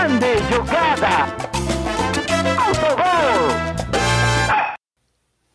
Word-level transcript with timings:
Grande 0.00 0.38
jogada! 0.50 1.26
Autogol! 2.58 3.50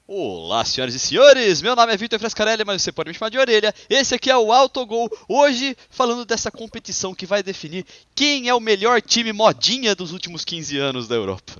Olá, 0.05 0.63
senhoras 0.63 0.93
e 0.93 0.99
senhores! 0.99 1.63
Meu 1.63 1.75
nome 1.75 1.91
é 1.91 1.97
Vitor 1.97 2.19
Frescarelli, 2.19 2.63
mas 2.63 2.83
você 2.83 2.91
pode 2.91 3.09
me 3.09 3.15
chamar 3.15 3.29
de 3.29 3.39
orelha. 3.39 3.73
Esse 3.89 4.13
aqui 4.13 4.29
é 4.29 4.37
o 4.37 4.53
Autogol. 4.53 5.09
Hoje, 5.27 5.75
falando 5.89 6.25
dessa 6.25 6.51
competição 6.51 7.15
que 7.15 7.25
vai 7.25 7.41
definir 7.41 7.87
quem 8.13 8.47
é 8.47 8.53
o 8.53 8.59
melhor 8.59 9.01
time 9.01 9.33
modinha 9.33 9.95
dos 9.95 10.11
últimos 10.11 10.45
15 10.45 10.77
anos 10.77 11.07
da 11.07 11.15
Europa. 11.15 11.53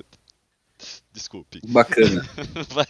Desculpe. 1.12 1.60
Bacana. 1.68 2.26
Vai. 2.70 2.86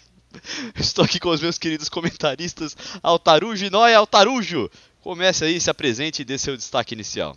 Estou 0.76 1.04
aqui 1.04 1.18
com 1.18 1.30
os 1.30 1.40
meus 1.40 1.58
queridos 1.58 1.88
comentaristas 1.88 2.76
Altarujo 3.02 3.64
e 3.64 3.70
Noia. 3.70 3.98
Altarujo, 3.98 4.70
comece 5.00 5.44
aí, 5.44 5.60
se 5.60 5.68
apresente 5.68 6.22
e 6.22 6.24
dê 6.24 6.38
seu 6.38 6.56
destaque 6.56 6.94
inicial. 6.94 7.36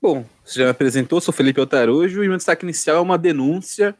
Bom, 0.00 0.24
você 0.44 0.60
já 0.60 0.64
me 0.64 0.70
apresentou, 0.70 1.20
sou 1.20 1.34
Felipe 1.34 1.60
Altarujo 1.60 2.22
e 2.22 2.28
meu 2.28 2.36
destaque 2.36 2.64
inicial 2.64 2.98
é 2.98 3.00
uma 3.00 3.18
denúncia 3.18 3.96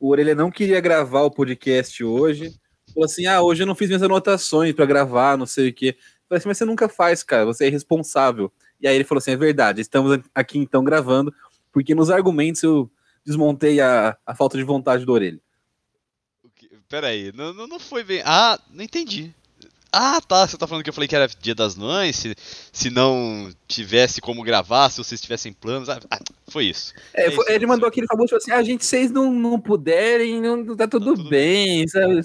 o 0.00 0.10
Orelha 0.10 0.34
não 0.34 0.50
queria 0.50 0.80
gravar 0.80 1.22
o 1.22 1.30
podcast 1.30 2.02
hoje. 2.04 2.54
Falou 2.94 3.04
assim: 3.04 3.26
ah, 3.26 3.42
hoje 3.42 3.62
eu 3.62 3.66
não 3.66 3.74
fiz 3.74 3.88
minhas 3.88 4.02
anotações 4.02 4.72
para 4.72 4.86
gravar, 4.86 5.36
não 5.36 5.46
sei 5.46 5.70
o 5.70 5.74
quê. 5.74 5.96
Falei 6.28 6.38
assim, 6.38 6.48
mas 6.48 6.58
você 6.58 6.64
nunca 6.64 6.88
faz, 6.88 7.22
cara, 7.22 7.44
você 7.44 7.64
é 7.64 7.68
irresponsável. 7.68 8.52
E 8.80 8.86
aí 8.86 8.94
ele 8.94 9.04
falou 9.04 9.18
assim: 9.18 9.32
é 9.32 9.36
verdade, 9.36 9.80
estamos 9.80 10.20
aqui 10.34 10.58
então 10.58 10.84
gravando, 10.84 11.34
porque 11.72 11.94
nos 11.94 12.10
argumentos 12.10 12.62
eu 12.62 12.90
desmontei 13.24 13.80
a, 13.80 14.16
a 14.24 14.34
falta 14.34 14.56
de 14.56 14.62
vontade 14.62 15.04
do 15.04 15.12
Orelha. 15.12 15.40
Peraí, 16.88 17.32
não, 17.34 17.52
não 17.52 17.78
foi 17.78 18.02
bem. 18.02 18.22
Ah, 18.24 18.58
não 18.70 18.82
entendi. 18.82 19.34
Ah, 19.92 20.20
tá. 20.20 20.46
Você 20.46 20.56
tá 20.56 20.66
falando 20.66 20.84
que 20.84 20.90
eu 20.90 20.94
falei 20.94 21.08
que 21.08 21.16
era 21.16 21.26
dia 21.26 21.54
das 21.54 21.74
mães, 21.76 22.16
se, 22.16 22.34
se 22.72 22.90
não 22.90 23.50
tivesse 23.66 24.20
como 24.20 24.42
gravar, 24.42 24.90
se 24.90 24.98
vocês 24.98 25.20
tivessem 25.20 25.52
planos. 25.52 25.88
Ah, 25.88 25.98
ah 26.10 26.18
foi 26.48 26.66
isso. 26.66 26.92
É, 27.14 27.26
é 27.26 27.30
foi, 27.30 27.44
isso, 27.44 27.52
ele 27.52 27.66
mandou 27.66 27.88
aquele 27.88 28.06
famoso 28.06 28.36
assim: 28.36 28.50
a 28.50 28.56
ah, 28.56 28.62
gente, 28.62 28.84
vocês 28.84 29.10
não, 29.10 29.32
não 29.32 29.58
puderem, 29.58 30.40
não, 30.40 30.58
tá 30.76 30.86
tudo, 30.86 31.06
tá 31.06 31.16
tudo 31.16 31.28
bem, 31.28 31.78
bem, 31.78 31.88
sabe? 31.88 32.22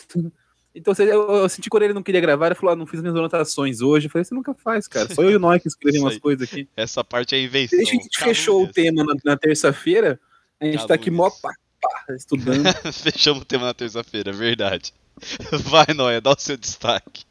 Então 0.75 0.93
eu, 0.97 1.29
eu 1.29 1.49
senti 1.49 1.69
quando 1.69 1.83
ele 1.83 1.93
não 1.93 2.01
queria 2.01 2.19
gravar, 2.19 2.47
ele 2.47 2.55
falou: 2.55 2.73
ah, 2.73 2.75
não 2.75 2.87
fiz 2.87 2.99
minhas 2.99 3.15
anotações 3.15 3.79
hoje. 3.79 4.07
Eu 4.07 4.11
falei: 4.11 4.25
você 4.25 4.35
nunca 4.35 4.53
faz, 4.53 4.87
cara. 4.87 5.13
Só 5.13 5.21
eu 5.23 5.31
e 5.31 5.35
o 5.35 5.39
Noé 5.39 5.59
que 5.59 5.67
escrevemos 5.67 6.03
umas 6.03 6.17
coisas 6.17 6.47
aqui. 6.47 6.67
Essa 6.75 7.03
parte 7.03 7.35
é 7.35 7.41
invenção. 7.41 7.77
Desde 7.77 7.91
que 7.91 7.99
a 7.99 8.03
gente 8.03 8.19
fechou 8.19 8.63
o 8.63 8.67
tema 8.67 9.03
na, 9.03 9.13
na 9.23 9.37
terça-feira, 9.37 10.19
a 10.59 10.65
gente 10.65 10.77
Calúnias. 10.77 10.87
tá 10.87 10.93
aqui 10.95 11.11
mó 11.11 11.29
pá, 11.29 11.53
pá, 11.81 12.15
estudando. 12.15 12.63
Fechamos 12.91 13.43
o 13.43 13.45
tema 13.45 13.65
na 13.65 13.73
terça-feira, 13.73 14.31
é 14.31 14.33
verdade. 14.33 14.93
Vai, 15.69 15.93
Noé, 15.95 16.19
dá 16.19 16.31
o 16.31 16.39
seu 16.39 16.57
destaque. 16.57 17.23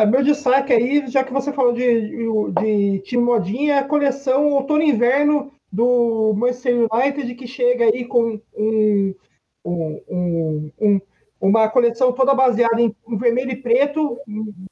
É, 0.00 0.06
meu 0.06 0.22
destaque 0.22 0.72
aí, 0.72 1.06
já 1.08 1.22
que 1.22 1.30
você 1.30 1.52
falou 1.52 1.74
de, 1.74 2.10
de 2.58 3.00
time 3.00 3.22
modinha, 3.22 3.74
é 3.74 3.78
a 3.80 3.84
coleção 3.84 4.50
outono 4.52 4.82
inverno 4.82 5.52
do 5.70 6.32
Manchester 6.34 6.86
United, 6.90 7.34
que 7.34 7.46
chega 7.46 7.84
aí 7.84 8.06
com 8.06 8.40
um, 8.56 9.14
um, 9.62 10.70
um, 10.80 11.00
uma 11.38 11.68
coleção 11.68 12.14
toda 12.14 12.32
baseada 12.34 12.80
em, 12.80 12.96
vermelho 13.10 13.50
e 13.50 13.56
preto, 13.56 14.18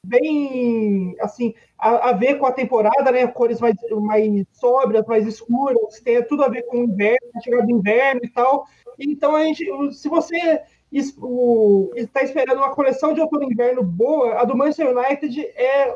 bem 0.03 1.15
assim, 1.19 1.53
a, 1.77 2.09
a, 2.09 2.13
ver 2.13 2.39
com 2.39 2.47
a 2.47 2.51
temporada, 2.51 3.11
né? 3.11 3.27
Cores 3.27 3.61
mais, 3.61 3.75
mais 4.01 4.47
sóbrias, 4.53 5.05
mais 5.05 5.27
escuras, 5.27 6.01
tem 6.03 6.23
tudo 6.23 6.43
a 6.43 6.49
ver 6.49 6.63
com 6.63 6.79
o 6.79 6.83
inverno, 6.85 7.29
a 7.35 7.39
chegada 7.39 7.67
do 7.67 7.71
inverno 7.71 8.21
e 8.23 8.29
tal. 8.29 8.65
Então, 8.97 9.35
a 9.35 9.43
gente, 9.43 9.63
se 9.93 10.09
você 10.09 10.59
está 10.91 12.23
esperando 12.23 12.57
uma 12.57 12.73
coleção 12.73 13.13
de 13.13 13.21
outono 13.21 13.43
e 13.43 13.53
inverno 13.53 13.83
boa, 13.83 14.39
a 14.39 14.43
do 14.43 14.55
Manchester 14.55 14.95
United 14.95 15.39
é 15.55 15.95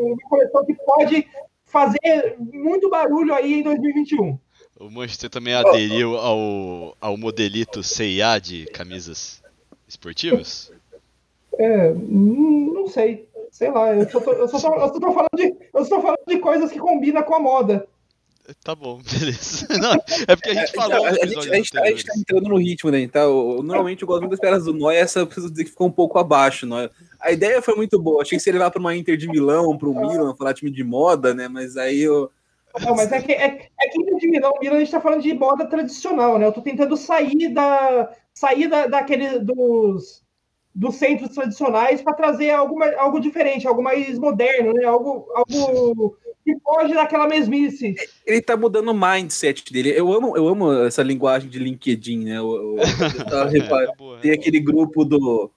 uma 0.00 0.28
coleção 0.28 0.64
que 0.64 0.74
pode 0.74 1.26
fazer 1.64 2.36
muito 2.38 2.88
barulho 2.88 3.34
aí 3.34 3.60
em 3.60 3.62
2021. 3.62 4.38
O 4.78 4.90
Manchester 4.90 5.30
também 5.30 5.54
aderiu 5.54 6.16
ao, 6.16 6.96
ao 7.00 7.16
modelito 7.16 7.82
CIA 7.82 8.38
de 8.38 8.66
camisas 8.66 9.42
esportivas? 9.88 10.72
É, 11.58 11.94
não 11.94 12.86
sei. 12.88 13.26
Sei 13.50 13.70
lá, 13.70 13.94
eu 13.94 14.08
só 14.10 14.20
tô, 14.20 14.32
eu 14.32 14.48
só 14.48 14.60
tô, 14.60 14.74
eu 14.74 14.88
só 14.88 15.00
tô 15.00 15.12
falando, 15.12 15.36
de, 15.36 15.56
eu 15.72 15.84
só 15.84 15.96
tô 15.96 16.02
falando 16.02 16.26
de 16.26 16.38
coisas 16.38 16.70
que 16.70 16.78
combinam 16.78 17.22
com 17.22 17.34
a 17.34 17.40
moda. 17.40 17.88
Tá 18.62 18.74
bom, 18.74 19.00
beleza. 19.10 19.66
Não, 19.78 19.94
é 20.28 20.36
porque 20.36 20.50
a 20.50 20.54
gente 20.54 20.72
falou. 20.72 21.04
A, 21.04 21.08
a, 21.08 21.12
gente, 21.26 21.38
a, 21.38 21.54
gente, 21.56 21.78
a, 21.78 21.86
gente, 21.86 22.04
tá 22.04 22.12
entrando 22.16 22.48
no 22.48 22.56
ritmo, 22.56 22.90
né? 22.90 23.00
Então, 23.00 23.62
normalmente 23.62 24.02
eu 24.02 24.08
gosto 24.08 24.20
muito 24.20 24.32
das 24.32 24.40
peças 24.40 24.64
do 24.64 24.74
Noia, 24.74 24.98
essa 24.98 25.20
eu 25.20 25.26
preciso 25.26 25.50
dizer 25.50 25.64
que 25.64 25.70
ficou 25.70 25.88
um 25.88 25.92
pouco 25.92 26.18
abaixo. 26.18 26.66
Noia. 26.66 26.90
A 27.20 27.32
ideia 27.32 27.60
foi 27.60 27.74
muito 27.74 28.00
boa. 28.00 28.22
Achei 28.22 28.38
que 28.38 28.42
você 28.42 28.50
ia 28.50 28.54
levar 28.54 28.70
para 28.70 28.80
uma 28.80 28.94
Inter 28.94 29.16
de 29.16 29.28
Milão, 29.28 29.76
para 29.76 29.88
o 29.88 29.94
Milan, 29.94 30.34
falar 30.36 30.54
time 30.54 30.70
de 30.70 30.84
moda, 30.84 31.34
né? 31.34 31.48
Mas 31.48 31.76
aí 31.76 32.00
eu. 32.02 32.30
Não, 32.80 32.94
mas 32.94 33.10
é 33.10 33.22
que, 33.22 33.32
é, 33.32 33.68
é 33.80 33.88
que 33.88 34.00
Inter 34.00 34.16
de 34.16 34.28
Milão, 34.28 34.52
Milan, 34.60 34.76
a 34.76 34.78
gente 34.80 34.90
tá 34.90 35.00
falando 35.00 35.22
de 35.22 35.34
moda 35.34 35.66
tradicional, 35.66 36.38
né? 36.38 36.46
Eu 36.46 36.52
tô 36.52 36.62
tentando 36.62 36.96
sair 36.96 37.48
da. 37.48 38.10
sair 38.32 38.68
da, 38.68 38.86
daquele 38.86 39.40
dos 39.40 40.24
dos 40.76 40.96
centros 40.96 41.30
tradicionais 41.30 42.02
para 42.02 42.12
trazer 42.12 42.50
algo, 42.50 42.78
algo 42.98 43.18
diferente, 43.18 43.66
algo 43.66 43.82
mais 43.82 44.18
moderno, 44.18 44.74
né? 44.74 44.84
algo, 44.84 45.26
algo 45.34 46.18
que 46.46 46.56
foge 46.60 46.94
daquela 46.94 47.26
mesmice. 47.26 47.96
Ele 48.24 48.40
tá 48.40 48.56
mudando 48.56 48.88
o 48.88 48.94
mindset 48.94 49.72
dele. 49.72 49.90
Eu 49.90 50.12
amo, 50.12 50.36
eu 50.36 50.46
amo 50.46 50.72
essa 50.84 51.02
linguagem 51.02 51.50
de 51.50 51.58
LinkedIn, 51.58 52.24
né? 52.24 52.38
Eu, 52.38 52.54
eu, 52.54 52.76
eu 52.76 52.82
é, 54.14 54.20
tem 54.22 54.30
aquele 54.30 54.60
grupo 54.60 55.04
do 55.04 55.50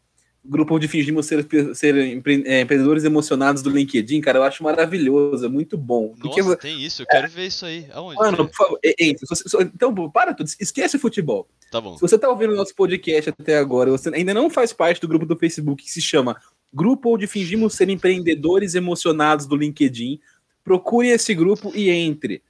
grupo 0.43 0.75
onde 0.75 0.87
fingimos 0.87 1.27
ser, 1.27 1.45
ser 1.75 1.95
empre, 1.97 2.41
é, 2.47 2.61
empreendedores 2.61 3.03
emocionados 3.03 3.61
do 3.61 3.69
LinkedIn, 3.69 4.19
cara, 4.21 4.39
eu 4.39 4.43
acho 4.43 4.63
maravilhoso, 4.63 5.45
é 5.45 5.49
muito 5.49 5.77
bom. 5.77 6.15
Porque, 6.19 6.41
Nossa, 6.41 6.55
tem 6.55 6.81
isso, 6.81 7.03
eu 7.03 7.05
quero 7.05 7.27
é, 7.27 7.29
ver 7.29 7.45
isso 7.45 7.65
aí. 7.65 7.85
Aonde? 7.91 8.15
Mano, 8.15 8.47
por 8.47 8.55
favor, 8.55 8.79
entre. 8.83 9.27
Então, 9.61 9.93
para 10.09 10.33
tudo, 10.33 10.49
esquece 10.59 10.95
o 10.95 10.99
futebol. 10.99 11.47
Tá 11.69 11.79
bom. 11.79 11.95
Se 11.95 12.01
você 12.01 12.17
tá 12.17 12.27
ouvindo 12.29 12.53
o 12.53 12.55
nosso 12.55 12.73
podcast 12.73 13.29
até 13.29 13.59
agora, 13.59 13.91
você 13.91 14.09
ainda 14.09 14.33
não 14.33 14.49
faz 14.49 14.73
parte 14.73 14.99
do 14.99 15.07
grupo 15.07 15.25
do 15.25 15.37
Facebook 15.37 15.83
que 15.83 15.91
se 15.91 16.01
chama 16.01 16.35
Grupo 16.71 17.15
onde 17.15 17.25
fingimos 17.25 17.73
ser 17.73 17.89
empreendedores 17.89 18.75
emocionados 18.75 19.47
do 19.47 19.55
LinkedIn, 19.55 20.19
procure 20.63 21.07
esse 21.09 21.33
grupo 21.33 21.71
e 21.75 21.89
entre. 21.89 22.41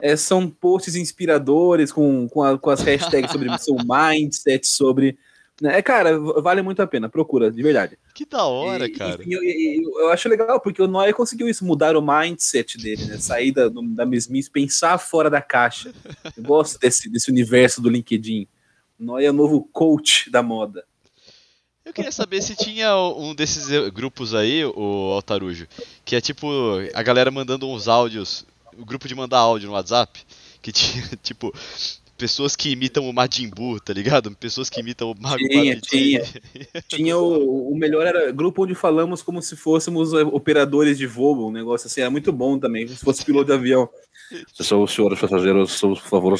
É, 0.00 0.16
são 0.16 0.50
posts 0.50 0.96
inspiradores 0.96 1.92
com, 1.92 2.28
com, 2.28 2.42
a, 2.42 2.58
com 2.58 2.70
as 2.70 2.80
hashtags 2.80 3.30
sobre 3.30 3.48
seu 3.58 3.76
mindset, 3.86 4.66
sobre 4.66 5.16
né? 5.60 5.78
É, 5.78 5.82
cara, 5.82 6.18
vale 6.18 6.62
muito 6.62 6.82
a 6.82 6.86
pena, 6.86 7.08
procura, 7.08 7.50
de 7.50 7.62
verdade. 7.62 7.96
Que 8.14 8.26
da 8.26 8.44
hora, 8.44 8.86
e, 8.86 8.90
cara. 8.90 9.22
E, 9.24 9.32
eu, 9.32 9.42
eu, 9.42 10.00
eu, 10.00 10.10
acho 10.10 10.28
legal, 10.28 10.60
porque 10.60 10.82
o 10.82 10.88
Noé 10.88 11.12
conseguiu 11.12 11.48
isso, 11.48 11.64
mudar 11.64 11.96
o 11.96 12.02
mindset 12.02 12.76
dele, 12.78 13.04
né? 13.04 13.18
Sair 13.18 13.52
da, 13.52 13.68
da 13.68 14.04
mesmice, 14.04 14.50
pensar 14.50 14.98
fora 14.98 15.30
da 15.30 15.40
caixa. 15.40 15.92
Eu 16.36 16.42
gosto 16.42 16.78
desse, 16.78 17.08
desse 17.08 17.30
universo 17.30 17.80
do 17.80 17.88
LinkedIn. 17.88 18.48
Noé 18.98 19.26
é 19.26 19.30
o 19.30 19.34
novo 19.34 19.68
coach 19.72 20.30
da 20.30 20.42
moda. 20.42 20.84
Eu 21.84 21.92
queria 21.92 22.10
saber 22.10 22.42
se 22.42 22.56
tinha 22.56 22.96
um 22.96 23.34
desses 23.34 23.70
eh, 23.70 23.90
grupos 23.90 24.34
aí, 24.34 24.64
o 24.64 25.12
Altarujo, 25.12 25.66
que 26.04 26.16
é 26.16 26.20
tipo 26.20 26.48
a 26.94 27.02
galera 27.02 27.30
mandando 27.30 27.68
uns 27.68 27.88
áudios, 27.88 28.46
o 28.76 28.84
grupo 28.84 29.06
de 29.06 29.14
mandar 29.14 29.38
áudio 29.38 29.68
no 29.68 29.74
WhatsApp, 29.74 30.18
que 30.62 30.72
tinha 30.72 31.04
tipo 31.22 31.52
pessoas 32.16 32.56
que 32.56 32.70
imitam 32.70 33.06
o 33.06 33.12
Majin 33.12 33.50
Buu, 33.50 33.78
tá 33.78 33.92
ligado? 33.92 34.34
Pessoas 34.34 34.70
que 34.70 34.80
imitam 34.80 35.10
o 35.10 35.20
Mago 35.20 35.36
Tinha, 35.36 35.78
tinha. 35.80 36.22
tinha 36.88 37.18
o, 37.18 37.70
o 37.70 37.76
melhor 37.76 38.06
era 38.06 38.32
grupo 38.32 38.64
onde 38.64 38.74
falamos 38.74 39.20
como 39.20 39.42
se 39.42 39.54
fôssemos 39.54 40.14
eh, 40.14 40.22
operadores 40.22 40.96
de 40.96 41.06
voo, 41.06 41.48
um 41.48 41.52
negócio 41.52 41.86
assim, 41.86 42.00
era 42.00 42.10
muito 42.10 42.32
bom 42.32 42.58
também, 42.58 42.88
se 42.88 42.96
fosse 42.96 43.24
piloto 43.24 43.46
de 43.46 43.52
avião. 43.52 43.90
São 44.54 44.82
os 44.82 44.94
senhores 44.94 45.20
passageiros, 45.20 45.78
por 45.78 45.96
favor, 45.98 46.38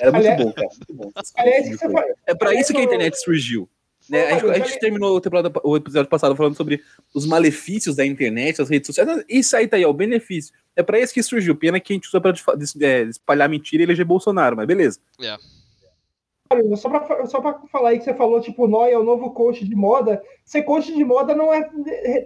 era 0.00 0.12
muito 0.12 0.16
Aliás, 0.16 0.42
bom, 0.42 0.52
cara. 0.52 0.68
Muito 0.68 0.94
bom. 0.94 1.12
Aliás, 1.36 1.78
é 2.26 2.34
para 2.34 2.54
isso 2.58 2.72
que 2.72 2.78
a 2.78 2.84
internet 2.84 3.20
surgiu. 3.20 3.68
Né? 4.08 4.26
A, 4.26 4.38
gente, 4.38 4.50
a 4.50 4.58
gente 4.58 4.80
terminou 4.80 5.20
o 5.62 5.76
episódio 5.76 6.10
passado 6.10 6.36
falando 6.36 6.56
sobre 6.56 6.82
os 7.14 7.26
malefícios 7.26 7.96
da 7.96 8.04
internet, 8.04 8.60
as 8.60 8.68
redes 8.68 8.86
sociais. 8.86 9.24
Isso 9.28 9.56
aí 9.56 9.66
tá 9.66 9.76
aí, 9.76 9.82
é 9.82 9.88
o 9.88 9.92
benefício. 9.92 10.54
É 10.76 10.82
para 10.82 10.98
isso 10.98 11.14
que 11.14 11.22
surgiu. 11.22 11.56
Pena 11.56 11.80
que 11.80 11.92
a 11.92 11.96
gente 11.96 12.08
usa 12.08 12.20
pra 12.20 12.32
é, 12.82 13.02
espalhar 13.02 13.48
mentira 13.48 13.82
e 13.82 13.86
eleger 13.86 14.04
Bolsonaro, 14.04 14.56
mas 14.56 14.66
beleza. 14.66 14.98
Yeah. 15.20 15.42
Só 16.76 16.88
pra, 16.88 17.26
só 17.26 17.40
pra 17.40 17.60
falar 17.72 17.90
aí 17.90 17.98
que 17.98 18.04
você 18.04 18.14
falou, 18.14 18.40
tipo, 18.40 18.68
Noia 18.68 18.94
é 18.94 18.98
o 18.98 19.02
novo 19.02 19.30
coach 19.32 19.64
de 19.64 19.74
moda. 19.74 20.22
Ser 20.44 20.62
coach 20.62 20.94
de 20.94 21.04
moda 21.04 21.34
não 21.34 21.52
é, 21.52 21.62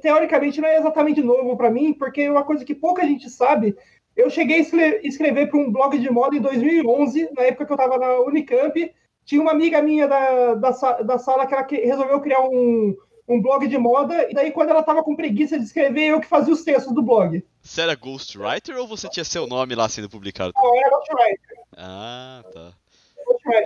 teoricamente, 0.03 0.61
não 0.61 0.69
é 0.69 0.79
exatamente 0.79 1.23
novo 1.23 1.57
para 1.57 1.71
mim, 1.71 1.95
porque 1.95 2.23
é 2.23 2.31
uma 2.31 2.45
coisa 2.45 2.65
que 2.65 2.75
pouca 2.75 3.07
gente 3.07 3.31
sabe. 3.31 3.77
Eu 4.17 4.29
cheguei 4.29 4.61
a 4.61 5.07
escrever 5.07 5.49
para 5.49 5.59
um 5.59 5.71
blog 5.71 5.97
de 5.99 6.11
moda 6.11 6.37
em 6.37 6.41
2011, 6.41 7.31
na 7.37 7.45
época 7.45 7.65
que 7.65 7.73
eu 7.73 7.77
estava 7.77 7.97
na 7.97 8.19
Unicamp, 8.21 8.93
tinha 9.29 9.43
uma 9.43 9.51
amiga 9.51 9.83
minha 9.83 10.09
da, 10.09 10.55
da, 10.55 10.71
da 11.03 11.19
sala 11.19 11.47
que 11.47 11.53
ela 11.53 11.67
resolveu 11.69 12.19
criar 12.19 12.41
um, 12.41 12.97
um 13.29 13.43
blog 13.43 13.69
de 13.69 13.77
moda, 13.77 14.27
e 14.31 14.33
daí 14.33 14.51
quando 14.51 14.71
ela 14.71 14.83
tava 14.83 15.03
com 15.03 15.15
preguiça 15.15 15.59
de 15.59 15.67
escrever, 15.67 16.07
eu 16.07 16.19
que 16.21 16.27
fazia 16.27 16.55
os 16.55 16.65
textos 16.65 16.95
do 16.95 17.03
blog. 17.03 17.45
Você 17.61 17.83
era 17.83 17.95
ghostwriter 17.95 18.79
ou 18.79 18.89
você 18.89 19.07
tinha 19.07 19.25
seu 19.25 19.47
nome 19.47 19.75
lá 19.75 19.87
sendo 19.87 20.09
publicado? 20.09 20.55
Não, 20.57 20.75
eu 20.75 20.81
era 20.81 20.89
ghostwriter. 20.89 21.59
Ah, 21.77 22.43
tá. 22.51 22.73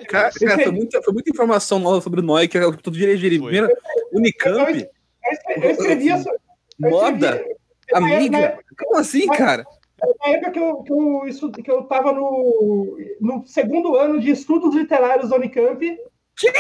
Cara, 0.09 0.32
cara 0.32 0.62
foi, 0.64 0.73
muita, 0.73 1.00
foi 1.00 1.14
muita 1.14 1.31
informação 1.31 1.79
nova 1.79 2.00
sobre 2.00 2.19
o 2.19 2.25
Noi 2.25 2.49
que 2.49 2.59
eu 2.59 2.76
tô 2.76 2.91
dirigindo. 2.91 3.44
Primeiro, 3.44 3.69
Unicamp. 4.12 4.88
Eu, 5.62 5.70
escrevia. 5.70 6.25
Moda? 6.76 7.44
Amiga? 7.93 8.59
Como 8.76 8.97
assim, 8.97 9.29
cara? 9.29 9.64
Na 10.20 10.31
época 10.31 10.50
que 10.50 10.58
eu, 10.58 10.82
que 10.82 10.93
eu, 10.93 11.26
isso, 11.26 11.50
que 11.50 11.70
eu 11.70 11.84
tava 11.84 12.12
no, 12.12 12.99
no 13.20 13.46
segundo 13.46 13.96
ano 13.96 14.20
de 14.20 14.31
estudos 14.31 14.75
literários 14.75 15.31
da 15.31 15.37
Unicamp. 15.37 15.81
Que? 16.37 16.52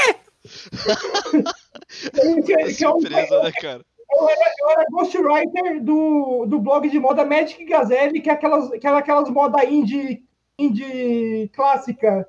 que, 2.42 2.74
que 2.74 2.84
é 2.84 2.88
um, 2.88 3.00
surpresa, 3.00 3.42
né, 3.42 3.52
cara? 3.60 3.84
Eu 4.10 4.28
era, 4.28 4.54
eu 4.60 4.70
era 4.70 4.84
ghostwriter 4.90 5.82
do, 5.82 6.46
do 6.46 6.58
blog 6.60 6.88
de 6.88 7.00
moda 7.00 7.24
Magic 7.24 7.64
Gazelle, 7.64 8.20
que 8.20 8.28
é 8.28 8.32
aquelas, 8.32 8.70
que 8.70 8.86
era 8.86 8.98
aquelas 8.98 9.28
moda 9.30 9.64
indie, 9.64 10.22
indie 10.58 11.50
clássica. 11.54 12.28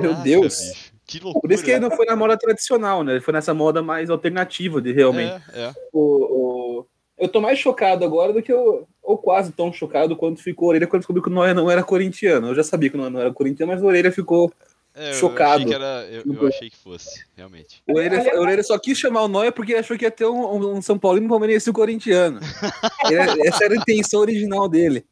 Meu 0.00 0.14
Deus! 0.14 0.60
Bicho. 0.60 0.94
Que 1.06 1.20
loucura. 1.20 1.42
Por 1.42 1.52
isso 1.52 1.62
que 1.62 1.70
ele 1.70 1.80
não 1.80 1.90
foi 1.90 2.06
na 2.06 2.16
moda 2.16 2.36
tradicional, 2.36 3.04
né? 3.04 3.12
Ele 3.12 3.20
foi 3.20 3.34
nessa 3.34 3.52
moda 3.52 3.82
mais 3.82 4.08
alternativa 4.08 4.80
de 4.80 4.92
realmente. 4.92 5.42
É, 5.52 5.64
é. 5.64 5.72
O, 5.92 6.80
o, 6.80 6.86
eu 7.18 7.28
tô 7.28 7.40
mais 7.40 7.58
chocado 7.58 8.04
agora 8.04 8.32
do 8.32 8.42
que 8.42 8.52
eu. 8.52 8.86
Ou 9.02 9.18
quase 9.18 9.52
tão 9.52 9.70
chocado 9.70 10.16
quanto 10.16 10.42
ficou 10.42 10.66
a 10.66 10.70
orelha 10.70 10.86
quando 10.86 11.00
descobriu 11.00 11.22
que 11.22 11.28
o 11.28 11.32
Noé 11.32 11.52
não 11.52 11.70
era 11.70 11.82
corintiano. 11.82 12.48
Eu 12.48 12.54
já 12.54 12.64
sabia 12.64 12.88
que 12.88 12.96
o 12.96 12.98
Noé 12.98 13.10
não 13.10 13.20
era 13.20 13.32
corintiano, 13.32 13.70
mas 13.70 13.82
a 13.82 13.86
orelha 13.86 14.10
ficou 14.10 14.50
é, 14.94 15.12
chocado. 15.12 15.62
Eu 15.62 15.66
achei, 15.66 15.74
era, 15.74 16.06
eu, 16.10 16.22
eu 16.32 16.48
achei, 16.48 16.70
que 16.70 16.76
fosse, 16.76 17.24
realmente. 17.36 17.82
O 17.86 17.98
Orelha, 18.40 18.62
só 18.62 18.78
quis 18.78 18.96
chamar 18.96 19.22
o 19.22 19.28
Noé 19.28 19.50
porque 19.50 19.74
achou 19.74 19.98
que 19.98 20.04
ia 20.04 20.10
ter 20.10 20.24
um, 20.24 20.76
um 20.76 20.80
São 20.80 20.98
Paulino 20.98 21.28
palmeirense 21.28 21.68
e 21.68 21.70
um 21.70 21.74
corintiano. 21.74 22.40
essa 23.44 23.64
era 23.64 23.74
a 23.74 23.76
intenção 23.76 24.20
original 24.20 24.68
dele. 24.68 25.04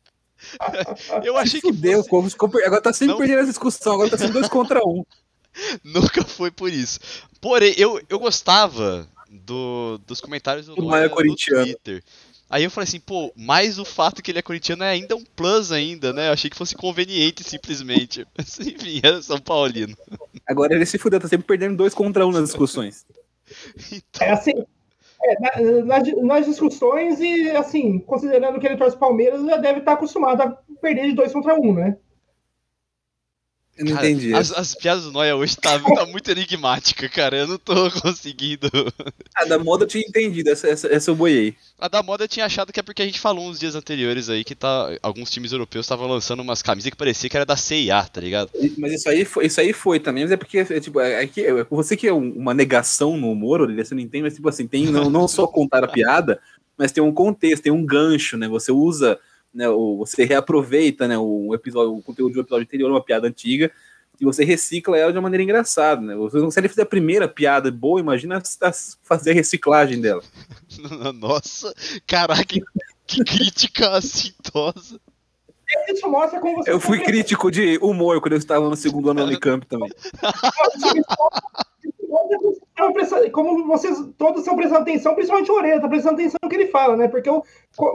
Eu 1.22 1.36
achei 1.36 1.60
que 1.60 1.72
Deu, 1.72 2.02
fosse... 2.04 2.36
agora 2.64 2.80
tá 2.80 2.92
sempre 2.92 3.12
não... 3.12 3.18
perdendo 3.18 3.40
essa 3.40 3.48
discussão, 3.48 3.94
agora 3.94 4.10
tá 4.10 4.18
sendo 4.18 4.32
dois 4.32 4.48
contra 4.48 4.80
um. 4.84 5.04
Nunca 5.84 6.24
foi 6.24 6.50
por 6.50 6.72
isso. 6.72 7.00
Porém, 7.40 7.74
eu, 7.76 8.00
eu 8.08 8.18
gostava 8.18 9.08
do, 9.32 9.98
dos 10.06 10.20
comentários 10.20 10.66
do 10.66 10.76
Noé 10.76 11.08
no 11.08 11.36
Twitter. 11.36 12.02
Aí 12.50 12.64
eu 12.64 12.70
falei 12.70 12.86
assim, 12.86 13.00
pô, 13.00 13.32
mais 13.34 13.78
o 13.78 13.84
fato 13.84 14.22
que 14.22 14.30
ele 14.30 14.38
é 14.38 14.42
corintiano 14.42 14.84
é 14.84 14.90
ainda 14.90 15.16
um 15.16 15.24
plus 15.24 15.72
ainda, 15.72 16.12
né? 16.12 16.28
Eu 16.28 16.32
achei 16.34 16.50
que 16.50 16.56
fosse 16.56 16.76
conveniente 16.76 17.42
simplesmente. 17.42 18.26
Mas 18.36 18.60
enfim, 18.60 19.00
é 19.02 19.22
São 19.22 19.38
Paulino. 19.38 19.96
Agora 20.46 20.74
ele 20.74 20.84
se 20.84 20.98
fudeu, 20.98 21.18
tá 21.18 21.28
sempre 21.28 21.46
perdendo 21.46 21.78
dois 21.78 21.94
contra 21.94 22.26
um 22.26 22.30
nas 22.30 22.44
discussões. 22.44 23.06
então... 23.90 24.26
É 24.26 24.32
assim, 24.32 24.52
é, 25.24 25.82
nas, 25.82 26.12
nas, 26.22 26.46
discussões 26.46 27.20
e 27.20 27.50
assim, 27.52 27.98
considerando 28.00 28.60
que 28.60 28.66
ele 28.66 28.76
torce 28.76 28.98
Palmeiras, 28.98 29.42
já 29.46 29.56
deve 29.56 29.78
estar 29.78 29.92
acostumado 29.92 30.42
a 30.42 30.50
perder 30.80 31.06
de 31.06 31.14
dois 31.14 31.32
contra 31.32 31.54
um, 31.54 31.72
né? 31.72 31.96
Eu 33.76 33.86
não 33.86 33.94
cara, 33.94 34.10
entendi. 34.10 34.34
As, 34.34 34.52
as, 34.52 34.74
piadas 34.74 35.04
do 35.04 35.12
Noia 35.12 35.34
hoje 35.34 35.56
tá, 35.56 35.78
tá, 35.78 36.04
muito 36.04 36.30
enigmática, 36.30 37.08
cara. 37.08 37.38
Eu 37.38 37.46
não 37.46 37.58
tô 37.58 37.90
conseguindo. 38.02 38.68
A 39.34 39.46
da 39.46 39.58
moda 39.58 39.84
eu 39.84 39.88
tinha 39.88 40.04
entendido, 40.06 40.50
essa, 40.50 40.68
essa, 40.68 40.88
essa 40.88 41.10
eu 41.10 41.14
boiei. 41.14 41.56
A 41.78 41.88
da 41.88 42.02
moda 42.02 42.24
eu 42.24 42.28
tinha 42.28 42.44
achado 42.44 42.70
que 42.70 42.78
é 42.78 42.82
porque 42.82 43.00
a 43.00 43.06
gente 43.06 43.18
falou 43.18 43.48
uns 43.48 43.58
dias 43.58 43.74
anteriores 43.74 44.28
aí 44.28 44.44
que 44.44 44.54
tá, 44.54 44.90
alguns 45.02 45.30
times 45.30 45.52
europeus 45.52 45.86
estavam 45.86 46.06
lançando 46.06 46.40
umas 46.40 46.60
camisas 46.60 46.90
que 46.90 46.96
parecia 46.96 47.30
que 47.30 47.36
era 47.36 47.46
da 47.46 47.56
CIA, 47.56 48.04
tá 48.04 48.20
ligado? 48.20 48.50
Mas 48.76 48.92
isso 48.92 49.08
aí 49.08 49.24
foi, 49.24 49.46
isso 49.46 49.60
aí 49.60 49.72
foi 49.72 49.98
também, 49.98 50.24
mas 50.24 50.32
é 50.32 50.36
porque, 50.36 50.58
é, 50.58 50.80
tipo, 50.80 51.00
é, 51.00 51.26
que, 51.26 51.40
é, 51.40 51.64
você 51.70 51.96
que 51.96 52.06
é 52.06 52.12
uma 52.12 52.52
negação 52.52 53.16
no 53.16 53.30
humor, 53.32 53.74
você 53.74 53.94
não 53.94 54.02
entende, 54.02 54.24
mas 54.24 54.34
tipo 54.34 54.48
assim, 54.48 54.66
tem 54.66 54.86
não, 54.86 55.08
não 55.08 55.26
só 55.26 55.46
contar 55.46 55.82
a 55.82 55.88
piada, 55.88 56.38
mas 56.76 56.92
tem 56.92 57.02
um 57.02 57.12
contexto, 57.12 57.62
tem 57.62 57.72
um 57.72 57.86
gancho, 57.86 58.36
né? 58.36 58.46
Você 58.48 58.70
usa 58.70 59.18
né, 59.52 59.68
o, 59.68 59.96
você 59.96 60.24
reaproveita 60.24 61.06
né, 61.06 61.18
o, 61.18 61.54
episódio, 61.54 61.94
o 61.94 62.02
conteúdo 62.02 62.34
do 62.34 62.40
episódio 62.40 62.64
anterior, 62.64 62.90
uma 62.90 63.04
piada 63.04 63.28
antiga, 63.28 63.70
e 64.20 64.24
você 64.24 64.44
recicla 64.44 64.96
ela 64.96 65.10
de 65.10 65.18
uma 65.18 65.22
maneira 65.22 65.42
engraçada. 65.42 66.00
Né? 66.00 66.14
Você, 66.14 66.50
se 66.50 66.60
ele 66.60 66.68
fizer 66.68 66.82
a 66.82 66.86
primeira 66.86 67.26
piada 67.26 67.70
boa, 67.70 68.00
imagina 68.00 68.42
fazer 69.02 69.32
a 69.32 69.34
reciclagem 69.34 70.00
dela. 70.00 70.22
Nossa, 71.14 71.74
caraca, 72.06 72.44
que, 72.44 72.62
que 73.06 73.24
crítica 73.24 73.90
assintosa. 73.90 75.00
Isso 75.88 76.08
mostra 76.08 76.38
como 76.38 76.56
você 76.56 76.70
eu 76.70 76.78
fui 76.78 77.00
crítico 77.00 77.50
de 77.50 77.78
humor 77.80 78.20
quando 78.20 78.32
eu 78.34 78.38
estava 78.38 78.68
no 78.68 78.76
segundo 78.76 79.10
ano 79.10 79.20
do 79.20 79.26
Unicamp 79.26 79.66
também. 79.66 79.90
como 83.32 83.66
vocês 83.66 83.96
todos 84.18 84.40
estão 84.40 84.56
prestando 84.56 84.82
atenção, 84.82 85.14
principalmente 85.14 85.50
o 85.50 85.54
Orelha, 85.54 85.80
tá 85.80 85.88
prestando 85.88 86.14
atenção 86.14 86.38
no 86.42 86.48
que 86.48 86.56
ele 86.56 86.66
fala, 86.66 86.96
né? 86.96 87.08
Porque 87.08 87.28
eu 87.28 87.42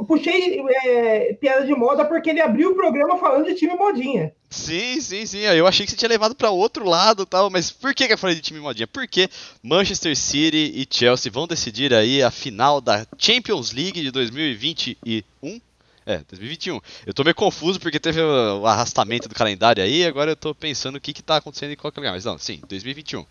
puxei 0.08 0.62
é, 0.86 1.34
piada 1.34 1.66
de 1.66 1.74
moda 1.76 2.06
porque 2.06 2.30
ele 2.30 2.42
abriu 2.42 2.72
o 2.72 2.76
programa 2.76 3.18
falando 3.18 3.46
de 3.46 3.56
time 3.56 3.76
modinha. 3.76 4.34
Sim, 4.50 5.00
sim, 5.02 5.26
sim. 5.26 5.40
Eu 5.40 5.68
achei 5.68 5.86
que 5.86 5.92
você 5.92 5.98
tinha 5.98 6.10
levado 6.10 6.34
para 6.34 6.50
outro 6.50 6.86
lado 6.86 7.26
tal, 7.26 7.50
mas 7.50 7.70
por 7.70 7.94
que, 7.94 8.08
que 8.08 8.14
eu 8.14 8.18
falei 8.18 8.36
de 8.36 8.42
time 8.42 8.60
modinha? 8.60 8.88
Porque 8.88 9.30
Manchester 9.62 10.16
City 10.16 10.74
e 10.76 10.88
Chelsea 10.90 11.32
vão 11.32 11.48
decidir 11.48 11.94
aí 11.94 12.24
a 12.24 12.32
final 12.32 12.80
da 12.82 13.06
Champions 13.18 13.74
League 13.74 14.02
de 14.02 14.12
2021. 14.12 15.62
É, 16.06 16.20
2021. 16.30 16.80
Eu 17.06 17.14
tô 17.14 17.22
meio 17.26 17.36
confuso 17.36 17.82
porque 17.82 18.00
teve 18.00 18.22
o 18.22 18.66
arrastamento 18.66 19.28
do 19.28 19.36
calendário 19.36 19.84
aí, 19.84 20.06
agora 20.06 20.32
eu 20.32 20.38
tô 20.38 20.56
pensando 20.56 20.96
o 20.96 21.02
que 21.02 21.12
que 21.12 21.22
tá 21.22 21.36
acontecendo 21.36 21.74
em 21.74 21.76
qualquer 21.76 22.00
lugar. 22.00 22.14
Mas 22.14 22.24
não, 22.24 22.38
sim, 22.38 22.62
2021. 22.70 23.26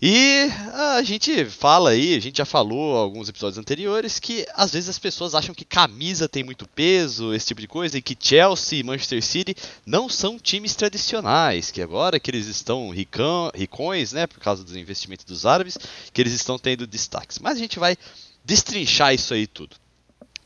E 0.00 0.50
a 0.74 1.02
gente 1.02 1.46
fala 1.46 1.90
aí, 1.90 2.14
a 2.14 2.20
gente 2.20 2.36
já 2.36 2.44
falou 2.44 2.98
alguns 2.98 3.30
episódios 3.30 3.56
anteriores 3.56 4.18
que 4.18 4.46
às 4.54 4.70
vezes 4.72 4.90
as 4.90 4.98
pessoas 4.98 5.34
acham 5.34 5.54
que 5.54 5.64
camisa 5.64 6.28
tem 6.28 6.44
muito 6.44 6.68
peso, 6.68 7.32
esse 7.32 7.46
tipo 7.46 7.62
de 7.62 7.66
coisa, 7.66 7.96
e 7.96 8.02
que 8.02 8.16
Chelsea 8.18 8.80
e 8.80 8.82
Manchester 8.82 9.24
City 9.24 9.56
não 9.86 10.06
são 10.06 10.38
times 10.38 10.74
tradicionais, 10.74 11.70
que 11.70 11.80
agora 11.80 12.20
que 12.20 12.30
eles 12.30 12.46
estão 12.46 12.90
ricão, 12.90 13.50
ricões, 13.54 14.12
né, 14.12 14.26
por 14.26 14.38
causa 14.38 14.62
dos 14.62 14.76
investimentos 14.76 15.24
dos 15.24 15.46
árabes, 15.46 15.78
que 16.12 16.20
eles 16.20 16.34
estão 16.34 16.58
tendo 16.58 16.86
destaques. 16.86 17.38
Mas 17.38 17.56
a 17.56 17.60
gente 17.60 17.78
vai 17.78 17.96
destrinchar 18.44 19.14
isso 19.14 19.32
aí 19.32 19.46
tudo. 19.46 19.76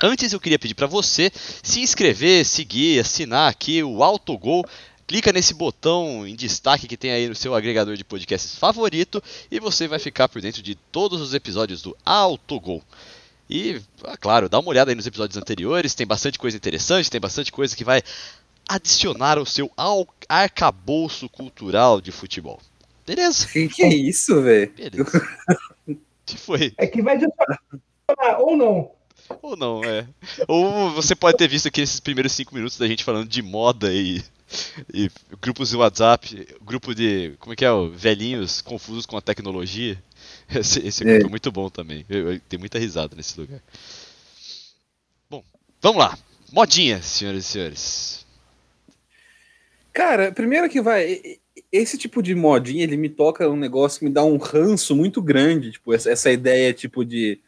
Antes 0.03 0.33
eu 0.33 0.41
queria 0.41 0.59
pedir 0.59 0.75
para 0.75 0.87
você 0.87 1.31
se 1.63 1.81
inscrever, 1.81 2.47
seguir, 2.47 3.01
assinar 3.01 3.51
aqui 3.51 3.83
o 3.83 4.03
Autogol 4.03 4.65
clica 5.11 5.33
nesse 5.33 5.53
botão 5.55 6.25
em 6.25 6.37
destaque 6.37 6.87
que 6.87 6.97
tem 6.97 7.11
aí 7.11 7.29
no 7.29 7.35
seu 7.35 7.53
agregador 7.53 7.97
de 7.97 8.05
podcasts 8.05 8.55
favorito 8.55 9.21
e 9.51 9.59
você 9.59 9.89
vai 9.89 9.99
ficar 9.99 10.29
por 10.29 10.41
dentro 10.41 10.63
de 10.63 10.77
todos 10.77 11.21
os 11.21 11.35
episódios 11.35 11.83
do 11.83 11.97
Autogol. 12.07 12.81
E, 13.51 13.83
ah, 14.05 14.17
claro, 14.17 14.49
dá 14.49 14.61
uma 14.61 14.69
olhada 14.69 14.93
aí 14.93 14.95
nos 14.95 15.09
episódios 15.09 15.37
anteriores, 15.37 15.97
tem 15.97 16.07
bastante 16.07 16.39
coisa 16.39 16.57
interessante, 16.57 17.11
tem 17.11 17.21
bastante 17.21 17.51
coisa 17.51 17.75
que 17.75 17.83
vai 17.83 18.05
adicionar 18.69 19.37
ao 19.37 19.45
seu 19.45 19.69
arcabouço 20.29 21.29
cultural 21.29 22.01
de 22.01 22.13
futebol. 22.13 22.61
Beleza? 23.05 23.49
Que, 23.49 23.67
que 23.69 23.83
é 23.83 23.93
isso, 23.93 24.41
velho? 24.41 24.73
Beleza. 24.77 25.29
que 26.25 26.39
foi? 26.39 26.73
É 26.79 26.87
que 26.87 27.03
vai 27.03 27.17
adicionar 27.17 28.39
ou 28.39 28.57
não. 28.57 28.93
Ou 29.43 29.57
não, 29.57 29.83
é. 29.83 30.07
Ou 30.47 30.93
você 30.93 31.17
pode 31.17 31.37
ter 31.37 31.49
visto 31.49 31.67
aqui 31.67 31.81
esses 31.81 31.99
primeiros 31.99 32.31
cinco 32.31 32.55
minutos 32.55 32.79
da 32.79 32.87
gente 32.87 33.03
falando 33.03 33.29
de 33.29 33.43
moda 33.43 33.93
e 33.93 34.23
e 34.93 35.11
grupos 35.41 35.71
de 35.71 35.77
WhatsApp, 35.77 36.49
grupo 36.63 36.95
de. 36.95 37.35
Como 37.39 37.53
é 37.53 37.57
que 37.57 37.65
é? 37.65 37.71
Velhinhos 37.93 38.61
confusos 38.61 39.07
com 39.07 39.17
a 39.17 39.21
tecnologia. 39.23 40.03
Esse, 40.53 40.85
esse 40.87 41.05
grupo 41.05 41.25
é. 41.25 41.27
é 41.27 41.31
muito 41.31 41.53
bom 41.53 41.71
também. 41.71 42.05
Eu, 42.09 42.33
eu, 42.33 42.41
tenho 42.41 42.59
muita 42.59 42.79
risada 42.79 43.15
nesse 43.17 43.41
lugar. 43.41 43.63
Bom, 45.31 45.45
vamos 45.81 45.99
lá. 45.99 46.19
Modinha, 46.53 47.01
senhoras 47.01 47.45
e 47.45 47.47
senhores. 47.47 48.27
Cara, 49.93 50.33
primeiro 50.33 50.69
que 50.69 50.81
vai. 50.81 51.39
Esse 51.71 51.97
tipo 51.97 52.21
de 52.21 52.35
modinha, 52.35 52.83
ele 52.83 52.97
me 52.97 53.09
toca 53.09 53.49
um 53.49 53.57
negócio 53.57 54.01
que 54.01 54.05
me 54.05 54.11
dá 54.11 54.25
um 54.25 54.37
ranço 54.37 54.95
muito 54.97 55.23
grande. 55.23 55.71
Tipo, 55.71 55.95
essa, 55.95 56.11
essa 56.11 56.33
ideia, 56.33 56.75
tipo, 56.75 57.05
de, 57.05 57.39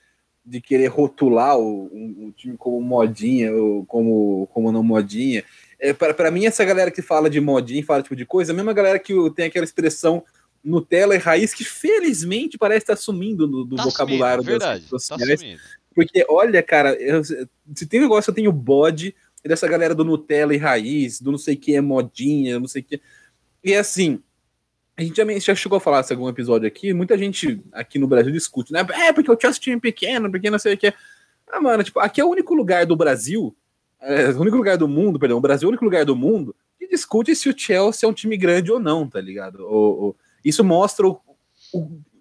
de 0.46 0.60
querer 0.60 0.86
rotular 0.86 1.58
o, 1.58 1.86
um, 1.92 2.26
um 2.26 2.30
time 2.30 2.56
como 2.56 2.80
modinha 2.80 3.52
ou 3.52 3.84
como, 3.84 4.48
como 4.52 4.70
não 4.70 4.82
modinha 4.84 5.44
é, 5.82 5.92
para 5.92 6.30
mim, 6.30 6.46
essa 6.46 6.64
galera 6.64 6.92
que 6.92 7.02
fala 7.02 7.28
de 7.28 7.40
modinha, 7.40 7.84
fala 7.84 8.04
tipo 8.04 8.14
de 8.14 8.24
coisa, 8.24 8.52
a 8.52 8.54
mesma 8.54 8.72
galera 8.72 9.00
que 9.00 9.12
tem 9.34 9.46
aquela 9.46 9.64
expressão 9.64 10.24
Nutella 10.62 11.16
e 11.16 11.18
raiz 11.18 11.52
que 11.52 11.64
felizmente 11.64 12.56
parece 12.56 12.84
estar 12.84 12.94
sumindo 12.94 13.48
do, 13.48 13.64
do 13.64 13.74
tá 13.74 13.82
vocabulário 13.82 14.44
sumindo, 14.44 14.60
das 14.60 14.68
verdade, 14.68 14.84
tá 14.84 14.88
sociais. 14.88 15.40
Tá 15.42 15.82
porque, 15.92 16.24
olha, 16.28 16.62
cara, 16.62 16.94
eu, 16.94 17.24
se 17.24 17.86
tem 17.88 17.98
um 17.98 18.04
negócio, 18.04 18.30
eu 18.30 18.34
tenho 18.34 18.52
bode 18.52 19.12
dessa 19.44 19.66
galera 19.66 19.92
do 19.92 20.04
Nutella 20.04 20.54
e 20.54 20.56
raiz, 20.56 21.20
do 21.20 21.32
não 21.32 21.38
sei 21.38 21.56
o 21.56 21.58
que 21.58 21.74
é 21.74 21.80
modinha, 21.80 22.60
não 22.60 22.68
sei 22.68 22.80
o 22.80 22.84
que. 22.84 23.00
E 23.64 23.74
assim, 23.74 24.22
a 24.96 25.02
gente 25.02 25.16
já, 25.16 25.38
já 25.40 25.54
chegou 25.56 25.78
a 25.78 25.80
falar 25.80 26.06
em 26.08 26.14
algum 26.14 26.28
episódio 26.28 26.68
aqui, 26.68 26.94
muita 26.94 27.18
gente 27.18 27.60
aqui 27.72 27.98
no 27.98 28.06
Brasil 28.06 28.30
discute, 28.30 28.72
né? 28.72 28.86
É, 28.92 29.12
porque 29.12 29.32
o 29.32 29.38
Chelsea 29.38 29.60
time 29.60 29.80
pequeno, 29.80 30.30
porque 30.30 30.48
não 30.48 30.60
sei 30.60 30.74
o 30.74 30.78
que. 30.78 30.94
Ah, 31.48 31.60
mano, 31.60 31.82
tipo, 31.82 31.98
aqui 31.98 32.20
é 32.20 32.24
o 32.24 32.30
único 32.30 32.54
lugar 32.54 32.86
do 32.86 32.94
Brasil 32.94 33.54
é, 34.02 34.30
o 34.30 34.40
único 34.40 34.56
lugar 34.56 34.76
do 34.76 34.88
mundo, 34.88 35.18
perdão, 35.18 35.38
o 35.38 35.40
Brasil 35.40 35.66
é 35.66 35.68
o 35.68 35.70
único 35.70 35.84
lugar 35.84 36.04
do 36.04 36.16
mundo 36.16 36.54
que 36.78 36.88
discute 36.88 37.34
se 37.36 37.48
o 37.48 37.56
Chelsea 37.56 38.06
é 38.06 38.10
um 38.10 38.12
time 38.12 38.36
grande 38.36 38.72
ou 38.72 38.80
não, 38.80 39.08
tá 39.08 39.20
ligado? 39.20 39.64
O, 39.64 40.08
o, 40.08 40.16
isso 40.44 40.64
mostra 40.64 41.06
o, 41.06 41.20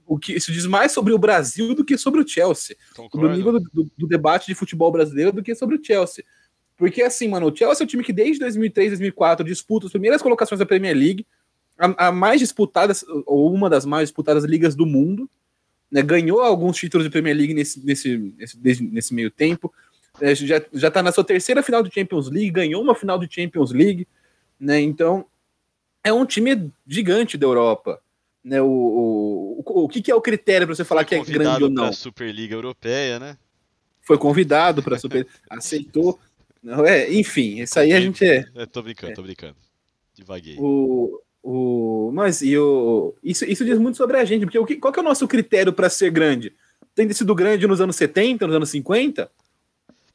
o, 0.05 0.19
que 0.19 0.33
isso 0.33 0.51
diz 0.51 0.65
mais 0.65 0.91
sobre 0.91 1.13
o 1.13 1.17
Brasil 1.17 1.73
do 1.73 1.83
que 1.83 1.97
sobre 1.97 2.21
o 2.21 2.27
Chelsea. 2.27 2.75
Concordo. 2.95 3.27
Do 3.27 3.35
nível 3.35 3.53
do, 3.53 3.59
do, 3.73 3.91
do, 3.97 4.07
debate 4.07 4.45
de 4.45 4.55
futebol 4.55 4.91
brasileiro 4.91 5.31
do 5.31 5.41
que 5.41 5.55
sobre 5.55 5.75
o 5.75 5.83
Chelsea. 5.83 6.23
Porque 6.77 7.01
assim, 7.01 7.27
mano, 7.27 7.47
o 7.47 7.55
Chelsea 7.55 7.83
é 7.83 7.85
um 7.85 7.87
time 7.87 8.03
que 8.03 8.13
desde 8.13 8.39
2003, 8.39 8.91
2004 8.91 9.45
disputa 9.45 9.87
as 9.87 9.91
primeiras 9.91 10.21
colocações 10.21 10.59
da 10.59 10.65
Premier 10.65 10.95
League, 10.95 11.25
a, 11.77 12.07
a 12.07 12.11
mais 12.11 12.39
disputada, 12.39 12.93
ou 13.25 13.51
uma 13.51 13.69
das 13.69 13.85
mais 13.85 14.09
disputadas 14.09 14.43
ligas 14.43 14.75
do 14.75 14.85
mundo, 14.85 15.29
né, 15.91 16.01
ganhou 16.01 16.41
alguns 16.41 16.77
títulos 16.77 17.05
de 17.05 17.11
Premier 17.11 17.35
League 17.35 17.53
nesse, 17.53 17.83
nesse, 17.85 18.33
nesse, 18.37 18.83
nesse 18.83 19.13
meio 19.13 19.29
tempo, 19.29 19.73
é, 20.19 20.35
já, 20.35 20.61
já 20.73 20.91
tá 20.91 21.01
na 21.01 21.11
sua 21.11 21.23
terceira 21.23 21.63
final 21.63 21.81
de 21.83 21.93
Champions 21.93 22.29
League, 22.29 22.51
ganhou 22.51 22.81
uma 22.81 22.95
final 22.95 23.17
de 23.17 23.33
Champions 23.33 23.71
League, 23.71 24.07
né? 24.59 24.79
Então, 24.79 25.25
é 26.03 26.11
um 26.11 26.25
time 26.25 26.71
gigante 26.87 27.37
da 27.37 27.45
Europa. 27.45 28.01
Né, 28.43 28.59
o, 28.59 28.65
o, 28.65 29.63
o, 29.63 29.83
o 29.83 29.87
que, 29.87 30.01
que 30.01 30.09
é 30.09 30.15
o 30.15 30.21
critério 30.21 30.65
para 30.65 30.75
você 30.75 30.83
falar 30.83 31.05
que 31.05 31.13
é 31.13 31.23
grande 31.23 31.63
ou 31.63 31.69
não? 31.69 31.93
Superliga 31.93 32.55
Europeia, 32.55 33.19
né? 33.19 33.37
Foi 34.01 34.17
convidado 34.17 34.81
para 34.81 34.97
Super, 34.97 35.27
aceitou. 35.47 36.19
Não, 36.61 36.83
é, 36.83 37.11
enfim, 37.13 37.61
isso 37.61 37.79
aí 37.79 37.93
a 37.93 38.01
gente 38.01 38.25
é. 38.25 38.43
é 38.55 38.65
tô 38.65 38.81
brincando, 38.81 39.13
é. 39.13 39.15
tô 39.15 39.21
brincando. 39.21 39.55
Devaguei. 40.15 40.57
O, 40.59 41.21
o, 41.43 42.11
mas 42.13 42.41
e 42.41 42.57
o, 42.57 43.15
isso, 43.23 43.45
isso 43.45 43.63
diz 43.63 43.77
muito 43.77 43.97
sobre 43.97 44.17
a 44.17 44.25
gente, 44.25 44.45
porque 44.45 44.59
o 44.59 44.65
que, 44.65 44.75
qual 44.75 44.91
que 44.91 44.99
é 44.99 45.03
o 45.03 45.05
nosso 45.05 45.27
critério 45.27 45.71
para 45.71 45.89
ser 45.89 46.09
grande? 46.09 46.53
Tem 46.95 47.11
sido 47.13 47.33
grande 47.33 47.67
nos 47.67 47.79
anos 47.79 47.95
70, 47.95 48.47
nos 48.47 48.55
anos 48.55 48.69
50? 48.69 49.31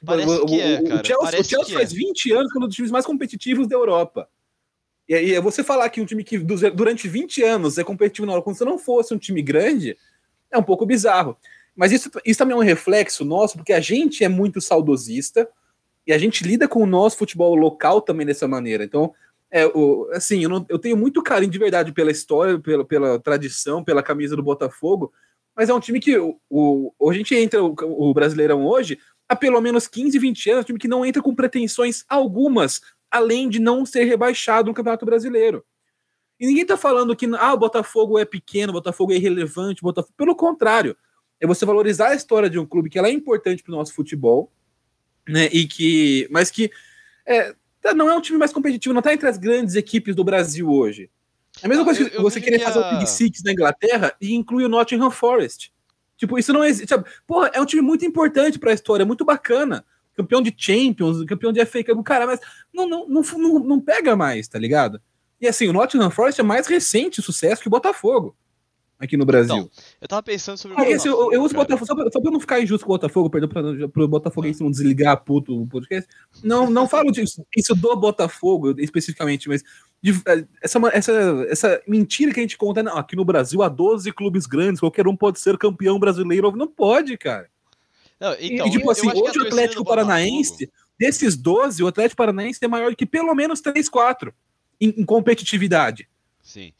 Parece 0.05 0.29
o, 0.29 0.47
que 0.47 0.61
é, 0.61 0.83
cara. 0.83 1.03
O 1.03 1.05
Chelsea, 1.05 1.41
o 1.41 1.45
Chelsea 1.45 1.75
é. 1.75 1.79
faz 1.79 1.93
20 1.93 2.33
anos 2.33 2.53
que 2.53 2.59
é 2.59 2.61
um 2.61 2.67
dos 2.67 2.75
times 2.75 2.91
mais 2.91 3.07
competitivos 3.07 3.67
da 3.67 3.77
Europa. 3.77 4.29
E 5.09 5.15
aí, 5.15 5.41
você 5.41 5.63
falar 5.63 5.89
que 5.89 6.01
um 6.01 6.05
time 6.05 6.25
que 6.25 6.37
durante 6.39 7.09
20 7.09 7.43
anos 7.45 7.79
é 7.79 7.85
competitivo 7.85 8.27
na 8.27 8.33
hora, 8.33 8.43
quando 8.43 8.57
você 8.57 8.65
não 8.65 8.79
fosse 8.79 9.15
um 9.15 9.19
time 9.19 9.41
grande, 9.41 9.97
é 10.51 10.59
um 10.59 10.63
pouco 10.63 10.85
bizarro. 10.85 11.37
Mas 11.77 11.93
isso, 11.93 12.11
isso 12.25 12.39
também 12.39 12.55
é 12.55 12.59
um 12.59 12.63
reflexo 12.63 13.25
nosso, 13.25 13.57
porque 13.57 13.73
a 13.73 13.81
gente 13.81 14.25
é 14.25 14.29
muito 14.29 14.61
saudosista 14.61 15.49
e 16.07 16.13
a 16.13 16.19
gente 16.19 16.43
lida 16.43 16.67
com 16.67 16.83
o 16.83 16.87
nosso 16.87 17.19
futebol 17.19 17.55
local 17.55 18.01
também 18.01 18.27
dessa 18.27 18.49
maneira. 18.49 18.83
Então, 18.83 19.13
é, 19.51 19.67
o, 19.67 20.09
assim, 20.13 20.43
eu, 20.43 20.49
não, 20.49 20.67
eu 20.69 20.79
tenho 20.79 20.97
muito 20.97 21.23
carinho 21.23 21.53
de 21.53 21.59
verdade 21.59 21.93
pela 21.93 22.11
história, 22.11 22.59
pela, 22.59 22.85
pela 22.85 23.21
tradição, 23.21 23.85
pela 23.85 24.03
camisa 24.03 24.35
do 24.35 24.43
Botafogo, 24.43 25.13
mas 25.55 25.69
é 25.69 25.75
um 25.75 25.81
time 25.81 26.01
que 26.01 26.19
o, 26.19 26.39
o, 26.51 27.11
a 27.11 27.15
gente 27.15 27.35
entra 27.35 27.63
o, 27.63 27.75
o 27.81 28.13
Brasileirão 28.13 28.67
hoje 28.67 28.99
há 29.29 29.37
pelo 29.37 29.61
menos 29.61 29.89
15, 29.89 30.19
20 30.19 30.51
anos, 30.51 30.63
um 30.63 30.67
time 30.67 30.79
que 30.79 30.89
não 30.89 31.05
entra 31.05 31.23
com 31.23 31.35
pretensões 31.35 32.05
algumas 32.09 32.81
além 33.11 33.49
de 33.49 33.59
não 33.59 33.87
ser 33.87 34.05
rebaixado 34.05 34.69
no 34.69 34.75
Campeonato 34.75 35.07
Brasileiro. 35.07 35.65
E 36.39 36.47
ninguém 36.47 36.63
está 36.63 36.77
falando 36.77 37.17
que 37.17 37.27
ah, 37.39 37.55
o 37.55 37.59
Botafogo 37.59 38.19
é 38.19 38.25
pequeno, 38.25 38.71
o 38.71 38.75
Botafogo 38.75 39.13
é 39.13 39.17
irrelevante, 39.17 39.83
Botafogo... 39.83 40.15
pelo 40.17 40.37
contrário, 40.37 40.97
é 41.41 41.47
você 41.47 41.65
valorizar 41.65 42.09
a 42.09 42.15
história 42.15 42.51
de 42.51 42.59
um 42.59 42.67
clube 42.67 42.91
que 42.91 42.99
ela 42.99 43.09
é 43.09 43.13
importante 43.13 43.63
para 43.63 43.73
o 43.73 43.77
nosso 43.77 43.95
futebol, 43.95 44.53
né? 45.27 45.47
E 45.47 45.67
que, 45.67 46.29
mas 46.31 46.51
que 46.51 46.71
é, 47.25 47.55
tá, 47.81 47.95
não 47.95 48.11
é 48.11 48.15
um 48.15 48.21
time 48.21 48.39
mais 48.39 48.53
competitivo, 48.53 48.93
não 48.93 49.01
está 49.01 49.13
entre 49.13 49.29
as 49.29 49.39
grandes 49.39 49.75
equipes 49.75 50.15
do 50.15 50.25
Brasil 50.25 50.69
hoje. 50.71 51.11
É 51.63 51.67
a 51.67 51.69
mesma 51.69 51.83
ah, 51.83 51.87
coisa 51.87 52.11
que 52.11 52.21
você 52.21 52.41
querer 52.41 52.59
que 52.59 52.65
fazer 52.65 52.81
o 52.81 52.91
Big 52.91 53.09
Six 53.09 53.43
na 53.43 53.53
Inglaterra 53.53 54.15
e 54.21 54.35
inclui 54.35 54.65
o 54.65 54.69
Nottingham 54.69 55.11
Forest. 55.11 55.73
Tipo, 56.17 56.39
isso 56.39 56.53
não 56.53 56.65
existe. 56.65 56.95
Porra, 57.27 57.51
é 57.53 57.61
um 57.61 57.67
time 57.67 57.83
muito 57.83 58.05
importante 58.05 58.59
para 58.59 58.71
a 58.71 58.75
história, 58.75 59.05
muito 59.05 59.25
bacana 59.25 59.85
campeão 60.17 60.41
de 60.41 60.55
Champions, 60.57 61.23
campeão 61.25 61.53
de 61.53 61.65
FA 61.67 61.85
Cup, 61.85 62.03
cara, 62.03 62.27
mas 62.27 62.41
não, 62.73 62.89
não, 62.89 63.07
não, 63.07 63.23
não, 63.23 63.59
não 63.59 63.81
pega 63.81 64.17
mais, 64.17 64.49
tá 64.49 64.59
ligado? 64.59 65.01
E 65.41 65.47
assim, 65.47 65.69
o 65.69 65.73
Nottingham 65.73 66.11
Forest 66.11 66.41
é 66.41 66.45
mais 66.45 66.67
recente 66.67 67.21
sucesso 67.21 67.61
que 67.61 67.69
o 67.69 67.71
Botafogo 67.71 68.35
aqui 68.99 69.17
no 69.17 69.25
Brasil. 69.25 69.57
Então, 69.57 69.71
eu 70.01 70.09
tava 70.09 70.23
pensando 70.23 70.57
sobre 70.57 70.77
o 70.77 70.81
ah, 70.81 70.89
esse, 70.89 71.07
eu, 71.07 71.33
eu, 71.33 71.43
uso 71.43 71.55
Botafogo, 71.55 71.87
só 71.87 71.95
pra, 71.95 72.11
só 72.11 72.21
pra, 72.21 72.31
não 72.31 72.41
ficar 72.41 72.61
injusto 72.61 72.87
com 72.87 72.93
o 72.93 72.95
Botafogo, 72.95 73.31
perdão 73.31 73.49
pra, 73.49 73.89
pro 73.89 74.09
Botafogo 74.09 74.49
não 74.61 74.71
desligar 74.71 75.23
puto 75.23 75.63
o 75.63 75.67
podcast. 75.67 76.09
Não, 76.43 76.71
não 76.71 76.89
falo 76.89 77.11
disso, 77.11 77.45
isso 77.57 77.75
do 77.75 77.95
Botafogo 77.97 78.75
especificamente, 78.79 79.49
mas 79.49 79.63
de, 80.03 80.13
essa, 80.63 80.79
essa, 80.93 81.13
essa 81.49 81.83
mentira 81.87 82.33
que 82.33 82.41
a 82.41 82.43
gente 82.43 82.57
conta, 82.57 82.83
não, 82.83 82.97
aqui 82.97 83.17
no 83.17 83.25
Brasil 83.25 83.63
há 83.63 83.69
12 83.69 84.11
clubes 84.13 84.47
grandes, 84.47 84.81
qualquer 84.81 85.07
um 85.07 85.17
pode 85.17 85.41
ser 85.41 85.59
campeão 85.59 85.99
brasileiro. 85.99 86.53
Não 86.57 86.67
pode, 86.67 87.17
cara. 87.17 87.49
Não, 88.19 88.35
então, 88.41 88.67
e, 88.67 88.71
tipo 88.71 88.91
assim, 88.91 89.09
hoje 89.09 89.39
o 89.39 89.47
Atlético 89.47 89.85
Paranaense, 89.85 90.71
desses 90.99 91.37
12, 91.37 91.83
o 91.83 91.87
Atlético 91.87 92.17
Paranaense 92.17 92.59
é 92.63 92.69
maior 92.69 92.95
que 92.95 93.05
pelo 93.05 93.35
menos 93.35 93.61
3, 93.61 93.89
4 93.89 94.33
em, 94.81 94.89
em 94.97 95.05
competitividade. 95.05 96.09
Sim. 96.43 96.73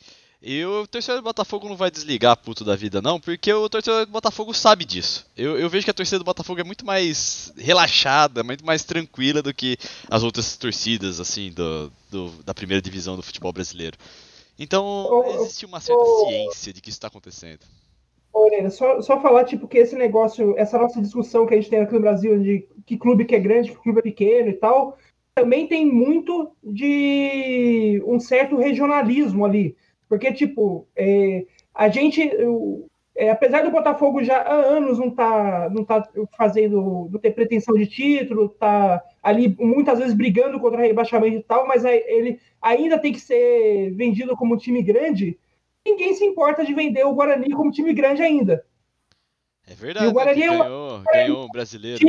E 0.49 0.65
o 0.65 0.87
torcedor 0.87 1.21
do 1.21 1.25
Botafogo 1.25 1.69
não 1.69 1.75
vai 1.75 1.91
desligar 1.91 2.37
puto 2.37 2.65
da 2.65 2.77
vida, 2.77 3.03
não, 3.03 3.19
porque 3.19 3.53
o 3.53 3.69
torcedor 3.69 4.07
do 4.07 4.13
Botafogo 4.13 4.55
sabe 4.55 4.85
disso. 4.85 5.29
Eu, 5.37 5.59
eu, 5.59 5.69
vejo 5.69 5.85
que 5.85 5.91
a 5.91 5.95
torcida 5.95 6.21
do 6.21 6.25
Botafogo 6.25 6.61
é 6.61 6.63
muito 6.63 6.87
mais 6.87 7.53
relaxada, 7.57 8.45
muito 8.45 8.65
mais 8.65 8.85
tranquila 8.85 9.43
do 9.43 9.53
que 9.53 9.77
as 10.09 10.23
outras 10.23 10.57
torcidas, 10.57 11.19
assim, 11.19 11.51
do, 11.51 11.91
do 12.13 12.29
da 12.45 12.55
primeira 12.55 12.81
divisão 12.81 13.17
do 13.17 13.25
futebol 13.25 13.53
brasileiro. 13.53 13.99
Então, 14.57 15.25
existe 15.41 15.67
uma 15.67 15.81
certa 15.81 16.05
ciência 16.29 16.73
de 16.73 16.81
que 16.81 16.91
isso 16.91 16.99
está 16.99 17.09
acontecendo. 17.09 17.67
Orelha, 18.33 18.71
só, 18.71 19.03
só 19.03 19.21
falar, 19.21 19.47
tipo, 19.47 19.67
que 19.67 19.79
esse 19.79 19.97
negócio, 19.97 20.57
essa 20.57 20.79
nossa 20.79 21.03
discussão 21.03 21.45
que 21.45 21.55
a 21.55 21.57
gente 21.57 21.71
tem 21.71 21.81
aqui 21.81 21.95
no 21.95 22.01
Brasil 22.01 22.39
de 22.41 22.69
que 22.87 22.97
clube 22.97 23.25
que 23.25 23.35
é 23.35 23.41
grande, 23.41 23.73
que 23.73 23.83
clube 23.83 23.99
é 23.99 24.03
pequeno 24.03 24.51
e 24.51 24.55
tal, 24.55 24.97
também 25.35 25.67
tem 25.67 25.85
muito 25.85 26.53
de 26.63 28.01
um 28.07 28.21
certo 28.21 28.57
regionalismo 28.57 29.45
ali. 29.45 29.77
Porque, 30.09 30.33
tipo, 30.33 30.87
é, 30.95 31.45
a 31.75 31.89
gente, 31.89 32.31
é, 33.17 33.31
apesar 33.31 33.63
do 33.63 33.71
Botafogo 33.71 34.23
já 34.23 34.39
há 34.39 34.55
anos 34.55 34.99
não 34.99 35.11
tá, 35.11 35.69
não 35.71 35.85
tá 35.85 36.09
fazendo, 36.37 37.09
não 37.11 37.19
ter 37.19 37.33
pretensão 37.33 37.75
de 37.75 37.87
título, 37.87 38.49
tá 38.49 39.03
ali 39.23 39.57
muitas 39.59 39.99
vezes 39.99 40.15
brigando 40.15 40.61
contra 40.61 40.83
rebaixamento 40.83 41.39
e 41.39 41.43
tal, 41.43 41.67
mas 41.67 41.85
ele 41.85 42.39
ainda 42.63 42.99
tem 42.99 43.13
que 43.13 43.21
ser 43.21 43.91
vendido 43.95 44.37
como 44.37 44.55
um 44.55 44.59
time 44.59 44.83
grande 44.83 45.39
ninguém 45.87 46.15
se 46.15 46.25
importa 46.25 46.65
de 46.65 46.75
vender 46.75 47.05
o 47.07 47.15
Guarani 47.15 47.55
como 47.55 47.71
time 47.71 47.93
grande 47.95 48.23
ainda. 48.23 48.65
É 49.67 49.75
verdade. 49.75 50.07
E 50.07 50.09
o 50.09 50.13
Guarani 50.13 50.41
né, 50.41 50.47
ganhou, 50.47 51.03
é 51.09 51.13
ganhou 51.13 51.45
um 51.45 51.49
brasileiro. 51.49 52.01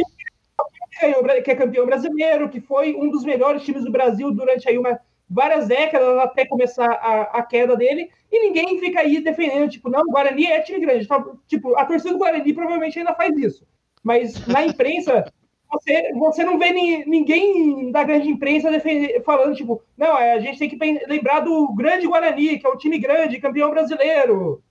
Que 1.44 1.52
é 1.52 1.56
campeão 1.56 1.86
brasileiro, 1.86 2.50
que 2.50 2.60
foi 2.60 2.96
um 2.96 3.10
dos 3.10 3.24
melhores 3.24 3.64
times 3.64 3.84
do 3.84 3.92
Brasil 3.92 4.32
durante 4.32 4.68
aí 4.68 4.78
uma, 4.78 5.00
várias 5.30 5.68
décadas 5.68 6.18
até 6.20 6.46
começar 6.46 6.90
a, 6.90 7.40
a 7.40 7.44
queda 7.44 7.76
dele, 7.76 8.10
e 8.32 8.48
ninguém 8.48 8.80
fica 8.80 9.02
aí 9.02 9.20
defendendo, 9.22 9.70
tipo, 9.70 9.90
não, 9.90 10.02
o 10.02 10.12
Guarani 10.12 10.46
é 10.46 10.62
time 10.62 10.80
grande. 10.80 11.08
Tipo, 11.48 11.76
a 11.76 11.86
torcida 11.86 12.12
do 12.12 12.20
Guarani 12.20 12.54
provavelmente 12.54 13.00
ainda 13.00 13.14
faz 13.14 13.38
isso. 13.38 13.66
Mas 14.04 14.46
na 14.48 14.66
imprensa, 14.66 15.32
você, 15.72 16.14
você 16.14 16.44
não 16.44 16.58
vê 16.58 16.72
ni, 16.72 17.06
ninguém 17.06 17.92
da 17.92 18.04
grande 18.04 18.30
imprensa 18.30 18.72
defender, 18.72 19.22
falando, 19.24 19.56
tipo, 19.56 19.82
não, 19.98 20.16
a 20.16 20.40
gente 20.40 20.60
tem 20.60 20.70
que 20.70 21.06
lembrar 21.08 21.42
do 21.42 21.74
grande 21.74 22.08
Guarani, 22.08 22.60
que 22.60 22.66
é 22.66 22.70
o 22.70 22.78
time 22.78 22.98
grande, 22.98 23.40
campeão 23.40 23.70
brasileiro. 23.72 24.64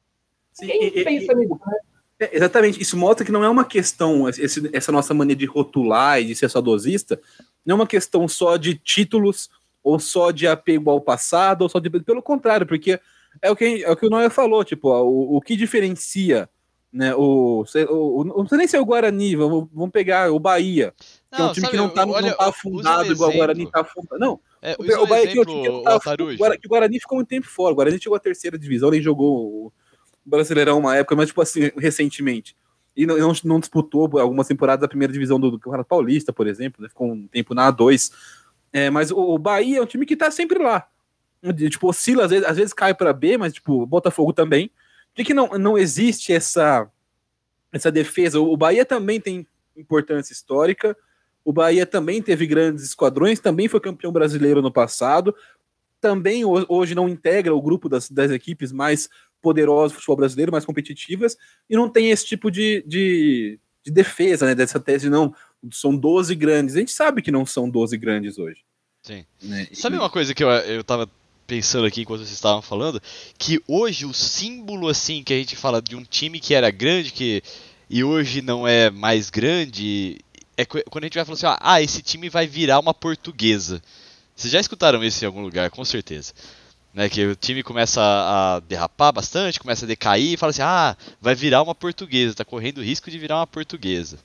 Sim, 0.53 0.67
Quem 0.67 0.87
e, 0.87 1.05
pensa 1.05 1.33
e, 1.33 1.37
nisso, 1.37 1.61
né? 1.67 1.79
É, 2.19 2.35
exatamente, 2.35 2.81
isso 2.81 2.97
mostra 2.97 3.27
que 3.27 3.33
não 3.33 3.45
é 3.45 3.49
uma 3.49 3.65
questão, 3.65 4.27
esse, 4.27 4.71
essa 4.73 4.91
nossa 4.91 5.13
mania 5.13 5.37
de 5.37 5.45
rotular 5.45 6.19
e 6.19 6.25
de 6.25 6.35
ser 6.35 6.49
saudosista, 6.49 7.21
não 7.65 7.75
é 7.75 7.77
uma 7.81 7.87
questão 7.87 8.27
só 8.27 8.57
de 8.57 8.75
títulos, 8.75 9.51
ou 9.87 10.01
só 10.01 10.33
de 10.33 10.49
apego 10.49 10.91
ao 10.91 11.01
passado, 11.01 11.63
ou 11.63 11.69
só 11.69 11.79
de. 11.79 11.89
Pelo 11.89 12.21
contrário, 12.21 12.67
porque 12.67 13.01
é 13.41 13.51
o 13.51 13.55
que, 13.55 13.85
é 13.85 13.91
o, 13.91 13.97
que 13.97 14.07
o 14.07 14.11
Noé 14.11 14.29
falou, 14.29 14.65
tipo, 14.65 14.89
o, 14.89 15.37
o 15.37 15.41
que 15.41 15.55
diferencia 15.57 16.49
né? 16.93 17.15
O, 17.15 17.65
o, 17.91 18.25
não 18.25 18.49
sei 18.49 18.59
nem 18.59 18.67
se 18.67 18.75
é 18.75 18.81
o 18.81 18.85
Guarani, 18.85 19.37
vamos, 19.37 19.69
vamos 19.71 19.91
pegar 19.91 20.33
o 20.33 20.41
Bahia, 20.41 20.95
que 21.31 21.39
não, 21.39 21.49
é 21.49 21.51
um 21.51 21.53
time 21.53 21.67
sabe, 21.67 21.71
que 21.73 21.77
não 21.77 21.89
está 21.89 22.07
não 22.07 22.15
tá 22.15 22.49
afundado 22.49 23.13
igual 23.13 23.31
o 23.31 23.35
Guarani 23.35 23.65
está 23.65 23.81
afundado. 23.83 24.19
Não, 24.19 24.41
é, 24.63 24.75
o, 24.79 25.03
o, 25.03 25.07
Bahia 25.07 25.31
exemplo, 25.31 25.63
que, 25.63 25.69
o, 25.69 25.83
tá 25.83 25.97
o, 25.97 26.37
Guarani, 26.37 26.61
o 26.65 26.69
Guarani 26.69 27.01
ficou 27.01 27.17
muito 27.17 27.29
tempo 27.29 27.47
fora. 27.47 27.73
O 27.73 27.77
Guarani 27.77 28.01
chegou 28.01 28.17
à 28.17 28.21
terceira 28.21 28.59
divisão, 28.59 28.91
nem 28.91 29.03
jogou 29.03 29.67
o 29.67 29.73
Brasileirão 30.25 30.79
uma 30.79 30.97
época, 30.97 31.15
mas 31.15 31.29
tipo 31.29 31.43
assim, 31.43 31.71
recentemente. 31.77 32.57
E 32.97 33.05
não, 33.05 33.19
não, 33.19 33.33
não 33.45 33.61
disputou 33.61 34.19
algumas 34.19 34.49
temporadas 34.49 34.81
da 34.81 34.89
primeira 34.89 35.13
divisão 35.13 35.39
do, 35.39 35.51
do 35.51 35.59
Campeonato 35.59 35.89
Paulista, 35.89 36.33
por 36.33 36.47
exemplo, 36.47 36.83
né? 36.83 36.89
ficou 36.89 37.13
um 37.13 37.29
tempo 37.29 37.55
na 37.55 37.71
A2. 37.71 38.11
É, 38.77 38.91
mas 38.91 39.11
o, 39.11 39.39
Bahia 39.39 39.79
é 39.79 39.81
um 39.81 39.87
time 39.87 40.05
que 40.05 40.13
está 40.13 40.31
sempre 40.31 40.59
lá. 40.59 40.87
Tipo, 41.71 41.89
oscila, 41.89 42.27
às 42.27 42.31
vezes, 42.31 42.47
às 42.47 42.57
vezes 42.59 42.75
cai 42.75 42.93
para 42.93 43.11
B, 43.11 43.39
mas 43.39 43.55
tipo, 43.55 43.87
Botafogo 43.87 44.35
também. 44.35 44.69
Por 44.69 45.15
que, 45.15 45.25
que 45.25 45.33
não, 45.33 45.47
não 45.59 45.79
existe 45.79 46.31
essa, 46.31 46.87
essa 47.73 47.91
defesa? 47.91 48.39
O 48.39 48.55
Bahia 48.55 48.85
também 48.85 49.19
tem 49.19 49.47
importância 49.75 50.35
histórica, 50.35 50.95
o 51.43 51.55
Bahia 51.55 51.87
também 51.87 52.21
teve 52.21 52.47
grandes 52.47 52.85
esquadrões, 52.85 53.41
também 53.41 53.67
foi 53.67 53.81
campeão 53.81 54.13
brasileiro 54.13 54.61
no 54.61 54.71
passado, 54.71 55.35
também 55.99 56.43
hoje 56.45 56.95
não 56.95 57.09
integra 57.09 57.55
o 57.55 57.63
grupo 57.63 57.89
das, 57.89 58.11
das 58.11 58.31
equipes 58.31 58.73
mais 58.73 59.09
poderosas 59.41 59.93
do 59.93 59.95
futebol 59.95 60.17
brasileiro, 60.17 60.53
mais 60.53 60.67
competitivas, 60.67 61.35
e 61.71 61.75
não 61.75 61.89
tem 61.89 62.11
esse 62.11 62.27
tipo 62.27 62.51
de, 62.51 62.85
de, 62.87 63.59
de 63.83 63.91
defesa, 63.91 64.45
né, 64.45 64.55
dessa 64.55 64.79
tese, 64.79 65.09
não, 65.09 65.35
são 65.73 65.97
12 65.97 66.35
grandes. 66.35 66.77
A 66.77 66.81
gente 66.81 66.93
sabe 66.93 67.23
que 67.23 67.31
não 67.31 67.47
são 67.47 67.69
12 67.69 67.97
grandes 67.97 68.39
hoje. 68.39 68.61
Sim. 69.03 69.25
Né? 69.43 69.69
Sabe 69.73 69.97
uma 69.97 70.11
coisa 70.11 70.35
que 70.35 70.43
eu, 70.43 70.51
eu 70.51 70.83
tava 70.83 71.09
pensando 71.47 71.87
aqui 71.87 72.03
enquanto 72.03 72.21
vocês 72.21 72.33
estavam 72.33 72.61
falando, 72.61 73.01
que 73.39 73.63
hoje 73.69 74.05
o 74.05 74.13
símbolo 74.13 74.89
assim 74.89 75.23
que 75.23 75.33
a 75.33 75.37
gente 75.37 75.55
fala 75.55 75.81
de 75.81 75.95
um 75.95 76.03
time 76.03 76.41
que 76.41 76.55
era 76.55 76.71
grande 76.71 77.13
que 77.13 77.43
e 77.89 78.03
hoje 78.03 78.43
não 78.43 78.67
é 78.67 78.91
mais 78.91 79.31
grande, 79.31 80.19
é 80.57 80.65
quando 80.65 81.05
a 81.05 81.07
gente 81.07 81.15
vai 81.15 81.25
falar 81.25 81.35
assim, 81.35 81.61
ah, 81.61 81.81
esse 81.81 82.03
time 82.03 82.29
vai 82.29 82.47
virar 82.47 82.81
uma 82.81 82.93
portuguesa. 82.93 83.81
Vocês 84.35 84.53
já 84.53 84.59
escutaram 84.59 85.03
isso 85.05 85.25
em 85.25 85.27
algum 85.27 85.41
lugar, 85.41 85.71
com 85.71 85.85
certeza. 85.85 86.33
Né, 86.93 87.09
que 87.09 87.25
o 87.27 87.37
time 87.37 87.63
começa 87.63 88.01
a 88.03 88.61
derrapar 88.61 89.13
bastante, 89.13 89.61
começa 89.61 89.85
a 89.85 89.89
decair 89.89 90.33
e 90.33 90.37
fala 90.37 90.51
assim, 90.51 90.63
ah, 90.63 90.97
vai 91.21 91.35
virar 91.35 91.63
uma 91.63 91.75
portuguesa, 91.75 92.35
tá 92.35 92.45
correndo 92.45 92.79
o 92.79 92.83
risco 92.83 93.11
de 93.11 93.19
virar 93.19 93.37
uma 93.37 93.47
portuguesa. 93.47 94.19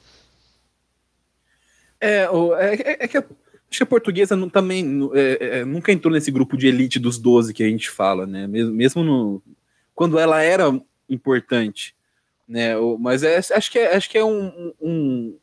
É, 2.02 2.26
é, 2.26 3.04
é 3.04 3.08
que 3.08 3.18
a, 3.18 3.22
acho 3.22 3.78
que 3.78 3.84
a 3.84 3.86
portuguesa 3.86 4.36
não, 4.36 4.50
também 4.50 5.10
é, 5.14 5.60
é, 5.60 5.66
nunca 5.66 5.92
entrou 5.92 6.14
nesse 6.14 6.32
grupo 6.32 6.58
de 6.58 6.68
elite 6.68 7.00
dos 7.00 7.18
12 7.18 7.54
que 7.54 7.64
a 7.64 7.68
gente 7.68 7.90
fala, 7.90 8.26
né? 8.26 8.48
Mesmo, 8.48 8.74
mesmo 8.74 9.04
no, 9.04 9.44
quando 9.94 10.20
ela 10.20 10.42
era 10.42 10.66
importante, 11.08 11.96
né? 12.48 12.74
Mas 13.00 13.24
é, 13.24 13.38
acho 13.38 13.72
que 13.72 13.80
é, 13.80 13.96
acho 13.96 14.10
que 14.10 14.18
é 14.18 14.26
um, 14.26 14.74
um 14.82 15.38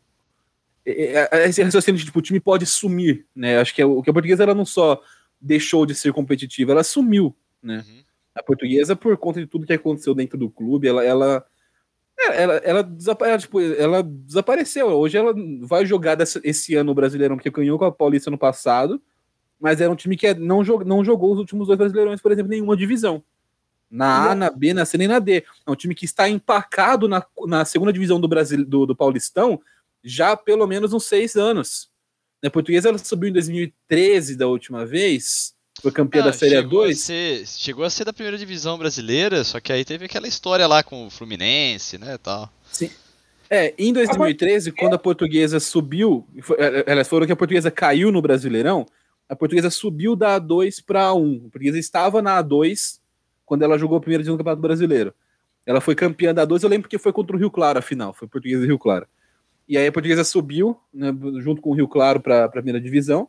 é, 0.84 1.28
é, 1.30 1.48
esse 1.48 1.62
raciocínio 1.62 1.98
de 1.98 2.06
tipo, 2.06 2.18
o 2.18 2.22
time 2.22 2.40
pode 2.40 2.64
sumir, 2.64 3.26
né? 3.34 3.58
Acho 3.58 3.74
que, 3.74 3.82
é, 3.82 3.86
o 3.86 4.02
que 4.02 4.10
a 4.10 4.12
portuguesa 4.12 4.42
ela 4.42 4.54
não 4.54 4.64
só 4.64 5.00
deixou 5.40 5.84
de 5.84 5.94
ser 5.94 6.12
competitiva, 6.12 6.72
ela 6.72 6.82
sumiu, 6.82 7.36
né? 7.62 7.84
Uhum. 7.86 8.02
A 8.34 8.42
portuguesa, 8.42 8.96
por 8.96 9.16
conta 9.16 9.40
de 9.40 9.46
tudo 9.46 9.66
que 9.66 9.72
aconteceu 9.72 10.14
dentro 10.14 10.38
do 10.38 10.48
clube, 10.48 10.88
ela, 10.88 11.04
ela, 11.04 11.44
ela, 12.18 12.54
ela, 12.56 12.90
ela, 13.20 13.38
tipo, 13.38 13.60
ela 13.60 14.02
desapareceu. 14.02 14.88
Hoje 14.88 15.16
ela 15.16 15.34
vai 15.62 15.86
jogar 15.86 16.14
dessa, 16.14 16.40
esse 16.42 16.74
ano 16.74 16.92
o 16.92 16.94
Brasileirão, 16.94 17.36
porque 17.36 17.50
ganhou 17.50 17.78
com 17.78 17.84
a 17.84 17.92
Paulista 17.92 18.30
no 18.30 18.38
passado, 18.38 19.00
mas 19.60 19.80
era 19.80 19.90
um 19.90 19.96
time 19.96 20.16
que 20.16 20.34
não, 20.34 20.64
jog, 20.64 20.84
não 20.84 21.04
jogou 21.04 21.32
os 21.32 21.38
últimos 21.38 21.66
dois 21.66 21.78
Brasileirões, 21.78 22.20
por 22.20 22.32
exemplo, 22.32 22.50
nenhuma 22.50 22.76
divisão. 22.76 23.22
Na 23.90 24.32
A, 24.32 24.34
na 24.34 24.50
B, 24.50 24.74
na 24.74 24.84
C 24.84 24.98
nem 24.98 25.08
na 25.08 25.18
D. 25.18 25.44
É 25.66 25.70
um 25.70 25.74
time 25.74 25.94
que 25.94 26.04
está 26.04 26.28
empacado 26.28 27.08
na, 27.08 27.24
na 27.46 27.64
segunda 27.64 27.92
divisão 27.92 28.20
do 28.20 28.28
Brasil 28.28 28.64
do, 28.64 28.84
do 28.84 28.94
Paulistão 28.94 29.60
já 30.04 30.32
há 30.32 30.36
pelo 30.36 30.66
menos 30.66 30.92
uns 30.92 31.04
seis 31.04 31.36
anos. 31.36 31.90
A 32.44 32.50
portuguesa 32.50 32.88
ela 32.88 32.98
subiu 32.98 33.30
em 33.30 33.32
2013 33.32 34.36
da 34.36 34.46
última 34.46 34.86
vez, 34.86 35.54
foi 35.80 35.92
campeã 35.92 36.22
ah, 36.22 36.26
da 36.26 36.32
Série 36.32 36.56
chegou 36.56 36.82
2. 36.82 36.96
A 36.96 37.00
ser, 37.00 37.46
chegou 37.46 37.84
a 37.84 37.90
ser 37.90 38.04
da 38.04 38.12
primeira 38.12 38.36
divisão 38.36 38.76
brasileira, 38.76 39.44
só 39.44 39.60
que 39.60 39.72
aí 39.72 39.84
teve 39.84 40.06
aquela 40.06 40.26
história 40.26 40.66
lá 40.66 40.82
com 40.82 41.06
o 41.06 41.10
Fluminense, 41.10 41.98
né, 41.98 42.18
tal. 42.18 42.50
Sim. 42.72 42.90
É, 43.50 43.74
em 43.78 43.92
2013, 43.92 44.72
quando 44.72 44.94
a 44.94 44.98
portuguesa 44.98 45.58
subiu, 45.58 46.26
é, 46.58 46.80
é, 46.80 46.84
elas 46.86 47.08
foram 47.08 47.26
que 47.26 47.32
a 47.32 47.36
portuguesa 47.36 47.70
caiu 47.70 48.12
no 48.12 48.20
Brasileirão, 48.20 48.84
a 49.28 49.36
portuguesa 49.36 49.70
subiu 49.70 50.14
da 50.14 50.40
A2 50.40 50.82
para 50.84 51.08
A1. 51.08 51.38
A 51.38 51.50
portuguesa 51.50 51.78
estava 51.78 52.20
na 52.20 52.42
A2 52.42 52.98
quando 53.46 53.62
ela 53.62 53.78
jogou 53.78 53.96
a 53.96 54.00
primeira 54.00 54.22
divisão 54.22 54.36
do 54.36 54.38
Campeonato 54.38 54.62
Brasileiro. 54.62 55.14
Ela 55.64 55.80
foi 55.80 55.94
campeã 55.94 56.34
da 56.34 56.46
A2, 56.46 56.62
eu 56.62 56.68
lembro 56.68 56.88
que 56.88 56.98
foi 56.98 57.12
contra 57.12 57.36
o 57.36 57.38
Rio 57.38 57.50
Claro 57.50 57.78
a 57.78 57.82
final, 57.82 58.12
foi 58.12 58.26
portuguesa 58.28 58.64
e 58.64 58.66
Rio 58.66 58.78
Claro. 58.78 59.06
E 59.68 59.76
aí 59.76 59.86
a 59.86 59.92
portuguesa 59.92 60.24
subiu, 60.24 60.78
né, 60.92 61.14
junto 61.40 61.60
com 61.60 61.70
o 61.70 61.74
Rio 61.74 61.86
Claro, 61.86 62.20
para 62.20 62.44
a 62.44 62.48
primeira 62.48 62.80
divisão. 62.80 63.28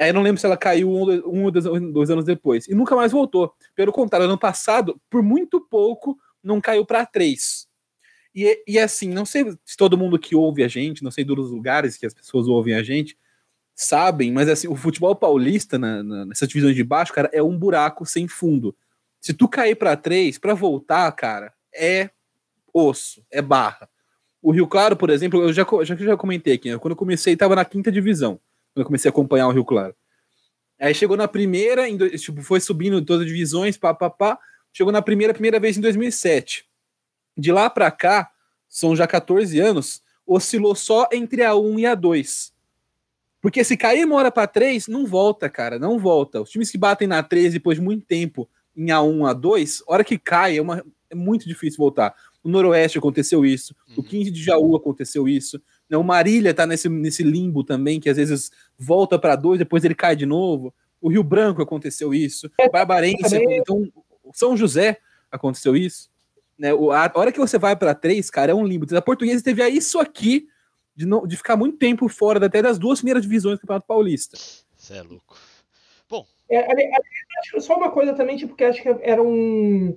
Aí 0.00 0.12
não 0.14 0.22
lembro 0.22 0.40
se 0.40 0.46
ela 0.46 0.56
caiu 0.56 0.90
um, 0.90 1.44
ou 1.44 1.50
dois, 1.50 1.64
dois, 1.92 2.10
anos 2.10 2.24
depois. 2.24 2.66
E 2.66 2.74
nunca 2.74 2.96
mais 2.96 3.12
voltou. 3.12 3.52
Pelo 3.74 3.92
contrário, 3.92 4.26
ano 4.26 4.38
passado, 4.38 4.98
por 5.10 5.22
muito 5.22 5.60
pouco, 5.60 6.18
não 6.42 6.58
caiu 6.58 6.86
para 6.86 7.04
três. 7.04 7.68
E, 8.34 8.62
e 8.66 8.78
assim, 8.78 9.10
não 9.10 9.26
sei 9.26 9.52
se 9.64 9.76
todo 9.76 9.98
mundo 9.98 10.18
que 10.18 10.34
ouve 10.34 10.64
a 10.64 10.68
gente, 10.68 11.04
não 11.04 11.10
sei 11.10 11.22
dos 11.22 11.50
lugares 11.50 11.98
que 11.98 12.06
as 12.06 12.14
pessoas 12.14 12.48
ouvem 12.48 12.74
a 12.74 12.82
gente, 12.82 13.18
sabem, 13.74 14.32
mas 14.32 14.48
assim, 14.48 14.68
o 14.68 14.76
futebol 14.76 15.14
paulista, 15.14 15.78
na, 15.78 16.02
na, 16.02 16.24
nessas 16.24 16.48
divisões 16.48 16.76
de 16.76 16.84
baixo, 16.84 17.12
cara, 17.12 17.28
é 17.32 17.42
um 17.42 17.58
buraco 17.58 18.06
sem 18.06 18.26
fundo. 18.26 18.74
Se 19.20 19.34
tu 19.34 19.48
cair 19.48 19.74
para 19.74 19.96
três, 19.96 20.38
para 20.38 20.54
voltar, 20.54 21.10
cara, 21.12 21.52
é 21.74 22.10
osso, 22.72 23.22
é 23.30 23.42
barra. 23.42 23.88
O 24.40 24.50
Rio 24.50 24.66
Claro, 24.66 24.96
por 24.96 25.10
exemplo, 25.10 25.42
eu 25.42 25.52
já, 25.52 25.66
já, 25.82 25.94
já 25.94 26.16
comentei 26.16 26.54
aqui, 26.54 26.70
né? 26.70 26.78
quando 26.78 26.92
eu 26.92 26.96
comecei, 26.96 27.34
estava 27.34 27.54
na 27.54 27.64
quinta 27.64 27.92
divisão, 27.92 28.40
quando 28.72 28.82
eu 28.82 28.84
comecei 28.84 29.08
a 29.08 29.12
acompanhar 29.12 29.48
o 29.48 29.52
Rio 29.52 29.64
Claro. 29.64 29.94
Aí 30.78 30.94
chegou 30.94 31.16
na 31.16 31.28
primeira, 31.28 31.88
em, 31.88 31.98
tipo, 32.16 32.42
foi 32.42 32.58
subindo 32.58 33.04
todas 33.04 33.22
as 33.22 33.28
divisões, 33.28 33.76
pá, 33.76 33.92
pá, 33.92 34.08
pá, 34.08 34.38
chegou 34.72 34.90
na 34.90 35.02
primeira, 35.02 35.34
primeira 35.34 35.60
vez 35.60 35.76
em 35.76 35.80
2007. 35.80 36.64
De 37.36 37.52
lá 37.52 37.68
para 37.68 37.90
cá, 37.90 38.30
são 38.66 38.96
já 38.96 39.06
14 39.06 39.60
anos, 39.60 40.02
oscilou 40.26 40.74
só 40.74 41.06
entre 41.12 41.42
a 41.44 41.54
1 41.54 41.80
e 41.80 41.86
a 41.86 41.94
2. 41.94 42.52
Porque 43.42 43.64
se 43.64 43.76
cair 43.76 44.04
uma 44.04 44.16
hora 44.16 44.30
para 44.30 44.46
3, 44.46 44.86
não 44.86 45.06
volta, 45.06 45.48
cara, 45.50 45.78
não 45.78 45.98
volta. 45.98 46.40
Os 46.40 46.50
times 46.50 46.70
que 46.70 46.78
batem 46.78 47.08
na 47.08 47.22
3 47.22 47.52
depois 47.54 47.78
de 47.78 47.84
muito 47.84 48.06
tempo 48.06 48.48
em 48.76 48.86
A1, 48.86 49.34
A2, 49.34 49.82
hora 49.86 50.04
que 50.04 50.18
cai, 50.18 50.58
é, 50.58 50.62
uma, 50.62 50.84
é 51.10 51.14
muito 51.14 51.46
difícil 51.46 51.78
voltar. 51.78 52.14
O 52.42 52.48
Noroeste 52.48 52.98
aconteceu 52.98 53.44
isso, 53.44 53.74
uhum. 53.88 53.96
o 53.98 54.02
15 54.02 54.30
de 54.30 54.42
Jaú 54.42 54.76
aconteceu 54.76 55.28
isso. 55.28 55.60
Né? 55.90 55.96
O 55.96 56.04
Marília 56.04 56.54
tá 56.54 56.64
nesse, 56.66 56.88
nesse 56.88 57.24
limbo 57.24 57.64
também, 57.64 57.98
que 57.98 58.08
às 58.08 58.16
vezes 58.16 58.52
volta 58.78 59.18
para 59.18 59.34
dois, 59.34 59.58
depois 59.58 59.84
ele 59.84 59.94
cai 59.94 60.14
de 60.14 60.24
novo. 60.24 60.72
O 61.00 61.08
Rio 61.08 61.24
Branco 61.24 61.60
aconteceu 61.60 62.14
isso. 62.14 62.50
O 62.60 62.70
Barbarense, 62.70 63.36
então, 63.36 63.90
São 64.32 64.56
José 64.56 64.98
aconteceu 65.30 65.76
isso. 65.76 66.08
Né? 66.56 66.72
O, 66.72 66.92
a, 66.92 67.10
hora 67.14 67.32
que 67.32 67.40
você 67.40 67.58
vai 67.58 67.74
para 67.74 67.94
três, 67.94 68.30
cara, 68.30 68.52
é 68.52 68.54
um 68.54 68.66
limbo. 68.66 68.86
A 68.96 69.02
portuguesa 69.02 69.42
teve 69.42 69.66
isso 69.68 69.98
aqui 69.98 70.46
de, 70.94 71.06
não, 71.06 71.26
de 71.26 71.36
ficar 71.36 71.56
muito 71.56 71.78
tempo 71.78 72.08
fora 72.08 72.44
até 72.44 72.62
das 72.62 72.78
duas 72.78 73.00
primeiras 73.00 73.22
divisões 73.22 73.56
do 73.56 73.62
Campeonato 73.62 73.86
Paulista. 73.86 74.38
Você 74.76 74.94
é 74.94 75.02
louco. 75.02 75.36
Bom. 76.08 76.26
É, 76.48 76.66
só 77.60 77.76
uma 77.76 77.90
coisa 77.90 78.12
também, 78.12 78.36
tipo, 78.36 78.54
que 78.54 78.64
acho 78.64 78.82
que 78.82 78.88
era 78.88 79.22
um 79.22 79.96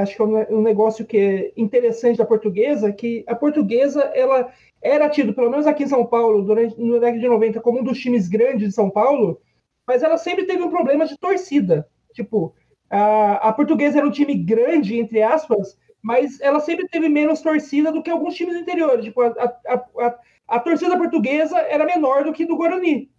acho 0.00 0.16
que 0.16 0.22
é 0.22 0.24
um 0.50 0.62
negócio 0.62 1.06
que 1.06 1.16
é 1.16 1.52
interessante 1.56 2.18
da 2.18 2.26
portuguesa, 2.26 2.92
que 2.92 3.24
a 3.26 3.34
portuguesa 3.34 4.02
ela 4.14 4.52
era 4.82 5.08
tido, 5.08 5.32
pelo 5.32 5.50
menos 5.50 5.66
aqui 5.66 5.84
em 5.84 5.88
São 5.88 6.04
Paulo, 6.04 6.42
durante 6.42 6.78
no 6.80 6.98
década 6.98 7.20
de 7.20 7.28
90, 7.28 7.60
como 7.60 7.80
um 7.80 7.84
dos 7.84 7.98
times 7.98 8.28
grandes 8.28 8.68
de 8.68 8.74
São 8.74 8.90
Paulo, 8.90 9.40
mas 9.86 10.02
ela 10.02 10.18
sempre 10.18 10.44
teve 10.44 10.62
um 10.62 10.70
problema 10.70 11.06
de 11.06 11.16
torcida. 11.16 11.88
Tipo, 12.12 12.54
a, 12.90 13.48
a 13.48 13.52
portuguesa 13.52 13.98
era 13.98 14.06
um 14.06 14.10
time 14.10 14.34
grande, 14.34 14.98
entre 14.98 15.22
aspas, 15.22 15.78
mas 16.02 16.40
ela 16.40 16.60
sempre 16.60 16.86
teve 16.88 17.08
menos 17.08 17.40
torcida 17.40 17.90
do 17.90 18.02
que 18.02 18.10
alguns 18.10 18.34
times 18.34 18.56
interiores. 18.56 19.04
Tipo, 19.04 19.22
a, 19.22 19.28
a, 19.28 19.74
a, 19.74 20.18
a 20.48 20.60
torcida 20.60 20.98
portuguesa 20.98 21.58
era 21.58 21.86
menor 21.86 22.24
do 22.24 22.32
que 22.32 22.44
do 22.44 22.56
Guarani. 22.56 23.10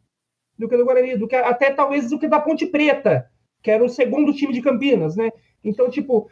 Do 0.57 0.69
que 0.69 0.77
do 0.77 0.85
Guarani, 0.85 1.17
do 1.17 1.27
que 1.27 1.35
até 1.35 1.71
talvez 1.71 2.09
do 2.09 2.19
que 2.19 2.27
da 2.27 2.39
Ponte 2.39 2.65
Preta, 2.67 3.29
que 3.61 3.71
era 3.71 3.83
o 3.83 3.89
segundo 3.89 4.33
time 4.33 4.53
de 4.53 4.61
Campinas, 4.61 5.15
né? 5.15 5.31
Então, 5.65 5.89
tipo, 5.89 6.29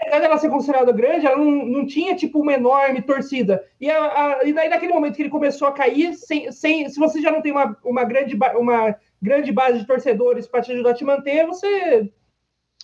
apesar 0.00 0.20
dela 0.20 0.38
ser 0.38 0.48
considerada 0.48 0.92
grande, 0.92 1.26
ela 1.26 1.36
não, 1.36 1.50
não 1.50 1.86
tinha, 1.86 2.14
tipo, 2.14 2.40
uma 2.40 2.54
enorme 2.54 3.02
torcida. 3.02 3.64
E, 3.80 3.90
a, 3.90 3.98
a, 3.98 4.44
e 4.44 4.52
daí, 4.52 4.68
naquele 4.68 4.92
momento 4.92 5.16
que 5.16 5.22
ele 5.22 5.28
começou 5.28 5.68
a 5.68 5.72
cair, 5.72 6.14
sem, 6.14 6.50
sem, 6.52 6.88
se 6.88 6.98
você 6.98 7.20
já 7.20 7.30
não 7.30 7.42
tem 7.42 7.52
uma, 7.52 7.76
uma, 7.84 8.04
grande, 8.04 8.38
uma 8.56 8.96
grande 9.20 9.52
base 9.52 9.78
de 9.78 9.86
torcedores 9.86 10.46
para 10.46 10.62
te 10.62 10.72
ajudar 10.72 10.90
a 10.90 10.94
te 10.94 11.04
manter, 11.04 11.46
você 11.46 12.10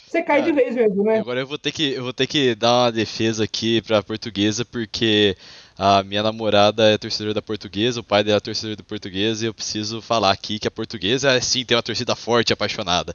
você 0.05 0.23
cai 0.23 0.43
de 0.43 0.53
vez 0.53 0.75
mesmo, 0.75 1.03
né? 1.03 1.19
Agora 1.19 1.41
eu 1.41 1.47
vou 1.47 1.59
ter 1.59 1.73
que 1.73 1.95
eu 1.95 2.05
vou 2.05 2.13
ter 2.13 2.27
que 2.27 2.55
dar 2.55 2.85
uma 2.85 2.93
defesa 2.93 3.45
aqui 3.45 3.83
para 3.83 3.99
a 3.99 4.03
portuguesa 4.03 4.65
porque 4.65 5.37
a 5.79 6.03
minha 6.03 6.23
namorada 6.23 6.91
é 6.91 6.97
torcedora 6.97 7.35
da 7.35 7.43
portuguesa, 7.43 8.01
o 8.01 8.05
pai 8.05 8.25
dela 8.25 8.39
é 8.39 8.41
torcedor 8.41 8.77
da 8.77 8.83
portuguesa, 8.83 9.45
e 9.45 9.49
eu 9.49 9.55
preciso 9.55 10.01
falar 10.01 10.31
aqui 10.31 10.59
que 10.59 10.67
a 10.67 10.71
portuguesa, 10.71 11.39
sim, 11.41 11.65
tem 11.65 11.77
uma 11.77 11.83
torcida 11.83 12.17
forte, 12.17 12.53
apaixonada. 12.53 13.13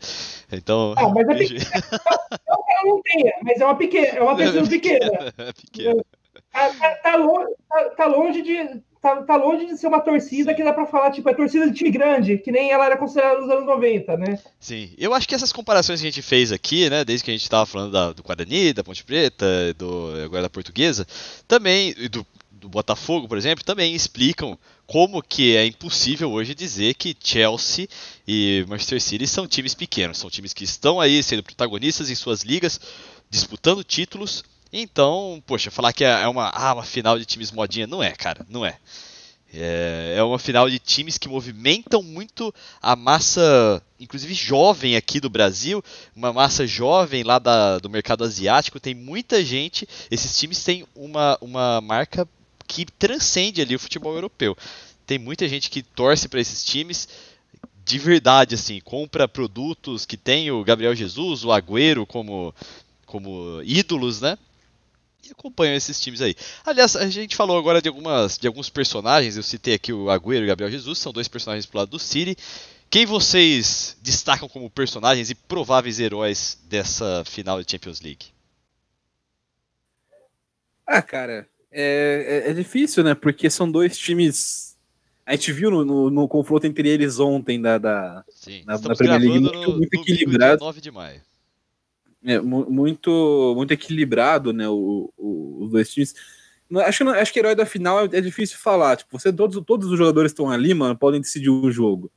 Então. 0.51 0.93
Ah, 0.97 1.09
mas 1.09 1.27
é 1.27 1.35
pequena. 1.35 1.65
ela 1.71 2.83
não 2.85 3.01
tem, 3.01 3.33
mas 3.43 3.59
é 3.59 3.65
uma 3.65 3.75
pequena, 3.75 4.07
é 4.07 4.21
uma 4.21 4.35
torcida 4.35 4.67
pequena. 4.69 5.33
É 5.37 5.53
pequena. 5.53 6.03
Tá, 6.51 6.69
tá, 6.69 6.95
tá, 6.95 7.15
longe, 7.15 7.53
tá, 7.67 7.83
tá 7.89 8.05
longe 8.05 8.41
de. 8.41 8.81
Tá, 9.01 9.23
tá, 9.23 9.35
longe 9.35 9.65
de 9.65 9.77
ser 9.77 9.87
uma 9.87 9.99
torcida 9.99 10.53
que 10.53 10.63
dá 10.63 10.71
pra 10.71 10.85
falar, 10.85 11.09
tipo, 11.09 11.27
é 11.27 11.33
torcida 11.33 11.65
de 11.67 11.73
time 11.73 11.89
grande, 11.89 12.37
que 12.37 12.51
nem 12.51 12.71
ela 12.71 12.85
era 12.85 12.95
considerada 12.95 13.41
nos 13.41 13.49
anos 13.49 13.65
90, 13.65 14.15
né? 14.15 14.37
Sim, 14.59 14.93
eu 14.95 15.11
acho 15.11 15.27
que 15.27 15.33
essas 15.33 15.51
comparações 15.51 15.99
que 15.99 16.05
a 16.05 16.11
gente 16.11 16.21
fez 16.21 16.51
aqui, 16.51 16.87
né, 16.87 17.03
desde 17.03 17.25
que 17.25 17.31
a 17.31 17.33
gente 17.33 17.49
tava 17.49 17.65
falando 17.65 17.91
da, 17.91 18.13
do 18.13 18.21
Guarani, 18.21 18.73
da 18.73 18.83
Ponte 18.83 19.03
Preta, 19.03 19.73
do, 19.75 20.13
agora 20.23 20.43
da 20.43 20.51
Portuguesa, 20.51 21.07
também, 21.47 21.95
do 22.11 22.23
do 22.61 22.69
Botafogo, 22.69 23.27
por 23.27 23.37
exemplo, 23.37 23.65
também 23.65 23.95
explicam 23.95 24.57
como 24.85 25.21
que 25.21 25.55
é 25.57 25.65
impossível 25.65 26.31
hoje 26.31 26.53
dizer 26.53 26.93
que 26.93 27.17
Chelsea 27.19 27.87
e 28.27 28.63
Manchester 28.67 29.01
City 29.01 29.27
são 29.27 29.47
times 29.47 29.73
pequenos, 29.73 30.19
são 30.19 30.29
times 30.29 30.53
que 30.53 30.63
estão 30.63 31.01
aí 31.01 31.23
sendo 31.23 31.41
protagonistas 31.41 32.11
em 32.11 32.15
suas 32.15 32.43
ligas, 32.43 32.79
disputando 33.29 33.83
títulos. 33.83 34.43
Então, 34.71 35.41
poxa, 35.45 35.71
falar 35.71 35.91
que 35.91 36.05
é 36.05 36.27
uma, 36.27 36.49
ah, 36.49 36.73
uma 36.75 36.83
final 36.83 37.17
de 37.17 37.25
times 37.25 37.51
modinha, 37.51 37.87
não 37.87 38.01
é, 38.01 38.11
cara, 38.11 38.45
não 38.47 38.63
é. 38.63 38.77
É, 39.53 40.13
é 40.17 40.23
uma 40.23 40.39
final 40.39 40.69
de 40.69 40.77
times 40.77 41.17
que 41.17 41.27
movimentam 41.27 42.01
muito 42.03 42.53
a 42.81 42.95
massa, 42.95 43.83
inclusive 43.99 44.33
jovem 44.33 44.95
aqui 44.95 45.19
do 45.19 45.29
Brasil, 45.29 45.83
uma 46.15 46.31
massa 46.31 46.65
jovem 46.65 47.23
lá 47.23 47.39
da, 47.39 47.79
do 47.79 47.89
mercado 47.89 48.23
asiático. 48.23 48.79
Tem 48.79 48.93
muita 48.93 49.43
gente. 49.43 49.87
Esses 50.09 50.37
times 50.37 50.63
têm 50.63 50.85
uma, 50.95 51.37
uma 51.41 51.81
marca 51.81 52.25
que 52.71 52.85
transcende 52.85 53.61
ali 53.61 53.75
o 53.75 53.79
futebol 53.79 54.13
europeu. 54.13 54.57
Tem 55.05 55.19
muita 55.19 55.45
gente 55.45 55.69
que 55.69 55.83
torce 55.83 56.29
para 56.29 56.39
esses 56.39 56.63
times 56.63 57.05
de 57.83 57.99
verdade, 57.99 58.55
assim, 58.55 58.79
compra 58.79 59.27
produtos 59.27 60.05
que 60.05 60.15
tem 60.15 60.49
o 60.49 60.63
Gabriel 60.63 60.95
Jesus, 60.95 61.43
o 61.43 61.51
Agüero 61.51 62.05
como, 62.05 62.55
como 63.05 63.61
ídolos, 63.63 64.21
né? 64.21 64.37
E 65.21 65.31
acompanham 65.31 65.75
esses 65.75 65.99
times 65.99 66.21
aí. 66.21 66.33
Aliás, 66.65 66.95
a 66.95 67.09
gente 67.09 67.35
falou 67.35 67.57
agora 67.57 67.81
de, 67.81 67.89
algumas, 67.89 68.37
de 68.37 68.47
alguns 68.47 68.69
personagens, 68.69 69.35
eu 69.35 69.43
citei 69.43 69.73
aqui 69.73 69.91
o 69.91 70.09
Agüero 70.09 70.43
e 70.43 70.45
o 70.45 70.47
Gabriel 70.47 70.71
Jesus, 70.71 70.99
são 70.99 71.11
dois 71.11 71.27
personagens 71.27 71.65
pro 71.65 71.79
lado 71.79 71.89
do 71.89 71.99
City. 71.99 72.37
Quem 72.89 73.05
vocês 73.05 73.97
destacam 74.01 74.47
como 74.47 74.69
personagens 74.69 75.29
e 75.29 75.35
prováveis 75.35 75.99
heróis 75.99 76.57
dessa 76.69 77.23
final 77.25 77.61
de 77.61 77.69
Champions 77.69 77.99
League? 77.99 78.27
Ah, 80.87 81.01
cara, 81.01 81.49
é, 81.71 82.43
é, 82.47 82.51
é, 82.51 82.53
difícil, 82.53 83.03
né? 83.03 83.13
Porque 83.15 83.49
são 83.49 83.71
dois 83.71 83.97
times 83.97 84.77
A 85.25 85.31
gente 85.33 85.51
viu 85.53 85.71
no, 85.71 85.85
no, 85.85 86.09
no 86.09 86.27
confronto 86.27 86.67
entre 86.67 86.89
eles 86.89 87.19
ontem 87.19 87.61
da, 87.61 87.77
da, 87.77 88.23
Sim, 88.29 88.63
na, 88.65 88.77
na 88.77 88.95
Premier 88.95 89.19
League 89.21 89.39
muito, 89.39 89.69
no 89.71 89.77
muito 89.77 89.93
equilibrado. 89.95 90.59
9 90.63 90.81
de 90.81 90.91
maio. 90.91 91.21
É, 92.23 92.39
mu- 92.39 92.69
muito, 92.69 93.53
muito 93.55 93.71
equilibrado, 93.71 94.51
né? 94.53 94.67
O, 94.67 95.11
o- 95.17 95.63
os 95.63 95.71
dois 95.71 95.89
times. 95.91 96.13
Acho 96.85 96.99
que, 96.99 97.03
não- 97.03 97.13
acho 97.13 97.33
que 97.33 97.39
herói 97.39 97.55
da 97.55 97.65
final 97.65 98.01
é, 98.05 98.09
é 98.13 98.21
difícil 98.21 98.57
falar. 98.57 98.97
Tipo, 98.97 99.17
você, 99.19 99.31
todos, 99.31 99.61
todos 99.65 99.89
os 99.89 99.97
jogadores 99.97 100.31
estão 100.31 100.49
ali, 100.49 100.73
mano, 100.73 100.95
podem 100.97 101.19
decidir 101.21 101.49
o 101.49 101.71
jogo. 101.71 102.11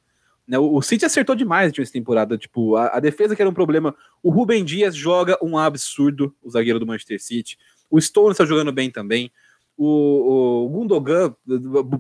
Né, 0.47 0.59
o, 0.59 0.75
o 0.75 0.83
City 0.83 1.05
acertou 1.07 1.35
demais 1.35 1.73
essa 1.79 1.93
temporada. 1.93 2.37
Tipo, 2.37 2.77
a, 2.77 2.88
a 2.97 3.01
defesa 3.01 3.35
que 3.35 3.40
era 3.43 3.49
um 3.51 3.55
problema. 3.55 3.95
O 4.23 4.31
Rubem 4.31 4.64
Dias 4.64 4.95
joga 4.95 5.38
um 5.43 5.57
absurdo, 5.57 6.35
o 6.43 6.51
zagueiro 6.51 6.79
do 6.79 6.87
Manchester 6.87 7.23
City. 7.23 7.57
O 7.90 8.01
Stones 8.01 8.33
está 8.35 8.45
jogando 8.45 8.73
bem 8.73 8.90
também. 8.90 9.31
O, 9.77 10.67
o 10.67 10.69
Gundogan 10.69 11.35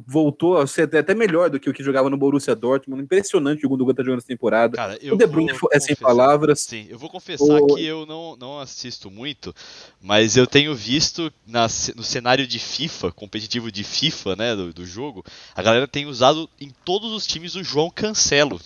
voltou 0.06 0.58
a 0.58 0.66
ser 0.66 0.82
até- 0.94 1.12
melhor 1.12 1.50
do 1.50 1.58
que 1.58 1.68
o 1.68 1.72
que 1.72 1.82
jogava 1.82 2.08
no 2.08 2.16
Borussia 2.16 2.54
Dortmund. 2.54 3.02
Impressionante 3.02 3.66
o 3.66 3.68
Gundogan 3.68 3.92
tá 3.94 4.02
jogando 4.04 4.18
essa 4.18 4.28
temporada. 4.28 4.76
Cara, 4.76 4.96
eu 5.02 5.14
o 5.14 5.18
De 5.18 5.26
Bruyne 5.26 5.50
é 5.72 5.80
sem 5.80 5.96
palavras. 5.96 6.60
Sim, 6.60 6.86
eu 6.88 6.96
vou 6.98 7.10
confessar 7.10 7.60
O- 7.60 7.74
que 7.74 7.84
eu 7.84 8.06
não, 8.06 8.36
não 8.36 8.60
assisto 8.60 9.10
muito, 9.10 9.52
mas 10.00 10.36
eu 10.36 10.46
tenho 10.46 10.72
visto 10.72 11.32
na 11.46 11.64
no 11.96 12.04
cenário 12.04 12.46
de 12.46 12.60
FIFA, 12.60 13.10
competitivo 13.10 13.72
de 13.72 13.82
FIFA, 13.82 14.36
né, 14.36 14.54
do, 14.54 14.72
do 14.72 14.86
jogo, 14.86 15.24
a 15.54 15.60
galera 15.62 15.88
tem 15.88 16.06
usado 16.06 16.48
em 16.60 16.70
todos 16.84 17.12
os 17.12 17.26
times 17.26 17.56
o 17.56 17.64
João 17.64 17.90
Cancelo. 17.90 18.60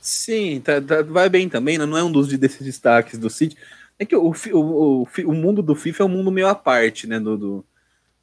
Sim, 0.00 0.60
tá- 0.60 0.80
tá- 0.80 1.02
vai 1.02 1.28
bem 1.28 1.48
também, 1.48 1.78
né? 1.78 1.84
não 1.86 1.96
é 1.98 2.02
um 2.04 2.12
dos 2.12 2.28
desses 2.38 2.60
destaques 2.64 3.18
do 3.18 3.28
City. 3.30 3.56
É 3.98 4.04
que 4.04 4.14
o, 4.14 4.32
o, 4.52 5.02
o 5.02 5.08
o 5.24 5.32
mundo 5.34 5.60
do 5.62 5.74
FIFA 5.74 6.02
é 6.04 6.06
um 6.06 6.10
mundo 6.10 6.30
meio 6.30 6.46
à 6.46 6.54
parte, 6.54 7.06
né? 7.06 7.18
Do, 7.18 7.36
do- 7.36 7.64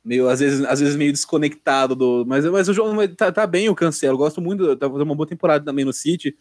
meio, 0.05 0.29
às, 0.29 0.39
vezes, 0.39 0.63
às 0.65 0.79
vezes 0.79 0.95
meio 0.95 1.11
desconectado 1.11 1.95
do. 1.95 2.23
Mas, 2.27 2.45
mas 2.45 2.69
o 2.69 2.73
João 2.73 2.95
tá, 3.07 3.31
tá 3.31 3.47
bem, 3.47 3.67
o 3.67 3.75
Cancelo. 3.75 4.17
Gosto 4.17 4.39
muito, 4.39 4.75
tá 4.75 4.87
fazendo 4.87 5.01
uma 5.01 5.15
boa 5.15 5.27
temporada 5.27 5.65
também 5.65 5.83
no 5.83 5.91
City. 5.91 6.37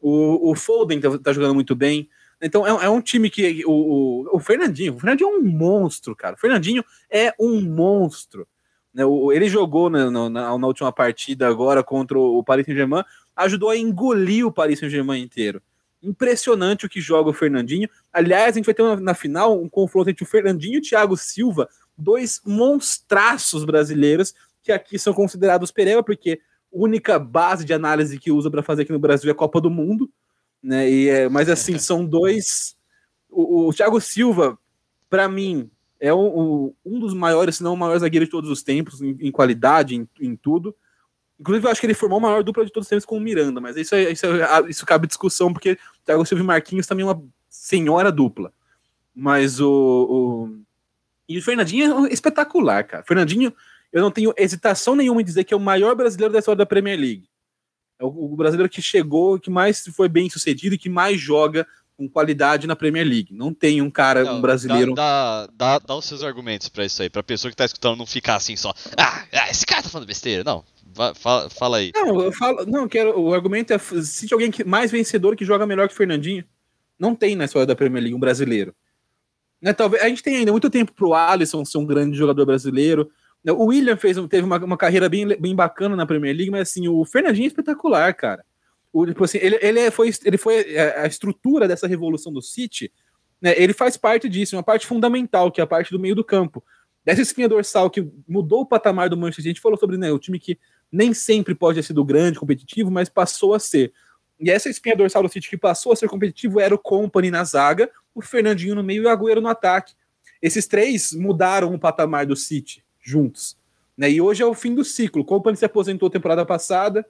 O, 0.00 0.52
o 0.52 0.54
Foden 0.54 1.00
tá, 1.00 1.18
tá 1.18 1.32
jogando 1.32 1.54
muito 1.54 1.74
bem. 1.74 2.08
Então 2.40 2.64
é, 2.64 2.86
é 2.86 2.88
um 2.88 3.00
time 3.00 3.28
que. 3.28 3.64
O, 3.66 3.72
o, 3.72 4.36
o 4.36 4.38
Fernandinho, 4.38 4.94
o 4.94 4.98
Fernandinho 5.00 5.30
é 5.30 5.38
um 5.38 5.42
monstro, 5.42 6.14
cara. 6.14 6.36
O 6.36 6.38
Fernandinho 6.38 6.84
é 7.10 7.34
um 7.40 7.60
monstro. 7.60 8.46
Né? 8.94 9.04
O, 9.04 9.32
ele 9.32 9.48
jogou 9.48 9.90
na, 9.90 10.10
na, 10.10 10.30
na 10.30 10.66
última 10.66 10.92
partida 10.92 11.48
agora 11.48 11.82
contra 11.82 12.16
o 12.16 12.44
Paris 12.44 12.64
Saint-Germain, 12.64 13.02
ajudou 13.34 13.70
a 13.70 13.76
engolir 13.76 14.46
o 14.46 14.52
Paris 14.52 14.78
Saint-Germain 14.78 15.20
inteiro. 15.20 15.60
Impressionante 16.00 16.86
o 16.86 16.88
que 16.88 17.00
joga 17.00 17.30
o 17.30 17.32
Fernandinho. 17.32 17.88
Aliás, 18.12 18.54
a 18.54 18.58
gente 18.58 18.66
vai 18.66 18.74
ter 18.74 18.84
na, 18.84 18.96
na 18.96 19.14
final 19.14 19.60
um 19.60 19.68
confronto 19.68 20.08
entre 20.08 20.22
o 20.22 20.26
Fernandinho 20.26 20.76
e 20.76 20.78
o 20.78 20.82
Thiago 20.82 21.16
Silva, 21.16 21.68
dois 21.98 22.40
monstraços 22.44 23.64
brasileiros 23.64 24.34
que 24.62 24.70
aqui 24.72 24.98
são 24.98 25.12
considerados 25.12 25.70
pereba, 25.70 26.02
porque 26.02 26.40
a 26.72 26.76
única 26.78 27.18
base 27.18 27.64
de 27.64 27.72
análise 27.72 28.18
que 28.18 28.30
usa 28.30 28.50
para 28.50 28.62
fazer 28.62 28.82
aqui 28.82 28.92
no 28.92 28.98
Brasil 28.98 29.28
é 29.28 29.32
a 29.32 29.36
Copa 29.36 29.60
do 29.60 29.70
Mundo. 29.70 30.10
Né? 30.62 30.90
E, 30.90 31.08
é, 31.08 31.28
mas 31.28 31.48
assim, 31.48 31.78
são 31.78 32.04
dois. 32.04 32.76
O, 33.30 33.68
o 33.68 33.72
Thiago 33.72 34.00
Silva, 34.00 34.58
para 35.08 35.28
mim, 35.28 35.70
é 36.00 36.12
o- 36.12 36.74
um 36.84 36.98
dos 36.98 37.14
maiores, 37.14 37.56
se 37.56 37.62
não 37.62 37.74
o 37.74 37.76
maior 37.76 37.98
zagueiro 37.98 38.24
de 38.24 38.30
todos 38.30 38.50
os 38.50 38.62
tempos, 38.62 39.00
em, 39.02 39.16
em 39.20 39.30
qualidade, 39.32 39.94
em, 39.94 40.08
em 40.20 40.36
tudo. 40.36 40.74
Inclusive, 41.40 41.66
eu 41.66 41.70
acho 41.70 41.80
que 41.80 41.86
ele 41.86 41.94
formou 41.94 42.18
a 42.18 42.22
maior 42.22 42.42
dupla 42.42 42.64
de 42.64 42.72
todos 42.72 42.86
os 42.86 42.90
tempos 42.90 43.04
com 43.04 43.16
o 43.16 43.20
Miranda, 43.20 43.60
mas 43.60 43.76
isso, 43.76 43.94
é- 43.94 44.10
isso, 44.12 44.26
é- 44.26 44.68
isso 44.68 44.84
cabe 44.84 45.06
discussão, 45.06 45.52
porque 45.52 45.78
Thiago 46.04 46.24
Silva 46.26 46.42
e 46.42 46.46
Marquinhos 46.46 46.86
também 46.86 47.04
é 47.06 47.08
uma 47.10 47.22
senhora 47.48 48.10
dupla. 48.12 48.52
Mas 49.14 49.60
o, 49.60 49.70
o- 50.50 50.60
E 51.28 51.38
o 51.38 51.42
Fernandinho 51.42 52.06
é 52.06 52.12
espetacular, 52.12 52.84
cara. 52.84 53.04
Fernandinho, 53.04 53.52
eu 53.92 54.00
não 54.00 54.10
tenho 54.10 54.32
hesitação 54.36 54.96
nenhuma 54.96 55.20
em 55.20 55.24
dizer 55.24 55.44
que 55.44 55.52
é 55.52 55.56
o 55.56 55.60
maior 55.60 55.94
brasileiro 55.94 56.32
da 56.32 56.38
história 56.38 56.58
da 56.58 56.66
Premier 56.66 56.98
League. 56.98 57.28
É 57.98 58.04
o, 58.04 58.08
o 58.08 58.36
brasileiro 58.36 58.70
que 58.70 58.80
chegou, 58.80 59.38
que 59.38 59.50
mais 59.50 59.84
foi 59.94 60.08
bem 60.08 60.30
sucedido 60.30 60.74
e 60.74 60.78
que 60.78 60.88
mais 60.88 61.20
joga 61.20 61.66
com 61.98 62.08
qualidade 62.08 62.66
na 62.66 62.76
Premier 62.76 63.04
League. 63.04 63.34
Não 63.34 63.52
tem 63.52 63.82
um 63.82 63.90
cara, 63.90 64.22
Não, 64.22 64.38
um 64.38 64.40
brasileiro. 64.40 64.94
Dá, 64.94 65.46
dá, 65.46 65.78
dá, 65.78 65.78
dá 65.80 65.96
os 65.96 66.04
seus 66.04 66.22
argumentos 66.22 66.68
pra 66.68 66.84
isso 66.84 67.02
aí, 67.02 67.10
pra 67.10 67.24
pessoa 67.24 67.50
que 67.50 67.56
tá 67.56 67.64
escutando 67.64 67.98
não 67.98 68.06
ficar 68.06 68.36
assim 68.36 68.54
só. 68.54 68.72
Ah, 68.96 69.24
ah, 69.32 69.50
esse 69.50 69.66
cara 69.66 69.82
tá 69.82 69.88
falando 69.88 70.06
besteira. 70.06 70.44
Não, 70.44 70.64
fala, 71.16 71.50
fala 71.50 71.78
aí. 71.78 71.90
Não, 71.92 72.20
eu 72.20 72.32
falo, 72.32 72.64
não, 72.66 72.86
quero, 72.86 73.18
o 73.20 73.34
argumento 73.34 73.72
é 73.72 73.78
se 73.78 74.32
alguém 74.32 74.50
que, 74.50 74.62
mais 74.62 74.92
vencedor 74.92 75.34
que 75.34 75.44
joga 75.44 75.66
melhor 75.66 75.88
que 75.88 75.94
o 75.94 75.96
Fernandinho. 75.96 76.44
Não 76.96 77.14
tem 77.16 77.34
na 77.34 77.44
história 77.44 77.66
da 77.66 77.76
Premier 77.76 78.02
League 78.02 78.14
um 78.14 78.20
brasileiro. 78.20 78.74
Né, 79.60 79.72
talvez, 79.72 80.02
a 80.02 80.08
gente 80.08 80.22
tem 80.22 80.36
ainda 80.36 80.52
muito 80.52 80.70
tempo 80.70 80.92
pro 80.92 81.14
Alisson 81.14 81.64
ser 81.64 81.78
um 81.78 81.86
grande 81.86 82.16
jogador 82.16 82.46
brasileiro. 82.46 83.10
O 83.44 83.66
William 83.66 83.96
fez, 83.96 84.16
teve 84.28 84.42
uma, 84.44 84.58
uma 84.58 84.76
carreira 84.76 85.08
bem, 85.08 85.26
bem 85.38 85.54
bacana 85.54 85.96
na 85.96 86.06
Premier 86.06 86.34
League, 86.34 86.50
mas 86.50 86.68
assim, 86.68 86.88
o 86.88 87.04
Fernandinho 87.04 87.44
é 87.44 87.48
espetacular, 87.48 88.14
cara. 88.14 88.44
O, 88.92 89.06
tipo 89.06 89.24
assim, 89.24 89.38
ele, 89.40 89.58
ele, 89.60 89.80
é- 89.80 89.90
foi, 89.90 90.10
ele 90.24 90.38
foi 90.38 90.74
é, 90.74 91.00
a 91.00 91.06
estrutura 91.06 91.68
dessa 91.68 91.86
revolução 91.86 92.32
do 92.32 92.42
City, 92.42 92.92
né, 93.40 93.54
ele 93.56 93.72
faz 93.72 93.96
parte 93.96 94.28
disso, 94.28 94.56
uma 94.56 94.62
parte 94.62 94.86
fundamental, 94.86 95.50
que 95.50 95.60
é 95.60 95.64
a 95.64 95.66
parte 95.66 95.92
do 95.92 95.98
meio 95.98 96.14
do 96.14 96.24
campo. 96.24 96.64
Dessa 97.04 97.22
espinha 97.22 97.48
dorsal 97.48 97.88
que 97.88 98.06
mudou 98.26 98.62
o 98.62 98.66
patamar 98.66 99.08
do 99.08 99.16
Manchester 99.16 99.44
a 99.44 99.48
gente 99.48 99.60
falou 99.60 99.78
sobre 99.78 99.96
né, 99.96 100.10
o 100.12 100.18
time 100.18 100.38
que 100.38 100.58
nem 100.90 101.14
sempre 101.14 101.54
pode 101.54 101.78
ter 101.78 101.82
sido 101.82 102.04
grande, 102.04 102.38
competitivo, 102.38 102.90
mas 102.90 103.08
passou 103.08 103.54
a 103.54 103.58
ser. 103.58 103.92
E 104.40 104.50
essa 104.50 104.68
espinha 104.68 104.96
dorsal 104.96 105.22
do 105.22 105.28
City 105.28 105.48
que 105.48 105.56
passou 105.56 105.92
a 105.92 105.96
ser 105.96 106.08
competitivo 106.08 106.60
era 106.60 106.74
o 106.74 106.78
Company 106.78 107.30
na 107.30 107.42
zaga, 107.44 107.90
o 108.14 108.22
Fernandinho 108.22 108.74
no 108.74 108.82
meio 108.82 109.02
e 109.02 109.06
o 109.06 109.08
Agüero 109.08 109.40
no 109.40 109.48
ataque. 109.48 109.94
Esses 110.40 110.66
três 110.66 111.12
mudaram 111.12 111.74
o 111.74 111.78
patamar 111.78 112.26
do 112.26 112.36
City 112.36 112.84
juntos. 113.00 113.56
Né? 113.96 114.10
E 114.12 114.20
hoje 114.20 114.42
é 114.42 114.46
o 114.46 114.54
fim 114.54 114.74
do 114.74 114.84
ciclo. 114.84 115.22
O 115.22 115.24
Company 115.24 115.56
se 115.56 115.64
aposentou 115.64 116.08
temporada 116.08 116.46
passada, 116.46 117.04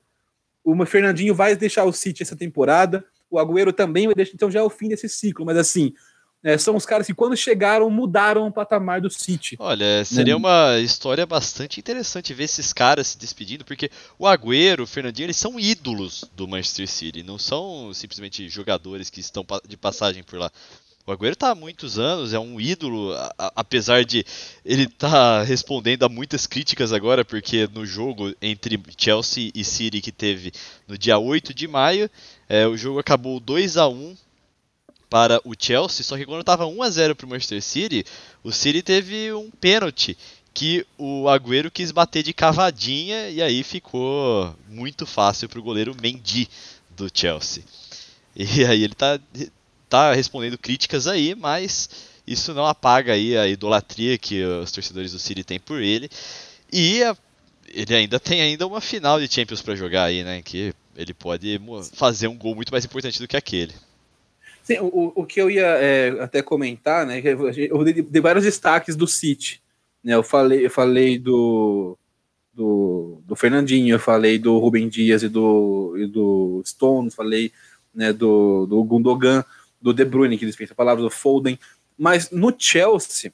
o 0.65 0.87
Fernandinho 0.87 1.35
vai 1.35 1.55
deixar 1.55 1.85
o 1.85 1.93
City 1.93 2.23
essa 2.23 2.37
temporada, 2.37 3.05
o 3.31 3.39
Agüero 3.39 3.73
também 3.73 4.07
vai 4.07 4.15
deixar, 4.15 4.33
então 4.35 4.51
já 4.51 4.61
é 4.61 4.63
o 4.63 4.71
fim 4.71 4.89
desse 4.89 5.09
ciclo. 5.09 5.45
Mas 5.45 5.57
assim, 5.59 5.93
é, 6.45 6.57
são 6.57 6.77
os 6.77 6.87
caras 6.87 7.07
que 7.07 7.15
quando 7.15 7.37
chegaram 7.37 7.91
mudaram 7.91 8.47
o 8.47 8.53
patamar 8.53 9.01
do 9.01 9.11
City. 9.11 9.57
Olha, 9.59 10.05
seria 10.05 10.37
uma 10.37 10.79
história 10.79 11.27
bastante 11.27 11.81
interessante 11.81 12.33
ver 12.33 12.45
esses 12.45 12.73
caras 12.73 13.09
se 13.09 13.19
despedindo, 13.19 13.65
porque 13.65 13.91
o 14.19 14.27
Agüero, 14.27 14.85
o 14.85 14.87
Fernandinho, 14.87 15.27
eles 15.27 15.37
são 15.37 15.59
ídolos 15.59 16.25
do 16.37 16.47
Manchester 16.47 16.89
City, 16.89 17.23
não 17.23 17.39
são 17.39 17.93
simplesmente 17.93 18.49
jogadores 18.49 19.11
que 19.11 19.21
estão 19.21 19.45
de 19.67 19.77
passagem 19.77 20.23
por 20.23 20.39
lá. 20.39 20.51
O 21.07 21.11
Agüero 21.13 21.35
tá 21.35 21.51
há 21.51 21.55
muitos 21.55 21.99
anos, 21.99 22.35
é 22.35 22.39
um 22.39 22.61
ídolo, 22.61 23.15
a- 23.15 23.35
a- 23.39 23.53
apesar 23.57 24.05
de 24.05 24.25
ele 24.63 24.87
tá 24.87 25.43
respondendo 25.43 26.03
a 26.05 26.09
muitas 26.09 26.47
críticas 26.47 26.93
agora, 26.93 27.25
porque 27.25 27.67
no 27.73 27.87
jogo 27.87 28.35
entre 28.43 28.79
Chelsea 28.97 29.51
e 29.55 29.65
City 29.65 30.03
que 30.03 30.13
teve 30.13 30.53
no 30.87 30.99
dia 30.99 31.19
8 31.19 31.55
de 31.55 31.67
maio, 31.67 32.11
é, 32.47 32.67
o 32.67 32.77
jogo 32.77 32.99
acabou 32.99 33.41
2 33.41 33.79
a 33.79 33.89
1 33.89 34.15
para 35.11 35.41
o 35.45 35.55
Chelsea, 35.59 36.05
só 36.05 36.17
que 36.17 36.27
quando 36.27 36.41
estava 36.41 36.67
1 36.67 36.83
a 36.83 36.91
0 36.91 37.17
para 37.17 37.27
o 37.27 37.29
Manchester 37.29 37.63
City, 37.63 38.05
o 38.43 38.53
City 38.53 38.83
teve 38.83 39.33
um 39.33 39.51
pênalti 39.51 40.17
que 40.53 40.85
o 40.99 41.29
Agüero 41.29 41.71
quis 41.71 41.91
bater 41.93 42.23
de 42.23 42.33
cavadinha 42.33 43.31
e 43.31 43.41
aí 43.41 43.63
ficou 43.63 44.55
muito 44.69 45.07
fácil 45.07 45.49
para 45.49 45.59
o 45.59 45.63
goleiro 45.63 45.95
Mendy 46.01 46.49
do 46.97 47.09
Chelsea. 47.13 47.63
E 48.37 48.65
aí 48.65 48.85
ele 48.85 48.95
tá, 48.95 49.19
tá 49.89 50.13
respondendo 50.13 50.59
críticas 50.59 51.07
aí, 51.07 51.35
mas 51.35 51.89
isso 52.27 52.53
não 52.55 52.67
apaga 52.67 53.15
aí 53.15 53.37
a 53.37 53.49
idolatria 53.49 54.19
que 54.19 54.45
os 54.45 54.71
torcedores 54.71 55.13
do 55.13 55.19
City 55.19 55.43
têm 55.43 55.59
por 55.59 55.81
ele. 55.81 56.09
E 56.73 57.03
a- 57.03 57.17
ele 57.69 57.95
ainda 57.95 58.21
tem 58.21 58.41
ainda 58.41 58.67
uma 58.67 58.81
final 58.81 59.19
de 59.21 59.33
Champions 59.33 59.63
para 59.63 59.75
jogar 59.75 60.05
aí, 60.05 60.23
né, 60.23 60.43
que 60.43 60.73
ele 60.97 61.15
pode 61.15 61.61
fazer 61.95 62.29
um 62.29 62.37
gol 62.37 62.55
muito 62.55 62.71
mais 62.71 62.85
importante 62.85 63.19
do 63.19 63.27
que 63.29 63.37
aquele. 63.37 63.75
Sim, 64.69 64.81
o, 64.81 65.13
o 65.15 65.25
que 65.25 65.41
eu 65.41 65.51
ia 65.51 65.65
é, 65.65 66.11
até 66.21 66.43
comentar, 66.43 67.07
né? 67.07 67.23
Eu 67.25 67.83
dei, 67.83 68.03
dei 68.03 68.21
vários 68.21 68.45
destaques 68.45 68.95
do 68.95 69.07
City. 69.07 69.63
Né, 70.05 70.15
eu 70.15 70.23
falei, 70.23 70.67
eu 70.67 70.71
falei 70.71 71.19
do, 71.19 71.97
do, 72.53 73.23
do 73.25 73.35
Fernandinho, 73.35 73.95
eu 73.95 73.99
falei 73.99 74.39
do 74.39 74.59
Rubem 74.59 74.87
Dias 74.87 75.23
e 75.23 75.29
do, 75.31 75.95
e 75.97 76.07
do 76.07 76.63
Stones, 76.67 77.15
falei 77.15 77.51
né, 77.95 78.13
do, 78.13 78.67
do 78.67 78.85
Gundogan, 78.85 79.43
do 79.81 79.95
De 79.95 80.05
Bruyne, 80.05 80.37
que 80.37 80.45
dispensa 80.45 80.75
a 80.75 80.77
palavra, 80.77 81.03
do 81.03 81.09
Foden. 81.09 81.59
Mas 81.97 82.31
no 82.31 82.55
Chelsea 82.57 83.33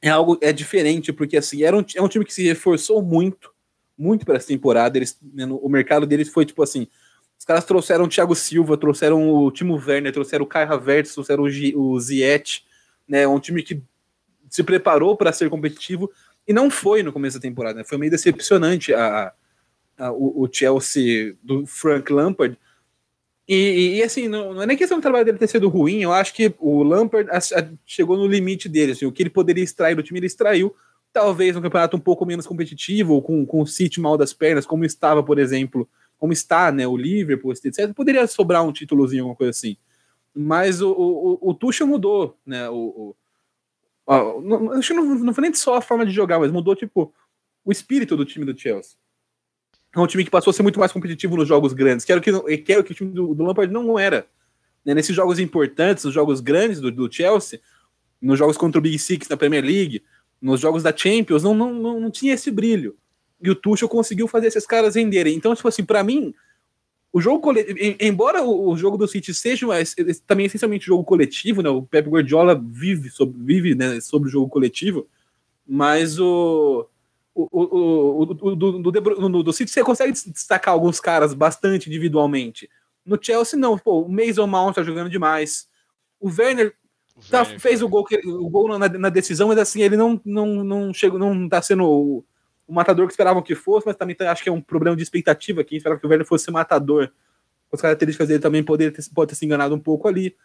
é 0.00 0.10
algo 0.10 0.38
é 0.40 0.52
diferente, 0.52 1.12
porque 1.12 1.36
assim, 1.36 1.64
era 1.64 1.76
um, 1.76 1.84
é 1.96 2.00
um 2.00 2.06
time 2.08 2.24
que 2.24 2.32
se 2.32 2.44
reforçou 2.44 3.02
muito, 3.02 3.52
muito 3.98 4.24
para 4.24 4.36
essa 4.36 4.46
temporada. 4.46 4.96
Eles, 4.96 5.18
né, 5.34 5.44
no- 5.44 5.56
o 5.56 5.68
mercado 5.68 6.06
deles 6.06 6.28
foi 6.28 6.46
tipo 6.46 6.62
assim: 6.62 6.86
caras 7.46 7.64
trouxeram 7.64 8.04
o 8.04 8.08
Thiago 8.08 8.34
Silva, 8.34 8.76
trouxeram 8.76 9.28
o 9.30 9.50
Timo 9.50 9.74
Werner, 9.76 10.12
trouxeram 10.12 10.44
o 10.44 10.48
Kai 10.48 10.64
Havertz, 10.64 11.12
trouxeram 11.14 11.44
o, 11.44 12.00
Ziyech, 12.00 12.62
né? 13.08 13.26
Um 13.26 13.38
time 13.40 13.62
que 13.62 13.80
se 14.50 14.62
preparou 14.62 15.16
para 15.16 15.32
ser 15.32 15.48
competitivo 15.48 16.10
e 16.46 16.52
não 16.52 16.70
foi 16.70 17.02
no 17.02 17.12
começo 17.12 17.38
da 17.38 17.42
temporada. 17.42 17.78
né? 17.78 17.84
Foi 17.84 17.98
meio 17.98 18.10
decepcionante 18.10 18.92
a, 18.94 19.32
a- 19.98 20.12
o, 20.12 20.42
o 20.44 20.48
Chelsea 20.52 21.34
do 21.42 21.66
Frank 21.66 22.12
Lampard. 22.12 22.58
E, 23.48 23.54
e- 23.54 23.96
e, 23.98 24.02
assim, 24.02 24.26
não, 24.28 24.52
não 24.54 24.62
é 24.62 24.66
nem 24.66 24.76
questão 24.76 24.98
do 24.98 25.02
trabalho 25.02 25.24
dele 25.24 25.38
ter 25.38 25.46
sido 25.46 25.68
ruim, 25.68 26.02
eu 26.02 26.12
acho 26.12 26.34
que 26.34 26.52
o 26.58 26.82
Lampard 26.82 27.30
a- 27.30 27.38
a- 27.38 27.68
chegou 27.84 28.16
no 28.16 28.26
limite 28.26 28.68
dele. 28.68 28.92
assim, 28.92 29.06
o 29.06 29.12
que 29.12 29.22
ele 29.22 29.30
poderia 29.30 29.62
extrair 29.62 29.94
do 29.94 30.02
time, 30.02 30.18
ele 30.18 30.26
extraiu. 30.26 30.74
talvez 31.12 31.56
um 31.56 31.62
campeonato 31.62 31.96
um 31.96 32.00
pouco 32.00 32.26
menos 32.26 32.46
competitivo, 32.46 33.22
com, 33.22 33.46
com 33.46 33.62
o 33.62 33.66
City 33.66 34.00
mal 34.00 34.18
das 34.18 34.34
pernas, 34.34 34.66
como 34.66 34.84
estava, 34.84 35.22
por 35.22 35.38
exemplo, 35.38 35.88
como 36.18 36.32
está, 36.32 36.72
né, 36.72 36.86
o 36.86 36.96
Liverpool, 36.96 37.52
etc. 37.52 37.92
Poderia 37.94 38.26
sobrar 38.26 38.64
um 38.64 38.72
títulozinho, 38.72 39.22
alguma 39.22 39.36
coisa 39.36 39.50
assim. 39.50 39.76
Mas 40.34 40.80
o, 40.80 40.90
o, 40.90 41.50
o 41.50 41.54
Tuchel 41.54 41.86
mudou, 41.86 42.38
né? 42.44 42.68
O, 42.68 43.14
o, 44.06 44.40
não, 44.40 44.72
acho 44.72 44.88
que 44.88 44.94
não, 44.94 45.14
não 45.16 45.34
foi 45.34 45.42
nem 45.42 45.54
só 45.54 45.76
a 45.76 45.82
forma 45.82 46.06
de 46.06 46.12
jogar, 46.12 46.38
mas 46.38 46.52
mudou, 46.52 46.76
tipo, 46.76 47.12
o 47.64 47.72
espírito 47.72 48.16
do 48.16 48.24
time 48.24 48.44
do 48.44 48.58
Chelsea. 48.58 48.96
É 49.94 50.00
um 50.00 50.06
time 50.06 50.24
que 50.24 50.30
passou 50.30 50.50
a 50.50 50.54
ser 50.54 50.62
muito 50.62 50.78
mais 50.78 50.92
competitivo 50.92 51.36
nos 51.36 51.48
jogos 51.48 51.72
grandes, 51.72 52.04
que 52.04 52.12
era 52.12 52.20
o 52.20 52.22
que, 52.22 52.58
que, 52.58 52.72
era 52.72 52.80
o, 52.80 52.84
que 52.84 52.92
o 52.92 52.94
time 52.94 53.12
do, 53.12 53.34
do 53.34 53.42
Lampard 53.42 53.72
não 53.72 53.98
era. 53.98 54.26
Né? 54.84 54.94
Nesses 54.94 55.16
jogos 55.16 55.38
importantes, 55.38 56.04
nos 56.04 56.12
jogos 56.12 56.40
grandes 56.40 56.80
do, 56.80 56.92
do 56.92 57.10
Chelsea, 57.10 57.60
nos 58.20 58.38
jogos 58.38 58.56
contra 58.56 58.78
o 58.78 58.82
Big 58.82 58.98
Six 58.98 59.28
na 59.28 59.36
Premier 59.36 59.64
League, 59.64 60.04
nos 60.40 60.60
jogos 60.60 60.82
da 60.82 60.94
Champions, 60.94 61.42
não, 61.42 61.54
não, 61.54 61.72
não, 61.72 62.00
não 62.00 62.10
tinha 62.10 62.34
esse 62.34 62.50
brilho. 62.50 62.96
E 63.40 63.50
o 63.50 63.54
Tuchel 63.54 63.88
conseguiu 63.88 64.26
fazer 64.26 64.46
esses 64.46 64.66
caras 64.66 64.94
renderem. 64.94 65.36
Então, 65.36 65.54
tipo 65.54 65.68
assim, 65.68 65.84
para 65.84 66.02
mim, 66.02 66.34
o 67.12 67.20
jogo 67.20 67.40
coletivo, 67.40 67.78
embora 68.00 68.42
o 68.42 68.76
jogo 68.76 68.96
do 68.96 69.08
City 69.08 69.32
seja 69.32 69.66
também 70.26 70.46
essencialmente 70.46 70.86
jogo 70.86 71.04
coletivo, 71.04 71.62
né? 71.62 71.70
O 71.70 71.82
Pep 71.82 72.08
Guardiola 72.08 72.54
vive 72.54 73.10
sobre, 73.10 73.42
vive, 73.42 73.74
né, 73.74 74.00
sobre 74.00 74.28
o 74.28 74.32
jogo 74.32 74.48
coletivo, 74.48 75.06
mas 75.66 76.18
o 76.18 76.88
o, 77.36 77.48
o, 77.52 78.22
o, 78.22 78.26
do, 78.26 78.56
do, 78.56 78.90
do, 78.90 79.42
do 79.42 79.52
City 79.52 79.70
você 79.70 79.84
consegue 79.84 80.10
destacar 80.12 80.72
alguns 80.72 80.98
caras 80.98 81.34
bastante 81.34 81.86
individualmente. 81.86 82.68
No 83.04 83.18
Chelsea, 83.22 83.58
não. 83.58 83.76
Pô, 83.76 84.00
o 84.00 84.08
Mason 84.08 84.46
Mount 84.46 84.74
tá 84.74 84.82
jogando 84.82 85.10
demais. 85.10 85.68
O 86.18 86.30
Werner, 86.30 86.74
tá, 87.30 87.44
fez 87.44 87.82
o 87.82 87.88
gol, 87.88 88.06
o 88.24 88.48
gol 88.48 88.78
na, 88.78 88.88
na, 88.88 89.10
decisão, 89.10 89.48
mas 89.48 89.58
assim, 89.58 89.82
ele 89.82 89.98
não, 89.98 90.18
não, 90.24 90.64
não 90.64 90.94
chegou, 90.94 91.18
não 91.18 91.46
tá 91.46 91.60
sendo 91.60 92.24
o, 92.66 92.72
matador 92.72 93.06
que 93.06 93.12
esperavam 93.12 93.42
que 93.42 93.54
fosse, 93.54 93.86
mas 93.86 93.96
também 93.96 94.16
tá, 94.16 94.30
acho 94.30 94.42
que 94.42 94.48
é 94.48 94.52
um 94.52 94.60
problema 94.60 94.96
de 94.96 95.02
expectativa 95.02 95.60
aqui. 95.60 95.76
Esperava 95.76 96.00
que 96.00 96.06
o 96.06 96.10
Werner 96.10 96.26
fosse 96.26 96.50
matador. 96.50 97.10
As 97.72 97.80
características 97.80 98.28
dele 98.28 98.40
também 98.40 98.62
poder 98.62 98.92
ter, 98.92 99.02
pode 99.14 99.30
ter 99.30 99.34
se 99.34 99.44
enganado 99.44 99.74
um 99.74 99.80
pouco 99.80 100.08
ali. 100.08 100.36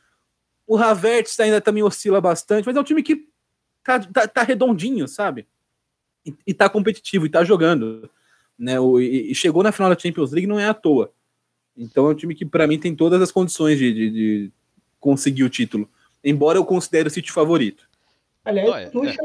O 0.67 0.77
Havertz 0.77 1.39
ainda 1.39 1.61
também 1.61 1.83
oscila 1.83 2.21
bastante, 2.21 2.65
mas 2.65 2.75
é 2.75 2.79
um 2.79 2.83
time 2.83 3.03
que 3.03 3.27
tá, 3.83 3.99
tá, 3.99 4.27
tá 4.27 4.43
redondinho, 4.43 5.07
sabe? 5.07 5.47
e, 6.25 6.33
e 6.47 6.53
tá 6.53 6.69
competitivo, 6.69 7.25
e 7.25 7.29
tá 7.29 7.43
jogando. 7.43 8.09
Né? 8.57 8.79
O, 8.79 8.99
e, 8.99 9.31
e, 9.31 9.35
chegou 9.35 9.63
na 9.63 9.71
final 9.71 9.93
da 9.93 9.99
Champions 9.99 10.31
League 10.31 10.47
não 10.47 10.59
é 10.59 10.67
à 10.67 10.73
toa. 10.73 11.11
Então 11.75 12.07
é 12.07 12.11
um 12.11 12.15
time 12.15 12.35
que, 12.35 12.45
para 12.45 12.67
mim, 12.67 12.79
tem 12.79 12.95
todas 12.95 13.21
as 13.21 13.31
condições 13.31 13.77
de, 13.77 13.93
de, 13.93 14.09
de, 14.11 14.51
conseguir 14.99 15.43
o 15.43 15.49
título. 15.49 15.89
Embora 16.23 16.57
eu 16.57 16.65
considere 16.65 17.07
o 17.07 17.11
City 17.11 17.31
favorito. 17.31 17.89
Aliás, 18.43 18.93
não, 18.93 19.05
é, 19.05 19.11
é. 19.11 19.17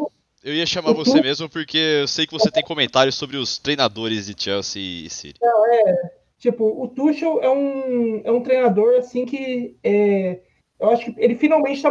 Eu 0.47 0.55
ia 0.55 0.65
chamar 0.65 0.93
você 0.93 1.21
mesmo 1.21 1.49
porque 1.49 1.77
eu 1.77 2.07
sei 2.07 2.25
que 2.25 2.33
você 2.33 2.49
tem 2.53 2.63
comentários 2.63 3.17
sobre 3.17 3.37
os 3.37 3.59
treinadores 3.59 4.27
de 4.27 4.41
Chelsea 4.41 4.81
e 4.81 5.11
City. 5.11 5.41
Não, 5.43 5.67
é. 5.67 6.13
Tipo, 6.39 6.85
o 6.85 6.87
Tuchel 6.87 7.43
é 7.43 7.51
um, 7.51 8.21
é 8.23 8.31
um 8.31 8.41
treinador 8.41 8.95
assim 8.97 9.27
que 9.27 9.77
é, 9.83 10.39
eu 10.79 10.91
acho 10.91 11.05
que 11.05 11.21
ele 11.21 11.35
finalmente 11.35 11.79
está 11.79 11.91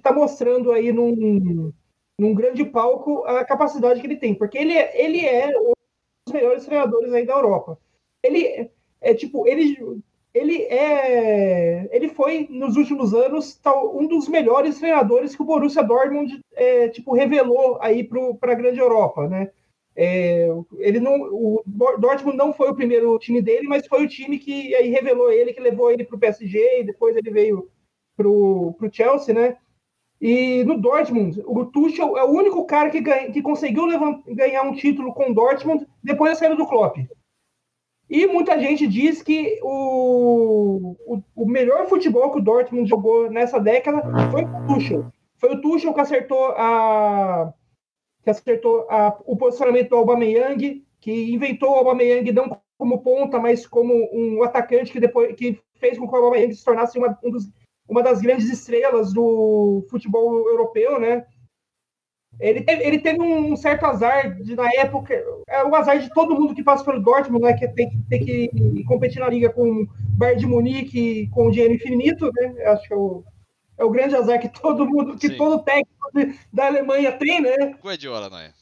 tá 0.00 0.12
mostrando 0.12 0.70
aí 0.70 0.92
num, 0.92 1.72
num 2.16 2.32
grande 2.32 2.64
palco 2.64 3.24
a 3.24 3.44
capacidade 3.44 4.00
que 4.00 4.06
ele 4.06 4.14
tem, 4.14 4.36
porque 4.36 4.56
ele, 4.56 4.78
é, 4.78 5.04
ele 5.04 5.26
é 5.26 5.48
um 5.58 5.72
dos 6.24 6.32
melhores 6.32 6.64
treinadores 6.64 7.12
aí 7.12 7.26
da 7.26 7.34
Europa. 7.34 7.76
Ele 8.22 8.70
é 9.00 9.14
tipo, 9.14 9.48
ele, 9.48 10.00
ele 10.36 10.64
é, 10.64 11.88
ele 11.96 12.10
foi 12.10 12.46
nos 12.50 12.76
últimos 12.76 13.14
anos 13.14 13.58
um 13.94 14.06
dos 14.06 14.28
melhores 14.28 14.78
treinadores 14.78 15.34
que 15.34 15.40
o 15.40 15.46
Borussia 15.46 15.82
Dortmund 15.82 16.40
é, 16.52 16.88
tipo 16.90 17.14
revelou 17.14 17.78
aí 17.80 18.04
para 18.04 18.52
a 18.52 18.54
grande 18.54 18.78
Europa, 18.78 19.26
né? 19.26 19.50
É, 19.96 20.46
ele 20.76 21.00
não, 21.00 21.14
o 21.22 21.62
Dortmund 21.98 22.36
não 22.36 22.52
foi 22.52 22.68
o 22.68 22.74
primeiro 22.74 23.18
time 23.18 23.40
dele, 23.40 23.66
mas 23.66 23.86
foi 23.86 24.04
o 24.04 24.08
time 24.08 24.38
que 24.38 24.74
aí 24.74 24.90
revelou 24.90 25.32
ele, 25.32 25.54
que 25.54 25.60
levou 25.60 25.90
ele 25.90 26.04
para 26.04 26.16
o 26.16 26.20
PSG 26.20 26.80
e 26.80 26.84
depois 26.84 27.16
ele 27.16 27.30
veio 27.30 27.70
para 28.14 28.28
o 28.28 28.76
Chelsea, 28.92 29.34
né? 29.34 29.56
E 30.20 30.64
no 30.64 30.78
Dortmund, 30.78 31.42
o 31.46 31.64
Tuchel 31.64 32.18
é 32.18 32.24
o 32.24 32.30
único 32.30 32.66
cara 32.66 32.90
que, 32.90 33.00
ganha, 33.00 33.32
que 33.32 33.40
conseguiu 33.40 33.86
ganhar 34.26 34.62
um 34.64 34.74
título 34.74 35.14
com 35.14 35.30
o 35.30 35.34
Dortmund 35.34 35.86
depois 36.04 36.32
da 36.32 36.36
saída 36.36 36.56
do 36.56 36.66
Klopp. 36.66 36.98
E 38.08 38.26
muita 38.26 38.58
gente 38.58 38.86
diz 38.86 39.20
que 39.20 39.58
o, 39.62 40.96
o, 41.06 41.22
o, 41.34 41.46
melhor 41.46 41.88
futebol 41.88 42.30
que 42.30 42.38
o 42.38 42.42
Dortmund 42.42 42.88
jogou 42.88 43.28
nessa 43.30 43.58
década 43.58 44.00
foi 44.30 44.44
o 44.44 44.66
Tuchel. 44.66 45.12
Foi 45.36 45.54
o 45.54 45.60
Tuchel 45.60 45.92
que 45.92 46.00
acertou 46.00 46.46
a 46.56 47.52
que 48.22 48.30
acertou 48.30 48.86
a, 48.90 49.16
o 49.24 49.36
posicionamento 49.36 49.90
do 49.90 49.96
Aubameyang, 49.96 50.84
que 51.00 51.32
inventou 51.32 51.70
o 51.70 51.74
Aubameyang 51.74 52.32
não 52.32 52.60
como 52.78 53.02
ponta, 53.02 53.38
mas 53.38 53.66
como 53.66 53.92
um 54.12 54.42
atacante 54.42 54.92
que 54.92 55.00
depois 55.00 55.34
que 55.34 55.60
fez 55.76 55.98
com 55.98 56.08
que 56.08 56.14
o 56.14 56.16
Aubameyang 56.16 56.54
se 56.54 56.64
tornasse 56.64 56.98
uma, 56.98 57.18
um 57.24 57.30
dos 57.30 57.48
uma 57.88 58.02
das 58.02 58.20
grandes 58.20 58.50
estrelas 58.50 59.12
do 59.12 59.84
futebol 59.88 60.48
europeu, 60.48 60.98
né? 60.98 61.24
Ele 62.38 62.62
teve, 62.62 62.82
ele 62.82 62.98
teve 62.98 63.20
um 63.20 63.56
certo 63.56 63.86
azar 63.86 64.34
de, 64.42 64.54
na 64.54 64.68
época, 64.74 65.14
é 65.48 65.64
o 65.64 65.74
azar 65.74 65.98
de 65.98 66.12
todo 66.12 66.34
mundo 66.34 66.54
que 66.54 66.62
passa 66.62 66.84
pelo 66.84 67.00
Dortmund, 67.00 67.44
né? 67.44 67.54
Que 67.54 67.66
tem, 67.68 67.90
tem 68.08 68.24
que 68.24 68.84
competir 68.84 69.20
na 69.20 69.28
liga 69.28 69.48
com 69.48 69.82
o 69.82 69.88
Bayern 70.16 70.40
de 70.40 70.46
Munique 70.46 71.28
com 71.28 71.50
dinheiro 71.50 71.74
infinito, 71.74 72.30
né? 72.34 72.64
Acho 72.66 72.86
que 72.86 72.92
é 72.92 72.96
o, 72.96 73.24
é 73.78 73.84
o 73.84 73.90
grande 73.90 74.16
azar 74.16 74.38
que 74.38 74.48
todo 74.48 74.86
mundo, 74.86 75.16
que 75.16 75.28
Sim. 75.28 75.36
todo 75.36 75.62
técnico 75.62 75.96
da 76.52 76.66
Alemanha 76.66 77.12
tem, 77.12 77.40
né? 77.40 77.74
Guardiola, 77.82 78.28
não 78.28 78.38
é? 78.38 78.52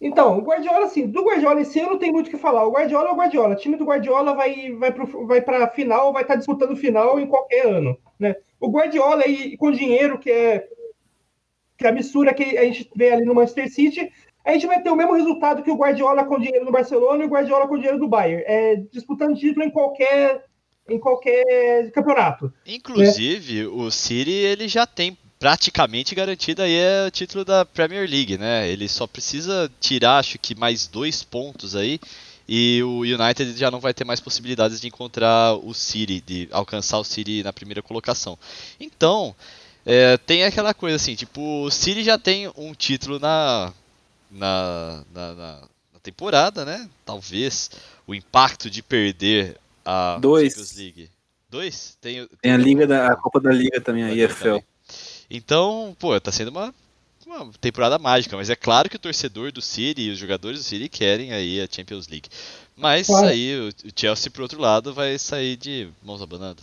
Então, 0.00 0.38
o 0.38 0.42
Guardiola, 0.42 0.84
assim, 0.84 1.06
do 1.06 1.22
Guardiola 1.22 1.60
esse 1.60 1.80
ano 1.80 1.92
não 1.92 1.98
tem 1.98 2.12
muito 2.12 2.28
o 2.28 2.30
que 2.30 2.36
falar. 2.36 2.66
O 2.66 2.72
Guardiola 2.72 3.08
é 3.08 3.12
o 3.12 3.16
Guardiola. 3.16 3.54
O 3.54 3.58
time 3.58 3.76
do 3.76 3.84
Guardiola 3.84 4.34
vai, 4.34 4.72
vai, 4.72 4.92
pro, 4.92 5.26
vai 5.26 5.40
pra 5.40 5.68
final, 5.68 6.12
vai 6.12 6.22
estar 6.22 6.34
tá 6.34 6.38
disputando 6.38 6.76
final 6.76 7.18
em 7.18 7.26
qualquer 7.26 7.66
ano. 7.66 7.96
Né? 8.18 8.36
O 8.60 8.70
Guardiola 8.70 9.22
aí, 9.24 9.56
com 9.56 9.70
dinheiro, 9.70 10.18
que 10.18 10.30
é, 10.30 10.68
que 11.76 11.86
é 11.86 11.88
a 11.88 11.92
mistura 11.92 12.34
que 12.34 12.56
a 12.56 12.64
gente 12.64 12.90
vê 12.94 13.12
ali 13.12 13.24
no 13.24 13.34
Manchester 13.34 13.72
City, 13.72 14.12
a 14.44 14.52
gente 14.52 14.66
vai 14.66 14.80
ter 14.82 14.90
o 14.90 14.96
mesmo 14.96 15.14
resultado 15.14 15.62
que 15.62 15.70
o 15.70 15.76
Guardiola 15.76 16.24
com 16.24 16.38
dinheiro 16.38 16.64
no 16.64 16.72
Barcelona 16.72 17.22
e 17.22 17.26
o 17.26 17.30
Guardiola 17.30 17.66
com 17.66 17.76
dinheiro 17.76 17.98
do 17.98 18.08
Bayern. 18.08 18.44
É, 18.46 18.76
disputando 18.92 19.36
título 19.36 19.64
em 19.64 19.70
qualquer, 19.70 20.44
em 20.88 20.98
qualquer 20.98 21.90
campeonato. 21.90 22.52
Inclusive, 22.66 23.62
né? 23.62 23.66
o 23.66 23.90
City 23.90 24.30
ele 24.30 24.68
já 24.68 24.86
tem 24.86 25.18
praticamente 25.38 26.14
garantido 26.14 26.62
aí 26.62 26.74
é 26.74 27.06
o 27.06 27.10
título 27.10 27.44
da 27.44 27.64
Premier 27.64 28.08
League, 28.08 28.38
né? 28.38 28.68
Ele 28.68 28.88
só 28.88 29.06
precisa 29.06 29.70
tirar, 29.80 30.18
acho 30.18 30.38
que 30.38 30.54
mais 30.54 30.86
dois 30.86 31.22
pontos 31.22 31.76
aí 31.76 32.00
e 32.48 32.82
o 32.82 33.00
United 33.00 33.56
já 33.56 33.70
não 33.70 33.80
vai 33.80 33.92
ter 33.92 34.04
mais 34.04 34.20
possibilidades 34.20 34.80
de 34.80 34.86
encontrar 34.86 35.54
o 35.54 35.74
City, 35.74 36.20
de 36.20 36.48
alcançar 36.52 36.98
o 36.98 37.04
City 37.04 37.42
na 37.42 37.52
primeira 37.52 37.82
colocação. 37.82 38.38
Então, 38.78 39.34
é, 39.88 40.16
tem 40.16 40.42
aquela 40.42 40.74
coisa 40.74 40.96
assim, 40.96 41.14
tipo, 41.14 41.62
o 41.62 41.70
City 41.70 42.02
já 42.02 42.18
tem 42.18 42.50
um 42.56 42.74
título 42.74 43.20
na, 43.20 43.72
na, 44.28 45.04
na, 45.14 45.34
na, 45.34 45.60
temporada, 46.02 46.64
né? 46.64 46.88
Talvez 47.04 47.70
o 48.06 48.14
impacto 48.14 48.68
de 48.68 48.82
perder 48.82 49.56
a 49.84 50.18
Dois. 50.20 50.52
Champions 50.52 50.76
League. 50.76 51.10
Dois? 51.48 51.96
Tem, 52.00 52.26
tem, 52.26 52.38
tem 52.42 52.52
a 52.52 52.56
Liga 52.56 52.86
da 52.86 53.12
a 53.12 53.16
Copa 53.16 53.40
da 53.40 53.52
Liga 53.52 53.80
também, 53.80 54.02
a 54.02 54.12
EFL. 54.12 54.58
Então, 55.30 55.96
pô, 55.98 56.20
tá 56.20 56.32
sendo 56.32 56.48
uma, 56.48 56.74
uma 57.24 57.52
temporada 57.60 57.96
mágica, 57.98 58.36
mas 58.36 58.50
é 58.50 58.56
claro 58.56 58.88
que 58.88 58.96
o 58.96 59.00
torcedor 59.00 59.52
do 59.52 59.62
City 59.62 60.02
e 60.02 60.10
os 60.10 60.18
jogadores 60.18 60.60
do 60.60 60.64
City 60.64 60.88
querem 60.88 61.32
aí 61.32 61.60
a 61.60 61.68
Champions 61.70 62.08
League. 62.08 62.28
Mas 62.76 63.06
claro. 63.06 63.28
aí 63.28 63.68
o 63.68 63.72
Chelsea, 63.94 64.30
por 64.32 64.42
outro 64.42 64.60
lado, 64.60 64.92
vai 64.92 65.16
sair 65.16 65.56
de 65.56 65.88
mãos 66.02 66.20
abanando. 66.20 66.62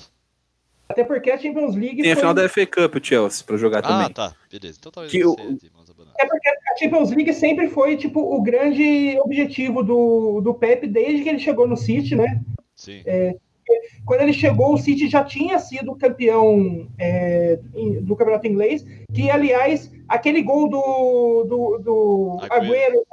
Até 0.94 1.04
porque 1.04 1.32
a 1.32 1.38
Champions 1.38 1.76
League. 1.76 2.02
Tem 2.02 2.04
foi... 2.04 2.12
a 2.12 2.16
final 2.16 2.34
da 2.34 2.48
FA 2.48 2.66
Cup 2.68 2.96
o 2.96 3.04
Chelsea 3.04 3.44
pra 3.46 3.58
jogar 3.58 3.80
ah, 3.80 3.82
também. 3.82 4.06
Ah, 4.06 4.10
tá, 4.10 4.36
beleza. 4.50 4.78
Então 4.80 4.92
talvez 4.92 5.12
que 5.12 5.26
o... 5.26 5.36
É 6.18 6.26
porque 6.28 6.50
a 6.50 6.78
Champions 6.78 7.10
League 7.10 7.34
sempre 7.34 7.68
foi 7.68 7.98
tipo 7.98 8.20
o 8.20 8.42
grande 8.42 9.18
objetivo 9.20 9.84
do, 9.84 10.40
do 10.42 10.54
Pep 10.54 10.88
desde 10.88 11.24
que 11.24 11.30
ele 11.30 11.40
chegou 11.40 11.68
no 11.68 11.76
City, 11.76 12.16
né? 12.16 12.40
Sim. 12.76 13.02
É, 13.06 13.36
quando 14.06 14.22
ele 14.22 14.34
chegou, 14.34 14.74
o 14.74 14.78
City 14.78 15.10
já 15.10 15.24
tinha 15.24 15.58
sido 15.58 15.96
campeão 15.96 16.88
é, 17.00 17.58
do 18.02 18.16
campeonato 18.16 18.48
inglês, 18.48 18.86
que, 19.14 19.30
aliás, 19.32 19.92
aquele 20.08 20.44
gol 20.44 20.70
do, 20.70 21.44
do, 21.46 21.78
do 21.80 22.38
Agüero 22.50 23.04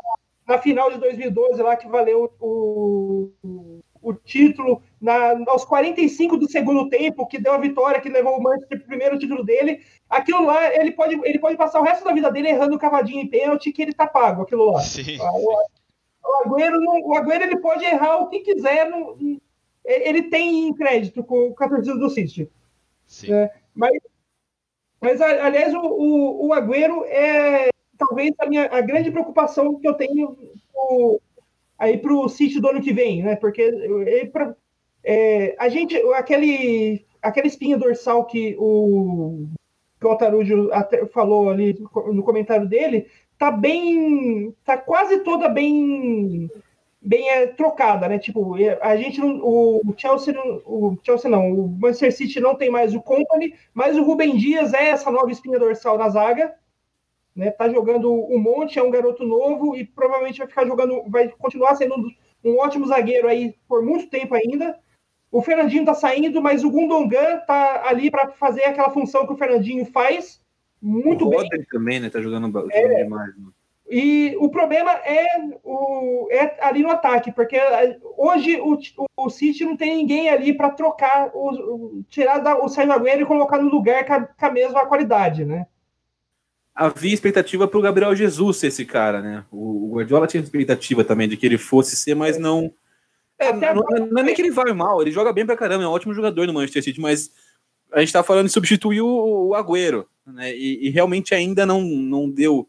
na 0.46 0.58
final 0.58 0.90
de 0.90 0.98
2012, 0.98 1.62
lá 1.62 1.76
que 1.76 1.88
valeu 1.88 2.32
o, 2.40 3.30
o 3.42 3.79
título 4.24 4.82
na, 5.00 5.32
aos 5.46 5.64
45 5.64 6.36
do 6.36 6.50
segundo 6.50 6.88
tempo, 6.88 7.26
que 7.26 7.40
deu 7.40 7.52
a 7.52 7.58
vitória, 7.58 8.00
que 8.00 8.08
levou 8.08 8.38
o 8.38 8.42
Manchester 8.42 8.78
para 8.78 8.84
o 8.84 8.88
primeiro 8.88 9.18
título 9.18 9.44
dele. 9.44 9.80
Aquilo 10.08 10.44
lá, 10.44 10.74
ele 10.74 10.92
pode, 10.92 11.20
ele 11.24 11.38
pode 11.38 11.56
passar 11.56 11.80
o 11.80 11.84
resto 11.84 12.04
da 12.04 12.12
vida 12.12 12.30
dele 12.30 12.48
errando 12.48 12.78
cavadinho 12.78 13.20
em 13.20 13.28
pênalti, 13.28 13.72
que 13.72 13.82
ele 13.82 13.92
tá 13.92 14.06
pago, 14.06 14.42
aquilo 14.42 14.72
lá. 14.72 14.80
Sim. 14.80 15.18
O, 15.20 15.52
o 16.24 16.36
Agüero, 16.44 16.80
não, 16.80 17.00
o 17.02 17.14
Agüero 17.14 17.44
ele 17.44 17.58
pode 17.58 17.84
errar 17.84 18.16
o 18.18 18.28
que 18.28 18.40
quiser, 18.40 18.88
no, 18.88 19.16
ele 19.84 20.24
tem 20.24 20.72
crédito 20.74 21.22
com, 21.24 21.52
com 21.54 21.64
a 21.64 21.68
torcida 21.68 21.96
do 21.96 22.10
City. 22.10 22.50
Sim. 23.06 23.32
É, 23.32 23.52
mas, 23.74 23.92
mas, 25.00 25.20
aliás, 25.20 25.74
o, 25.74 25.80
o, 25.80 26.48
o 26.48 26.52
Agüero 26.52 27.04
é, 27.06 27.70
talvez 27.98 28.32
a, 28.38 28.46
minha, 28.46 28.66
a 28.66 28.80
grande 28.80 29.10
preocupação 29.10 29.78
que 29.78 29.88
eu 29.88 29.94
tenho 29.94 30.36
o, 30.74 31.20
aí 31.80 31.96
para 31.96 32.12
o 32.12 32.28
City 32.28 32.60
do 32.60 32.68
ano 32.68 32.82
que 32.82 32.92
vem, 32.92 33.22
né? 33.22 33.34
Porque 33.36 34.28
pra, 34.30 34.54
é, 35.02 35.56
a 35.58 35.68
gente, 35.70 35.96
aquele, 36.14 37.04
aquela 37.22 37.46
espinha 37.46 37.78
dorsal 37.78 38.26
que 38.26 38.54
o, 38.58 39.46
que 39.98 40.06
o 40.06 41.08
falou 41.08 41.48
ali 41.48 41.82
no 42.12 42.22
comentário 42.22 42.68
dele, 42.68 43.06
tá 43.38 43.50
bem, 43.50 44.54
tá 44.62 44.76
quase 44.76 45.20
toda 45.20 45.48
bem 45.48 46.50
bem 47.02 47.30
é, 47.30 47.46
trocada, 47.46 48.06
né? 48.06 48.18
Tipo, 48.18 48.56
a 48.82 48.94
gente 48.94 49.18
não, 49.20 49.40
o 49.42 49.94
Chelsea, 49.96 50.34
o 50.66 50.98
Chelsea 51.02 51.30
não, 51.30 51.50
o 51.50 51.66
Manchester 51.66 52.14
City 52.14 52.40
não 52.40 52.54
tem 52.54 52.70
mais 52.70 52.94
o 52.94 53.00
Company, 53.00 53.54
mas 53.72 53.96
o 53.96 54.02
Rubem 54.02 54.36
Dias 54.36 54.74
é 54.74 54.90
essa 54.90 55.10
nova 55.10 55.32
espinha 55.32 55.58
dorsal 55.58 55.96
na 55.96 56.10
zaga, 56.10 56.54
né? 57.34 57.50
Tá 57.50 57.68
jogando 57.68 58.12
um 58.12 58.38
monte, 58.38 58.78
é 58.78 58.82
um 58.82 58.90
garoto 58.90 59.24
novo 59.24 59.76
e 59.76 59.84
provavelmente 59.84 60.38
vai 60.38 60.48
ficar 60.48 60.66
jogando, 60.66 61.02
vai 61.08 61.28
continuar 61.28 61.74
sendo 61.74 61.94
um, 61.96 62.10
um 62.44 62.58
ótimo 62.58 62.86
zagueiro 62.86 63.28
aí 63.28 63.54
por 63.68 63.82
muito 63.82 64.08
tempo 64.08 64.34
ainda. 64.34 64.78
O 65.30 65.42
Fernandinho 65.42 65.84
tá 65.84 65.94
saindo, 65.94 66.42
mas 66.42 66.64
o 66.64 66.70
Gundogan 66.70 67.38
tá 67.46 67.82
ali 67.86 68.10
para 68.10 68.32
fazer 68.32 68.64
aquela 68.64 68.90
função 68.90 69.26
que 69.26 69.32
o 69.32 69.36
Fernandinho 69.36 69.84
faz 69.86 70.40
muito 70.82 71.26
o 71.26 71.30
bem. 71.30 71.48
Também, 71.70 72.00
né? 72.00 72.10
Tá 72.10 72.20
jogando, 72.20 72.46
jogando 72.46 72.72
é, 72.72 73.04
demais. 73.04 73.36
Né? 73.36 73.48
E 73.88 74.36
o 74.38 74.48
problema 74.48 74.92
é, 75.04 75.26
o, 75.64 76.28
é 76.30 76.64
ali 76.64 76.82
no 76.82 76.90
ataque, 76.90 77.32
porque 77.32 77.58
hoje 78.16 78.60
o, 78.60 78.78
o 79.16 79.30
City 79.30 79.64
não 79.64 79.76
tem 79.76 79.96
ninguém 79.96 80.28
ali 80.28 80.52
para 80.52 80.70
trocar, 80.70 81.30
o, 81.34 81.50
o, 81.50 82.04
tirar 82.08 82.38
da, 82.38 82.56
o 82.56 82.68
Sérgio 82.68 82.92
Agüero 82.92 83.22
e 83.22 83.26
colocar 83.26 83.58
no 83.58 83.68
lugar 83.68 84.06
com 84.06 84.12
a, 84.12 84.20
com 84.20 84.46
a 84.46 84.50
mesma 84.50 84.86
qualidade, 84.86 85.44
né? 85.44 85.66
Havia 86.80 87.12
expectativa 87.12 87.68
para 87.68 87.78
o 87.78 87.82
Gabriel 87.82 88.16
Jesus 88.16 88.56
ser 88.56 88.68
esse 88.68 88.86
cara, 88.86 89.20
né? 89.20 89.44
O, 89.50 89.90
o 89.90 89.94
Guardiola 89.96 90.26
tinha 90.26 90.42
expectativa 90.42 91.04
também 91.04 91.28
de 91.28 91.36
que 91.36 91.44
ele 91.44 91.58
fosse 91.58 91.94
ser, 91.94 92.14
mas 92.14 92.38
não. 92.38 92.72
É, 93.38 93.52
não, 93.52 93.74
não, 93.74 94.06
não, 94.06 94.20
é 94.22 94.24
nem 94.24 94.34
que 94.34 94.40
ele 94.40 94.50
vai 94.50 94.72
mal, 94.72 95.02
ele 95.02 95.10
joga 95.10 95.30
bem 95.30 95.44
pra 95.44 95.58
caramba, 95.58 95.84
é 95.84 95.86
um 95.86 95.90
ótimo 95.90 96.14
jogador 96.14 96.46
no 96.46 96.54
Manchester 96.54 96.82
City, 96.82 96.98
mas 96.98 97.30
a 97.92 98.00
gente 98.00 98.12
tá 98.12 98.22
falando 98.22 98.46
de 98.46 98.52
substituir 98.52 99.02
o, 99.02 99.48
o 99.48 99.54
Agüero, 99.54 100.06
né? 100.26 100.56
E, 100.56 100.86
e 100.86 100.90
realmente 100.90 101.34
ainda 101.34 101.66
não, 101.66 101.82
não 101.82 102.30
deu 102.30 102.66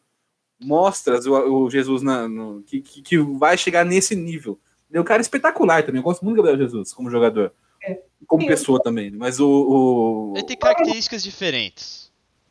mostras 0.59 1.25
o, 1.25 1.33
o 1.33 1.69
Jesus 1.69 2.01
na, 2.01 2.27
no, 2.27 2.63
que, 2.63 2.81
que, 2.81 3.01
que, 3.01 3.17
vai 3.17 3.57
chegar 3.57 3.85
nesse 3.85 4.15
nível. 4.15 4.59
Ele 4.89 4.97
é 4.97 5.01
um 5.01 5.05
cara 5.05 5.21
espetacular 5.21 5.83
também. 5.83 5.99
Eu 5.99 6.03
gosto 6.03 6.23
muito 6.25 6.37
do 6.37 6.43
Gabriel 6.43 6.67
Jesus 6.67 6.93
como 6.93 7.09
jogador. 7.09 7.53
É. 7.83 7.99
Como 8.27 8.45
pessoa 8.45 8.81
também. 8.81 9.09
Mas 9.11 9.39
o, 9.39 9.47
o. 9.47 10.33
Ele 10.35 10.45
tem 10.45 10.57
características 10.57 11.23
diferentes. 11.23 12.00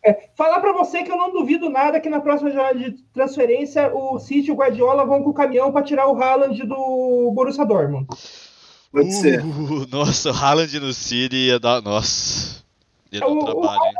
É. 0.03 0.31
Falar 0.35 0.61
para 0.61 0.73
você 0.73 1.03
que 1.03 1.13
eu 1.13 1.17
não 1.17 1.31
duvido 1.31 1.69
nada 1.69 2.01
que 2.01 2.09
na 2.09 2.21
próxima 2.21 2.51
jornada 2.51 2.79
de 2.79 2.93
transferência 3.13 3.95
o 3.95 4.19
City 4.19 4.49
e 4.49 4.53
o 4.53 4.57
Guardiola 4.57 5.05
vão 5.05 5.23
com 5.23 5.31
o 5.31 5.35
caminhão 5.35 5.71
para 5.71 5.83
tirar 5.83 6.09
o 6.09 6.21
Haaland 6.21 6.63
do 6.67 7.33
Borussia 7.35 7.67
Dortmund. 7.67 8.07
Pode 8.91 9.09
uh, 9.09 9.13
ser. 9.13 9.45
Nossa, 9.93 10.31
o 10.31 10.35
Haaland 10.35 10.81
no 10.81 10.93
City 10.93 11.49
ia 11.49 11.61
dar. 11.61 11.83
Nossa. 11.83 12.63
Ia 13.13 13.21
dar 13.21 13.29
um 13.29 13.39
o, 13.39 13.45
trabalho, 13.45 13.85
hein? 13.85 13.95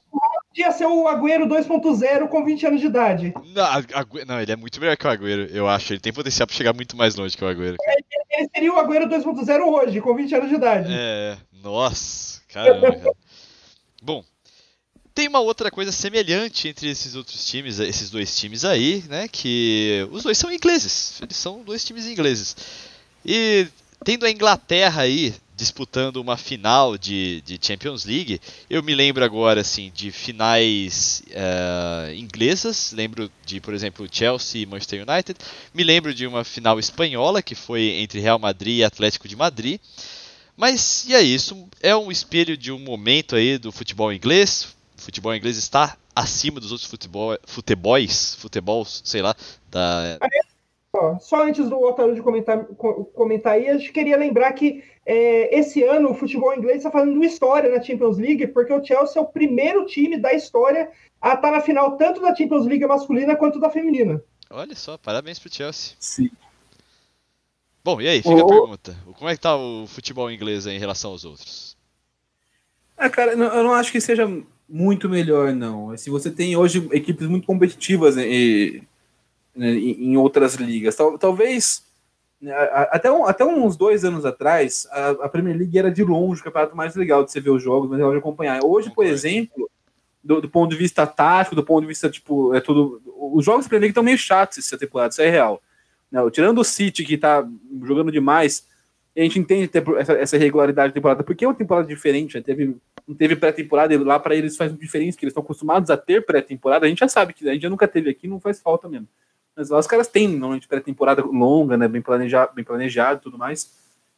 Ia 0.57 0.73
ser 0.73 0.87
o 0.87 1.07
Agüero 1.07 1.47
2.0 1.47 2.29
com 2.29 2.45
20 2.45 2.67
anos 2.67 2.81
de 2.81 2.87
idade. 2.87 3.35
Não, 3.55 3.65
Agüero, 3.65 4.27
não, 4.27 4.41
ele 4.41 4.53
é 4.53 4.57
muito 4.57 4.81
melhor 4.81 4.97
que 4.97 5.07
o 5.07 5.11
Agüero, 5.11 5.43
eu 5.55 5.69
acho. 5.69 5.93
Ele 5.93 6.01
tem 6.01 6.13
potencial 6.13 6.47
pra 6.47 6.57
chegar 6.57 6.73
muito 6.73 6.97
mais 6.97 7.15
longe 7.15 7.37
que 7.37 7.45
o 7.45 7.49
Agüero. 7.49 7.77
Ele, 7.83 8.05
ele 8.31 8.49
seria 8.55 8.73
o 8.73 8.79
Agüero 8.79 9.07
2.0 9.07 9.61
hoje, 9.65 10.01
com 10.01 10.15
20 10.15 10.35
anos 10.35 10.49
de 10.49 10.55
idade. 10.55 10.93
É, 10.93 11.37
nossa, 11.63 12.41
caramba. 12.49 12.97
cara. 12.97 13.13
Bom, 14.03 14.25
tem 15.21 15.29
uma 15.29 15.41
outra 15.41 15.71
coisa 15.71 15.93
semelhante 15.93 16.67
entre 16.67 16.89
esses 16.89 17.15
outros 17.15 17.45
times, 17.45 17.79
esses 17.79 18.09
dois 18.09 18.35
times 18.35 18.65
aí, 18.65 19.05
né? 19.07 19.29
Que 19.29 20.09
os 20.11 20.23
dois 20.23 20.39
são 20.39 20.51
ingleses. 20.51 21.21
Eles 21.21 21.37
são 21.37 21.63
dois 21.63 21.85
times 21.85 22.07
ingleses. 22.07 22.57
E 23.23 23.69
tendo 24.03 24.25
a 24.25 24.31
Inglaterra 24.31 25.03
aí 25.03 25.35
disputando 25.55 26.17
uma 26.17 26.39
final 26.39 26.97
de, 26.97 27.43
de 27.43 27.59
Champions 27.61 28.07
League. 28.07 28.41
Eu 28.71 28.83
me 28.83 28.95
lembro 28.95 29.23
agora 29.23 29.61
assim 29.61 29.93
de 29.95 30.11
finais 30.11 31.23
uh, 31.33 32.15
inglesas, 32.15 32.91
lembro 32.93 33.31
de, 33.45 33.61
por 33.61 33.75
exemplo, 33.75 34.09
Chelsea 34.11 34.63
e 34.63 34.67
Manchester 34.67 35.05
United. 35.07 35.39
Me 35.75 35.85
lembro 35.85 36.15
de 36.15 36.27
uma 36.27 36.45
final 36.45 36.79
espanhola 36.79 37.43
que 37.43 37.55
foi 37.55 37.83
entre 37.99 38.21
Real 38.21 38.39
Madrid 38.39 38.79
e 38.79 38.85
Atlético 38.85 39.29
de 39.29 39.37
Madrid. 39.37 39.79
Mas 40.57 41.05
e 41.07 41.15
aí, 41.15 41.35
isso 41.35 41.69
é 41.83 41.95
um 41.95 42.11
espelho 42.11 42.57
de 42.57 42.73
um 42.73 42.79
momento 42.79 43.37
aí 43.37 43.59
do 43.59 43.71
futebol 43.71 44.11
inglês. 44.11 44.80
O 45.01 45.03
futebol 45.03 45.35
inglês 45.35 45.57
está 45.57 45.97
acima 46.15 46.61
dos 46.61 46.73
outros 46.73 46.91
futebol, 46.91 47.35
futebols, 47.47 48.35
futebols, 48.35 49.01
sei 49.03 49.23
lá, 49.23 49.35
da 49.71 50.19
só 51.21 51.45
antes 51.45 51.71
do 51.71 51.81
Otaru 51.81 52.15
de 52.15 52.21
comentar, 52.21 52.67
comentar 53.15 53.55
aí, 53.55 53.69
a 53.69 53.79
gente 53.79 53.93
queria 53.93 54.17
lembrar 54.19 54.53
que 54.53 54.85
é, 55.07 55.59
esse 55.59 55.83
ano 55.83 56.11
o 56.11 56.15
futebol 56.15 56.53
inglês 56.53 56.79
está 56.79 56.91
fazendo 56.91 57.25
história 57.25 57.71
na 57.71 57.83
Champions 57.83 58.19
League, 58.19 58.49
porque 58.49 58.75
o 58.75 58.85
Chelsea 58.85 59.23
é 59.23 59.25
o 59.25 59.29
primeiro 59.29 59.87
time 59.87 60.19
da 60.19 60.35
história 60.35 60.91
a 61.23 61.29
estar 61.29 61.41
tá 61.41 61.51
na 61.53 61.63
final 61.63 61.97
tanto 61.97 62.21
da 62.21 62.35
Champions 62.35 62.67
League 62.67 62.87
masculina 62.87 63.37
quanto 63.37 63.59
da 63.59 63.71
feminina. 63.71 64.23
Olha 64.51 64.75
só, 64.75 64.99
parabéns 64.99 65.39
pro 65.39 65.51
Chelsea. 65.51 65.95
Sim. 65.99 66.29
Bom, 67.83 68.01
e 68.01 68.09
aí, 68.09 68.21
fica 68.21 68.43
a 68.43 68.47
pergunta. 68.47 68.95
Como 69.17 69.31
é 69.31 69.35
que 69.35 69.41
tá 69.41 69.57
o 69.57 69.87
futebol 69.87 70.31
inglês 70.31 70.67
em 70.67 70.79
relação 70.79 71.13
aos 71.13 71.25
outros? 71.25 71.77
Ah, 72.99 73.09
cara, 73.09 73.33
eu 73.33 73.65
não 73.65 73.73
acho 73.73 73.91
que 73.91 74.01
seja 74.01 74.29
muito 74.71 75.09
melhor, 75.09 75.53
não. 75.53 75.97
Se 75.97 76.09
você 76.09 76.31
tem 76.31 76.57
hoje 76.57 76.89
equipes 76.93 77.27
muito 77.27 77.47
competitivas 77.47 78.17
e 78.17 78.83
né, 79.55 79.71
em, 79.73 80.17
outras 80.17 80.55
ligas. 80.55 80.95
Tal, 80.95 81.19
talvez 81.19 81.85
né, 82.41 82.55
até, 82.91 83.11
um, 83.11 83.27
até 83.27 83.45
uns 83.45 83.77
dois 83.77 84.05
anos 84.05 84.25
atrás, 84.25 84.87
a, 84.91 85.11
a, 85.11 85.29
Premier 85.29 85.57
League 85.57 85.79
era 85.79 85.91
de 85.91 86.05
longe 86.05 86.41
o 86.41 86.45
campeonato 86.45 86.77
mais 86.77 86.95
legal 86.95 87.25
de 87.25 87.33
você 87.33 87.41
ver 87.41 87.51
os 87.51 87.63
jogos, 87.63 87.89
mais 87.89 87.99
legal 87.99 88.13
de 88.13 88.19
acompanhar. 88.19 88.61
Hoje, 88.65 88.91
por 88.91 89.05
exemplo, 89.05 89.69
do, 90.23 90.41
do, 90.41 90.49
ponto 90.49 90.71
de 90.71 90.77
vista 90.77 91.07
tático, 91.07 91.57
do 91.57 91.65
ponto 91.65 91.83
de 91.83 91.89
vista, 91.89 92.09
tipo, 92.09 92.55
é 92.55 92.61
tudo. 92.61 93.03
Os 93.33 93.45
jogos 93.45 93.65
da 93.65 93.69
Premier 93.69 93.83
League 93.83 93.93
estão 93.93 94.03
meio 94.03 94.19
chatos 94.19 94.59
essa 94.59 94.79
temporada, 94.79 95.11
isso 95.11 95.23
é 95.23 95.29
real. 95.29 95.61
Não, 96.11 96.31
tirando 96.31 96.61
o 96.61 96.65
City, 96.65 97.05
que 97.05 97.15
está 97.15 97.47
jogando 97.83 98.11
demais, 98.11 98.67
a 99.21 99.25
gente 99.25 99.39
entende 99.39 99.71
essa, 99.99 100.13
essa 100.13 100.37
irregularidade 100.37 100.89
de 100.89 100.95
temporada, 100.95 101.23
porque 101.23 101.45
é 101.45 101.49
uma 101.49 101.55
temporada 101.55 101.87
diferente, 101.87 102.35
já 102.35 102.43
teve, 102.43 102.77
não 103.07 103.15
teve 103.15 103.37
pré-temporada, 103.37 103.99
lá 104.03 104.19
para 104.19 104.35
eles 104.35 104.57
faz 104.57 104.77
diferença, 104.77 105.19
que 105.19 105.25
eles 105.25 105.33
estão 105.33 105.43
acostumados 105.43 105.91
a 105.91 105.97
ter 105.97 106.25
pré-temporada, 106.25 106.87
a 106.87 106.89
gente 106.89 107.01
já 107.01 107.09
sabe 107.09 107.33
que 107.33 107.49
a 107.49 107.53
gente 107.53 107.63
já 107.63 107.71
nunca 107.71 107.89
teve 107.89 108.11
aqui, 108.11 108.29
não 108.29 108.41
faz 108.41 108.61
falta 108.61 108.89
mesmo. 108.89 109.09
Mas 109.57 109.69
lá 109.69 109.79
os 109.79 109.87
caras 109.87 110.09
têm 110.09 110.29
normalmente 110.29 110.69
pré-temporada 110.69 111.23
longa, 111.23 111.77
né? 111.77 111.87
Bem 111.89 112.01
planejado, 112.01 112.55
bem 112.55 112.65
planejado 112.65 113.21
tudo 113.21 113.37
mais. 113.37 113.71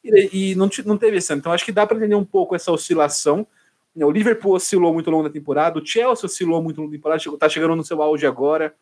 E, 0.05 0.51
e 0.51 0.55
não, 0.55 0.69
não 0.85 0.97
teve 0.97 1.17
esse 1.17 1.33
ano. 1.33 1.41
Então 1.41 1.53
acho 1.53 1.65
que 1.65 1.73
dá 1.73 1.87
para 1.87 1.97
entender 1.97 2.15
um 2.15 2.25
pouco 2.25 2.55
essa 2.55 2.71
oscilação. 2.71 3.47
O 3.95 4.11
Liverpool 4.11 4.55
oscilou 4.55 4.93
muito 4.93 5.09
ao 5.09 5.17
longo 5.17 5.29
da 5.29 5.33
temporada, 5.33 5.79
o 5.79 5.85
Chelsea 5.85 6.27
oscilou 6.27 6.63
muito 6.63 6.81
longo 6.81 6.91
da 6.91 6.97
temporada, 6.97 7.23
está 7.23 7.49
chegando 7.49 7.77
no 7.77 7.85
seu 7.85 8.01
auge 8.01 8.27
agora. 8.27 8.75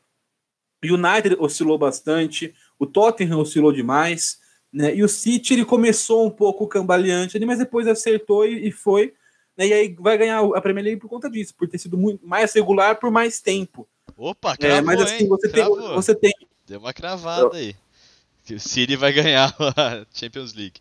O 0.85 0.95
United 0.95 1.37
oscilou 1.39 1.79
bastante, 1.79 2.55
o 2.79 2.87
Tottenham 2.87 3.41
oscilou 3.41 3.73
demais, 3.73 4.41
né? 4.73 4.95
E 4.95 5.03
o 5.03 5.09
City 5.09 5.55
ele 5.55 5.65
começou 5.65 6.27
um 6.27 6.31
pouco 6.31 6.67
cambaleante 6.67 7.37
ali, 7.37 7.47
mas 7.47 7.59
depois 7.59 7.87
acertou 7.87 8.47
e, 8.47 8.69
e 8.69 8.73
foi. 8.73 9.15
Né? 9.57 9.69
E 9.69 9.73
aí 9.73 9.97
vai 9.99 10.17
ganhar 10.17 10.41
a 10.41 10.61
Premier 10.61 10.85
League 10.85 11.01
por 11.01 11.09
conta 11.09 11.29
disso, 11.29 11.55
por 11.55 11.69
ter 11.69 11.79
sido 11.79 11.99
muito 11.99 12.27
mais 12.27 12.53
regular 12.53 12.99
por 12.99 13.11
mais 13.11 13.41
tempo. 13.41 13.89
Opa, 14.17 14.57
cravou, 14.57 14.77
é, 14.77 14.81
mas 14.81 15.01
assim, 15.01 15.27
você, 15.27 15.49
tem, 15.49 15.65
você 15.65 16.15
tem 16.15 16.33
Deu 16.67 16.79
uma 16.79 16.93
cravada 16.93 17.57
aí. 17.57 17.75
Que 18.45 18.55
o 18.55 18.61
City 18.61 18.95
vai 18.95 19.13
ganhar 19.13 19.55
a 19.77 20.07
Champions 20.13 20.55
League. 20.55 20.81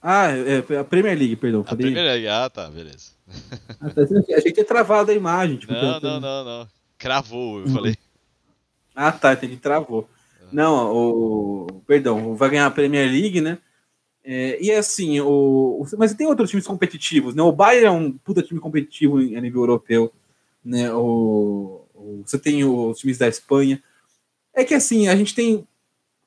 Ah, 0.00 0.28
é, 0.30 0.64
é 0.74 0.78
a 0.78 0.84
Premier 0.84 1.18
League, 1.18 1.36
perdão. 1.36 1.64
A 1.66 1.76
Premier 1.76 2.04
League, 2.04 2.28
ah, 2.28 2.48
tá, 2.48 2.70
beleza. 2.70 3.10
Ah, 3.80 3.90
tá, 3.90 4.02
a 4.02 4.40
gente 4.40 4.60
é 4.60 4.64
travado 4.64 5.10
a 5.10 5.14
imagem. 5.14 5.56
Tipo, 5.56 5.72
não, 5.72 6.00
não, 6.00 6.20
não, 6.20 6.44
não. 6.44 6.68
Cravou, 6.96 7.60
eu 7.60 7.68
falei. 7.68 7.96
Ah, 8.94 9.10
tá, 9.10 9.32
entendi, 9.32 9.56
travou. 9.56 10.08
Não, 10.52 10.92
o. 10.94 11.82
Perdão, 11.86 12.34
vai 12.34 12.50
ganhar 12.50 12.66
a 12.66 12.70
Premier 12.70 13.10
League, 13.10 13.40
né? 13.40 13.58
É, 14.22 14.62
e 14.62 14.70
assim, 14.70 15.18
o, 15.20 15.84
mas 15.96 16.14
tem 16.14 16.26
outros 16.26 16.50
times 16.50 16.66
competitivos, 16.66 17.34
né? 17.34 17.42
O 17.42 17.52
Bayern 17.52 17.86
é 17.86 17.90
um 17.90 18.12
puta 18.12 18.42
time 18.42 18.60
competitivo 18.60 19.18
a 19.18 19.40
nível 19.40 19.62
europeu, 19.62 20.12
né? 20.64 20.92
O, 20.92 21.84
você 22.24 22.38
tem 22.38 22.64
os 22.64 22.98
times 22.98 23.18
da 23.18 23.28
Espanha. 23.28 23.82
É 24.54 24.64
que 24.64 24.74
assim, 24.74 25.08
a 25.08 25.16
gente 25.16 25.34
tem 25.34 25.66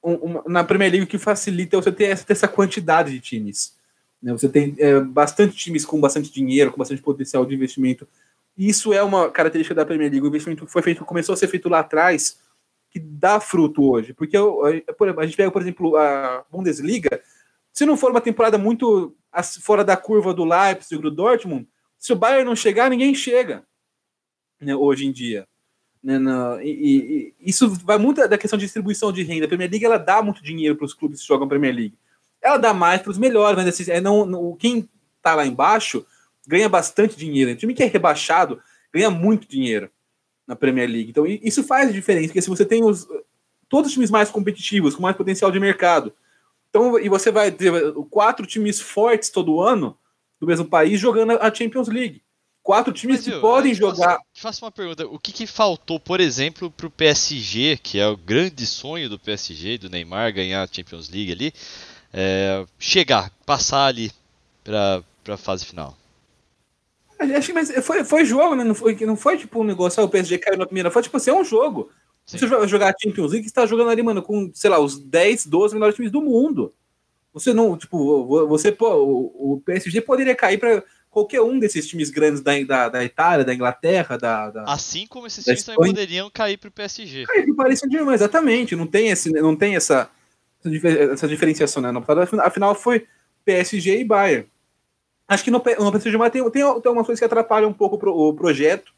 uma, 0.01 0.43
na 0.47 0.63
Premier 0.63 0.91
League 0.91 1.07
que 1.07 1.17
facilita 1.17 1.78
você 1.78 1.91
ter 1.91 2.05
essa, 2.05 2.26
ter 2.26 2.34
essa 2.34 2.47
quantidade 2.47 3.11
de 3.11 3.19
times. 3.19 3.76
Né? 4.21 4.32
Você 4.32 4.49
tem 4.49 4.76
é, 4.78 4.99
bastante 4.99 5.55
times 5.55 5.86
com 5.86 5.99
bastante 5.99 6.32
dinheiro, 6.32 6.71
com 6.71 6.78
bastante 6.78 7.01
potencial 7.01 7.45
de 7.45 7.55
investimento. 7.55 8.07
Isso 8.57 8.93
é 8.93 9.01
uma 9.01 9.30
característica 9.30 9.76
da 9.76 9.86
Premier 9.86 10.11
League. 10.11 10.26
O 10.26 10.30
investimento 10.30 10.67
foi 10.67 10.82
feito, 10.82 11.05
começou 11.05 11.34
a 11.34 11.38
ser 11.38 11.47
feito 11.47 11.69
lá 11.69 11.80
atrás, 11.80 12.39
que 12.94 13.00
dá 13.00 13.39
fruto 13.39 13.89
hoje. 13.89 14.14
Porque 14.14 14.38
a 14.38 15.26
gente 15.26 15.36
pega, 15.36 15.50
por 15.50 15.62
exemplo, 15.64 15.98
a 15.98 16.46
Bundesliga. 16.52 17.20
Se 17.74 17.88
não 17.88 17.98
for 17.98 18.12
uma 18.12 18.22
temporada 18.22 18.56
muito 18.56 19.16
fora 19.64 19.84
da 19.84 19.98
curva 19.98 20.32
do 20.32 20.46
Leipzig, 20.46 21.02
do 21.02 21.10
Dortmund, 21.10 21.68
se 21.98 22.14
o 22.14 22.16
Bayern 22.16 22.46
não 22.46 22.56
chegar, 22.56 22.91
ninguém 22.91 23.16
chega 23.16 23.64
né, 24.62 24.76
hoje 24.76 25.08
em 25.08 25.12
dia. 25.12 25.48
Né, 26.04 26.20
e, 26.64 26.70
e, 26.70 27.34
isso 27.39 27.68
vai 27.84 27.98
muito 27.98 28.28
da 28.28 28.38
questão 28.38 28.60
de 28.60 28.66
distribuição 28.66 29.12
de 29.12 29.24
renda. 29.24 29.46
A 29.46 29.48
Premier 29.48 29.72
League 29.72 29.86
ela 29.86 29.98
dá 29.98 30.22
muito 30.22 30.44
dinheiro 30.44 30.76
para 30.76 30.86
os 30.86 30.94
clubes 30.94 31.22
que 31.22 31.28
jogam 31.28 31.48
Premier 31.48 31.74
League. 31.74 31.98
Ela 32.39 32.58
dá 32.58 32.76
mais 32.76 33.02
para 33.02 33.10
os 33.10 33.18
melhores, 33.18 33.58
mas 33.58 33.68
assim, 33.68 33.89
é 33.89 34.00
não, 34.00 34.24
não, 34.24 34.56
quem 34.56 34.88
está 35.18 35.34
lá 35.34 35.48
embaixo 35.48 36.06
ganha 36.46 36.70
bastante 36.70 37.18
dinheiro. 37.18 37.52
O 37.52 37.56
time 37.56 37.74
que 37.74 37.82
é 37.82 37.88
rebaixado 37.88 38.62
ganha 38.94 39.10
muito 39.10 39.48
dinheiro 39.48 39.89
na 40.48 40.56
Premier 40.56 40.89
League. 40.89 41.10
Então 41.10 41.26
isso 41.26 41.64
faz 41.64 41.91
diferença, 41.91 42.28
porque 42.28 42.41
se 42.41 42.50
você 42.50 42.66
tem 42.66 42.84
os, 42.84 43.08
todos 43.70 43.88
os 43.88 43.94
times 43.94 44.12
mais 44.12 44.30
competitivos, 44.30 44.96
com 44.96 45.02
mais 45.02 45.16
potencial 45.16 45.52
de 45.52 45.60
mercado, 45.60 46.14
então 46.70 47.00
e 47.00 47.10
você 47.10 47.32
vai 47.32 47.52
ter 47.52 47.72
quatro 48.10 48.46
times 48.46 48.82
fortes 48.82 49.30
todo 49.30 49.62
ano 49.62 49.98
do 50.39 50.48
mesmo 50.48 50.66
país 50.66 51.00
jogando 51.00 51.32
a 51.32 51.54
Champions 51.54 51.88
League. 51.88 52.22
Quatro 52.64 52.94
times 52.94 53.18
Mas, 53.18 53.26
que 53.26 53.32
viu, 53.32 53.41
podem 53.41 53.74
jogar. 53.74 54.14
Faço, 54.14 54.24
faço 54.36 54.66
uma 54.66 54.72
pergunta: 54.72 55.06
o 55.06 55.20
que, 55.20 55.34
que 55.34 55.46
faltou, 55.46 56.00
por 56.00 56.22
exemplo, 56.22 56.72
para 56.72 56.88
o 56.88 56.91
PSG, 56.91 57.78
que 57.78 58.00
é 58.00 58.08
o 58.08 58.16
grande 58.16 58.66
sonho 58.66 59.10
do 59.10 59.20
PSG, 59.20 59.78
do 59.78 59.89
Neymar, 59.89 60.34
ganhar 60.34 60.64
a 60.64 60.68
Champions 60.72 61.10
League 61.10 61.32
ali, 61.32 61.54
é, 62.14 62.66
chegar, 62.80 63.30
passar 63.46 63.88
ali 63.88 64.12
para 64.64 65.04
a 65.28 65.38
fase 65.38 65.66
final? 65.66 65.98
Acho 67.32 67.47
que 67.47 67.53
mas 67.53 67.71
foi, 67.86 68.03
foi 68.03 68.26
jogo, 68.26 68.55
né? 68.55 68.63
Não 68.63 68.76
foi, 68.76 68.95
não 69.05 69.15
foi 69.15 69.38
tipo 69.38 69.61
um 69.61 69.63
negócio, 69.63 70.01
ah, 70.01 70.05
o 70.05 70.09
PSG 70.09 70.38
caiu 70.38 70.57
na 70.57 70.65
primeira, 70.65 70.91
foi 70.91 71.01
tipo 71.01 71.17
assim, 71.17 71.32
é 71.32 71.34
um 71.34 71.43
jogo. 71.43 71.91
Sim. 72.26 72.38
Você 72.38 72.67
jogar 72.67 72.89
a 72.89 72.95
Champions 72.97 73.32
League, 73.32 73.45
você 73.45 73.51
está 73.51 73.65
jogando 73.65 73.89
ali, 73.89 74.01
mano, 74.01 74.21
com, 74.21 74.49
sei 74.53 74.69
lá, 74.69 74.80
os 74.80 74.97
10, 74.97 75.45
12 75.45 75.74
melhores 75.74 75.95
times 75.95 76.11
do 76.11 76.21
mundo. 76.21 76.74
Você 77.34 77.53
não, 77.53 77.76
tipo, 77.78 78.47
você, 78.47 78.71
pô, 78.71 78.93
o, 78.95 79.53
o 79.53 79.61
PSG 79.61 80.01
poderia 80.01 80.36
cair 80.36 80.57
para 80.57 80.84
qualquer 81.09 81.41
um 81.41 81.59
desses 81.59 81.88
times 81.88 82.09
grandes 82.09 82.41
da, 82.41 82.59
da, 82.63 82.89
da 82.89 83.03
Itália, 83.03 83.45
da 83.45 83.53
Inglaterra, 83.53 84.17
da, 84.17 84.49
da 84.49 84.63
Assim 84.63 85.05
como 85.07 85.28
esses 85.28 85.43
times 85.43 85.63
também 85.63 85.89
poderiam 85.89 86.30
cair 86.30 86.57
para 86.57 86.69
o 86.69 86.71
PSG. 86.71 87.26
Cair 87.26 87.43
para 87.43 87.53
o 87.53 87.55
Paris 87.55 87.80
Saint-Germain, 87.80 88.15
exatamente. 88.15 88.76
Não 88.76 88.88
tem, 88.88 89.09
esse, 89.09 89.32
não 89.32 89.55
tem 89.55 89.76
essa, 89.76 90.09
essa 91.11 91.28
diferenciação, 91.28 91.82
né? 91.82 91.91
Afinal, 92.43 92.74
foi 92.74 93.05
PSG 93.45 93.99
e 93.99 94.03
Bayern. 94.03 94.47
Acho 95.34 95.43
que 95.43 95.51
no, 95.51 95.57
no 95.57 95.91
PSG 95.91 96.17
tem, 96.29 96.43
tem, 96.43 96.51
tem 96.51 96.63
algumas 96.63 97.05
coisas 97.05 97.19
que 97.19 97.25
atrapalham 97.25 97.69
um 97.69 97.73
pouco 97.73 97.97
pro, 97.97 98.15
o 98.15 98.34
projeto. 98.34 98.93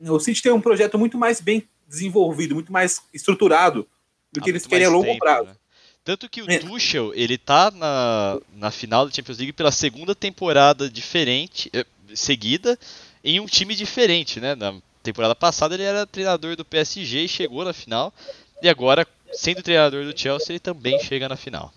O 0.00 0.20
City 0.20 0.42
tem 0.42 0.52
um 0.52 0.60
projeto 0.60 0.96
muito 0.96 1.18
mais 1.18 1.40
bem 1.40 1.66
desenvolvido, 1.88 2.54
muito 2.54 2.72
mais 2.72 3.02
estruturado 3.12 3.86
do 4.30 4.40
que 4.40 4.50
eles 4.50 4.66
querem 4.66 4.86
a 4.86 4.90
longo 4.90 5.04
tempo, 5.04 5.18
prazo. 5.18 5.48
Né? 5.48 5.56
Tanto 6.04 6.28
que 6.28 6.40
o 6.40 6.48
é. 6.48 6.58
Tuchel, 6.58 7.12
ele 7.14 7.36
tá 7.36 7.72
na, 7.72 8.38
na 8.54 8.70
final 8.70 9.06
da 9.06 9.12
Champions 9.12 9.38
League 9.38 9.52
pela 9.52 9.72
segunda 9.72 10.14
temporada 10.14 10.88
diferente, 10.88 11.68
eh, 11.72 11.84
seguida, 12.14 12.78
em 13.24 13.40
um 13.40 13.46
time 13.46 13.74
diferente, 13.74 14.38
né? 14.38 14.54
Na 14.54 14.74
temporada 15.02 15.34
passada 15.34 15.74
ele 15.74 15.82
era 15.82 16.06
treinador 16.06 16.54
do 16.54 16.64
PSG 16.64 17.24
e 17.24 17.28
chegou 17.28 17.64
na 17.64 17.72
final. 17.72 18.14
E 18.62 18.68
agora, 18.68 19.04
sendo 19.32 19.64
treinador 19.64 20.04
do 20.04 20.16
Chelsea, 20.16 20.52
ele 20.52 20.60
também 20.60 20.96
chega 21.00 21.28
na 21.28 21.36
final. 21.36 21.74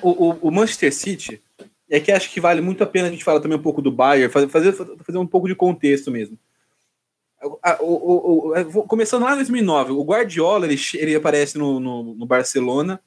O, 0.00 0.30
o, 0.30 0.48
o 0.48 0.50
Manchester 0.50 0.94
City, 0.94 1.42
é 1.96 2.00
que 2.00 2.10
acho 2.10 2.30
que 2.30 2.40
vale 2.40 2.60
muito 2.60 2.82
a 2.82 2.86
pena 2.86 3.08
a 3.08 3.10
gente 3.10 3.24
falar 3.24 3.40
também 3.40 3.58
um 3.58 3.62
pouco 3.62 3.80
do 3.80 3.92
Bayern, 3.92 4.32
fazer, 4.32 4.48
fazer, 4.48 4.72
fazer 4.72 5.18
um 5.18 5.26
pouco 5.26 5.46
de 5.46 5.54
contexto 5.54 6.10
mesmo. 6.10 6.38
O, 7.80 8.50
o, 8.78 8.82
começando 8.84 9.22
lá 9.22 9.34
em 9.34 9.36
2009, 9.36 9.92
o 9.92 10.02
Guardiola 10.02 10.66
ele, 10.66 10.80
ele 10.94 11.14
aparece 11.14 11.58
no, 11.58 11.78
no, 11.78 12.14
no 12.14 12.26
Barcelona 12.26 13.00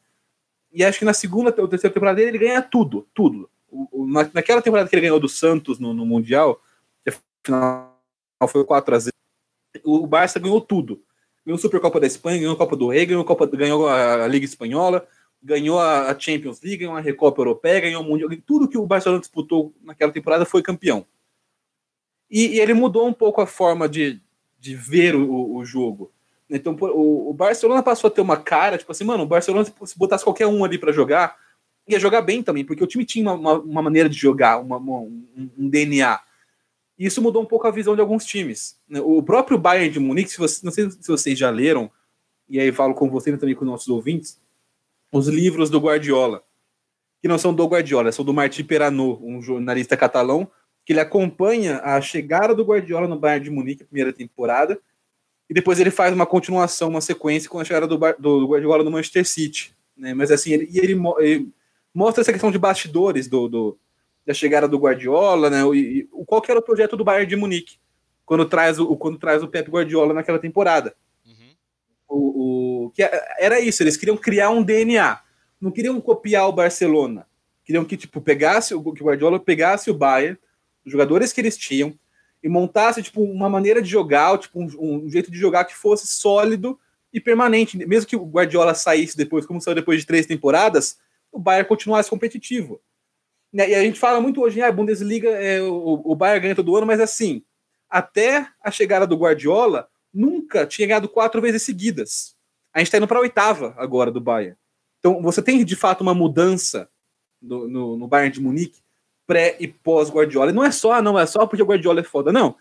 e 0.72 0.84
acho 0.84 1.00
que 1.00 1.06
na 1.06 1.14
segunda 1.14 1.54
ou 1.58 1.68
terceira 1.68 1.94
temporada 1.94 2.18
dele 2.18 2.30
ele 2.30 2.46
ganha 2.46 2.62
tudo, 2.62 3.08
tudo. 3.14 3.50
O, 3.70 4.04
o, 4.04 4.08
na, 4.08 4.30
naquela 4.34 4.62
temporada 4.62 4.88
que 4.88 4.96
ele 4.96 5.02
ganhou 5.02 5.20
do 5.20 5.28
Santos 5.28 5.80
no, 5.80 5.94
no 5.94 6.06
Mundial, 6.06 6.62
final 7.44 7.98
foi 8.48 8.64
4 8.64 8.96
a 8.96 9.00
0 9.00 9.12
o 9.84 10.06
Barça 10.08 10.40
ganhou 10.40 10.60
tudo. 10.60 11.02
Ganhou 11.46 11.58
a 11.58 11.62
Supercopa 11.62 12.00
da 12.00 12.08
Espanha, 12.08 12.40
ganhou 12.40 12.54
a 12.54 12.58
Copa 12.58 12.76
do 12.76 12.90
Rei, 12.90 13.06
ganhou 13.06 13.22
a, 13.22 13.26
Copa, 13.26 13.46
ganhou 13.46 13.88
a 13.88 14.28
Liga 14.28 14.46
Espanhola, 14.46 15.08
ganhou 15.48 15.80
a, 15.80 16.14
Champions 16.20 16.62
League, 16.62 16.80
ganhou 16.80 16.96
a 16.98 17.00
Recopa 17.00 17.40
Europeia, 17.40 17.80
ganhou 17.80 18.04
o 18.04 18.06
Mundial. 18.06 18.30
Tudo 18.46 18.68
que 18.68 18.78
o 18.78 18.86
Barcelona 18.86 19.22
disputou 19.22 19.74
naquela 19.82 20.12
temporada 20.12 20.46
foi 20.46 20.62
campeão. 20.62 21.06
E, 22.30 22.48
e 22.48 22.60
ele 22.60 22.74
mudou 22.74 23.08
um 23.08 23.14
pouco 23.14 23.40
a 23.40 23.48
forma 23.48 23.88
de, 23.88 24.22
de 24.60 24.76
ver 24.76 25.16
o, 25.16 25.56
o 25.56 25.64
jogo. 25.64 26.12
Então, 26.50 26.76
o, 26.80 27.30
o, 27.30 27.34
Barcelona 27.34 27.82
passou 27.82 28.10
a 28.10 28.12
ter 28.12 28.20
uma 28.20 28.36
cara, 28.36 28.78
tipo 28.78 28.92
assim, 28.92 29.06
mano, 29.06 29.24
o 29.24 29.28
Barcelona, 29.28 29.66
se 29.66 29.98
botasse 29.98 30.24
qualquer 30.26 30.48
um 30.48 30.66
ali 30.66 30.78
para 30.78 30.92
jogar, 30.92 31.38
ia 31.88 32.00
jogar 32.00 32.22
bem 32.22 32.44
também, 32.44 32.66
porque 32.66 32.84
o 32.84 32.88
time 32.88 33.06
tinha 33.06 33.24
uma, 33.24 33.34
uma, 33.34 33.60
uma 33.60 33.82
maneira 33.82 34.10
de 34.10 34.18
jogar, 34.18 34.60
uma, 34.60 34.78
um, 34.78 35.26
um, 35.58 35.70
DNA. 35.70 36.20
E 37.00 37.06
isso 37.06 37.22
mudou 37.22 37.42
um 37.42 37.46
pouco 37.46 37.68
a 37.68 37.72
visão 37.72 37.96
de 37.96 38.02
alguns 38.02 38.26
times. 38.26 38.78
Né? 38.88 39.00
O 39.00 39.24
próprio 39.24 39.58
Bayern 39.58 39.90
de 39.90 40.00
Munique, 40.00 40.32
se 40.32 40.38
você, 40.38 40.66
não 40.66 40.72
sei 40.74 40.92
se 40.92 41.08
vocês 41.08 41.40
já 41.40 41.50
leram, 41.50 41.90
e 42.50 42.60
aí 42.60 42.72
falo 42.74 42.94
com 42.94 43.10
vocês 43.10 43.38
também 43.40 43.56
com 43.56 43.64
nossos 43.64 43.88
ouvintes, 43.88 44.40
os 45.12 45.28
livros 45.28 45.70
do 45.70 45.80
Guardiola, 45.80 46.44
que 47.22 47.28
não 47.28 47.38
são 47.38 47.54
do 47.54 47.66
Guardiola, 47.66 48.12
são 48.12 48.24
do 48.24 48.34
Martí 48.34 48.64
Perano, 48.64 49.20
um 49.24 49.42
jornalista 49.42 49.98
catalão, 49.98 50.50
que 50.86 50.94
ele 50.94 51.00
acompanha 51.00 51.82
a 51.84 52.00
chegada 52.00 52.56
do 52.56 52.64
Guardiola 52.64 53.08
no 53.08 53.20
Bayern 53.20 53.46
de 53.46 53.52
Munique, 53.52 53.84
primeira 53.84 54.14
temporada, 54.14 54.80
e 55.50 55.54
depois 55.54 55.80
ele 55.80 55.92
faz 55.92 56.14
uma 56.14 56.26
continuação, 56.26 56.90
uma 56.90 57.02
sequência 57.02 57.50
com 57.50 57.60
a 57.60 57.64
chegada 57.64 57.88
do, 57.88 57.98
do 58.20 58.48
Guardiola 58.48 58.84
no 58.84 58.92
Manchester 58.92 59.26
City. 59.26 59.76
Né? 59.96 60.14
Mas 60.14 60.32
assim, 60.32 60.52
ele, 60.52 60.68
e 60.70 60.80
ele, 60.80 61.02
ele, 61.20 61.50
mostra 61.94 62.22
essa 62.22 62.32
questão 62.32 62.52
de 62.52 62.60
bastidores 62.60 63.28
do, 63.28 63.48
do 63.48 63.78
da 64.26 64.34
chegada 64.34 64.68
do 64.68 64.78
Guardiola, 64.78 65.50
né? 65.50 65.62
E, 65.74 66.00
e, 66.00 66.04
qual 66.26 66.42
que 66.42 66.52
era 66.52 66.60
o 66.60 66.64
projeto 66.64 66.98
do 66.98 67.04
Bayern 67.04 67.26
de 67.26 67.38
Munique 67.38 67.78
quando 68.28 68.46
traz 68.46 68.78
o, 68.78 68.96
quando 68.98 69.18
traz 69.18 69.42
o 69.42 69.48
Pep 69.48 69.72
Guardiola 69.72 70.14
naquela 70.14 70.38
temporada. 70.38 70.94
Uhum. 71.26 71.56
O, 72.10 72.18
o, 72.18 72.67
que 72.90 73.04
é, 73.04 73.36
era 73.40 73.60
isso, 73.60 73.84
eles 73.84 73.98
queriam 73.98 74.18
criar 74.18 74.50
um 74.50 74.64
DNA, 74.64 75.20
não 75.60 75.72
queriam 75.72 76.00
copiar 76.00 76.48
o 76.48 76.54
Barcelona. 76.54 77.28
Queriam 77.64 77.84
que 77.84 77.98
tipo 77.98 78.22
pegasse 78.22 78.74
o 78.74 78.80
Guardiola 78.80 79.40
pegasse 79.40 79.92
o 79.92 79.94
Bayern, 79.94 80.38
os 80.86 80.92
jogadores 80.92 81.34
que 81.34 81.42
eles 81.42 81.58
tinham, 81.58 81.94
e 82.42 82.48
montasse 82.48 83.04
tipo 83.04 83.22
uma 83.22 83.50
maneira 83.50 83.82
de 83.82 83.90
jogar, 83.90 84.38
tipo 84.38 84.60
um, 84.62 84.68
um, 84.80 85.10
jeito 85.10 85.30
de 85.30 85.38
jogar 85.38 85.66
que 85.66 85.76
fosse 85.76 86.08
sólido 86.08 86.80
e 87.12 87.20
permanente, 87.20 87.78
mesmo 87.86 88.08
que 88.08 88.16
o 88.16 88.26
Guardiola 88.26 88.74
saísse 88.74 89.18
depois, 89.18 89.46
como 89.46 89.60
saiu 89.60 89.76
depois 89.76 90.00
de 90.00 90.06
três 90.06 90.26
temporadas, 90.26 90.98
o 91.32 91.40
Bayern 91.40 91.68
continuasse 91.68 92.10
competitivo. 92.10 92.80
Né, 93.52 93.70
e 93.70 93.76
a 93.76 93.82
gente 93.82 94.00
fala 94.00 94.22
muito 94.22 94.42
hoje, 94.42 94.62
ah, 94.62 94.68
a 94.68 94.72
Bundesliga, 94.72 95.30
é, 95.30 95.62
o, 95.62 96.02
o 96.06 96.16
Bayern 96.16 96.42
ganha 96.42 96.56
todo 96.56 96.76
ano, 96.76 96.88
mas 96.88 97.00
assim, 97.00 97.44
até 97.90 98.48
a 98.64 98.72
chegada 98.72 99.06
do 99.06 99.18
Guardiola, 99.18 99.90
nunca 100.14 100.66
tinha 100.66 100.88
ganhado 100.88 101.10
quatro 101.10 101.42
vezes 101.42 101.64
seguidas. 101.64 102.37
A 102.78 102.80
gente 102.80 102.90
está 102.90 103.00
indo 103.00 103.08
para 103.08 103.18
a 103.18 103.22
oitava 103.22 103.74
agora 103.76 104.12
do 104.12 104.22
Bayern. 104.22 104.56
Então 105.00 105.20
você 105.20 105.42
tem 105.42 105.66
de 105.66 105.76
fato 105.76 106.02
uma 106.02 106.14
mudança 106.14 106.88
no, 107.42 107.68
no, 107.68 107.98
no 107.98 108.08
Bayern 108.08 108.32
de 108.32 108.40
Munique 108.40 108.82
pré 109.26 109.58
e 109.60 109.68
pós 109.68 110.12
Guardiola. 110.12 110.52
E 110.52 110.54
não 110.54 110.64
é 110.64 110.70
só, 110.70 110.92
ah, 110.92 111.02
não 111.02 111.18
é 111.18 111.26
só 111.26 111.48
porque 111.48 111.64
o 111.64 111.66
Guardiola 111.66 112.02
é 112.02 112.04
foda, 112.04 112.32
não. 112.32 112.56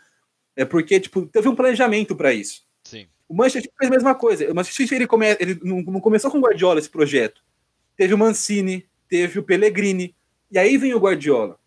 É 0.56 0.64
porque 0.64 0.98
tipo 0.98 1.26
teve 1.26 1.50
um 1.50 1.54
planejamento 1.54 2.16
para 2.16 2.32
isso. 2.32 2.62
Sim. 2.82 3.06
O 3.28 3.34
Manchester 3.34 3.70
fez 3.78 3.90
a 3.90 3.94
mesma 3.94 4.14
coisa. 4.14 4.50
O 4.50 4.54
Manchester 4.54 4.90
ele, 4.96 5.06
come, 5.06 5.36
ele 5.38 5.60
não, 5.62 5.82
não 5.82 6.00
começou 6.00 6.30
com 6.30 6.38
o 6.38 6.40
Guardiola 6.40 6.78
esse 6.78 6.88
projeto. 6.88 7.42
Teve 7.94 8.14
o 8.14 8.18
Mancini, 8.18 8.86
teve 9.10 9.38
o 9.38 9.42
Pellegrini 9.42 10.14
e 10.50 10.58
aí 10.58 10.78
vem 10.78 10.94
o 10.94 10.98
Guardiola. 10.98 11.58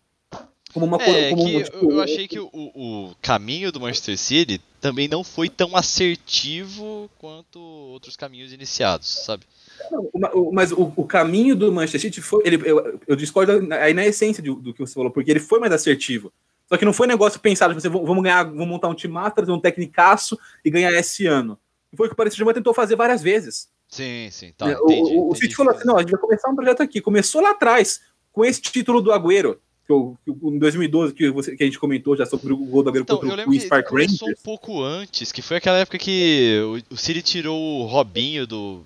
Como 0.74 0.86
uma 0.86 1.00
é, 1.00 1.30
como 1.30 1.44
um, 1.44 1.62
tipo, 1.62 1.92
eu 1.92 2.00
achei 2.00 2.26
que 2.26 2.40
o, 2.40 2.50
o, 2.52 3.14
caminho 3.22 3.70
do 3.70 3.78
Manchester 3.78 4.18
City 4.18 4.60
também 4.80 5.06
não 5.06 5.22
foi 5.22 5.48
tão 5.48 5.76
assertivo 5.76 7.10
quanto 7.18 7.60
outros 7.60 8.16
caminhos 8.16 8.52
iniciados, 8.52 9.06
sabe? 9.26 9.44
Não, 9.90 10.50
mas 10.52 10.72
o, 10.72 10.92
o, 10.96 11.04
caminho 11.04 11.54
do 11.54 11.70
Manchester 11.72 12.00
City 12.00 12.20
foi. 12.20 12.42
Ele, 12.46 12.56
eu, 12.68 13.00
eu 13.06 13.16
discordo 13.16 13.52
aí 13.74 13.92
na 13.92 14.06
essência 14.06 14.42
do, 14.42 14.54
do, 14.54 14.74
que 14.74 14.80
você 14.80 14.94
falou, 14.94 15.10
porque 15.10 15.30
ele 15.30 15.40
foi 15.40 15.58
mais 15.58 15.72
assertivo. 15.72 16.32
Só 16.68 16.76
que 16.76 16.84
não 16.84 16.92
foi 16.92 17.06
negócio 17.06 17.40
pensado, 17.40 17.74
tipo, 17.74 17.80
você, 17.80 17.88
vamos 17.88 18.22
ganhar, 18.22 18.44
vamos 18.44 18.68
montar 18.68 18.88
um 18.88 18.94
time 18.94 19.14
trazer 19.34 19.50
um 19.50 19.60
técnicaço 19.60 20.38
e 20.64 20.70
ganhar 20.70 20.92
esse 20.92 21.26
ano. 21.26 21.58
Foi 21.96 22.06
o 22.06 22.08
que 22.08 22.14
o 22.14 22.16
Paris 22.16 22.32
Saint-Germain 22.32 22.54
tentou 22.54 22.72
fazer 22.72 22.94
várias 22.94 23.22
vezes. 23.22 23.68
Sim, 23.88 24.28
sim, 24.30 24.52
tá. 24.56 24.70
É, 24.70 24.74
entendi, 24.74 25.16
o, 25.16 25.22
o, 25.22 25.32
o 25.32 25.34
City 25.34 25.54
falou 25.54 25.74
assim: 25.74 25.86
não, 25.86 25.96
a 25.96 26.00
gente 26.00 26.12
vai 26.12 26.20
começar 26.20 26.48
um 26.48 26.54
projeto 26.54 26.82
aqui. 26.82 27.00
Começou 27.00 27.42
lá 27.42 27.50
atrás, 27.50 28.00
com 28.32 28.44
esse 28.44 28.60
título 28.62 29.02
do 29.02 29.12
Agüero 29.12 29.58
que 29.90 30.30
eu, 30.30 30.52
em 30.52 30.58
2012 30.58 31.14
que, 31.14 31.30
você, 31.30 31.56
que 31.56 31.62
a 31.62 31.66
gente 31.66 31.78
comentou 31.78 32.16
já 32.16 32.24
sobre 32.24 32.52
o 32.52 32.56
gol 32.56 32.82
do 32.82 32.90
Agüero 32.90 33.02
então, 33.02 33.18
contra 33.18 33.42
o 33.42 33.50
Queen's 33.50 33.64
Park 33.64 33.90
Rangers. 33.90 34.18
Começou 34.18 34.28
um 34.28 34.42
pouco 34.42 34.82
antes, 34.82 35.32
que 35.32 35.42
foi 35.42 35.56
aquela 35.56 35.78
época 35.78 35.98
que 35.98 36.60
o, 36.90 36.94
o 36.94 36.96
City 36.96 37.22
tirou 37.22 37.80
o 37.80 37.86
Robinho 37.86 38.46
do, 38.46 38.82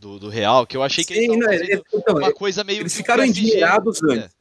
do, 0.00 0.18
do 0.18 0.28
Real, 0.28 0.66
que 0.66 0.76
eu 0.76 0.82
achei 0.82 1.04
que 1.04 1.14
Sim, 1.14 1.32
eles 1.32 1.38
não, 1.38 2.00
então, 2.00 2.16
uma 2.16 2.32
coisa 2.32 2.64
meio 2.64 2.80
Eles 2.80 2.94
ficaram 2.94 3.24
endinheirados 3.24 4.02
é. 4.02 4.12
antes. 4.12 4.36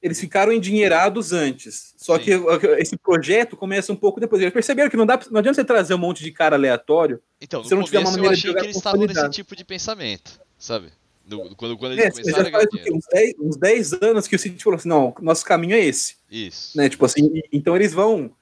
Eles 0.00 0.20
ficaram 0.20 0.52
endinheirados 0.52 1.32
antes. 1.32 1.94
Só 1.96 2.16
Sim. 2.16 2.24
que 2.24 2.30
esse 2.78 2.96
projeto 2.96 3.56
começa 3.56 3.92
um 3.92 3.96
pouco 3.96 4.20
depois. 4.20 4.40
Eles 4.40 4.54
perceberam 4.54 4.90
que 4.90 4.96
não, 4.96 5.06
dá, 5.06 5.18
não 5.30 5.38
adianta 5.40 5.56
você 5.56 5.64
trazer 5.64 5.94
um 5.94 5.98
monte 5.98 6.22
de 6.22 6.30
cara 6.30 6.56
aleatório 6.56 7.20
então, 7.40 7.62
se 7.62 7.74
não 7.74 7.84
tiver 7.84 8.00
uma 8.00 8.10
maneira 8.10 8.28
eu 8.28 8.32
achei 8.32 8.52
de 8.52 8.58
que 8.58 8.66
eles 8.66 8.76
estavam 8.76 9.06
nesse 9.06 9.30
tipo 9.30 9.54
de 9.54 9.64
pensamento, 9.64 10.40
sabe? 10.58 10.90
Do, 11.28 11.54
quando, 11.56 11.76
quando 11.76 11.92
eles 11.92 12.06
é, 12.06 12.10
começaram 12.10 12.44
já 12.44 12.50
faz 12.50 12.66
uns 12.90 13.04
10, 13.12 13.34
uns 13.38 13.56
10 13.58 13.92
anos 14.02 14.26
que 14.26 14.34
o 14.34 14.38
City 14.38 14.64
falou 14.64 14.78
assim, 14.78 14.88
não, 14.88 15.14
nosso 15.20 15.44
caminho 15.44 15.74
é 15.74 15.84
esse. 15.84 16.16
Isso. 16.30 16.76
Né? 16.76 16.88
Tipo 16.88 17.04
assim, 17.04 17.42
então 17.52 17.76
eles 17.76 17.92
vão 17.92 18.32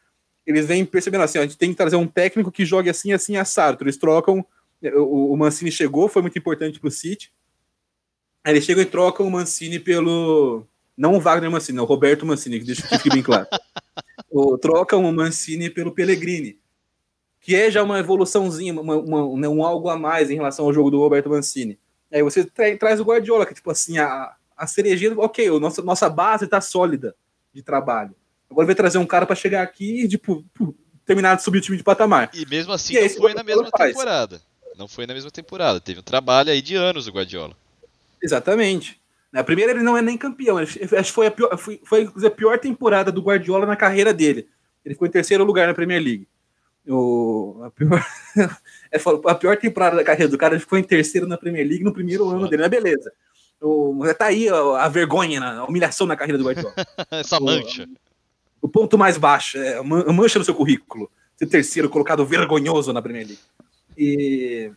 eles 0.47 0.67
vêm 0.67 0.85
percebendo 0.85 1.25
assim, 1.25 1.39
ó, 1.39 1.41
a 1.41 1.45
gente 1.45 1.59
tem 1.59 1.71
que 1.71 1.77
trazer 1.77 1.97
um 1.97 2.07
técnico 2.07 2.53
que 2.53 2.65
jogue 2.65 2.89
assim, 2.89 3.13
assim, 3.13 3.37
assado. 3.37 3.83
Eles 3.83 3.97
trocam, 3.97 4.47
o, 4.95 5.33
o 5.33 5.37
Mancini 5.37 5.73
chegou, 5.73 6.09
foi 6.09 6.23
muito 6.23 6.39
importante 6.39 6.79
pro 6.79 6.89
City. 6.89 7.33
Aí 8.45 8.53
eles 8.53 8.65
chegam 8.65 8.83
e 8.85 8.87
trocam 8.87 9.27
o 9.27 9.31
Mancini 9.31 9.81
pelo... 9.81 10.65
Não 10.97 11.17
o 11.17 11.21
Wagner 11.21 11.51
Mancini, 11.51 11.81
o 11.81 11.85
Roberto 11.85 12.25
Mancini, 12.25 12.61
que 12.61 12.67
deixa 12.67 12.83
que 12.83 12.97
fique 12.97 13.11
bem 13.11 13.23
claro. 13.23 13.49
o, 14.31 14.57
trocam 14.57 15.05
o 15.05 15.13
Mancini 15.13 15.69
pelo 15.69 15.93
Pellegrini, 15.93 16.59
que 17.41 17.57
é 17.57 17.69
já 17.69 17.83
uma 17.83 17.99
evoluçãozinha, 17.99 18.73
uma, 18.73 18.97
uma, 18.97 19.37
né, 19.37 19.49
um 19.49 19.65
algo 19.65 19.89
a 19.89 19.99
mais 19.99 20.31
em 20.31 20.37
relação 20.37 20.65
ao 20.65 20.73
jogo 20.73 20.91
do 20.91 21.01
Roberto 21.01 21.29
Mancini. 21.29 21.77
Aí 22.13 22.23
você 22.23 22.45
tra 22.45 22.77
traz 22.77 23.01
o 23.01 23.05
Guardiola, 23.05 23.47
que 23.47 23.55
tipo 23.55 23.71
assim, 23.71 23.99
a, 23.99 24.35
a 24.57 24.67
cerejinha, 24.67 25.13
ok, 25.19 25.51
o 25.51 25.61
nosso, 25.61 25.83
nossa 25.83 26.09
base 26.09 26.47
tá 26.47 26.61
sólida 26.61 27.15
de 27.53 27.63
trabalho. 27.63 28.15
Agora 28.51 28.67
vai 28.67 28.75
trazer 28.75 28.99
um 28.99 29.07
cara 29.07 29.27
para 29.27 29.35
chegar 29.35 29.63
aqui 29.63 30.05
e, 30.05 30.09
tipo, 30.09 30.45
terminar 31.05 31.37
de 31.37 31.43
subir 31.43 31.59
o 31.59 31.61
time 31.61 31.77
de 31.77 31.83
patamar. 31.83 32.31
E 32.33 32.47
mesmo 32.47 32.73
assim 32.73 32.95
e 32.97 33.01
não 33.01 33.09
foi 33.11 33.35
na 33.35 33.43
mesma 33.43 33.69
faz. 33.77 33.93
temporada. 33.93 34.41
Não 34.77 34.87
foi 34.87 35.07
na 35.07 35.15
mesma 35.15 35.31
temporada. 35.31 35.81
Teve 35.81 36.01
um 36.01 36.03
trabalho 36.03 36.51
aí 36.51 36.61
de 36.61 36.77
anos 36.77 37.09
o 37.09 37.13
Guardiola. 37.13 37.57
Exatamente. 38.23 39.01
Na 39.33 39.43
primeira 39.43 39.73
ele 39.73 39.83
não 39.83 39.97
é 39.97 40.03
nem 40.03 40.17
campeão. 40.17 40.59
Acho 40.59 40.79
que 40.79 41.03
foi 41.05 41.27
a 41.27 41.31
pior, 41.31 41.57
foi, 41.59 41.81
foi 41.85 42.09
a 42.27 42.31
pior 42.31 42.59
temporada 42.59 43.11
do 43.11 43.23
Guardiola 43.23 43.67
na 43.67 43.77
carreira 43.77 44.13
dele. 44.13 44.49
Ele 44.85 44.95
ficou 44.95 45.09
em 45.09 45.11
terceiro 45.11 45.45
lugar 45.45 45.67
na 45.67 45.75
Premier 45.75 46.03
League. 46.03 46.29
O, 46.87 47.63
a, 47.65 47.71
pior, 47.71 48.07
é, 48.97 49.31
a 49.31 49.35
pior 49.35 49.57
temporada 49.57 49.97
da 49.97 50.05
carreira 50.05 50.31
do 50.31 50.39
cara, 50.39 50.55
ele 50.55 50.61
ficou 50.61 50.79
em 50.79 50.83
terceiro 50.83 51.27
na 51.27 51.39
Premier 51.39 51.67
League 51.67 51.85
no 51.85 51.93
primeiro 51.93 52.29
ano 52.29 52.49
dele. 52.49 52.63
Mas 52.63 52.71
beleza. 52.71 53.13
O, 53.61 54.03
tá 54.19 54.27
aí 54.27 54.49
a, 54.49 54.85
a 54.85 54.89
vergonha, 54.89 55.43
a 55.43 55.65
humilhação 55.65 56.07
na 56.07 56.17
carreira 56.17 56.39
do 56.39 56.45
Guardiola. 56.45 56.75
Essa 57.11 57.41
mancha. 57.41 57.89
O, 58.61 58.67
o, 58.67 58.69
ponto 58.69 58.99
mais 58.99 59.17
baixo, 59.17 59.59
é 59.59 59.83
mancha 59.83 60.39
no 60.39 60.45
seu 60.45 60.55
currículo. 60.55 61.11
Ser 61.37 61.47
terceiro 61.47 61.89
colocado 61.89 62.25
vergonhoso 62.25 62.93
na 62.93 63.03
Premier 63.03 63.27
League. 63.27 63.43
E 63.97 64.71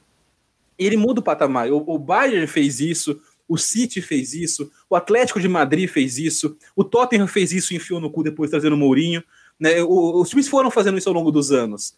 ele 0.77 0.95
muda 0.95 1.19
o 1.19 1.23
patamar. 1.23 1.69
O, 1.71 1.83
o 1.87 1.99
Bayern 1.99 2.47
fez 2.47 2.79
isso, 2.79 3.19
o 3.47 3.57
City 3.57 4.01
fez 4.01 4.33
isso, 4.33 4.71
o 4.89 4.95
Atlético 4.95 5.39
de 5.39 5.47
Madrid 5.47 5.89
fez 5.89 6.17
isso, 6.17 6.55
o 6.75 6.83
Tottenham 6.83 7.27
fez 7.27 7.51
isso 7.51 7.73
e 7.73 7.77
enfiou 7.77 7.99
no 7.99 8.09
cu 8.09 8.23
depois 8.23 8.49
trazendo 8.49 8.73
o 8.73 8.77
Mourinho. 8.77 9.23
Né? 9.59 9.81
O, 9.83 10.21
os 10.21 10.29
times 10.29 10.47
foram 10.47 10.71
fazendo 10.71 10.97
isso 10.97 11.09
ao 11.09 11.15
longo 11.15 11.31
dos 11.31 11.51
anos. 11.51 11.95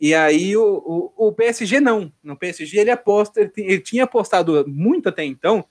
E 0.00 0.14
aí 0.14 0.56
o, 0.56 1.12
o, 1.16 1.28
o 1.28 1.32
PSG 1.32 1.80
não. 1.80 2.12
No 2.22 2.36
PSG 2.36 2.78
ele 2.78 2.90
aposta, 2.90 3.40
ele, 3.40 3.52
ele, 3.56 3.80
tinha 3.80 4.04
apostado 4.04 4.64
muito 4.68 5.08
até 5.08 5.24
então 5.24 5.64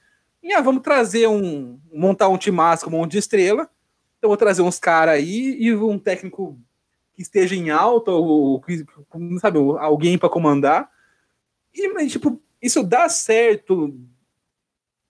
e 0.46 0.54
ah, 0.54 0.62
vamos 0.62 0.84
trazer 0.84 1.28
um. 1.28 1.80
montar 1.92 2.30
um 2.30 2.38
time 2.38 2.60
com 2.84 2.90
um 2.90 2.92
monte 2.92 3.14
de 3.14 3.18
estrela. 3.18 3.68
Então 4.20 4.28
vou 4.28 4.38
trazer 4.38 4.62
uns 4.62 4.78
caras 4.78 5.16
aí 5.16 5.58
e 5.60 5.74
um 5.74 5.98
técnico 5.98 6.56
que 7.16 7.24
esteja 7.24 7.56
em 7.56 7.72
alta, 7.72 8.12
ou, 8.12 8.64
sabe, 9.42 9.58
alguém 9.80 10.20
para 10.20 10.30
comandar. 10.30 10.88
E, 11.74 12.08
tipo, 12.08 12.40
isso 12.62 12.84
dá 12.84 13.10
certo 13.10 14.00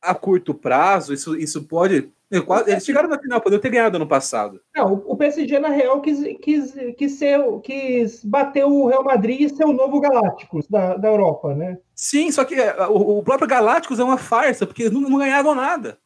a 0.02 0.16
curto 0.16 0.54
prazo, 0.54 1.14
isso, 1.14 1.36
isso 1.36 1.66
pode 1.66 2.10
eles 2.32 2.86
chegaram 2.86 3.08
na 3.08 3.20
final, 3.20 3.40
poderiam 3.40 3.62
ter 3.62 3.70
ganhado 3.70 3.98
ano 3.98 4.08
passado. 4.08 4.60
Não, 4.76 4.94
o 4.94 5.16
PSG, 5.16 5.60
na 5.60 5.70
real, 5.70 6.02
quis, 6.02 6.20
quis, 6.42 6.74
quis, 6.98 7.12
ser, 7.14 7.40
quis 7.62 8.24
bater 8.24 8.66
o 8.66 8.88
Real 8.88 9.04
Madrid 9.04 9.42
e 9.42 9.50
ser 9.50 9.66
o 9.66 9.74
novo 9.74 10.00
Galácticos 10.00 10.68
da, 10.68 10.98
da 10.98 11.08
Europa, 11.08 11.54
né? 11.54 11.78
Sim, 11.94 12.32
só 12.32 12.44
que 12.44 12.56
é, 12.56 12.88
o, 12.88 13.20
o 13.20 13.24
próprio 13.24 13.48
Galácticos 13.48 14.00
é 14.00 14.04
uma 14.04 14.18
farsa, 14.18 14.66
porque 14.66 14.84
eles 14.84 14.94
não, 14.94 15.02
não 15.02 15.20
ganhavam 15.20 15.54
nada. 15.54 16.00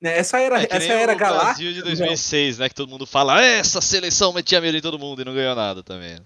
Né? 0.00 0.16
Essa 0.18 0.38
era, 0.38 0.62
é 0.62 0.68
essa 0.70 0.92
era 0.92 1.14
Galácticos. 1.14 1.64
Brasil 1.64 1.72
de 1.72 1.82
2006, 1.82 2.58
né? 2.58 2.68
Que 2.68 2.74
todo 2.74 2.88
mundo 2.88 3.06
fala, 3.06 3.42
essa 3.44 3.80
seleção 3.80 4.32
metia 4.32 4.60
medo 4.60 4.76
em 4.76 4.82
todo 4.82 4.98
mundo 4.98 5.22
e 5.22 5.24
não 5.24 5.34
ganhou 5.34 5.54
nada 5.54 5.82
também. 5.82 6.18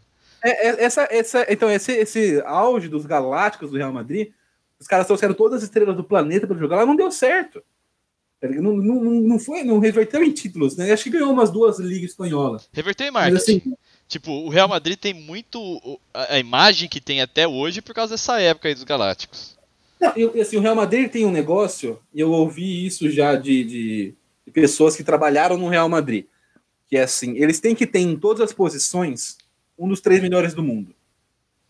É, 0.42 0.68
é, 0.68 0.84
essa, 0.84 1.08
essa, 1.10 1.46
então, 1.48 1.70
esse, 1.70 1.92
esse 1.92 2.42
auge 2.44 2.88
dos 2.88 3.06
Galácticos 3.06 3.70
do 3.70 3.76
Real 3.76 3.92
Madrid, 3.92 4.32
os 4.78 4.86
caras 4.86 5.06
trouxeram 5.06 5.34
todas 5.34 5.58
as 5.58 5.64
estrelas 5.64 5.96
do 5.96 6.04
planeta 6.04 6.46
para 6.46 6.58
jogar 6.58 6.76
lá, 6.76 6.86
não 6.86 6.96
deu 6.96 7.10
certo. 7.10 7.62
Tá 8.40 8.48
não, 8.48 8.74
não, 8.74 9.04
não, 9.20 9.38
foi, 9.38 9.62
não 9.62 9.78
reverteu 9.78 10.24
em 10.24 10.32
títulos, 10.32 10.74
né? 10.74 10.90
Acho 10.90 11.04
que 11.04 11.10
ganhou 11.10 11.30
umas 11.30 11.50
duas 11.50 11.78
ligas 11.78 12.12
espanholas. 12.12 12.68
Reverteu 12.72 13.06
em 13.06 13.10
marketing. 13.10 13.36
Assim, 13.36 13.74
tipo, 14.08 14.32
o 14.32 14.48
Real 14.48 14.66
Madrid 14.66 14.98
tem 14.98 15.12
muito 15.12 16.00
a, 16.14 16.38
imagem 16.38 16.88
que 16.88 17.02
tem 17.02 17.20
até 17.20 17.46
hoje 17.46 17.82
por 17.82 17.94
causa 17.94 18.14
dessa 18.14 18.40
época 18.40 18.68
aí 18.68 18.74
dos 18.74 18.84
Galácticos. 18.84 19.58
Não, 20.00 20.12
eu, 20.16 20.40
assim, 20.40 20.56
o 20.56 20.60
Real 20.60 20.74
Madrid 20.74 21.10
tem 21.10 21.26
um 21.26 21.30
negócio, 21.30 22.00
e 22.14 22.20
eu 22.20 22.30
ouvi 22.30 22.86
isso 22.86 23.10
já 23.10 23.36
de, 23.36 23.62
de, 23.62 24.14
de, 24.46 24.52
pessoas 24.52 24.96
que 24.96 25.04
trabalharam 25.04 25.58
no 25.58 25.68
Real 25.68 25.90
Madrid, 25.90 26.24
que 26.88 26.96
é 26.96 27.02
assim, 27.02 27.36
eles 27.36 27.60
têm 27.60 27.74
que 27.74 27.86
ter 27.86 27.98
em 27.98 28.16
todas 28.16 28.40
as 28.40 28.54
posições 28.54 29.36
um 29.78 29.86
dos 29.86 30.00
três 30.00 30.22
melhores 30.22 30.54
do 30.54 30.62
mundo. 30.62 30.94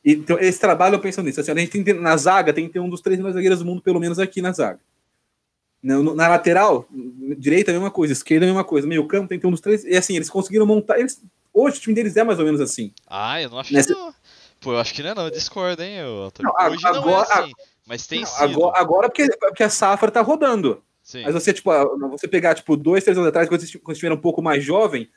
Então, 0.05 0.39
eles 0.39 0.59
trabalham 0.59 1.01
pensando 1.01 1.27
nisso. 1.27 1.41
Assim, 1.41 1.51
a 1.51 1.57
gente 1.57 1.73
tem 1.73 1.83
que 1.83 1.93
ter, 1.93 2.01
na 2.01 2.17
zaga 2.17 2.53
tem 2.53 2.69
que 2.69 2.73
ter 2.73 2.81
um 2.81 2.89
dos 2.89 3.01
três 3.01 3.19
melhores 3.19 3.35
zagueiros 3.35 3.59
do 3.59 3.65
mundo, 3.65 3.83
pelo 3.83 3.99
menos 3.99 4.21
aqui 4.21 4.41
na 4.41 4.53
zaga. 4.53 4.79
Na, 5.83 6.03
na 6.03 6.29
lateral, 6.29 6.87
direita 7.39 7.71
é 7.71 7.73
a 7.73 7.79
mesma 7.79 7.91
coisa, 7.91 8.13
esquerda 8.13 8.45
é 8.45 8.49
a 8.49 8.53
mesma 8.53 8.65
coisa, 8.65 8.87
meio 8.87 9.07
campo 9.07 9.29
tem 9.29 9.39
que 9.39 9.43
ter 9.43 9.49
um 9.49 9.53
dos 9.53 9.61
três. 9.61 9.85
E 9.85 9.97
assim, 9.97 10.15
eles 10.15 10.29
conseguiram 10.29 10.67
montar. 10.67 10.99
Eles, 10.99 11.23
hoje 11.53 11.79
o 11.79 11.81
time 11.81 11.95
deles 11.95 12.17
é 12.17 12.25
mais 12.25 12.39
ou 12.39 12.45
menos 12.45 12.61
assim. 12.61 12.93
Ah, 13.07 13.41
eu 13.41 13.51
não 13.51 13.59
acho 13.59 13.73
Nessa... 13.73 13.93
não. 13.93 14.15
Pô, 14.61 14.73
eu 14.73 14.79
acho 14.79 14.93
que 14.93 15.03
não 15.03 15.11
é 15.11 15.15
não, 15.15 15.25
eu 15.25 15.31
discordo, 15.31 15.83
hein, 15.83 15.97
eu, 15.97 16.31
não, 16.41 16.53
hoje 16.71 16.87
agora, 16.87 17.01
não 17.01 17.19
é 17.19 17.23
assim, 17.23 17.53
mas 17.87 18.07
tem 18.07 18.21
não, 18.21 18.27
sido. 18.27 18.45
Agora, 18.45 18.79
agora 18.79 19.09
porque, 19.09 19.29
porque 19.39 19.63
a 19.63 19.71
safra 19.71 20.11
tá 20.11 20.21
rodando. 20.21 20.83
Sim. 21.03 21.23
Mas 21.25 21.33
você, 21.33 21.53
tipo, 21.53 21.71
você 22.11 22.29
pegar, 22.29 22.55
tipo, 22.55 22.77
dois, 22.77 23.03
três 23.03 23.17
anos 23.17 23.29
atrás, 23.29 23.49
quando 23.49 23.61
você 23.63 23.81
estiver 23.93 24.13
um 24.13 24.21
pouco 24.21 24.43
mais 24.43 24.63
jovem, 24.63 25.09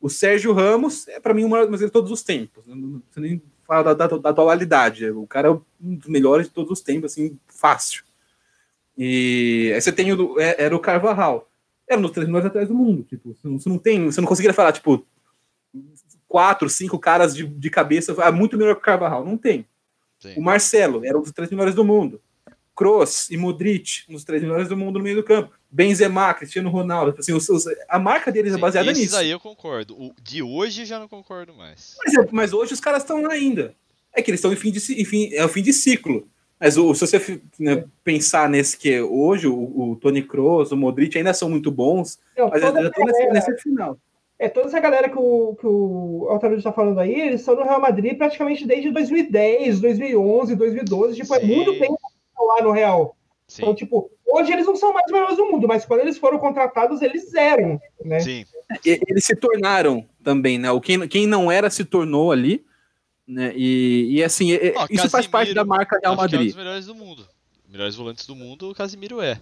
o 0.00 0.08
Sérgio 0.08 0.52
Ramos 0.52 1.06
é, 1.08 1.20
para 1.20 1.32
mim, 1.32 1.44
o 1.44 1.48
maior 1.48 1.66
de 1.66 1.90
todos 1.90 2.10
os 2.10 2.22
tempos. 2.22 2.64
Você 2.66 3.20
nem 3.20 3.42
fala 3.66 3.94
da, 3.94 4.06
da, 4.06 4.16
da 4.18 4.30
atualidade. 4.30 5.10
O 5.10 5.26
cara 5.26 5.48
é 5.48 5.50
um 5.50 5.62
dos 5.80 6.08
melhores 6.08 6.48
de 6.48 6.52
todos 6.52 6.72
os 6.72 6.80
tempos, 6.80 7.12
assim, 7.12 7.38
fácil. 7.46 8.04
E 8.98 9.70
aí 9.72 9.80
você 9.80 9.92
tem 9.92 10.12
o, 10.12 10.40
é, 10.40 10.56
era 10.64 10.74
o 10.74 10.80
Carvajal. 10.80 11.48
Era 11.88 12.00
um 12.00 12.02
dos 12.02 12.10
três 12.10 12.26
melhores 12.26 12.46
atrás 12.48 12.66
do 12.66 12.74
mundo. 12.74 13.04
Tipo, 13.04 13.34
você 13.42 13.68
não 13.68 13.78
tem, 13.78 14.06
você 14.06 14.20
não 14.20 14.26
conseguiria 14.26 14.52
falar, 14.52 14.72
tipo, 14.72 15.06
quatro, 16.26 16.68
cinco 16.68 16.98
caras 16.98 17.34
de, 17.34 17.46
de 17.46 17.70
cabeça, 17.70 18.14
ah, 18.18 18.32
muito 18.32 18.58
melhor 18.58 18.74
que 18.74 18.80
o 18.80 18.84
Carvajal. 18.84 19.24
Não 19.24 19.38
tem. 19.38 19.64
Sim. 20.18 20.34
O 20.36 20.42
Marcelo 20.42 21.04
era 21.04 21.16
um 21.16 21.22
dos 21.22 21.30
três 21.30 21.48
melhores 21.50 21.74
do 21.74 21.84
mundo. 21.84 22.20
Kroos 22.74 23.30
e 23.30 23.36
Modric, 23.36 24.04
um 24.08 24.12
dos 24.12 24.24
três 24.24 24.42
melhores 24.42 24.68
do 24.68 24.76
mundo 24.76 24.98
no 24.98 25.04
meio 25.04 25.16
do 25.16 25.22
campo. 25.22 25.52
Benzema, 25.70 26.34
Cristiano 26.34 26.70
Ronaldo. 26.70 27.14
Assim, 27.18 27.32
os, 27.32 27.48
os, 27.48 27.64
a 27.88 27.98
marca 27.98 28.32
deles 28.32 28.52
é 28.52 28.54
Sim, 28.54 28.58
é 28.58 28.62
baseada 28.62 28.90
nisso. 28.90 29.04
Isso 29.04 29.16
aí 29.16 29.30
eu 29.30 29.40
concordo. 29.40 29.94
O 29.94 30.14
de 30.22 30.42
hoje 30.42 30.84
já 30.84 30.98
não 30.98 31.08
concordo 31.08 31.54
mais. 31.54 31.96
Mas, 32.04 32.14
é, 32.14 32.28
mas 32.32 32.52
hoje 32.52 32.74
os 32.74 32.80
caras 32.80 33.02
estão 33.02 33.22
lá 33.22 33.32
ainda. 33.32 33.74
É 34.12 34.22
que 34.22 34.30
eles 34.30 34.38
estão 34.38 34.52
em 34.52 34.56
fim 34.56 34.70
de, 34.70 34.78
em 35.00 35.04
fim, 35.04 35.32
é 35.32 35.44
o 35.44 35.48
fim 35.48 35.62
de 35.62 35.72
ciclo. 35.72 36.28
Mas 36.60 36.76
o, 36.76 36.92
se 36.94 37.06
você 37.06 37.40
né, 37.58 37.84
pensar 38.02 38.48
nesse 38.48 38.76
que 38.76 39.00
hoje 39.00 39.46
o, 39.46 39.54
o 39.54 39.96
Tony 39.96 40.22
Kroos, 40.22 40.72
o 40.72 40.76
Modric 40.76 41.16
ainda 41.16 41.32
são 41.32 41.48
muito 41.48 41.70
bons, 41.70 42.18
Não, 42.36 42.48
mas 42.48 42.62
ainda 42.62 42.82
estão 42.82 43.04
nesse, 43.04 43.26
nesse 43.28 43.56
final. 43.58 43.96
É, 44.38 44.48
toda 44.48 44.68
essa 44.68 44.78
galera 44.78 45.08
que 45.08 45.18
o, 45.18 45.56
que 45.58 45.66
o 45.66 46.26
Altarujo 46.30 46.58
está 46.58 46.72
falando 46.72 46.98
aí, 47.00 47.20
eles 47.20 47.40
são 47.42 47.56
no 47.56 47.64
Real 47.64 47.80
Madrid 47.80 48.16
praticamente 48.16 48.66
desde 48.66 48.90
2010, 48.90 49.80
2011, 49.80 50.54
2012. 50.54 51.16
Tipo, 51.16 51.34
Sim. 51.34 51.40
é 51.40 51.44
muito 51.44 51.78
tempo 51.78 51.98
lá 52.40 52.62
no 52.62 52.70
Real. 52.70 53.16
Sim. 53.48 53.62
Então, 53.62 53.74
tipo, 53.74 54.10
hoje 54.26 54.52
eles 54.52 54.66
não 54.66 54.76
são 54.76 54.92
mais 54.92 55.06
os 55.06 55.12
melhores 55.12 55.36
do 55.36 55.46
mundo, 55.46 55.66
mas 55.66 55.84
quando 55.84 56.00
eles 56.00 56.18
foram 56.18 56.38
contratados, 56.38 57.02
eles 57.02 57.34
eram, 57.34 57.80
né? 58.04 58.20
Sim. 58.20 58.44
Eles 58.84 59.24
se 59.24 59.34
tornaram 59.34 60.04
também, 60.22 60.58
né? 60.58 60.70
O 60.70 60.80
quem, 60.80 61.08
quem 61.08 61.26
não 61.26 61.50
era 61.50 61.70
se 61.70 61.84
tornou 61.84 62.30
ali. 62.30 62.64
Né? 63.28 63.52
E, 63.54 64.16
e 64.16 64.24
assim, 64.24 64.52
isso 64.52 64.72
Casimiro, 64.72 65.10
faz 65.10 65.26
parte 65.26 65.52
da 65.52 65.62
marca 65.62 66.00
Real 66.02 66.16
Madrid. 66.16 66.40
é 66.40 66.42
um 66.42 66.46
dos 66.46 66.56
melhores 66.56 66.86
do 66.86 66.94
mundo. 66.94 67.28
Melhores 67.68 67.94
volantes 67.94 68.26
do 68.26 68.34
mundo, 68.34 68.70
o 68.70 68.74
Casimiro 68.74 69.20
é. 69.20 69.38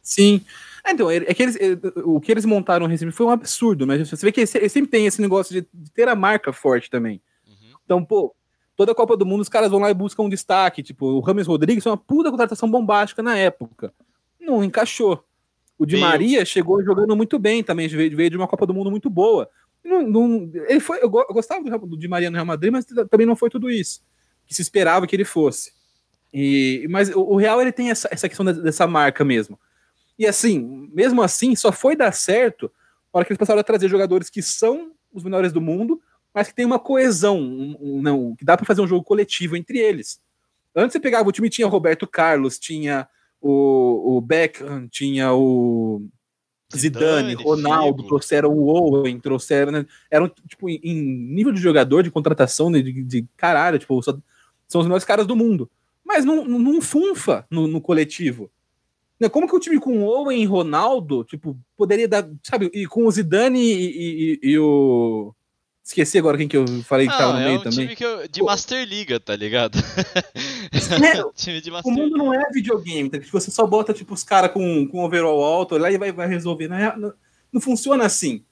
Sim. 0.00 0.40
É, 0.82 0.92
então, 0.92 1.10
é 1.10 1.20
que 1.20 1.42
eles, 1.42 1.56
é, 1.56 1.76
o 2.02 2.18
que 2.18 2.32
eles 2.32 2.46
montaram 2.46 2.86
recentemente 2.86 3.16
foi 3.16 3.26
um 3.26 3.30
absurdo, 3.30 3.86
mas 3.86 4.08
você 4.08 4.24
vê 4.24 4.32
que 4.32 4.40
eles 4.40 4.50
sempre 4.72 4.90
tem 4.90 5.04
esse 5.04 5.20
negócio 5.20 5.52
de, 5.52 5.68
de 5.72 5.90
ter 5.90 6.08
a 6.08 6.16
marca 6.16 6.50
forte 6.50 6.88
também. 6.88 7.20
Uhum. 7.46 7.76
Então, 7.84 8.02
pô, 8.02 8.34
toda 8.74 8.92
a 8.92 8.94
Copa 8.94 9.14
do 9.14 9.26
Mundo 9.26 9.42
os 9.42 9.48
caras 9.50 9.70
vão 9.70 9.80
lá 9.80 9.90
e 9.90 9.94
buscam 9.94 10.22
um 10.22 10.30
destaque. 10.30 10.82
Tipo, 10.82 11.04
o 11.06 11.20
Rames 11.20 11.46
Rodrigues 11.46 11.84
foi 11.84 11.92
uma 11.92 11.98
puta 11.98 12.30
contratação 12.30 12.70
bombástica 12.70 13.22
na 13.22 13.36
época. 13.36 13.92
Não 14.40 14.64
encaixou. 14.64 15.22
O 15.78 15.84
Di 15.84 15.98
Maria 15.98 16.44
chegou 16.46 16.82
jogando 16.82 17.14
muito 17.14 17.38
bem 17.38 17.62
também, 17.62 17.86
veio 17.86 18.30
de 18.30 18.36
uma 18.36 18.48
Copa 18.48 18.64
do 18.64 18.72
Mundo 18.72 18.90
muito 18.90 19.10
boa. 19.10 19.48
Não, 19.88 20.02
não, 20.02 20.50
ele 20.68 20.80
foi, 20.80 21.02
eu 21.02 21.08
gostava 21.08 21.62
do, 21.78 21.96
Di 21.96 22.06
Maria 22.06 22.30
no 22.30 22.36
Real 22.36 22.46
Madrid, 22.46 22.70
mas 22.70 22.84
também 22.84 23.26
não 23.26 23.34
foi 23.34 23.48
tudo 23.48 23.70
isso 23.70 24.02
que 24.46 24.54
se 24.54 24.62
esperava 24.62 25.06
que 25.06 25.14
ele 25.14 25.24
fosse. 25.24 25.72
E, 26.32 26.86
mas 26.90 27.10
o, 27.10 27.20
o 27.20 27.36
Real 27.36 27.60
ele 27.60 27.70
tem 27.70 27.90
essa, 27.90 28.08
essa 28.10 28.28
questão 28.28 28.44
dessa 28.44 28.86
marca 28.86 29.24
mesmo. 29.24 29.58
E 30.18 30.26
assim, 30.26 30.90
mesmo 30.92 31.22
assim, 31.22 31.54
só 31.54 31.70
foi 31.70 31.94
dar 31.94 32.12
certo 32.12 32.72
na 33.12 33.18
hora 33.18 33.24
que 33.24 33.32
eles 33.32 33.38
passaram 33.38 33.60
a 33.60 33.64
trazer 33.64 33.88
jogadores 33.88 34.28
que 34.28 34.42
são 34.42 34.92
os 35.12 35.22
melhores 35.22 35.52
do 35.52 35.60
mundo, 35.60 36.00
mas 36.34 36.48
que 36.48 36.54
tem 36.54 36.66
uma 36.66 36.78
coesão, 36.78 37.38
um, 37.38 37.76
um, 37.80 38.02
não, 38.02 38.34
que 38.36 38.44
dá 38.44 38.56
para 38.56 38.66
fazer 38.66 38.80
um 38.80 38.86
jogo 38.86 39.04
coletivo 39.04 39.56
entre 39.56 39.78
eles. 39.78 40.20
Antes 40.74 40.92
você 40.92 41.00
pegava 41.00 41.28
o 41.28 41.32
time, 41.32 41.48
tinha 41.48 41.66
Roberto 41.66 42.06
Carlos, 42.06 42.58
tinha 42.58 43.08
o, 43.40 44.16
o 44.16 44.20
Beckham, 44.20 44.88
tinha 44.88 45.32
o 45.32 46.06
Zidane, 46.76 47.34
Ronaldo, 47.34 47.98
Figo. 47.98 48.08
trouxeram 48.08 48.52
o 48.52 48.66
Owen, 48.66 49.18
trouxeram. 49.18 49.72
Né? 49.72 49.86
Eram, 50.10 50.28
tipo, 50.28 50.68
em 50.68 50.94
nível 50.94 51.52
de 51.52 51.60
jogador, 51.60 52.02
de 52.02 52.10
contratação, 52.10 52.68
né, 52.68 52.82
de, 52.82 53.02
de 53.02 53.26
caralho, 53.36 53.78
tipo, 53.78 54.02
só, 54.02 54.16
são 54.66 54.80
os 54.80 54.86
melhores 54.86 55.04
caras 55.04 55.26
do 55.26 55.34
mundo. 55.34 55.70
Mas 56.04 56.24
não, 56.24 56.44
não 56.44 56.80
funfa 56.80 57.46
no, 57.50 57.66
no 57.66 57.80
coletivo. 57.80 58.50
Né, 59.18 59.28
como 59.28 59.48
que 59.48 59.56
o 59.56 59.60
time 59.60 59.80
com 59.80 60.04
Owen 60.04 60.42
e 60.42 60.46
Ronaldo, 60.46 61.24
tipo, 61.24 61.58
poderia 61.76 62.06
dar, 62.06 62.28
sabe, 62.42 62.70
e 62.72 62.86
com 62.86 63.06
o 63.06 63.10
Zidane 63.10 63.60
e, 63.60 64.38
e, 64.42 64.50
e 64.50 64.58
o. 64.58 65.34
Esqueci 65.88 66.18
agora 66.18 66.36
quem 66.36 66.46
que 66.46 66.54
eu 66.54 66.66
falei 66.84 67.08
que 67.08 67.16
tava 67.16 67.32
no 67.32 67.38
é 67.38 67.44
meio 67.46 67.60
um 67.60 67.62
também. 67.62 67.88
Time 67.88 67.96
eu, 67.98 68.28
de. 68.28 68.42
Master 68.42 68.86
Liga, 68.86 69.18
tá 69.18 69.34
ligado? 69.34 69.78
Né? 71.00 71.22
time 71.34 71.60
de 71.60 71.70
Master 71.70 71.92
o 71.92 71.96
mundo 71.96 72.16
não 72.16 72.32
é 72.32 72.46
videogame, 72.50 73.08
tá? 73.08 73.18
você 73.32 73.50
só 73.50 73.66
bota 73.66 73.92
tipo 73.92 74.12
os 74.14 74.22
caras 74.22 74.52
com, 74.52 74.86
com 74.86 75.04
overall 75.04 75.42
alto 75.42 75.76
lá 75.78 75.90
e 75.90 75.96
vai, 75.96 76.12
vai 76.12 76.28
resolver. 76.28 76.68
Não, 76.68 76.76
é, 76.76 76.94
não, 76.96 77.12
não 77.50 77.60
funciona 77.60 78.04
assim. 78.04 78.44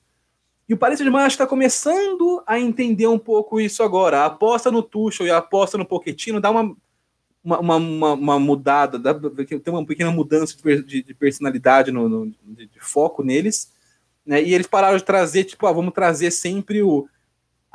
E 0.67 0.73
o 0.73 0.79
Paris 0.79 0.99
Saint-Germain 0.99 1.27
está 1.27 1.47
começando 1.47 2.43
a 2.47 2.59
entender 2.59 3.07
um 3.07 3.19
pouco 3.19 3.61
isso 3.61 3.83
agora. 3.83 4.21
A 4.21 4.27
aposta 4.27 4.71
no 4.71 4.83
Tuchel 4.83 5.27
e 5.27 5.31
a 5.31 5.37
aposta 5.37 5.77
no 5.77 5.85
Pochettino 5.85 6.41
dá 6.41 6.51
uma, 6.51 6.75
uma, 7.45 7.77
uma, 7.77 8.13
uma 8.15 8.41
mudada, 8.41 8.99
dá, 8.99 9.15
tem 9.15 9.61
uma 9.69 9.85
pequena 9.85 10.11
mudança 10.11 10.57
de, 10.83 11.03
de 11.03 11.15
personalidade, 11.15 11.93
no, 11.93 12.09
no 12.09 12.35
de, 12.45 12.67
de, 12.67 12.81
foco 12.81 13.23
neles. 13.23 13.73
Né? 14.25 14.43
E 14.43 14.55
eles 14.55 14.67
pararam 14.67 14.97
de 14.97 15.05
trazer, 15.05 15.45
tipo, 15.45 15.67
ah, 15.67 15.73
vamos 15.73 15.93
trazer 15.93 16.31
sempre 16.31 16.83
o, 16.83 17.07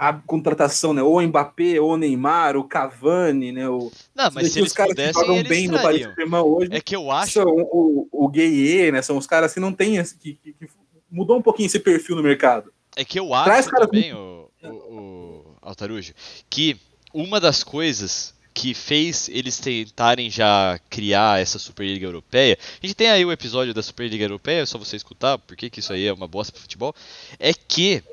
a 0.02 0.14
contratação, 0.14 0.94
né? 0.94 1.04
Ou 1.04 1.20
o 1.20 1.22
Mbappé, 1.22 1.80
ou 1.80 1.92
o 1.92 1.98
Neymar, 1.98 2.58
o 2.58 2.64
Cavani, 2.64 3.52
né? 3.52 3.70
O, 3.70 3.92
não, 4.16 4.32
mas 4.34 4.52
se 4.52 4.58
eles 4.58 4.72
os 4.72 4.76
caras 4.76 4.96
que 4.96 5.14
jogam 5.14 5.44
bem 5.44 5.68
no 5.68 5.80
Paris 5.80 6.06
Saint-Germain 6.06 6.42
hoje. 6.42 6.70
É 6.72 6.82
que 6.82 6.96
eu 6.96 7.12
acho. 7.12 7.34
São 7.34 7.46
o, 7.46 8.10
o 8.12 8.28
Gueye, 8.28 8.92
né? 8.92 9.04
São 9.04 9.16
os 9.16 9.28
caras 9.28 9.54
que 9.54 9.60
não 9.60 9.72
tem. 9.72 10.04
Que, 10.04 10.34
que, 10.34 10.54
que, 10.54 10.68
mudou 11.08 11.38
um 11.38 11.42
pouquinho 11.44 11.68
esse 11.68 11.80
perfil 11.80 12.16
no 12.16 12.24
mercado. 12.24 12.74
É 12.96 13.06
que 13.06 13.20
eu 13.20 13.32
acho 13.32 13.46
Traz 13.46 13.68
também, 13.68 14.12
o, 14.12 14.50
o, 14.64 14.68
o 14.68 15.58
Altarujo, 15.62 16.14
que 16.50 16.78
uma 17.14 17.40
das 17.40 17.64
coisas 17.64 18.34
que 18.56 18.74
fez 18.74 19.30
eles 19.30 19.60
tentarem 19.60 20.32
já 20.32 20.80
criar 20.90 21.40
essa 21.40 21.60
Superliga 21.60 22.08
Europeia. 22.08 22.58
A 22.60 22.86
gente 22.86 22.96
tem 22.96 23.10
aí 23.10 23.24
o 23.24 23.32
episódio 23.32 23.72
da 23.72 23.84
Superliga 23.84 24.26
Europeia, 24.26 24.64
é 24.64 24.66
só 24.66 24.80
você 24.80 24.96
escutar, 24.96 25.38
porque 25.38 25.70
que 25.70 25.80
isso 25.80 25.94
aí 25.94 26.08
é 26.08 26.12
uma 26.12 26.28
bosta 26.28 26.52
pro 26.52 26.62
futebol. 26.62 26.94
É 27.40 27.54
que 27.54 28.04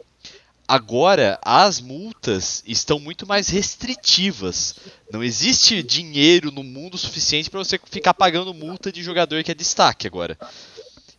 Agora, 0.68 1.38
as 1.40 1.80
multas 1.80 2.62
estão 2.66 3.00
muito 3.00 3.26
mais 3.26 3.48
restritivas. 3.48 4.74
Não 5.10 5.24
existe 5.24 5.82
dinheiro 5.82 6.52
no 6.52 6.62
mundo 6.62 6.98
suficiente 6.98 7.48
para 7.48 7.60
você 7.60 7.80
ficar 7.90 8.12
pagando 8.12 8.52
multa 8.52 8.92
de 8.92 9.02
jogador 9.02 9.42
que 9.42 9.50
é 9.50 9.54
destaque 9.54 10.06
agora. 10.06 10.36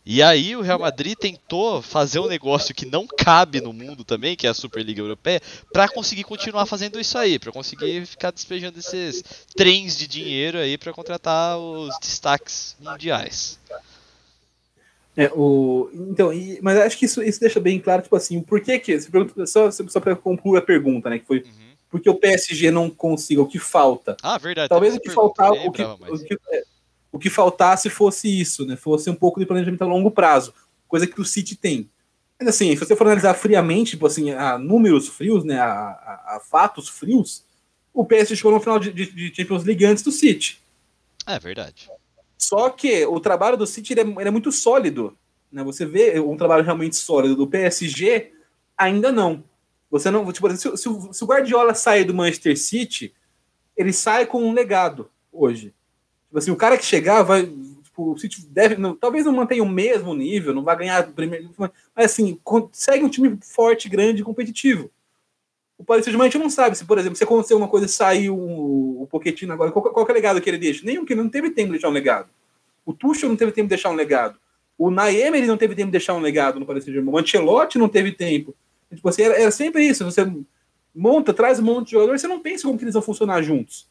E 0.06 0.22
aí 0.22 0.54
o 0.54 0.62
Real 0.62 0.78
Madrid 0.78 1.18
tentou 1.18 1.82
fazer 1.82 2.20
um 2.20 2.28
negócio 2.28 2.72
que 2.74 2.86
não 2.86 3.08
cabe 3.08 3.60
no 3.60 3.72
mundo 3.72 4.04
também, 4.04 4.36
que 4.36 4.46
é 4.46 4.50
a 4.50 4.54
Superliga 4.54 5.00
Europeia, 5.02 5.42
para 5.72 5.88
conseguir 5.88 6.22
continuar 6.22 6.64
fazendo 6.64 7.00
isso 7.00 7.18
aí, 7.18 7.36
para 7.36 7.50
conseguir 7.50 8.06
ficar 8.06 8.30
despejando 8.30 8.78
esses 8.78 9.22
trens 9.56 9.96
de 9.96 10.06
dinheiro 10.06 10.58
aí 10.58 10.78
para 10.78 10.92
contratar 10.92 11.58
os 11.58 11.92
destaques 12.00 12.76
mundiais. 12.80 13.58
É, 15.20 15.30
o, 15.34 15.90
então, 15.92 16.32
e, 16.32 16.58
mas 16.62 16.78
acho 16.78 16.96
que 16.96 17.04
isso, 17.04 17.22
isso 17.22 17.38
deixa 17.38 17.60
bem 17.60 17.78
claro, 17.78 18.00
tipo 18.00 18.16
assim, 18.16 18.38
o 18.38 18.42
porquê 18.42 18.78
que. 18.78 18.98
Você 18.98 19.10
pergunta, 19.10 19.44
só, 19.46 19.70
só 19.70 20.00
para 20.00 20.16
concluir 20.16 20.56
a 20.56 20.62
pergunta, 20.62 21.10
né? 21.10 21.18
Que 21.18 21.26
foi 21.26 21.40
uhum. 21.40 21.74
porque 21.90 22.08
o 22.08 22.14
PSG 22.14 22.70
não 22.70 22.88
consiga, 22.88 23.42
o 23.42 23.46
que 23.46 23.58
falta. 23.58 24.16
Ah, 24.22 24.38
verdade. 24.38 24.70
Talvez 24.70 24.96
o 24.96 25.00
que 25.00 25.10
faltar, 25.10 25.52
o 25.52 25.70
que, 25.70 25.82
o, 25.82 26.18
que, 26.18 26.38
é, 26.52 26.62
o 27.12 27.18
que 27.18 27.28
faltasse 27.28 27.90
fosse 27.90 28.40
isso, 28.40 28.64
né? 28.64 28.76
Fosse 28.76 29.10
um 29.10 29.14
pouco 29.14 29.38
de 29.38 29.44
planejamento 29.44 29.82
a 29.82 29.86
longo 29.86 30.10
prazo, 30.10 30.54
coisa 30.88 31.06
que 31.06 31.20
o 31.20 31.24
City 31.24 31.54
tem. 31.54 31.90
Mas 32.38 32.48
assim, 32.48 32.74
se 32.74 32.76
você 32.76 32.96
for 32.96 33.06
analisar 33.06 33.34
friamente, 33.34 33.90
tipo 33.90 34.06
assim, 34.06 34.30
a 34.30 34.56
números 34.56 35.06
frios, 35.06 35.44
né? 35.44 35.60
A, 35.60 35.70
a, 35.70 36.36
a 36.36 36.40
fatos 36.40 36.88
frios, 36.88 37.44
o 37.92 38.06
PSG 38.06 38.36
chegou 38.36 38.52
no 38.52 38.60
final 38.60 38.78
de, 38.78 38.90
de, 38.90 39.12
de 39.12 39.36
Champions 39.36 39.64
League 39.64 39.84
antes 39.84 40.02
do 40.02 40.10
City. 40.10 40.58
É 41.26 41.38
verdade. 41.38 41.90
Só 42.40 42.70
que 42.70 43.04
o 43.04 43.20
trabalho 43.20 43.58
do 43.58 43.66
City 43.66 43.92
ele 43.92 44.00
é, 44.00 44.04
ele 44.04 44.28
é, 44.28 44.30
muito 44.30 44.50
sólido. 44.50 45.14
Né? 45.52 45.62
Você 45.62 45.84
vê 45.84 46.18
um 46.18 46.38
trabalho 46.38 46.64
realmente 46.64 46.96
sólido 46.96 47.36
do 47.36 47.46
PSG, 47.46 48.32
ainda 48.76 49.12
não. 49.12 49.44
Você 49.90 50.10
não, 50.10 50.32
tipo, 50.32 50.50
se, 50.56 50.76
se, 50.76 50.88
se 51.12 51.24
o 51.24 51.26
Guardiola 51.26 51.74
sair 51.74 52.04
do 52.04 52.14
Manchester 52.14 52.58
City, 52.58 53.14
ele 53.76 53.92
sai 53.92 54.24
com 54.24 54.42
um 54.42 54.54
legado 54.54 55.10
hoje. 55.30 55.74
Tipo 56.28 56.38
assim, 56.38 56.50
o 56.50 56.56
cara 56.56 56.78
que 56.78 56.84
chegar 56.84 57.22
vai. 57.22 57.44
Tipo, 57.44 58.12
o 58.12 58.18
City 58.18 58.46
deve. 58.46 58.76
Não, 58.76 58.96
talvez 58.96 59.26
não 59.26 59.34
mantenha 59.34 59.62
o 59.62 59.68
mesmo 59.68 60.14
nível, 60.14 60.54
não 60.54 60.64
vai 60.64 60.78
ganhar 60.78 61.12
primeiro. 61.12 61.50
Mas 61.58 61.72
assim, 61.96 62.40
segue 62.72 63.04
um 63.04 63.10
time 63.10 63.38
forte, 63.42 63.86
grande 63.86 64.22
e 64.22 64.24
competitivo. 64.24 64.90
O 65.80 65.84
Paris 65.84 66.04
Saint-Germain 66.04 66.28
a 66.28 66.30
gente 66.30 66.42
não 66.42 66.50
sabe 66.50 66.76
se, 66.76 66.84
por 66.84 66.98
exemplo, 66.98 67.16
se 67.16 67.24
acontecer 67.24 67.54
uma 67.54 67.66
coisa 67.66 67.86
e 67.86 67.88
sair 67.88 68.28
o, 68.28 68.36
o 69.02 69.08
Pochettino 69.10 69.54
agora, 69.54 69.72
qual, 69.72 69.82
qual 69.82 70.06
é 70.06 70.10
o 70.10 70.12
legado 70.12 70.38
que 70.38 70.50
ele 70.50 70.58
deixa? 70.58 70.84
Nenhum, 70.84 71.06
que 71.06 71.14
ele 71.14 71.22
não 71.22 71.30
teve 71.30 71.48
tempo 71.48 71.68
de 71.68 71.72
deixar 71.72 71.88
um 71.88 71.92
legado. 71.92 72.28
O 72.84 72.92
Tuchel 72.92 73.30
não 73.30 73.36
teve 73.36 73.50
tempo 73.50 73.64
de 73.64 73.70
deixar 73.70 73.88
um 73.88 73.94
legado. 73.94 74.38
O 74.76 74.90
Naemer 74.90 75.40
ele 75.40 75.46
não 75.46 75.56
teve 75.56 75.74
tempo 75.74 75.86
de 75.86 75.92
deixar 75.92 76.12
um 76.12 76.20
legado 76.20 76.60
no 76.60 76.66
Paris 76.66 76.84
Saint-Germain. 76.84 77.14
O 77.14 77.18
Ancelotti 77.18 77.78
não 77.78 77.88
teve 77.88 78.12
tempo. 78.12 78.54
Tipo 78.94 79.08
assim, 79.08 79.22
era, 79.22 79.40
era, 79.40 79.50
sempre 79.50 79.82
isso. 79.82 80.04
Você 80.04 80.30
monta, 80.94 81.32
traz 81.32 81.58
um 81.58 81.62
monte 81.62 81.86
de 81.86 81.92
jogadores, 81.92 82.20
você 82.20 82.28
não 82.28 82.40
pensa 82.40 82.66
como 82.66 82.76
que 82.76 82.84
eles 82.84 82.92
vão 82.92 83.02
funcionar 83.02 83.40
juntos. 83.40 83.88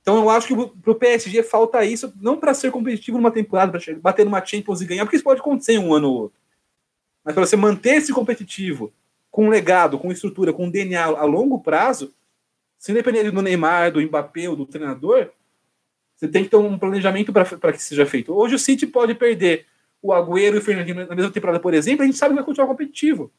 Então 0.00 0.16
eu 0.16 0.28
acho 0.28 0.48
que 0.48 0.70
pro 0.82 0.96
PSG 0.96 1.44
falta 1.44 1.84
isso, 1.84 2.12
não 2.20 2.36
para 2.36 2.52
ser 2.52 2.72
competitivo 2.72 3.16
numa 3.16 3.30
temporada, 3.30 3.78
para 3.78 3.94
bater 4.00 4.24
numa 4.24 4.44
Champions 4.44 4.80
e 4.80 4.86
ganhar, 4.86 5.04
porque 5.04 5.14
isso 5.14 5.24
pode 5.24 5.40
acontecer 5.40 5.78
um 5.78 5.94
ano 5.94 6.08
ou 6.08 6.14
outro. 6.22 6.38
Mas 7.24 7.32
para 7.32 7.46
você 7.46 7.54
manter 7.54 7.98
esse 7.98 8.12
competitivo, 8.12 8.92
com 9.32 9.48
legado, 9.48 9.98
com 9.98 10.12
estrutura, 10.12 10.52
com 10.52 10.70
DNA 10.70 11.02
a 11.02 11.24
longo 11.24 11.58
prazo, 11.58 12.14
se 12.78 12.92
depender 12.92 13.30
do 13.30 13.40
Neymar, 13.40 13.90
do 13.90 14.00
Mbappé 14.00 14.48
ou 14.48 14.54
do 14.54 14.66
treinador, 14.66 15.30
você 16.14 16.28
tem 16.28 16.44
que 16.44 16.50
ter 16.50 16.56
um 16.56 16.78
planejamento 16.78 17.32
para 17.32 17.72
que 17.72 17.82
seja 17.82 18.04
feito. 18.04 18.34
Hoje 18.34 18.54
o 18.54 18.58
City 18.58 18.86
pode 18.86 19.14
perder 19.14 19.66
o 20.02 20.12
Agüero 20.12 20.56
e 20.56 20.58
o 20.58 20.62
Fernandinho 20.62 21.06
na 21.06 21.14
mesma 21.14 21.32
temporada, 21.32 21.58
por 21.58 21.72
exemplo, 21.72 22.02
a 22.02 22.06
gente 22.06 22.18
sabe 22.18 22.32
que 22.32 22.36
vai 22.36 22.44
continuar 22.44 22.68
competitivo. 22.68 23.32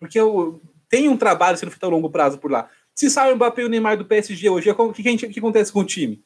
Porque 0.00 0.20
o, 0.20 0.60
tem 0.88 1.08
um 1.08 1.16
trabalho 1.16 1.56
sendo 1.56 1.70
feito 1.70 1.86
a 1.86 1.88
longo 1.88 2.10
prazo 2.10 2.38
por 2.38 2.50
lá. 2.50 2.68
Se 2.92 3.08
sai 3.08 3.32
o 3.32 3.36
Mbappé 3.36 3.62
e 3.62 3.64
o 3.66 3.68
Neymar 3.68 3.96
do 3.96 4.04
PSG 4.04 4.50
hoje, 4.50 4.68
o 4.68 4.92
que, 4.92 5.02
que, 5.02 5.28
que 5.28 5.38
acontece 5.38 5.72
com 5.72 5.80
o 5.80 5.86
time? 5.86 6.20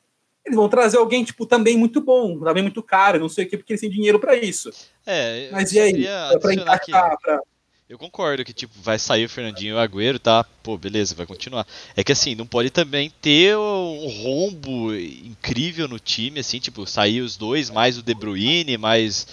Eles 0.47 0.57
vão 0.57 0.68
trazer 0.68 0.97
alguém, 0.97 1.25
tipo, 1.25 1.45
também 1.45 1.77
muito 1.77 2.01
bom, 2.01 2.39
também 2.41 2.62
muito 2.62 2.83
caro, 2.83 3.18
não 3.18 3.29
sei 3.29 3.45
o 3.45 3.49
que, 3.49 3.57
porque 3.59 3.72
eles 3.72 3.81
têm 3.81 3.91
dinheiro 3.91 4.18
para 4.18 4.35
isso. 4.35 4.70
É, 5.05 5.51
Mas 5.51 5.72
e 5.72 5.81
aí? 5.81 6.07
Para 6.41 6.55
encaixar, 6.55 7.18
pra... 7.20 7.41
Eu 7.87 7.99
concordo 7.99 8.45
que, 8.45 8.55
tipo, 8.55 8.72
vai 8.80 8.99
sair 8.99 9.26
o 9.26 9.28
Fernandinho 9.28 9.72
e 9.72 9.76
o 9.76 9.78
Agüero, 9.78 10.18
tá? 10.18 10.43
Pô, 10.62 10.78
beleza, 10.78 11.14
vai 11.14 11.26
continuar. 11.26 11.66
É 11.95 12.03
que, 12.03 12.12
assim, 12.12 12.35
não 12.35 12.47
pode 12.47 12.70
também 12.70 13.11
ter 13.20 13.57
um 13.59 14.09
rombo 14.22 14.95
incrível 14.95 15.87
no 15.87 15.99
time, 15.99 16.41
assim, 16.41 16.59
tipo, 16.59 16.87
sair 16.87 17.20
os 17.20 17.37
dois, 17.37 17.68
mais 17.68 17.99
o 17.99 18.03
De 18.03 18.14
Bruyne, 18.14 18.78
mais 18.78 19.26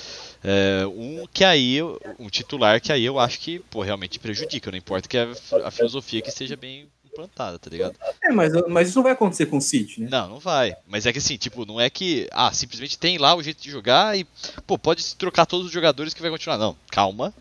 é, 0.43 0.85
um 0.85 1.25
que 1.31 1.45
aí, 1.45 1.81
um 2.19 2.29
titular 2.29 2.81
que 2.81 2.91
aí 2.91 3.05
eu 3.05 3.19
acho 3.19 3.39
que, 3.39 3.59
pô, 3.59 3.81
realmente 3.81 4.19
prejudica. 4.19 4.69
Não 4.69 4.77
importa 4.77 5.07
que 5.07 5.17
a, 5.17 5.29
a 5.63 5.71
filosofia 5.71 6.21
que 6.21 6.29
esteja 6.29 6.57
bem 6.57 6.89
implantada, 7.05 7.57
tá 7.57 7.69
ligado? 7.69 7.95
É, 8.23 8.33
mas, 8.33 8.51
mas 8.67 8.89
isso 8.89 8.97
não 8.97 9.03
vai 9.03 9.13
acontecer 9.13 9.45
com 9.45 9.57
o 9.57 9.61
City, 9.61 10.01
né? 10.01 10.07
Não, 10.11 10.27
não 10.27 10.39
vai. 10.39 10.75
Mas 10.87 11.05
é 11.05 11.13
que 11.13 11.19
assim, 11.19 11.37
tipo, 11.37 11.65
não 11.65 11.79
é 11.79 11.89
que, 11.89 12.27
ah, 12.31 12.51
simplesmente 12.51 12.97
tem 12.97 13.17
lá 13.17 13.33
o 13.33 13.43
jeito 13.43 13.61
de 13.61 13.71
jogar 13.71 14.17
e, 14.17 14.25
pô, 14.67 14.77
pode 14.77 15.15
trocar 15.15 15.45
todos 15.45 15.67
os 15.67 15.71
jogadores 15.71 16.13
que 16.13 16.21
vai 16.21 16.31
continuar. 16.31 16.57
Não, 16.57 16.75
calma. 16.89 17.33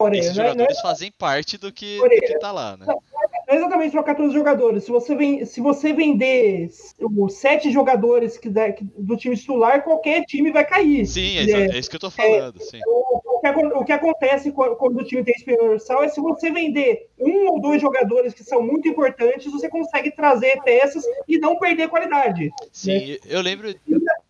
Porém, 0.00 0.20
Esses 0.20 0.34
jogadores 0.34 0.78
é, 0.78 0.80
fazem 0.80 1.12
parte 1.12 1.58
do 1.58 1.70
que, 1.70 1.98
do 1.98 2.08
que 2.08 2.38
tá 2.38 2.50
lá, 2.50 2.74
né? 2.74 2.86
Não, 2.88 3.02
é 3.46 3.56
exatamente 3.56 3.92
trocar 3.92 4.14
todos 4.14 4.30
os 4.30 4.34
jogadores. 4.34 4.84
Se 4.84 4.90
você, 4.90 5.14
vem, 5.14 5.44
se 5.44 5.60
você 5.60 5.92
vender 5.92 6.70
os 6.98 7.34
sete 7.34 7.70
jogadores 7.70 8.38
que, 8.38 8.48
do 8.48 9.14
time 9.14 9.36
titular, 9.36 9.84
qualquer 9.84 10.24
time 10.24 10.50
vai 10.50 10.64
cair. 10.64 11.04
Sim, 11.04 11.36
é, 11.36 11.50
é, 11.50 11.76
é 11.76 11.78
isso 11.78 11.90
que 11.90 11.96
eu 11.96 12.00
tô 12.00 12.10
falando. 12.10 12.58
É. 12.72 12.80
O, 12.86 13.20
o, 13.26 13.40
que, 13.40 13.48
o, 13.50 13.84
que, 13.84 13.92
acontece 13.92 14.50
quando, 14.52 14.76
quando, 14.76 15.00
o 15.00 15.04
time 15.04 15.22
tem 15.22 15.34
universal 15.46 16.02
é 16.02 16.08
se 16.08 16.18
você 16.18 16.50
vender 16.50 17.10
um 17.18 17.50
ou 17.50 17.60
dois 17.60 17.82
jogadores 17.82 18.32
que 18.32 18.42
são 18.42 18.62
muito 18.62 18.88
importantes, 18.88 19.52
você 19.52 19.68
consegue 19.68 20.10
trazer 20.12 20.62
peças 20.62 21.04
e 21.28 21.38
não 21.38 21.58
perder 21.58 21.90
qualidade. 21.90 22.50
Sim, 22.72 23.10
né? 23.10 23.16
eu 23.26 23.42
lembro. 23.42 23.74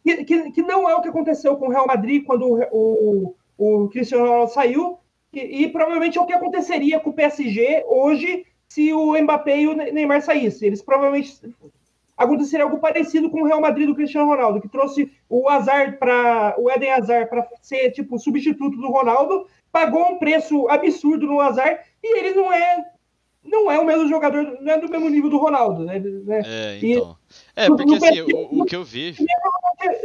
Que, 0.02 0.24
que, 0.24 0.50
que, 0.50 0.62
não 0.62 0.90
é 0.90 0.96
o 0.96 1.00
que 1.00 1.08
aconteceu 1.08 1.56
com 1.56 1.68
o 1.68 1.70
Real 1.70 1.86
Madrid 1.86 2.24
quando 2.24 2.58
o, 2.72 3.34
o, 3.56 3.84
o 3.84 3.88
Cristiano 3.88 4.24
Ronaldo 4.24 4.52
saiu 4.52 4.99
e, 5.32 5.64
e, 5.64 5.68
provavelmente 5.68 6.18
é 6.18 6.20
o 6.20 6.26
que 6.26 6.32
aconteceria 6.32 6.98
com 7.00 7.10
o 7.10 7.14
PSG 7.14 7.84
hoje 7.88 8.44
se 8.68 8.92
o 8.92 9.20
Mbappé 9.20 9.60
e 9.60 9.68
o 9.68 9.74
Neymar 9.74 10.22
saíssem. 10.22 10.68
Eles 10.68 10.82
provavelmente 10.82 11.40
aconteceria 12.16 12.64
algo 12.64 12.78
parecido 12.78 13.30
com 13.30 13.42
o 13.42 13.46
Real 13.46 13.60
Madrid 13.60 13.86
do 13.86 13.94
Cristiano 13.94 14.28
Ronaldo, 14.28 14.60
que 14.60 14.68
trouxe 14.68 15.10
o 15.28 15.48
Azar 15.48 15.98
para 15.98 16.54
o 16.58 16.70
Eden 16.70 16.92
Hazard 16.92 17.30
para 17.30 17.48
ser 17.62 17.90
tipo 17.92 18.18
substituto 18.18 18.76
do 18.76 18.90
Ronaldo, 18.90 19.46
pagou 19.72 20.12
um 20.12 20.18
preço 20.18 20.68
absurdo 20.68 21.26
no 21.26 21.40
Azar 21.40 21.84
e 22.02 22.18
ele 22.18 22.34
não 22.34 22.52
é 22.52 22.84
não 23.42 23.70
é 23.70 23.78
o 23.78 23.86
mesmo 23.86 24.06
jogador, 24.06 24.58
não 24.60 24.72
é 24.72 24.78
do 24.78 24.90
mesmo 24.90 25.08
nível 25.08 25.30
do 25.30 25.38
Ronaldo, 25.38 25.84
né? 25.84 25.96
É, 26.44 26.78
então. 26.82 27.16
E, 27.56 27.60
é, 27.60 27.66
porque 27.68 27.94
assim, 27.94 28.20
o, 28.20 28.62
o, 28.62 28.64
que 28.66 28.76
eu 28.76 28.84
vejo 28.84 29.24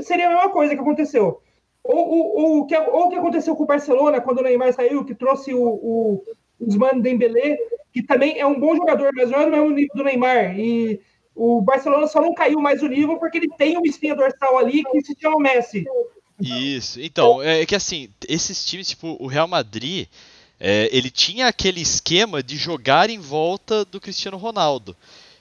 seria 0.01 0.27
a 0.27 0.29
mesma 0.29 0.49
coisa 0.49 0.73
que 0.73 0.79
aconteceu. 0.79 1.41
Ou, 1.87 2.61
o 2.61 2.65
que, 2.65 2.75
ou 2.75 3.05
o 3.05 3.09
que 3.09 3.15
aconteceu 3.15 3.55
com 3.55 3.63
o 3.63 3.67
Barcelona 3.67 4.19
quando 4.19 4.39
o 4.39 4.43
Neymar 4.43 4.73
saiu, 4.73 5.05
que 5.05 5.13
trouxe 5.13 5.53
o, 5.53 5.61
o 5.61 6.23
Usman 6.59 6.99
Dembélé, 6.99 7.57
que 7.93 8.01
também 8.01 8.39
é 8.39 8.45
um 8.45 8.59
bom 8.59 8.75
jogador, 8.75 9.11
mas 9.13 9.29
não 9.29 9.39
é 9.39 9.45
do 9.45 9.51
mesmo 9.51 9.69
nível 9.69 9.95
do 9.95 10.03
Neymar. 10.03 10.59
E 10.59 10.99
o 11.35 11.61
Barcelona 11.61 12.07
só 12.07 12.19
não 12.19 12.33
caiu 12.33 12.59
mais 12.59 12.81
o 12.81 12.87
nível 12.87 13.17
porque 13.17 13.37
ele 13.37 13.49
tem 13.57 13.77
uma 13.77 13.87
espinha 13.87 14.15
dorsal 14.15 14.57
ali 14.57 14.83
que 14.83 15.01
se 15.01 15.15
chama 15.19 15.39
Messi. 15.39 15.85
Isso, 16.41 16.99
então, 16.99 17.41
é 17.41 17.65
que 17.65 17.75
assim, 17.75 18.09
esses 18.27 18.65
times, 18.65 18.89
tipo, 18.89 19.15
o 19.19 19.27
Real 19.27 19.47
Madrid, 19.47 20.07
é, 20.59 20.89
ele 20.91 21.09
tinha 21.09 21.47
aquele 21.47 21.81
esquema 21.81 22.41
de 22.41 22.57
jogar 22.57 23.09
em 23.09 23.19
volta 23.19 23.85
do 23.85 24.01
Cristiano 24.01 24.37
Ronaldo. 24.37 24.95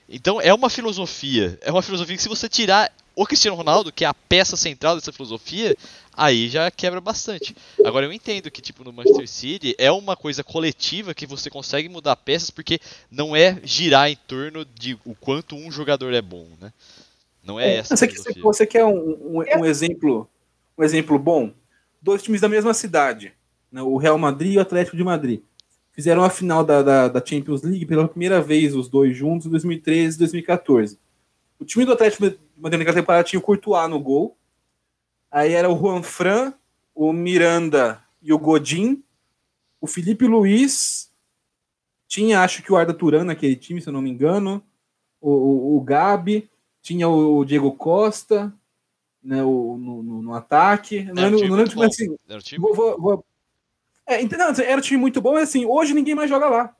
Então 0.07 0.39
é 0.39 0.53
uma 0.53 0.69
filosofia, 0.69 1.57
é 1.61 1.71
uma 1.71 1.81
filosofia 1.81 2.15
que 2.15 2.21
se 2.21 2.29
você 2.29 2.47
tirar 2.47 2.91
o 3.15 3.25
Cristiano 3.25 3.55
Ronaldo, 3.55 3.91
que 3.91 4.03
é 4.03 4.07
a 4.07 4.13
peça 4.13 4.57
central 4.57 4.95
dessa 4.95 5.11
filosofia, 5.11 5.75
aí 6.13 6.49
já 6.49 6.69
quebra 6.69 6.99
bastante. 6.99 7.55
Agora 7.83 8.05
eu 8.05 8.11
entendo 8.11 8.51
que 8.51 8.61
tipo 8.61 8.83
no 8.83 8.91
Manchester 8.91 9.27
City 9.27 9.75
é 9.77 9.91
uma 9.91 10.15
coisa 10.15 10.43
coletiva 10.43 11.13
que 11.13 11.25
você 11.25 11.49
consegue 11.49 11.87
mudar 11.87 12.15
peças 12.17 12.49
porque 12.49 12.79
não 13.09 13.35
é 13.35 13.59
girar 13.63 14.09
em 14.09 14.17
torno 14.27 14.65
de 14.65 14.97
o 15.05 15.15
quanto 15.15 15.55
um 15.55 15.71
jogador 15.71 16.13
é 16.13 16.21
bom, 16.21 16.47
né? 16.59 16.73
Não 17.43 17.59
é, 17.59 17.67
é 17.67 17.77
essa. 17.77 17.95
Você, 17.95 18.07
filosofia. 18.07 18.43
você 18.43 18.65
quer 18.65 18.83
um, 18.83 18.97
um, 18.97 19.43
um, 19.59 19.65
exemplo, 19.65 20.27
um 20.77 20.83
exemplo 20.83 21.17
bom? 21.17 21.51
Dois 22.01 22.21
times 22.21 22.41
da 22.41 22.49
mesma 22.49 22.73
cidade, 22.73 23.33
né? 23.71 23.81
o 23.81 23.97
Real 23.97 24.17
Madrid 24.17 24.53
e 24.53 24.57
o 24.57 24.61
Atlético 24.61 24.97
de 24.97 25.03
Madrid. 25.03 25.41
Fizeram 25.91 26.23
a 26.23 26.29
final 26.29 26.63
da, 26.63 26.81
da, 26.81 27.07
da 27.07 27.25
Champions 27.25 27.61
League 27.61 27.85
pela 27.85 28.07
primeira 28.07 28.41
vez, 28.41 28.75
os 28.75 28.89
dois 28.89 29.15
juntos, 29.15 29.47
em 29.47 29.49
2013 29.49 30.15
e 30.15 30.19
2014. 30.19 30.99
O 31.59 31.65
time 31.65 31.85
do 31.85 31.93
Atlético 31.93 32.29
de 32.29 32.39
Madrid 32.57 32.79
naquela 32.79 32.97
temporada 32.97 33.23
tinha 33.23 33.39
o 33.39 33.43
Courtois 33.43 33.89
no 33.89 33.99
gol. 33.99 34.37
Aí 35.31 35.53
era 35.53 35.69
o 35.69 35.77
Juan 35.77 36.03
Fran, 36.03 36.53
o 36.93 37.11
Miranda 37.11 38.01
e 38.21 38.33
o 38.33 38.39
Godin. 38.39 39.03
O 39.79 39.87
Felipe 39.87 40.25
Luiz. 40.25 41.11
Tinha, 42.07 42.41
acho 42.41 42.63
que 42.63 42.71
o 42.71 42.77
Arda 42.77 42.93
Turan 42.93 43.23
naquele 43.23 43.55
time, 43.55 43.81
se 43.81 43.89
eu 43.89 43.93
não 43.93 44.01
me 44.01 44.09
engano. 44.09 44.63
O, 45.19 45.31
o, 45.31 45.77
o 45.77 45.81
Gabi. 45.81 46.49
Tinha 46.81 47.09
o 47.09 47.43
Diego 47.43 47.71
Costa 47.71 48.53
né, 49.25 49.43
o, 49.43 49.77
no, 49.77 50.03
no, 50.03 50.21
no 50.21 50.33
ataque. 50.33 51.03
Não, 51.05 51.23
era, 51.23 51.31
não, 51.31 51.39
não 51.39 51.55
lembro, 51.55 51.77
mas 51.77 51.93
assim. 51.93 52.15
Era, 52.29 52.39
vou, 52.59 52.75
vou, 52.75 53.01
vou... 53.01 53.25
É, 54.05 54.21
então, 54.21 54.39
era 54.63 54.77
um 54.77 54.81
time 54.81 54.99
muito 54.99 55.19
bom, 55.19 55.33
mas 55.33 55.49
assim, 55.49 55.65
hoje 55.65 55.95
ninguém 55.95 56.13
mais 56.13 56.29
joga 56.29 56.47
lá. 56.47 56.75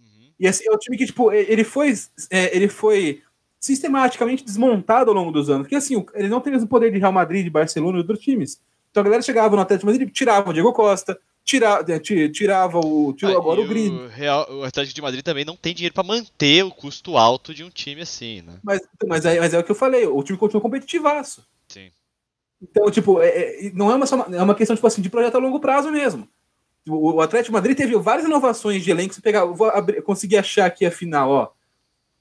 Uhum. 0.00 0.32
E 0.40 0.48
assim, 0.48 0.64
é 0.66 0.72
um 0.72 0.78
time 0.78 0.96
que, 0.96 1.04
tipo, 1.04 1.30
ele 1.30 1.62
foi. 1.62 1.92
É, 2.30 2.56
ele 2.56 2.66
foi 2.66 3.22
sistematicamente 3.62 4.44
desmontado 4.44 5.08
ao 5.08 5.16
longo 5.16 5.30
dos 5.30 5.48
anos. 5.48 5.62
Porque 5.62 5.76
assim, 5.76 6.04
ele 6.14 6.28
não 6.28 6.40
tem 6.40 6.54
o 6.56 6.66
poder 6.66 6.90
de 6.90 6.98
Real 6.98 7.12
Madrid, 7.12 7.44
de 7.44 7.50
Barcelona 7.50 7.96
e 7.96 8.00
outros 8.00 8.18
times. 8.18 8.60
Então 8.90 9.00
a 9.00 9.04
galera 9.04 9.22
chegava 9.22 9.54
no 9.54 9.62
Atlético 9.62 9.86
Madrid, 9.86 10.10
tirava 10.10 10.50
o 10.50 10.52
Diego 10.52 10.72
Costa, 10.72 11.16
tirava, 11.44 11.84
é, 11.92 11.98
tirava 12.00 12.80
o. 12.80 13.12
Tirou 13.12 13.36
ah, 13.36 13.38
agora 13.38 13.60
o 13.60 13.68
Green. 13.68 13.90
O, 13.90 14.08
Real, 14.08 14.46
o 14.50 14.64
Atlético 14.64 14.96
de 14.96 15.00
Madrid 15.00 15.22
também 15.22 15.44
não 15.44 15.54
tem 15.54 15.72
dinheiro 15.72 15.94
para 15.94 16.02
manter 16.02 16.64
o 16.64 16.72
custo 16.72 17.16
alto 17.16 17.54
de 17.54 17.62
um 17.62 17.70
time 17.70 18.02
assim, 18.02 18.42
né? 18.42 18.54
Mas, 18.64 18.80
mas, 19.06 19.24
é, 19.24 19.38
mas 19.38 19.54
é 19.54 19.58
o 19.60 19.64
que 19.64 19.70
eu 19.70 19.76
falei, 19.76 20.06
o 20.06 20.22
time 20.24 20.36
continua 20.36 20.60
competitivaço. 20.60 21.46
Sim. 21.68 21.92
Então, 22.60 22.90
tipo, 22.90 23.22
é, 23.22 23.28
é, 23.28 23.70
não 23.72 23.92
é 23.92 23.94
uma, 23.94 24.06
é 24.36 24.42
uma 24.42 24.54
questão 24.56 24.74
tipo 24.74 24.86
assim, 24.88 25.00
de 25.00 25.08
projeto 25.08 25.36
a 25.36 25.38
longo 25.38 25.60
prazo 25.60 25.90
mesmo. 25.90 26.28
O, 26.88 27.12
o 27.12 27.20
Atlético 27.20 27.50
de 27.50 27.54
Madrid 27.54 27.76
teve 27.76 27.96
várias 27.96 28.26
inovações 28.26 28.82
de 28.82 28.90
elenco. 28.90 29.14
Se 29.14 29.22
pegar, 29.22 29.44
vou 29.44 29.68
abrir, 29.68 30.02
conseguir 30.02 30.36
achar 30.36 30.66
aqui 30.66 30.84
a 30.84 30.90
final, 30.90 31.30
ó. 31.30 31.48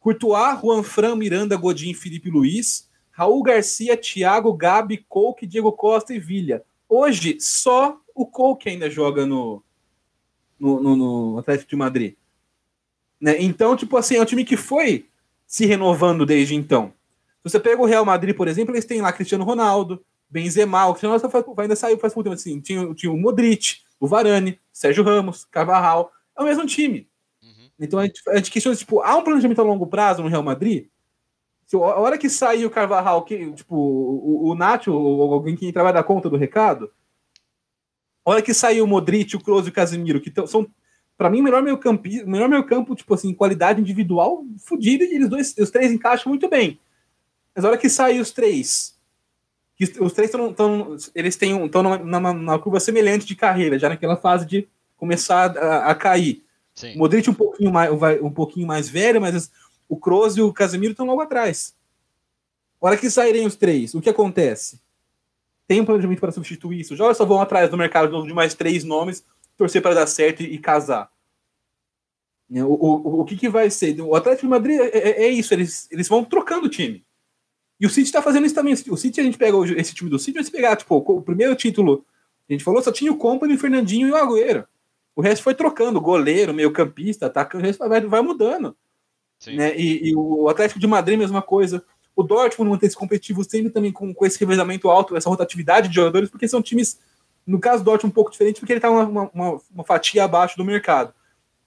Courtois, 0.02 0.60
Juan 0.60 0.82
Fran, 0.82 1.16
Miranda, 1.16 1.56
Godin, 1.56 1.94
Felipe 1.94 2.30
Luiz, 2.30 2.90
Raul 3.12 3.44
Garcia, 3.44 3.96
Thiago, 3.96 4.52
Gabi, 4.52 5.06
Coke, 5.08 5.46
Diego 5.46 5.72
Costa 5.72 6.12
e 6.12 6.20
Vilha. 6.20 6.64
Hoje, 6.90 7.38
só 7.40 7.98
o 8.16 8.26
Coke 8.26 8.68
ainda 8.68 8.90
joga 8.90 9.28
no, 9.28 9.64
no, 10.60 10.82
no, 10.82 10.96
no 10.96 11.38
Atlético 11.38 11.70
de 11.70 11.76
Madrid. 11.76 12.16
Né? 13.22 13.40
Então, 13.40 13.78
tipo 13.78 13.96
assim, 13.96 14.16
é 14.16 14.22
um 14.22 14.26
time 14.26 14.44
que 14.44 14.58
foi 14.58 15.06
se 15.46 15.68
renovando 15.68 16.26
desde 16.26 16.56
então. 16.56 16.92
Se 17.44 17.52
você 17.52 17.60
pega 17.60 17.80
o 17.80 17.86
Real 17.86 18.04
Madrid, 18.04 18.36
por 18.36 18.48
exemplo, 18.48 18.74
eles 18.74 18.86
têm 18.86 19.02
lá 19.02 19.14
Cristiano 19.14 19.44
Ronaldo, 19.44 20.04
Benzema, 20.28 20.88
o 20.88 20.94
Cristiano 20.94 21.16
Ronaldo 21.16 21.62
ainda 21.62 21.76
saiu 21.76 22.00
faz 22.00 22.16
muito 22.16 22.26
tempo 22.26 22.36
assim. 22.36 22.60
Tinha, 22.60 22.92
tinha 22.96 23.12
o 23.12 23.18
Modric, 23.18 23.82
o 24.00 24.08
Varane, 24.08 24.60
Sérgio 24.74 25.04
Ramos, 25.04 25.46
Carvajal. 25.46 26.12
É 26.36 26.42
o 26.42 26.46
mesmo 26.46 26.66
time. 26.66 27.08
Então 27.82 28.00
a 28.00 28.06
gente, 28.06 28.22
a 28.30 28.36
gente 28.38 28.52
questiona, 28.52 28.78
tipo, 28.78 29.02
há 29.02 29.16
um 29.18 29.24
planejamento 29.24 29.60
a 29.60 29.64
longo 29.64 29.88
prazo 29.88 30.22
no 30.22 30.30
Real 30.30 30.44
Madrid? 30.44 30.88
Se, 31.66 31.76
a 31.76 31.80
hora 31.80 32.18
que 32.18 32.30
sair 32.30 32.66
o 32.66 32.70
Carvajal, 32.70 33.24
que, 33.24 33.52
tipo, 33.54 33.76
o, 33.76 34.50
o 34.50 34.56
Nacho, 34.56 34.94
ou 34.94 35.34
alguém 35.34 35.56
que 35.56 35.72
vai 35.72 35.92
dar 35.92 36.04
conta 36.04 36.30
do 36.30 36.38
recado, 36.38 36.92
a 38.24 38.32
hora 38.32 38.42
que 38.42 38.54
sair 38.54 38.82
o 38.82 38.88
Modric, 38.88 39.36
o 39.36 39.40
Kroos 39.40 39.66
e 39.66 39.70
o 39.70 39.74
Casemiro, 39.74 40.22
que 40.22 40.30
tão, 40.30 40.46
são, 40.46 40.68
para 41.18 41.30
mim, 41.30 41.40
o 41.40 41.44
melhor 41.44 41.64
meio 41.64 41.78
campo, 41.78 42.08
melhor 42.26 42.48
meio 42.48 42.64
campo, 42.66 42.96
tipo 42.96 43.14
assim, 43.14 43.34
qualidade 43.34 43.82
individual 43.82 44.46
fodida, 44.60 45.04
e 45.04 45.16
eles 45.16 45.30
dois, 45.30 45.56
os 45.58 45.72
três 45.72 45.92
encaixam 45.92 46.30
muito 46.30 46.48
bem. 46.48 46.80
Mas 47.56 47.66
a 47.66 47.70
hora 47.70 47.78
que 47.78 47.90
sair 47.90 48.20
os 48.20 48.32
três, 48.32 48.98
que 49.76 49.86
os 50.00 50.14
três 50.14 50.32
estão, 50.34 50.96
eles 51.16 51.36
têm 51.36 51.66
estão 51.66 51.82
numa, 51.82 52.60
curva 52.60 52.80
semelhante 52.80 53.26
de 53.26 53.36
carreira, 53.36 53.80
já 53.80 53.90
naquela 53.90 54.16
fase 54.16 54.46
de 54.46 54.68
começar 54.98 55.58
a, 55.58 55.90
a 55.90 55.96
cair. 55.96 56.44
Sim. 56.74 56.96
O 56.96 57.00
Modric 57.00 57.30
um 57.30 57.34
pouquinho 57.34 57.72
mais, 57.72 57.92
um 58.22 58.32
pouquinho 58.32 58.68
mais 58.68 58.90
velho, 58.90 59.22
mas 59.22 59.52
o 59.88 59.98
Kroos 59.98 60.38
e 60.38 60.42
o 60.42 60.54
Casemiro 60.54 60.92
estão 60.92 61.06
logo 61.06 61.22
atrás. 61.22 61.76
A 62.82 62.88
hora 62.88 62.98
que 62.98 63.10
saírem 63.10 63.46
os 63.46 63.56
três, 63.56 63.94
o 63.94 64.02
que 64.02 64.10
acontece? 64.10 64.82
Tem 65.68 65.80
um 65.80 65.86
planejamento 65.86 66.20
para 66.20 66.32
substituir 66.32 66.80
isso? 66.80 66.96
Já 66.96 67.14
só 67.14 67.26
vão 67.26 67.40
atrás 67.40 67.70
do 67.70 67.78
mercado 67.78 68.26
de 68.26 68.34
mais 68.34 68.54
três 68.54 68.84
nomes, 68.84 69.24
torcer 69.56 69.82
para 69.82 69.94
dar 69.94 70.08
certo 70.08 70.42
e, 70.42 70.58
casar. 70.58 71.12
O, 72.50 72.64
o, 72.64 73.22
o 73.22 73.26
que, 73.26 73.38
que 73.38 73.48
vai 73.48 73.70
ser? 73.70 74.02
O 74.02 74.16
Atlético 74.16 74.48
de 74.48 74.50
Madrid 74.50 74.80
é, 74.80 74.98
é, 74.98 75.24
é 75.24 75.28
isso, 75.30 75.54
eles, 75.54 75.88
eles 75.92 76.08
vão 76.08 76.26
trocando 76.26 76.66
o 76.66 76.70
time. 76.70 77.06
E 77.80 77.86
o 77.86 77.90
City 77.90 78.08
está 78.08 78.22
fazendo 78.22 78.46
isso 78.46 78.56
também. 78.56 78.74
O 78.74 78.98
City, 78.98 79.22
a 79.22 79.24
gente 79.24 79.38
pega 79.38 79.58
esse 79.78 79.94
time 79.94 80.10
do 80.10 80.20
City, 80.20 80.34
vai 80.34 80.44
se 80.44 80.52
pegar, 80.52 80.76
tipo, 80.76 80.96
o 80.96 81.22
primeiro 81.22 81.56
título, 81.56 82.06
a 82.50 82.54
gente 82.54 82.64
falou, 82.64 82.82
só 82.82 82.92
tinha 82.92 83.12
o 83.12 83.18
Company, 83.18 83.54
o 83.54 83.58
Fernandinho 83.58 84.08
e 84.08 84.12
o 84.12 84.16
Agüero. 84.16 84.68
O 85.16 85.22
resto 85.22 85.44
foi 85.44 85.54
trocando, 85.54 86.00
goleiro, 86.00 86.54
meio 86.54 86.72
campista, 86.72 87.26
atacante, 87.26 87.64
o 87.64 87.68
resto 87.68 87.88
vai, 87.88 88.02
vai 88.02 88.22
mudando. 88.22 88.76
Né? 89.48 89.78
E, 89.78 90.10
e, 90.10 90.16
o 90.16 90.48
Atlético 90.48 90.80
de 90.80 90.88
Madrid, 90.88 91.18
mesma 91.18 91.42
coisa. 91.42 91.84
O 92.16 92.24
Dortmund 92.24 92.70
mantém 92.70 92.88
esse 92.88 92.96
competitivo 92.96 93.44
sempre 93.44 93.72
também 93.72 93.92
com, 93.92 94.14
com 94.14 94.26
esse 94.26 94.40
revezamento 94.40 94.90
alto, 94.90 95.16
essa 95.16 95.30
rotatividade 95.30 95.88
de 95.88 95.96
jogadores, 95.96 96.30
porque 96.30 96.48
são 96.48 96.62
times, 96.62 97.00
no 97.46 97.60
caso 97.60 97.84
do 97.84 97.86
Dortmund, 97.86 98.12
um 98.12 98.14
pouco 98.14 98.32
diferente, 98.32 98.60
porque 98.60 98.74
ele 98.74 98.78
está 98.78 98.90
uma, 98.90 99.30
uma, 99.34 99.62
uma, 99.74 99.84
fatia 99.84 100.24
abaixo 100.24 100.58
do 100.58 100.66
mercado. 100.66 101.14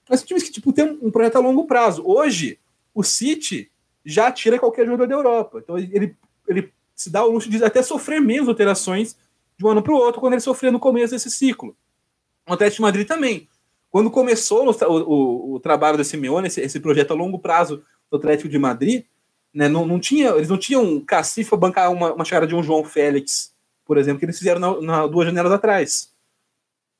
Mas 0.09 0.19
são 0.19 0.27
times 0.27 0.43
que 0.43 0.51
tipo, 0.51 0.71
tem 0.71 0.97
um 1.01 1.11
projeto 1.11 1.35
a 1.35 1.39
longo 1.39 1.65
prazo. 1.65 2.03
Hoje, 2.05 2.59
o 2.93 3.03
City 3.03 3.71
já 4.05 4.31
tira 4.31 4.59
qualquer 4.59 4.85
jogador 4.85 5.07
da 5.07 5.15
Europa. 5.15 5.59
Então 5.63 5.77
ele, 5.77 6.15
ele 6.47 6.71
se 6.95 7.09
dá 7.09 7.25
o 7.25 7.31
luxo 7.31 7.49
de 7.49 7.63
até 7.63 7.81
sofrer 7.81 8.21
menos 8.21 8.47
alterações 8.47 9.17
de 9.57 9.65
um 9.65 9.69
ano 9.69 9.81
para 9.81 9.93
o 9.93 9.97
outro 9.97 10.21
quando 10.21 10.33
ele 10.33 10.41
sofria 10.41 10.71
no 10.71 10.79
começo 10.79 11.13
desse 11.13 11.31
ciclo. 11.31 11.75
O 12.47 12.53
Atlético 12.53 12.77
de 12.77 12.81
Madrid 12.81 13.07
também. 13.07 13.47
Quando 13.89 14.11
começou 14.11 14.67
o, 14.67 14.73
o, 14.87 15.53
o 15.55 15.59
trabalho 15.59 15.97
desse 15.97 16.11
Simeone, 16.11 16.47
esse, 16.47 16.61
esse, 16.61 16.79
projeto 16.79 17.11
a 17.11 17.15
longo 17.15 17.39
prazo 17.39 17.81
do 18.11 18.17
Atlético 18.17 18.49
de 18.49 18.59
Madrid, 18.59 19.05
né, 19.53 19.69
não, 19.69 19.85
não 19.85 19.99
tinha, 19.99 20.31
eles 20.31 20.49
não 20.49 20.57
tinham 20.57 20.83
um 20.83 20.99
cacifa 20.99 21.55
bancar 21.55 21.89
uma, 21.91 22.13
uma 22.13 22.25
chegada 22.25 22.45
de 22.45 22.53
um 22.53 22.61
João 22.61 22.83
Félix, 22.83 23.53
por 23.85 23.97
exemplo, 23.97 24.19
que 24.19 24.25
eles 24.25 24.37
fizeram 24.37 24.59
na, 24.59 24.81
na, 24.81 25.07
duas 25.07 25.25
janelas 25.25 25.51
atrás. 25.51 26.13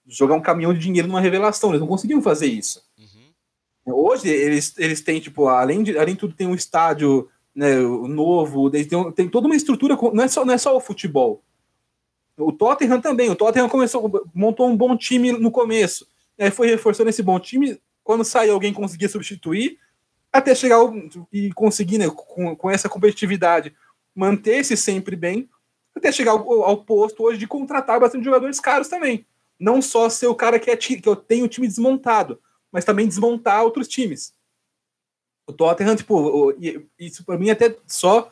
Jogar 0.08 0.36
um 0.36 0.42
caminhão 0.42 0.74
de 0.74 0.80
dinheiro 0.80 1.08
numa 1.08 1.20
revelação, 1.20 1.72
eles 1.72 1.82
não 1.82 1.88
conseguiam 1.88 2.22
fazer 2.22 2.48
isso. 2.48 2.82
Uhum. 2.98 3.94
Hoje, 3.94 4.30
eles, 4.30 4.74
eles 4.78 5.02
têm, 5.02 5.20
tipo, 5.20 5.48
além 5.48 5.84
de, 5.84 5.98
além 5.98 6.14
de 6.14 6.20
tudo, 6.22 6.34
tem 6.34 6.48
um 6.48 6.56
estádio 6.56 7.28
né, 7.54 7.76
novo, 7.76 8.70
tem, 8.70 8.88
tem 9.14 9.28
toda 9.28 9.48
uma 9.48 9.56
estrutura, 9.56 9.98
não 10.14 10.24
é, 10.24 10.28
só, 10.28 10.46
não 10.46 10.54
é 10.54 10.58
só 10.58 10.78
o 10.78 10.82
futebol. 10.82 11.44
O 12.38 12.52
Tottenham 12.52 13.00
também. 13.00 13.30
O 13.30 13.36
Tottenham 13.36 13.70
começou, 13.70 14.30
montou 14.34 14.68
um 14.68 14.76
bom 14.76 14.96
time 14.98 15.32
no 15.32 15.52
começo. 15.52 16.08
Aí 16.38 16.52
foi 16.52 16.68
reforçando 16.68 17.10
esse 17.10 17.24
bom 17.24 17.40
time. 17.40 17.80
Quando 18.04 18.26
saiu, 18.26 18.54
alguém 18.54 18.74
conseguia 18.74 19.10
substituir. 19.10 19.80
Até 20.32 20.54
chegar 20.54 20.80
e 21.32 21.52
conseguir, 21.54 21.98
né, 21.98 22.10
com, 22.10 22.56
com 22.56 22.70
essa 22.70 22.90
competitividade, 22.90 23.74
manter-se 24.14 24.76
sempre 24.76 25.16
bem. 25.16 25.50
Até 25.96 26.12
chegar 26.12 26.32
ao, 26.32 26.64
ao, 26.64 26.84
posto 26.84 27.24
hoje 27.24 27.40
de 27.40 27.48
contratar 27.48 28.00
bastante 28.00 28.26
jogadores 28.26 28.60
caros 28.60 28.90
também. 28.90 29.26
Não 29.58 29.82
só 29.82 30.10
ser 30.10 30.28
o 30.28 30.36
cara 30.36 30.60
que, 30.60 30.70
é, 30.70 30.76
que 30.76 31.02
eu 31.08 31.16
tenho 31.16 31.46
o 31.46 31.48
time 31.48 31.68
desmontado, 31.68 32.42
mas 32.70 32.84
também 32.84 33.08
desmontar 33.08 33.64
outros 33.64 33.88
times. 33.88 34.34
O 35.48 35.54
Tottenham, 35.54 35.96
tipo, 35.96 36.54
isso 37.00 37.24
para 37.24 37.38
mim 37.38 37.50
até 37.50 37.78
só 37.88 38.30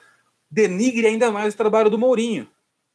denigre 0.52 1.08
ainda 1.08 1.32
mais 1.32 1.54
o 1.54 1.58
trabalho 1.58 1.90
do 1.90 1.98
Mourinho. 1.98 2.50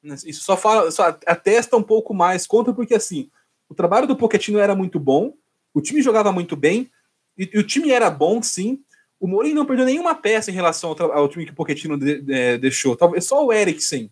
Né? 0.09 0.17
Isso 0.25 0.43
só 0.43 0.57
fala, 0.57 0.91
só 0.91 1.17
atesta 1.27 1.77
um 1.77 1.83
pouco 1.83 2.15
mais 2.15 2.47
contra, 2.47 2.73
porque 2.73 2.95
assim, 2.95 3.31
o 3.69 3.75
trabalho 3.75 4.07
do 4.07 4.17
Pochettino 4.17 4.59
era 4.59 4.75
muito 4.75 4.99
bom, 4.99 5.35
o 5.75 5.81
time 5.81 6.03
jogava 6.03 6.33
muito 6.33 6.57
bem, 6.57 6.91
e, 7.37 7.49
e 7.53 7.59
o 7.59 7.63
time 7.63 7.91
era 7.91 8.11
bom, 8.11 8.43
sim. 8.43 8.83
O 9.21 9.27
Mourinho 9.27 9.55
não 9.55 9.67
perdeu 9.67 9.85
nenhuma 9.85 10.15
peça 10.15 10.51
em 10.51 10.55
relação 10.55 10.97
ao, 10.99 11.13
ao 11.13 11.29
time 11.29 11.45
que 11.45 11.53
o 11.53 11.55
Pochettino 11.55 11.99
de, 11.99 12.21
de, 12.21 12.59
deixou. 12.59 12.97
Talvez 12.97 13.25
só 13.25 13.45
o 13.45 13.53
Eriksen, 13.53 14.11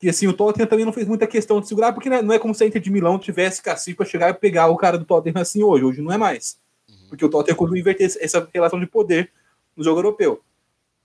que 0.00 0.08
assim, 0.08 0.26
o 0.26 0.32
Tottenham 0.32 0.66
também 0.66 0.84
não 0.84 0.92
fez 0.92 1.06
muita 1.06 1.26
questão 1.26 1.60
de 1.60 1.68
segurar, 1.68 1.92
porque 1.92 2.08
não 2.08 2.34
é 2.34 2.38
como 2.38 2.54
se 2.54 2.64
a 2.64 2.66
Inter 2.66 2.80
de 2.80 2.90
Milão 2.90 3.18
tivesse 3.18 3.60
cacife 3.60 3.96
para 3.96 4.06
chegar 4.06 4.30
e 4.30 4.34
pegar 4.34 4.68
o 4.68 4.76
cara 4.76 4.96
do 4.96 5.04
Tottenham 5.04 5.42
assim 5.42 5.62
hoje. 5.62 5.84
Hoje 5.84 6.00
não 6.00 6.10
é 6.10 6.16
mais. 6.16 6.58
Uhum. 6.88 7.08
Porque 7.10 7.24
o 7.24 7.28
Tottenham 7.28 7.56
conseguiu 7.56 7.80
inverter 7.80 8.10
essa 8.18 8.48
relação 8.52 8.80
de 8.80 8.86
poder 8.86 9.30
no 9.76 9.84
jogo 9.84 9.98
europeu. 9.98 10.42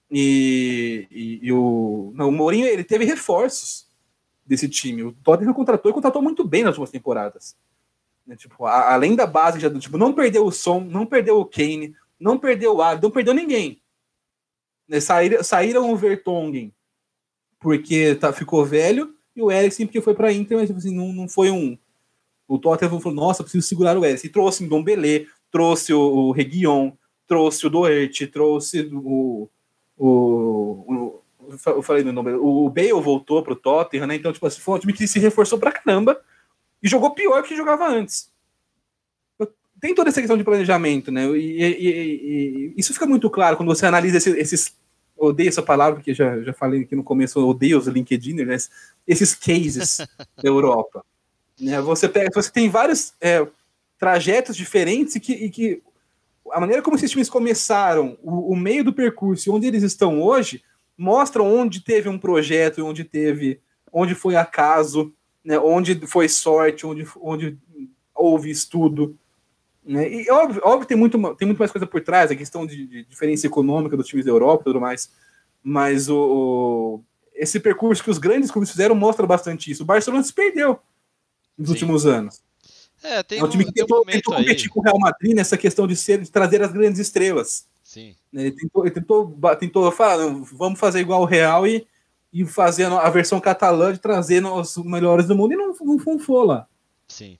E, 0.09 1.07
e, 1.11 1.39
e 1.43 1.51
o, 1.51 2.13
não, 2.15 2.29
o 2.29 2.31
Mourinho 2.31 2.67
ele 2.67 2.83
teve 2.83 3.03
reforços 3.05 3.84
desse 4.45 4.69
time. 4.69 5.03
O 5.03 5.11
Tottenham 5.11 5.53
contratou 5.53 5.91
e 5.91 5.93
contratou 5.93 6.21
muito 6.21 6.43
bem 6.47 6.63
nas 6.63 6.71
últimas 6.71 6.91
temporadas. 6.91 7.55
Né, 8.25 8.35
tipo, 8.35 8.65
a, 8.65 8.93
além 8.93 9.15
da 9.15 9.27
base, 9.27 9.59
já, 9.59 9.69
tipo, 9.79 9.97
não 9.97 10.13
perdeu 10.13 10.45
o 10.45 10.51
Som, 10.51 10.81
não 10.81 11.05
perdeu 11.05 11.39
o 11.39 11.45
Kane, 11.45 11.95
não 12.19 12.37
perdeu 12.37 12.75
o 12.75 12.81
Ari, 12.81 13.01
não 13.01 13.11
perdeu 13.11 13.33
ninguém. 13.33 13.81
Né, 14.87 14.99
saíram, 14.99 15.43
saíram 15.43 15.91
o 15.91 15.95
Vertonghen, 15.95 16.73
porque 17.59 18.15
tá, 18.15 18.33
ficou 18.33 18.65
velho, 18.65 19.15
e 19.35 19.41
o 19.41 19.51
Eriksen 19.51 19.85
porque 19.85 20.01
foi 20.01 20.13
para 20.13 20.31
Inter, 20.31 20.57
mas 20.57 20.67
tipo 20.67 20.79
assim, 20.79 20.95
não, 20.95 21.11
não 21.11 21.27
foi 21.27 21.51
um. 21.51 21.77
O 22.47 22.57
Tottenham 22.57 22.99
falou: 22.99 23.15
nossa, 23.15 23.43
preciso 23.43 23.67
segurar 23.67 23.97
o 23.97 24.05
Eriksen. 24.05 24.29
E 24.29 24.33
trouxe 24.33 24.63
o 24.63 24.69
Dom 24.69 24.83
Belê, 24.83 25.27
trouxe 25.51 25.93
o, 25.93 25.99
o 25.99 26.31
Reguion, 26.31 26.91
trouxe 27.27 27.67
o 27.67 27.69
Doherty, 27.69 28.27
trouxe 28.27 28.89
o. 28.93 29.49
o, 29.97 30.07
o 30.87 31.21
eu 31.65 31.81
falei 31.81 32.03
no 32.03 32.11
nome, 32.11 32.33
o 32.33 32.69
Bale 32.69 32.93
voltou 32.93 33.43
pro 33.43 33.55
Tottenham, 33.55 34.07
né? 34.07 34.15
Então, 34.15 34.31
tipo 34.31 34.45
assim, 34.45 34.59
foi 34.59 34.75
um 34.75 34.79
time 34.79 34.93
que 34.93 35.07
se 35.07 35.19
reforçou 35.19 35.59
pra 35.59 35.71
caramba 35.71 36.19
e 36.81 36.87
jogou 36.87 37.13
pior 37.13 37.43
que 37.43 37.55
jogava 37.55 37.87
antes. 37.87 38.31
Tem 39.79 39.93
toda 39.93 40.09
essa 40.09 40.21
questão 40.21 40.37
de 40.37 40.43
planejamento, 40.43 41.11
né? 41.11 41.25
E, 41.27 41.61
e, 41.61 41.87
e, 41.87 42.67
e 42.69 42.73
isso 42.77 42.93
fica 42.93 43.05
muito 43.05 43.29
claro 43.29 43.57
quando 43.57 43.73
você 43.73 43.85
analisa 43.85 44.17
esse, 44.17 44.29
esses 44.31 44.75
odeio 45.17 45.49
essa 45.49 45.61
palavra, 45.61 45.95
porque 45.95 46.13
já, 46.13 46.41
já 46.41 46.53
falei 46.53 46.81
aqui 46.81 46.95
no 46.95 47.03
começo, 47.03 47.45
odeio 47.45 47.77
os 47.77 47.87
LinkedIn, 47.87 48.33
né? 48.43 48.57
esses 49.07 49.33
cases 49.33 49.97
da 50.41 50.49
Europa. 50.49 51.05
Né? 51.59 51.79
Você, 51.81 52.09
pega, 52.09 52.29
você 52.33 52.51
tem 52.51 52.69
vários 52.69 53.13
é, 53.21 53.45
trajetos 53.97 54.55
diferentes 54.55 55.15
e 55.15 55.19
que, 55.19 55.33
e 55.33 55.49
que, 55.49 55.81
a 56.51 56.59
maneira 56.59 56.81
como 56.81 56.95
esses 56.95 57.09
times 57.09 57.29
começaram, 57.29 58.17
o, 58.21 58.53
o, 58.53 58.55
meio 58.55 58.83
do 58.83 58.93
percurso 58.93 59.49
e 59.49 59.51
onde 59.51 59.65
eles 59.67 59.83
estão 59.83 60.21
hoje, 60.21 60.61
mostram 60.97 61.53
onde 61.53 61.81
teve 61.81 62.09
um 62.09 62.17
projeto 62.17 62.85
onde 62.85 63.03
teve, 63.03 63.59
onde 63.91 64.15
foi 64.15 64.35
acaso, 64.35 65.13
né? 65.43 65.59
onde 65.59 66.05
foi 66.07 66.29
sorte, 66.29 66.85
onde, 66.85 67.07
onde 67.21 67.57
houve 68.13 68.49
estudo. 68.49 69.17
Né? 69.85 70.09
E 70.11 70.31
óbvio, 70.31 70.61
óbvio 70.63 70.87
tem, 70.87 70.97
muito, 70.97 71.17
tem 71.35 71.45
muito 71.45 71.59
mais 71.59 71.71
coisa 71.71 71.85
por 71.85 72.01
trás, 72.01 72.31
a 72.31 72.35
questão 72.35 72.65
de, 72.65 72.87
de 72.87 73.05
diferença 73.05 73.45
econômica 73.45 73.95
dos 73.95 74.07
times 74.07 74.25
da 74.25 74.31
Europa 74.31 74.63
e 74.63 74.65
tudo 74.65 74.81
mais. 74.81 75.11
Mas 75.61 76.09
o, 76.09 76.17
o, 76.17 77.03
esse 77.33 77.59
percurso 77.59 78.03
que 78.03 78.09
os 78.09 78.17
grandes 78.17 78.49
clubes 78.49 78.71
fizeram 78.71 78.95
mostra 78.95 79.27
bastante 79.27 79.69
isso. 79.69 79.83
O 79.83 79.85
Barcelona 79.85 80.23
se 80.23 80.33
perdeu 80.33 80.79
nos 81.57 81.67
Sim. 81.67 81.73
últimos 81.73 82.05
anos. 82.05 82.43
É, 83.03 83.21
tem 83.21 83.39
é 83.39 83.43
um, 83.43 83.49
time 83.49 83.65
que 83.65 83.71
tentou, 83.71 84.01
um 84.01 84.05
tentou 84.05 84.35
competir 84.35 84.69
com 84.69 84.79
o 84.79 84.83
Real 84.83 84.97
Madrid 84.97 85.35
nessa 85.35 85.57
questão 85.57 85.85
de, 85.85 85.95
ser, 85.95 86.21
de 86.21 86.31
trazer 86.31 86.61
as 86.63 86.71
grandes 86.71 86.99
estrelas. 86.99 87.67
Sim. 87.95 88.13
Né, 88.29 88.47
ele 88.47 88.51
tentou, 88.51 88.85
ele 88.85 88.93
tentou, 88.93 89.39
tentou 89.57 89.89
falar, 89.89 90.17
vamos 90.51 90.77
fazer 90.77 90.99
igual 90.99 91.21
o 91.21 91.25
Real 91.25 91.65
e, 91.65 91.87
e 92.33 92.45
fazer 92.45 92.87
a 92.87 93.09
versão 93.09 93.39
catalã 93.39 93.93
de 93.93 93.99
trazer 93.99 94.43
os 94.43 94.75
melhores 94.79 95.27
do 95.27 95.35
mundo 95.35 95.53
e 95.53 95.55
não, 95.55 95.73
não 95.81 95.97
funfou 95.97 96.43
lá. 96.43 96.67
Sim. 97.07 97.37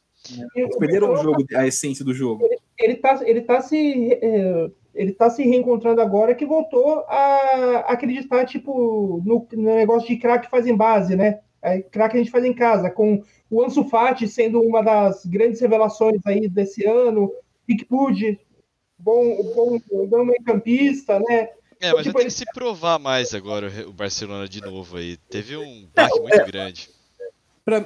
Eles 0.56 0.78
perderam 0.78 1.12
o 1.12 1.18
jogo, 1.18 1.44
a 1.56 1.68
essência 1.68 2.06
do 2.06 2.14
jogo. 2.14 2.46
Ele, 2.46 2.58
ele, 2.80 2.96
tá, 2.96 3.20
ele, 3.26 3.42
tá 3.42 3.60
se, 3.60 4.14
é, 4.14 4.72
ele 4.94 5.12
tá 5.12 5.30
se 5.30 5.44
reencontrando 5.44 6.00
agora 6.00 6.34
que 6.34 6.46
voltou 6.46 7.00
a 7.00 7.84
acreditar, 7.90 8.46
tipo, 8.46 9.22
no, 9.26 9.46
no 9.52 9.76
negócio 9.76 10.08
de 10.08 10.16
craque 10.16 10.50
faz 10.50 10.66
em 10.66 10.76
base, 10.76 11.18
né? 11.18 11.42
É, 11.62 11.82
craque 11.82 12.16
a 12.16 12.20
gente 12.20 12.32
faz 12.32 12.46
em 12.46 12.54
casa, 12.54 12.90
com 12.90 13.22
o 13.52 13.62
Ansu 13.62 13.84
Fati 13.90 14.26
sendo 14.26 14.62
uma 14.62 14.82
das 14.82 15.26
grandes 15.26 15.60
revelações 15.60 16.22
aí 16.26 16.48
desse 16.48 16.86
ano, 16.86 17.30
Pickwood, 17.68 18.40
bom, 19.06 19.54
bom, 19.54 20.08
bom 20.08 20.26
meio 20.26 20.44
campista, 20.44 21.20
né? 21.20 21.50
É, 21.80 21.94
mas 21.94 22.04
tipo, 22.04 22.18
tem 22.18 22.28
que 22.28 22.34
se 22.34 22.46
provar 22.54 22.98
mais 22.98 23.34
agora 23.36 23.72
o 23.88 23.94
Barcelona 23.94 24.48
de 24.50 24.62
novo 24.62 24.98
aí. 24.98 25.18
Teve 25.30 25.56
um 25.56 25.88
baque 25.94 26.20
muito 26.20 26.42
é, 26.42 26.46
grande 26.46 26.90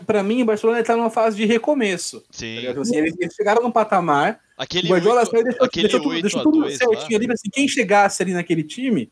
para 0.05 0.22
mim, 0.22 0.41
o 0.41 0.45
Barcelona 0.45 0.82
está 0.82 0.95
numa 0.95 1.09
fase 1.09 1.38
de 1.38 1.45
recomeço. 1.45 2.22
Sim. 2.30 2.61
Tá 2.74 2.82
assim, 2.82 2.97
eles, 2.97 3.15
eles, 3.17 3.34
chegaram 3.34 3.63
num 3.63 3.72
patamar. 3.72 4.41
Aquele 4.57 4.88
o 4.88 4.91
Guardiola 4.91 5.22
8, 5.22 5.32
saiu, 5.32 5.43
deixou, 5.43 5.65
aquele 5.65 5.88
deixou, 5.88 6.07
8 6.09 6.22
deixou 6.22 6.43
tudo 6.43 6.59
2, 6.61 6.78
certinho 6.78 7.17
ali. 7.17 7.32
Assim, 7.32 7.49
quem 7.49 7.67
chegasse 7.67 8.22
ali 8.22 8.34
naquele 8.34 8.61
time, 8.61 9.09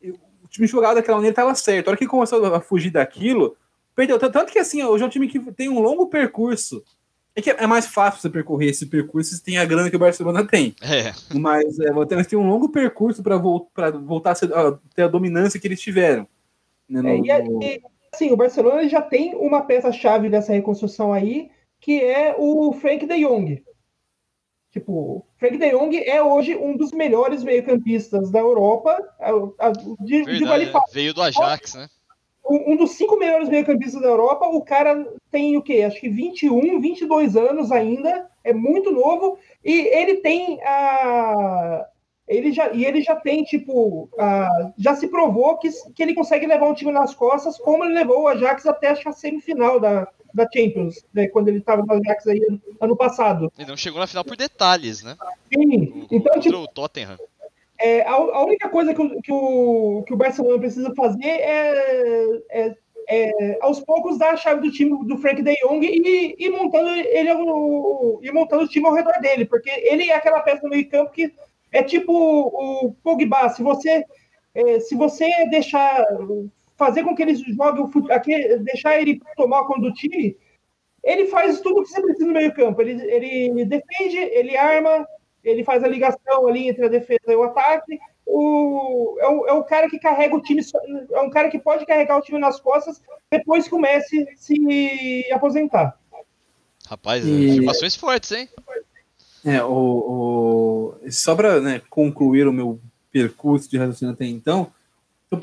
o 0.00 0.48
time 0.48 0.68
jogado 0.68 0.94
daquela 0.94 1.16
maneira 1.16 1.32
estava 1.32 1.52
certo. 1.56 1.88
A 1.88 1.90
hora 1.90 1.98
que 1.98 2.06
começou 2.06 2.44
a 2.54 2.60
fugir 2.60 2.90
daquilo, 2.90 3.56
perdeu. 3.96 4.16
Tanto 4.16 4.52
que 4.52 4.58
assim, 4.60 4.84
hoje 4.84 5.02
é 5.02 5.06
um 5.06 5.10
time 5.10 5.26
que 5.26 5.40
tem 5.52 5.68
um 5.68 5.80
longo 5.80 6.06
percurso. 6.06 6.84
É 7.36 7.42
que 7.42 7.50
é 7.50 7.66
mais 7.66 7.86
fácil 7.86 8.20
você 8.20 8.30
percorrer 8.30 8.70
esse 8.70 8.86
percurso 8.86 9.34
se 9.34 9.42
tem 9.42 9.58
a 9.58 9.64
grana 9.64 9.90
que 9.90 9.96
o 9.96 9.98
Barcelona 9.98 10.46
tem. 10.46 10.74
É. 10.80 11.12
Mas 11.36 11.78
é, 11.80 11.90
mas 11.90 12.26
tem 12.26 12.38
um 12.38 12.46
longo 12.46 12.68
percurso 12.68 13.22
para 13.22 13.36
vo 13.36 13.68
voltar 14.04 14.32
a, 14.32 14.34
ser, 14.36 14.54
a, 14.54 14.78
ter 14.94 15.02
a 15.02 15.08
dominância 15.08 15.58
que 15.58 15.66
eles 15.66 15.80
tiveram. 15.80 16.28
Né, 16.88 17.02
no, 17.02 17.08
é, 17.08 17.44
e, 17.62 17.82
Sim, 18.14 18.30
o 18.30 18.36
Barcelona 18.36 18.88
já 18.88 19.02
tem 19.02 19.34
uma 19.34 19.62
peça-chave 19.62 20.28
dessa 20.28 20.52
reconstrução 20.52 21.12
aí, 21.12 21.50
que 21.80 22.00
é 22.02 22.34
o 22.38 22.72
Frank 22.72 23.06
de 23.06 23.18
Jong. 23.18 23.62
Tipo, 24.70 25.26
Frank 25.36 25.56
de 25.56 25.70
Jong 25.70 25.96
é 25.98 26.22
hoje 26.22 26.56
um 26.56 26.76
dos 26.76 26.92
melhores 26.92 27.42
meio-campistas 27.42 28.30
da 28.30 28.38
Europa. 28.38 28.96
De, 30.00 30.24
Verdade, 30.24 30.38
de 30.38 30.44
vale 30.44 30.64
é. 30.64 30.72
Veio 30.92 31.14
do 31.14 31.22
Ajax, 31.22 31.74
né? 31.74 31.88
Um, 32.46 32.76
dos 32.76 32.90
cinco 32.92 33.18
melhores 33.18 33.48
meio-campistas 33.48 34.02
da 34.02 34.08
Europa. 34.08 34.46
O 34.46 34.62
cara 34.62 35.06
tem 35.30 35.56
o 35.56 35.62
quê? 35.62 35.82
Acho 35.82 36.00
que 36.00 36.08
21, 36.08 36.80
22 36.80 37.36
anos 37.36 37.72
ainda. 37.72 38.28
É 38.42 38.52
muito 38.52 38.90
novo. 38.90 39.38
E 39.64 39.72
ele 39.72 40.16
tem 40.16 40.62
a, 40.62 41.86
ele 42.26 42.52
já, 42.52 42.72
e 42.72 42.84
ele 42.84 43.02
já 43.02 43.16
tem, 43.16 43.44
tipo, 43.44 44.08
uh, 44.14 44.72
já 44.78 44.94
se 44.94 45.08
provou 45.08 45.58
que, 45.58 45.68
que 45.94 46.02
ele 46.02 46.14
consegue 46.14 46.46
levar 46.46 46.68
um 46.68 46.74
time 46.74 46.90
nas 46.90 47.14
costas, 47.14 47.58
como 47.58 47.84
ele 47.84 47.94
levou 47.94 48.22
o 48.22 48.28
Ajax 48.28 48.66
até 48.66 48.90
a 48.90 49.12
semifinal 49.12 49.78
da, 49.78 50.08
da 50.32 50.48
Champions, 50.52 51.04
né, 51.12 51.28
quando 51.28 51.48
ele 51.48 51.58
estava 51.58 51.82
no 51.82 51.92
Ajax 51.92 52.26
aí 52.26 52.40
ano 52.80 52.96
passado. 52.96 53.52
Ele 53.58 53.68
não 53.68 53.76
chegou 53.76 54.00
na 54.00 54.06
final 54.06 54.24
por 54.24 54.36
detalhes, 54.36 55.02
né? 55.02 55.16
Sim, 55.52 56.06
então, 56.10 56.40
tipo, 56.40 56.56
o 56.56 56.66
Tottenham. 56.66 57.18
É, 57.78 58.02
a, 58.02 58.12
a, 58.12 58.44
única 58.44 58.68
coisa 58.68 58.94
que 58.94 59.02
o, 59.02 59.20
que, 59.20 59.32
o, 59.32 60.04
que 60.06 60.14
o 60.14 60.16
Barcelona 60.16 60.58
precisa 60.58 60.94
fazer 60.94 61.26
é, 61.26 62.40
é, 62.50 62.74
é, 63.08 63.58
aos 63.60 63.80
poucos 63.80 64.16
dar 64.16 64.34
a 64.34 64.36
chave 64.36 64.60
do 64.60 64.70
time 64.70 65.04
do 65.06 65.18
Frank 65.18 65.42
de 65.42 65.54
Jong 65.56 65.84
e, 65.84 66.36
e 66.38 66.48
montando 66.50 66.88
ele 66.90 67.30
e 68.22 68.32
montando 68.32 68.62
o 68.62 68.68
time 68.68 68.86
ao 68.86 68.94
redor 68.94 69.20
dele, 69.20 69.44
porque 69.44 69.70
ele 69.70 70.08
é 70.08 70.14
aquela 70.14 70.40
peça 70.40 70.62
no 70.62 70.70
meio 70.70 70.88
campo 70.88 71.10
que 71.10 71.32
é 71.72 71.82
tipo 71.82 72.12
o 72.12 72.94
Pogba, 73.02 73.48
se 73.48 73.62
você, 73.62 74.04
é, 74.54 74.78
se 74.78 74.94
você 74.94 75.28
deixar 75.50 76.06
fazer 76.76 77.02
com 77.02 77.14
que 77.14 77.22
ele 77.22 77.34
jogue 77.34 77.80
o 77.80 77.88
futebol, 77.90 78.18
deixar 78.60 79.00
ele 79.00 79.20
tomar 79.36 79.64
conta 79.64 79.82
do 79.82 79.92
time, 79.92 80.36
ele 81.02 81.26
faz 81.26 81.60
tudo 81.60 81.80
o 81.80 81.82
que 81.82 81.90
você 81.90 82.00
precisa 82.00 82.26
no 82.26 82.32
meio 82.32 82.54
campo. 82.54 82.80
Ele, 82.80 83.02
ele 83.10 83.64
defende, 83.66 84.16
ele 84.16 84.56
arma, 84.56 85.06
ele 85.44 85.64
faz 85.64 85.84
a 85.84 85.88
ligação 85.88 86.46
ali 86.46 86.68
entre 86.68 86.86
a 86.86 86.88
defesa 86.88 87.20
e 87.28 87.36
o 87.36 87.44
ataque. 87.44 87.98
O, 88.26 89.16
é, 89.20 89.28
o, 89.28 89.46
é 89.46 89.52
o 89.52 89.64
cara 89.64 89.88
que 89.88 89.98
carrega 89.98 90.34
o 90.34 90.40
time, 90.40 90.62
é 91.12 91.20
um 91.20 91.28
cara 91.28 91.50
que 91.50 91.58
pode 91.58 91.84
carregar 91.84 92.16
o 92.16 92.22
time 92.22 92.38
nas 92.38 92.58
costas 92.58 93.00
depois 93.30 93.68
que 93.68 93.74
o 93.74 93.80
Messi 93.80 94.26
se 94.36 95.24
aposentar. 95.30 95.98
Rapaz, 96.86 97.26
e... 97.26 97.50
afirmações 97.50 97.94
fortes, 97.94 98.32
hein? 98.32 98.48
É, 99.44 99.62
o, 99.62 100.94
o... 101.04 101.10
só 101.10 101.34
para 101.36 101.60
né, 101.60 101.82
concluir 101.90 102.48
o 102.48 102.52
meu 102.52 102.80
percurso 103.12 103.70
de 103.70 103.76
raciocínio 103.76 104.14
até 104.14 104.24
então, 104.24 104.72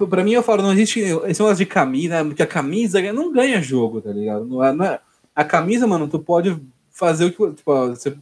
para 0.09 0.23
mim 0.23 0.33
eu 0.33 0.43
falo, 0.43 0.63
não 0.63 0.73
existe 0.73 0.99
esse 0.99 1.41
negócio 1.41 1.55
de 1.55 1.65
camisa, 1.65 2.23
porque 2.23 2.43
a 2.43 2.47
camisa 2.47 3.01
não 3.13 3.31
ganha 3.31 3.61
jogo, 3.61 4.01
tá 4.01 4.11
ligado? 4.11 4.45
Não 4.45 4.63
é, 4.63 4.73
não 4.73 4.85
é, 4.85 4.99
a 5.35 5.43
camisa, 5.43 5.87
mano, 5.87 6.07
tu 6.07 6.19
pode 6.19 6.57
fazer 6.91 7.25
o 7.25 7.31
que. 7.31 7.55
Tipo, 7.55 7.87
você, 7.89 8.15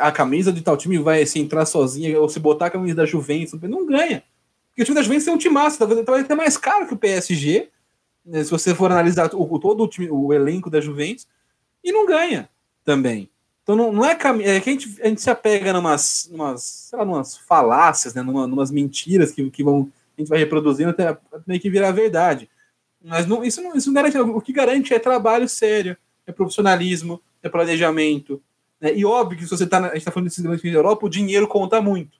a 0.00 0.10
camisa 0.10 0.52
de 0.52 0.62
tal 0.62 0.76
time 0.76 0.98
vai 0.98 1.24
se 1.24 1.38
entrar 1.38 1.64
sozinha, 1.64 2.20
ou 2.20 2.28
se 2.28 2.40
botar 2.40 2.66
a 2.66 2.70
camisa 2.70 2.96
da 2.96 3.06
Juventus, 3.06 3.60
não 3.62 3.86
ganha. 3.86 4.22
Porque 4.68 4.82
o 4.82 4.84
time 4.84 4.94
da 4.94 5.02
Juventus 5.02 5.28
é 5.28 5.32
um 5.32 5.52
massa, 5.52 5.78
talvez 5.78 6.04
vai 6.04 6.24
ter 6.24 6.34
mais 6.34 6.56
caro 6.56 6.86
que 6.86 6.94
o 6.94 6.98
PSG, 6.98 7.68
né, 8.24 8.42
se 8.42 8.50
você 8.50 8.74
for 8.74 8.90
analisar 8.90 9.30
o, 9.34 9.58
todo 9.58 9.84
o, 9.84 9.88
time, 9.88 10.08
o 10.10 10.32
elenco 10.32 10.70
da 10.70 10.80
Juventus, 10.80 11.26
e 11.82 11.92
não 11.92 12.06
ganha 12.06 12.48
também. 12.84 13.30
Então 13.62 13.76
não, 13.76 13.92
não 13.92 14.04
é, 14.04 14.12
é 14.12 14.14
que 14.60 14.70
a 14.70 14.72
gente, 14.72 15.00
a 15.02 15.08
gente 15.08 15.20
se 15.20 15.30
apega 15.30 15.72
numas, 15.72 16.28
numas, 16.30 16.62
sei 16.62 16.98
lá, 16.98 17.04
numas 17.04 17.36
falácias, 17.36 18.14
né, 18.14 18.22
numa, 18.22 18.46
numas 18.46 18.70
mentiras 18.70 19.30
que, 19.30 19.48
que 19.50 19.62
vão, 19.62 19.90
a 20.16 20.20
gente 20.20 20.28
vai 20.28 20.38
reproduzindo 20.38 20.90
até 20.90 21.16
meio 21.46 21.60
que 21.60 21.70
virar 21.70 21.92
verdade. 21.92 22.48
Mas 23.02 23.26
não, 23.26 23.44
isso, 23.44 23.62
não, 23.62 23.74
isso 23.74 23.88
não 23.88 23.94
garante. 23.94 24.18
O 24.18 24.40
que 24.40 24.52
garante 24.52 24.92
é 24.92 24.98
trabalho 24.98 25.48
sério, 25.48 25.96
é 26.26 26.32
profissionalismo, 26.32 27.20
é 27.42 27.48
planejamento. 27.48 28.42
Né? 28.80 28.94
E 28.96 29.04
óbvio 29.04 29.38
que 29.38 29.44
se 29.44 29.50
você. 29.50 29.64
A 29.64 29.82
gente 29.82 29.96
está 29.98 30.10
falando 30.10 30.28
desses 30.28 30.42
grandes 30.42 30.60
times 30.60 30.74
da 30.74 30.78
Europa, 30.78 31.06
o 31.06 31.10
dinheiro 31.10 31.46
conta 31.46 31.80
muito. 31.80 32.18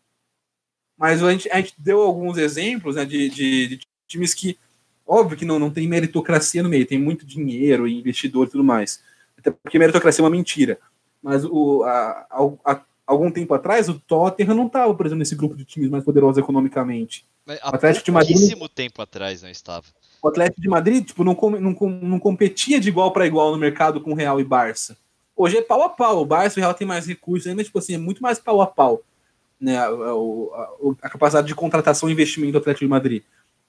Mas 0.96 1.22
a 1.22 1.32
gente, 1.32 1.50
a 1.50 1.56
gente 1.56 1.74
deu 1.78 2.02
alguns 2.02 2.36
exemplos 2.36 2.96
né, 2.96 3.04
de, 3.04 3.30
de, 3.30 3.66
de 3.68 3.80
times 4.06 4.34
que 4.34 4.58
Óbvio 5.12 5.36
que 5.36 5.44
não, 5.44 5.58
não 5.58 5.72
tem 5.72 5.88
meritocracia 5.88 6.62
no 6.62 6.68
meio, 6.68 6.86
tem 6.86 6.96
muito 6.96 7.26
dinheiro 7.26 7.88
e 7.88 7.98
investidor 7.98 8.46
e 8.46 8.50
tudo 8.50 8.62
mais. 8.62 9.02
Até 9.36 9.50
porque 9.50 9.76
meritocracia 9.76 10.22
é 10.22 10.24
uma 10.24 10.30
mentira. 10.30 10.78
Mas 11.20 11.44
o, 11.44 11.82
a, 11.82 12.26
a, 12.64 12.80
algum 13.04 13.28
tempo 13.28 13.52
atrás, 13.52 13.88
o 13.88 13.98
Tottenham 13.98 14.54
não 14.54 14.68
estava, 14.68 14.94
por 14.94 15.04
exemplo, 15.04 15.18
nesse 15.18 15.34
grupo 15.34 15.56
de 15.56 15.64
times 15.64 15.90
mais 15.90 16.04
poderosos 16.04 16.38
economicamente. 16.38 17.26
Mas 17.44 17.58
há 17.60 17.70
Atlético 17.70 18.04
de 18.04 18.12
Madrid, 18.12 18.36
tempo 18.68 19.02
atrás 19.02 19.42
não 19.42 19.50
estava. 19.50 19.86
O 20.22 20.28
Atlético 20.28 20.60
de 20.60 20.68
Madrid 20.68 21.04
tipo, 21.04 21.24
não, 21.24 21.36
não, 21.58 21.90
não 21.90 22.20
competia 22.20 22.78
de 22.78 22.88
igual 22.88 23.12
para 23.12 23.26
igual 23.26 23.50
no 23.50 23.58
mercado 23.58 24.00
com 24.00 24.12
o 24.12 24.14
Real 24.14 24.40
e 24.40 24.44
Barça. 24.44 24.96
Hoje 25.42 25.56
é 25.56 25.62
pau 25.62 25.82
a 25.82 25.88
pau. 25.88 26.20
O 26.20 26.26
Barça 26.26 26.74
tem 26.74 26.86
mais 26.86 27.06
recursos, 27.06 27.46
ainda 27.46 27.64
tipo 27.64 27.78
assim, 27.78 27.94
é 27.94 27.98
muito 27.98 28.22
mais 28.22 28.38
pau 28.38 28.60
a 28.60 28.66
pau. 28.66 29.02
Né, 29.58 29.78
a, 29.78 29.86
a, 29.86 30.96
a 31.00 31.08
capacidade 31.08 31.46
de 31.46 31.54
contratação 31.54 32.10
e 32.10 32.12
investimento 32.12 32.52
do 32.52 32.58
Atlético 32.58 32.84
de 32.84 32.90
Madrid. 32.90 33.22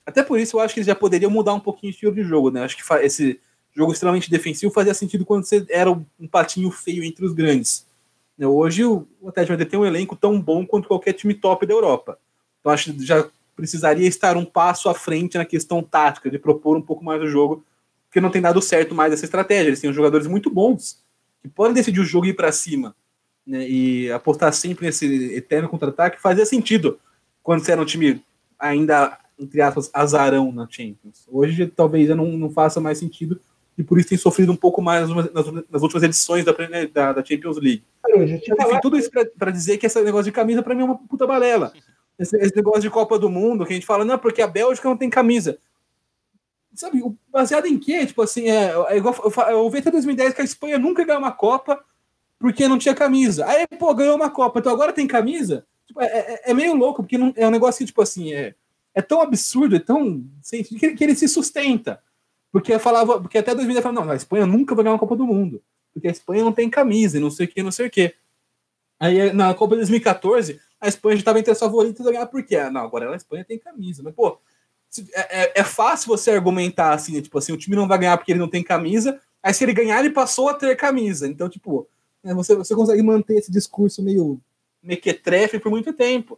Até 0.05 0.21
por 0.21 0.37
isso 0.37 0.57
eu 0.57 0.59
acho 0.59 0.73
que 0.73 0.81
eles 0.81 0.87
já 0.87 0.95
poderiam 0.95 1.31
mudar 1.31 1.53
um 1.53 1.61
pouquinho 1.61 1.91
o 1.91 1.93
estilo 1.93 2.13
de 2.13 2.23
jogo, 2.23 2.51
né? 2.51 2.63
Acho 2.63 2.75
que 2.75 2.93
esse 3.05 3.39
jogo 3.73 3.93
extremamente 3.93 4.29
defensivo 4.29 4.73
fazia 4.73 4.93
sentido 4.93 5.25
quando 5.25 5.45
você 5.45 5.65
era 5.69 5.89
um 5.89 6.27
patinho 6.29 6.69
feio 6.71 7.05
entre 7.05 7.25
os 7.25 7.31
grandes. 7.31 7.85
Né, 8.37 8.45
hoje 8.45 8.83
o 8.83 9.07
Atlético 9.25 9.53
Madrid 9.53 9.69
tem 9.69 9.79
um 9.79 9.85
elenco 9.85 10.17
tão 10.17 10.41
bom 10.41 10.65
quanto 10.65 10.89
qualquer 10.89 11.13
time 11.13 11.33
top 11.33 11.65
da 11.65 11.73
Europa. 11.73 12.19
Então 12.59 12.73
acho 12.73 12.91
que 12.91 13.05
já 13.05 13.29
precisaria 13.55 14.09
estar 14.09 14.35
um 14.35 14.43
passo 14.43 14.89
à 14.89 14.93
frente 14.93 15.37
na 15.37 15.45
questão 15.45 15.81
tática, 15.81 16.29
de 16.29 16.37
propor 16.37 16.75
um 16.75 16.81
pouco 16.81 17.01
mais 17.01 17.21
o 17.21 17.27
jogo, 17.27 17.63
porque 18.09 18.19
não 18.19 18.29
tem 18.29 18.41
dado 18.41 18.61
certo 18.61 18.93
mais 18.93 19.13
essa 19.13 19.23
estratégia. 19.23 19.69
Eles 19.69 19.79
têm 19.79 19.93
jogadores 19.93 20.27
muito 20.27 20.49
bons 20.49 20.99
que 21.41 21.49
podem 21.49 21.73
decidir 21.73 21.99
o 21.99 22.05
jogo 22.05 22.25
e 22.25 22.29
ir 22.29 22.33
para 22.33 22.51
cima. 22.51 22.95
Né, 23.45 23.67
e 23.67 24.11
apostar 24.11 24.53
sempre 24.53 24.85
nesse 24.85 25.33
eterno 25.33 25.67
contra-ataque 25.67 26.21
fazia 26.21 26.45
sentido 26.45 26.99
quando 27.41 27.65
você 27.65 27.71
era 27.71 27.81
um 27.81 27.85
time 27.85 28.23
ainda 28.59 29.17
entre 29.41 29.59
aspas, 29.59 29.89
azarão 29.91 30.51
na 30.51 30.67
Champions. 30.69 31.27
Hoje 31.27 31.65
talvez 31.65 32.07
não, 32.09 32.25
não 32.25 32.49
faça 32.49 32.79
mais 32.79 32.99
sentido 32.99 33.41
e 33.77 33.83
por 33.83 33.97
isso 33.97 34.09
tem 34.09 34.17
sofrido 34.17 34.51
um 34.51 34.55
pouco 34.55 34.81
mais 34.81 35.09
nas, 35.09 35.31
nas 35.69 35.81
últimas 35.81 36.03
edições 36.03 36.45
da, 36.45 36.53
da, 36.93 37.13
da 37.13 37.25
Champions 37.25 37.57
League. 37.57 37.83
Enfim, 38.15 38.79
tudo 38.81 38.97
isso 38.97 39.09
para 39.37 39.51
dizer 39.51 39.77
que 39.77 39.87
esse 39.87 40.01
negócio 40.03 40.25
de 40.25 40.31
camisa 40.31 40.61
para 40.61 40.75
mim 40.75 40.81
é 40.81 40.85
uma 40.85 40.97
puta 40.97 41.25
balela. 41.25 41.73
Esse, 42.19 42.37
esse, 42.37 42.55
negócio 42.55 42.81
de 42.81 42.89
Copa 42.89 43.17
do 43.17 43.29
Mundo, 43.29 43.65
que 43.65 43.71
a 43.71 43.75
gente 43.75 43.85
fala, 43.85 44.05
não, 44.05 44.17
porque 44.19 44.43
a 44.43 44.47
Bélgica 44.47 44.87
não 44.87 44.97
tem 44.97 45.09
camisa. 45.09 45.57
Sabe, 46.73 47.03
baseado 47.29 47.65
em 47.65 47.77
quê? 47.77 48.05
Tipo 48.05 48.21
assim, 48.21 48.49
é, 48.49 48.73
é 48.89 48.97
igual 48.97 49.15
eu 49.49 49.59
ouvi 49.59 49.79
até 49.79 49.91
2010 49.91 50.33
que 50.33 50.41
a 50.41 50.45
Espanha 50.45 50.79
nunca 50.79 51.03
ganhou 51.03 51.21
uma 51.21 51.31
Copa 51.31 51.83
porque 52.39 52.67
não 52.67 52.77
tinha 52.77 52.95
camisa. 52.95 53.45
Aí, 53.45 53.67
pô, 53.67 53.93
ganhou 53.93 54.15
uma 54.15 54.29
Copa, 54.29 54.59
então 54.59 54.71
agora 54.71 54.93
tem 54.93 55.05
camisa? 55.05 55.65
Tipo, 55.85 56.01
é, 56.01 56.05
é, 56.05 56.51
é, 56.51 56.53
meio 56.53 56.73
louco, 56.73 57.03
porque 57.03 57.17
não, 57.17 57.33
é 57.35 57.45
um 57.45 57.51
negócio 57.51 57.79
que, 57.79 57.85
tipo 57.85 58.01
assim, 58.01 58.33
é, 58.33 58.55
é 58.95 59.01
tão 59.01 59.21
absurdo, 59.21 59.75
é 59.75 59.79
tão. 59.79 60.25
Assim, 60.39 60.63
que, 60.63 60.95
que 60.95 61.03
ele 61.03 61.15
se 61.15 61.27
sustenta. 61.27 62.01
Porque 62.51 62.77
falava, 62.79 63.21
porque 63.21 63.37
até 63.37 63.53
2010 63.53 63.83
falava, 63.83 64.05
não, 64.05 64.11
a 64.11 64.15
Espanha 64.15 64.45
nunca 64.45 64.73
vai 64.73 64.83
ganhar 64.83 64.93
uma 64.93 64.99
Copa 64.99 65.15
do 65.15 65.25
Mundo. 65.25 65.61
Porque 65.93 66.07
a 66.07 66.11
Espanha 66.11 66.43
não 66.43 66.51
tem 66.51 66.69
camisa, 66.69 67.19
não 67.19 67.29
sei 67.29 67.45
o 67.45 67.49
que, 67.49 67.63
não 67.63 67.71
sei 67.71 67.87
o 67.87 67.89
que. 67.89 68.13
Aí 68.99 69.33
na 69.33 69.53
Copa 69.53 69.75
de 69.75 69.81
2014, 69.81 70.59
a 70.79 70.87
Espanha 70.87 71.17
já 71.17 71.21
estava 71.21 71.39
entre 71.39 71.51
as 71.51 71.59
favoritas 71.59 72.05
a 72.05 72.11
ganhar, 72.11 72.25
por 72.25 72.43
quê? 72.43 72.57
Não, 72.69 72.81
agora 72.81 73.11
a 73.11 73.15
Espanha 73.15 73.45
tem 73.45 73.59
camisa. 73.59 74.01
Mas, 74.03 74.13
pô, 74.13 74.39
é, 75.13 75.43
é, 75.43 75.51
é, 75.61 75.63
fácil 75.63 76.07
você 76.07 76.31
argumentar 76.31 76.93
assim, 76.93 77.13
né? 77.13 77.21
tipo 77.21 77.37
assim, 77.37 77.53
o 77.53 77.57
time 77.57 77.75
não 77.75 77.87
vai 77.87 77.97
ganhar 77.97 78.17
porque 78.17 78.31
ele 78.31 78.39
não 78.39 78.49
tem 78.49 78.63
camisa, 78.63 79.19
aí 79.41 79.53
se 79.53 79.63
ele 79.63 79.73
ganhar, 79.73 79.99
ele 79.99 80.09
passou 80.09 80.49
a 80.49 80.53
ter 80.53 80.75
camisa. 80.75 81.27
Então, 81.27 81.47
tipo, 81.47 81.87
né, 82.23 82.33
você, 82.33 82.55
você 82.55 82.75
consegue 82.75 83.01
manter 83.01 83.37
esse 83.37 83.51
discurso 83.51 84.03
meio 84.03 84.39
mequetrefe 84.83 85.59
por 85.59 85.69
muito 85.69 85.93
tempo. 85.93 86.37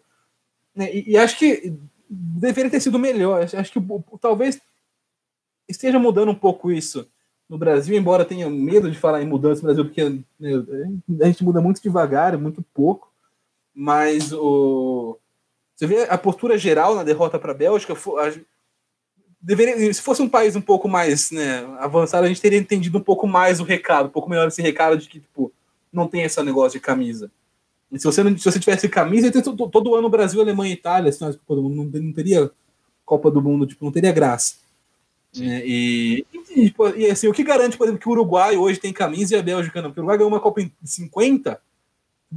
Né? 0.76 0.94
E, 0.94 1.12
e 1.12 1.18
acho 1.18 1.38
que 1.38 1.74
deveria 2.10 2.70
ter 2.70 2.80
sido 2.80 3.00
melhor. 3.00 3.44
Acho 3.44 3.72
que 3.72 3.80
talvez 4.22 4.62
esteja 5.68 5.98
mudando 5.98 6.30
um 6.30 6.36
pouco 6.36 6.72
isso 6.72 7.08
no 7.50 7.58
Brasil, 7.58 7.96
embora 7.96 8.26
tenha 8.26 8.50
medo 8.50 8.90
de 8.90 8.98
falar 8.98 9.22
em 9.22 9.28
mudança 9.28 9.62
no 9.62 9.68
Brasil, 9.68 9.86
porque 9.86 10.24
né, 10.40 10.52
a 11.22 11.26
gente 11.26 11.44
muda 11.44 11.62
muito 11.62 11.82
devagar, 11.82 12.38
muito 12.38 12.64
pouco. 12.74 13.12
Mas 13.76 14.32
o 14.32 15.18
você 15.76 15.88
vê 15.88 16.04
a 16.04 16.18
postura 16.18 16.58
geral 16.58 16.96
na 16.96 17.04
derrota 17.04 17.40
para 17.40 17.52
a 17.52 17.56
Bélgica, 17.56 17.96
deveria, 19.42 19.94
se 19.94 20.02
fosse 20.02 20.22
um 20.22 20.30
país 20.30 20.56
um 20.56 20.62
pouco 20.62 20.88
mais 20.88 21.30
né, 21.32 21.66
avançado, 21.80 22.26
a 22.26 22.28
gente 22.28 22.42
teria 22.42 22.58
entendido 22.58 22.98
um 22.98 23.02
pouco 23.02 23.28
mais 23.28 23.60
o 23.60 23.64
recado, 23.64 24.08
um 24.08 24.12
pouco 24.12 24.30
melhor 24.30 24.48
esse 24.48 24.62
recado 24.62 24.98
de 24.98 25.08
que 25.10 25.20
tipo, 25.20 25.52
não 25.92 26.08
tem 26.08 26.24
esse 26.24 26.42
negócio 26.42 26.80
de 26.80 26.86
camisa. 26.86 27.30
Se 27.96 28.06
você, 28.06 28.24
não, 28.24 28.36
se 28.36 28.44
você 28.44 28.60
tivesse 28.60 28.90
camisa, 28.90 29.32
todo, 29.44 29.70
todo 29.70 29.96
ano 29.96 30.10
Brasil, 30.10 30.42
Alemanha 30.42 30.72
e 30.72 30.76
Itália, 30.76 31.10
assim, 31.10 31.26
não, 31.48 31.86
não, 31.86 32.14
teria 32.14 32.50
Copa 33.06 33.30
do 33.30 33.42
Mundo, 33.42 33.68
tipo, 33.68 33.86
não 33.86 33.92
teria 33.92 34.12
graça. 34.12 34.56
É, 35.40 35.64
e, 35.66 36.26
e, 36.56 36.74
e, 36.96 37.06
assim, 37.12 37.28
o 37.28 37.34
que 37.34 37.44
garante, 37.44 37.78
por 37.78 37.86
exemplo, 37.86 38.02
que 38.02 38.08
o 38.08 38.12
Uruguai 38.12 38.56
hoje 38.56 38.80
tem 38.80 38.94
camisa 38.94 39.36
e 39.36 39.40
a 39.40 39.44
Bélgica 39.44 39.82
não? 39.82 39.90
Porque 39.90 40.00
o 40.00 40.04
Uruguai 40.04 40.18
ganhou 40.18 40.32
uma 40.32 40.40
Copa 40.40 40.62
em 40.62 40.72
50, 40.84 41.60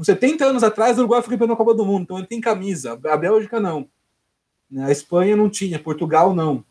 70 0.03 0.44
anos 0.44 0.62
atrás 0.62 0.97
o 0.97 1.01
Uruguai 1.01 1.22
foi 1.22 1.30
campeão 1.30 1.49
da 1.49 1.57
Copa 1.57 1.74
do 1.74 1.84
Mundo, 1.84 2.03
então 2.03 2.18
ele 2.18 2.26
tem 2.26 2.40
camisa, 2.40 2.92
a 2.92 3.16
Bélgica 3.16 3.61
não. 3.61 3.88
A 4.78 4.90
Espanha 4.90 5.36
não 5.36 5.49
tinha, 5.49 5.78
Portugal 5.78 6.34
não. 6.34 6.64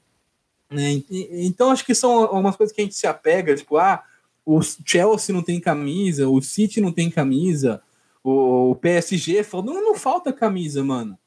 Né, 0.69 1.03
então 1.09 1.71
acho 1.71 1.86
que 1.86 1.95
são 1.95 2.11
algumas 2.11 2.55
coisas 2.55 2.76
que 2.76 2.82
a 2.82 2.84
gente 2.84 2.95
se 2.95 3.07
apega, 3.07 3.55
tipo, 3.55 3.78
ah, 3.78 4.03
o 4.45 4.61
Chelsea 4.61 5.34
não 5.34 5.41
tem 5.41 5.59
camisa, 5.59 6.28
o 6.28 6.41
City 6.41 6.82
não 6.82 6.91
tem 6.91 7.09
camisa, 7.09 7.82
o 8.23 8.76
PSG 8.76 9.43
falou: 9.43 9.67
não, 9.67 9.82
não 9.82 9.95
falta 9.95 10.34
camisa, 10.34 10.84
mano. 10.84 11.17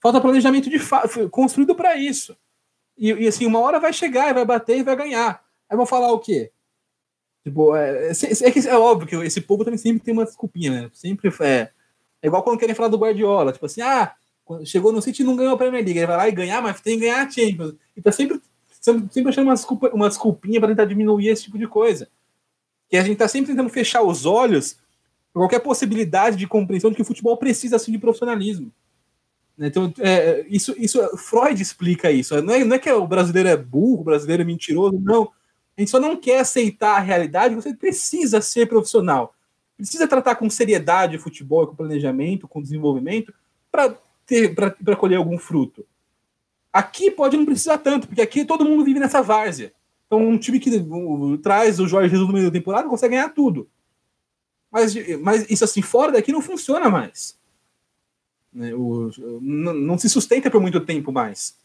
Falta 0.00 0.20
planejamento 0.20 0.68
de 0.68 0.78
construído 1.30 1.74
para 1.74 1.96
isso. 1.96 2.36
E, 2.96 3.12
e, 3.12 3.28
assim, 3.28 3.46
uma 3.46 3.60
hora 3.60 3.78
vai 3.78 3.92
chegar, 3.92 4.34
vai 4.34 4.44
bater 4.44 4.78
e 4.78 4.82
vai 4.82 4.96
ganhar. 4.96 5.42
Aí 5.68 5.76
vão 5.76 5.86
falar 5.86 6.12
o 6.12 6.18
quê? 6.18 6.50
Tipo, 7.48 7.74
é, 7.74 8.10
é, 8.10 8.12
é, 8.12 8.68
é 8.68 8.76
óbvio 8.76 9.08
que 9.08 9.16
esse 9.26 9.40
povo 9.40 9.64
também 9.64 9.78
sempre 9.78 10.04
tem 10.04 10.12
uma 10.12 10.24
desculpinha, 10.24 10.70
né? 10.70 10.90
Sempre 10.92 11.32
é, 11.40 11.70
é 12.22 12.26
igual 12.26 12.42
quando 12.42 12.58
querem 12.58 12.74
falar 12.74 12.88
do 12.88 12.98
Guardiola, 12.98 13.52
tipo 13.52 13.66
assim, 13.66 13.80
ah, 13.80 14.14
chegou 14.64 14.92
no 14.92 15.00
City 15.02 15.22
e 15.22 15.24
não 15.24 15.36
ganhou 15.36 15.54
a 15.54 15.58
Premier 15.58 15.84
League, 15.84 15.98
ele 15.98 16.06
vai 16.06 16.16
lá 16.16 16.28
e 16.28 16.32
ganhar, 16.32 16.62
mas 16.62 16.80
tem 16.80 16.98
que 16.98 17.06
ganhar 17.06 17.26
a 17.26 17.30
Champions. 17.30 17.74
E 17.96 18.02
tá 18.02 18.12
sempre, 18.12 18.40
sempre 18.80 19.28
achando 19.28 19.46
uma, 19.46 19.54
desculpa, 19.54 19.90
uma 19.92 20.08
desculpinha 20.08 20.60
para 20.60 20.68
tentar 20.68 20.84
diminuir 20.84 21.28
esse 21.28 21.44
tipo 21.44 21.58
de 21.58 21.66
coisa. 21.66 22.08
Que 22.88 22.96
a 22.96 23.02
gente 23.02 23.18
tá 23.18 23.28
sempre 23.28 23.52
tentando 23.52 23.68
fechar 23.68 24.02
os 24.02 24.24
olhos 24.26 24.78
qualquer 25.32 25.60
possibilidade 25.60 26.36
de 26.36 26.46
compreensão 26.46 26.90
de 26.90 26.96
que 26.96 27.02
o 27.02 27.04
futebol 27.04 27.36
precisa 27.36 27.76
assim, 27.76 27.92
de 27.92 27.98
profissionalismo. 27.98 28.72
Então, 29.58 29.92
é, 29.98 30.46
isso, 30.48 30.74
isso, 30.78 31.00
Freud 31.16 31.60
explica 31.60 32.10
isso. 32.10 32.40
Não 32.42 32.54
é, 32.54 32.64
não 32.64 32.76
é 32.76 32.78
que 32.78 32.90
o 32.90 33.06
brasileiro 33.06 33.48
é 33.48 33.56
burro, 33.56 34.00
o 34.00 34.04
brasileiro 34.04 34.42
é 34.42 34.46
mentiroso, 34.46 34.98
não. 35.00 35.30
A 35.78 35.80
gente 35.80 35.92
só 35.92 36.00
não 36.00 36.16
quer 36.16 36.40
aceitar 36.40 36.96
a 36.96 37.00
realidade, 37.00 37.54
você 37.54 37.72
precisa 37.72 38.40
ser 38.40 38.66
profissional. 38.66 39.32
Precisa 39.76 40.08
tratar 40.08 40.34
com 40.34 40.50
seriedade 40.50 41.16
o 41.16 41.20
futebol, 41.20 41.68
com 41.68 41.76
planejamento, 41.76 42.48
com 42.48 42.60
desenvolvimento, 42.60 43.32
para 43.70 43.96
colher 44.96 45.18
algum 45.18 45.38
fruto. 45.38 45.86
Aqui 46.72 47.12
pode 47.12 47.36
não 47.36 47.44
precisar 47.44 47.78
tanto, 47.78 48.08
porque 48.08 48.20
aqui 48.20 48.44
todo 48.44 48.64
mundo 48.64 48.84
vive 48.84 48.98
nessa 48.98 49.22
várzea. 49.22 49.72
Então, 50.08 50.18
um 50.18 50.36
time 50.36 50.58
que 50.58 50.84
traz 51.40 51.78
o 51.78 51.86
Jorge 51.86 52.10
Jesus 52.10 52.26
no 52.26 52.34
meio 52.34 52.46
da 52.46 52.58
temporada 52.58 52.88
consegue 52.88 53.14
ganhar 53.14 53.28
tudo. 53.28 53.68
Mas, 54.72 54.96
mas 55.20 55.48
isso 55.48 55.62
assim, 55.62 55.80
fora 55.80 56.10
daqui 56.10 56.32
não 56.32 56.42
funciona 56.42 56.90
mais. 56.90 57.38
Né? 58.52 58.74
O, 58.74 59.10
não, 59.40 59.74
não 59.74 59.96
se 59.96 60.08
sustenta 60.08 60.50
por 60.50 60.60
muito 60.60 60.80
tempo 60.80 61.12
mais. 61.12 61.56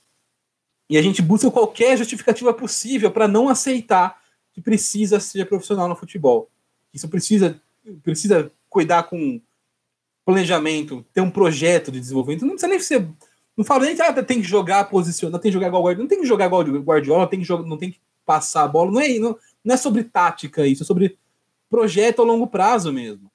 E 0.90 0.98
a 0.98 1.02
gente 1.02 1.22
busca 1.22 1.50
qualquer 1.50 1.98
justificativa 1.98 2.54
possível 2.54 3.12
para 3.12 3.28
não 3.28 3.50
aceitar 3.50 4.22
que 4.54 4.62
precisa 4.62 5.20
ser 5.20 5.48
profissional 5.48 5.88
no 5.88 5.96
futebol. 5.96 6.50
Isso 6.94 7.08
precisa, 7.10 7.60
precisa 8.04 8.52
cuidar 8.70 9.04
com 9.04 9.42
planejamento, 10.26 11.06
ter 11.14 11.22
um 11.22 11.32
projeto 11.32 11.92
de 11.92 12.00
desenvolvimento. 12.00 12.42
Não 12.42 12.52
precisa 12.52 12.68
nem 12.68 12.80
ser. 12.80 13.08
Não 13.56 13.64
falo 13.64 13.84
nem 13.84 13.96
que 13.96 14.02
ah, 14.02 14.24
tem 14.24 14.42
que 14.42 14.48
jogar 14.48 14.86
posicionado, 14.86 15.42
tem 15.42 15.52
que 15.52 15.54
jogar 15.54 15.68
igual 15.68 15.84
Guardiola, 15.84 16.04
não 16.04 16.10
tem 16.10 16.22
que 16.22 16.26
jogar 16.26 16.46
igual 16.46 16.64
Guardiola, 16.64 17.28
tem 17.28 17.40
que 17.40 17.46
jogar, 17.46 17.68
não 17.68 17.78
tem 17.78 17.92
que 17.92 18.00
passar 18.26 18.64
a 18.64 18.68
bola. 18.68 18.92
Não 18.92 19.00
é, 19.00 19.20
não, 19.20 19.38
não 19.64 19.76
é 19.76 19.78
sobre 19.78 20.04
tática 20.04 20.66
isso, 20.66 20.84
é 20.84 20.86
sobre 20.86 21.18
projeto 21.70 22.22
a 22.22 22.26
longo 22.26 22.48
prazo 22.48 22.92
mesmo. 22.92 23.32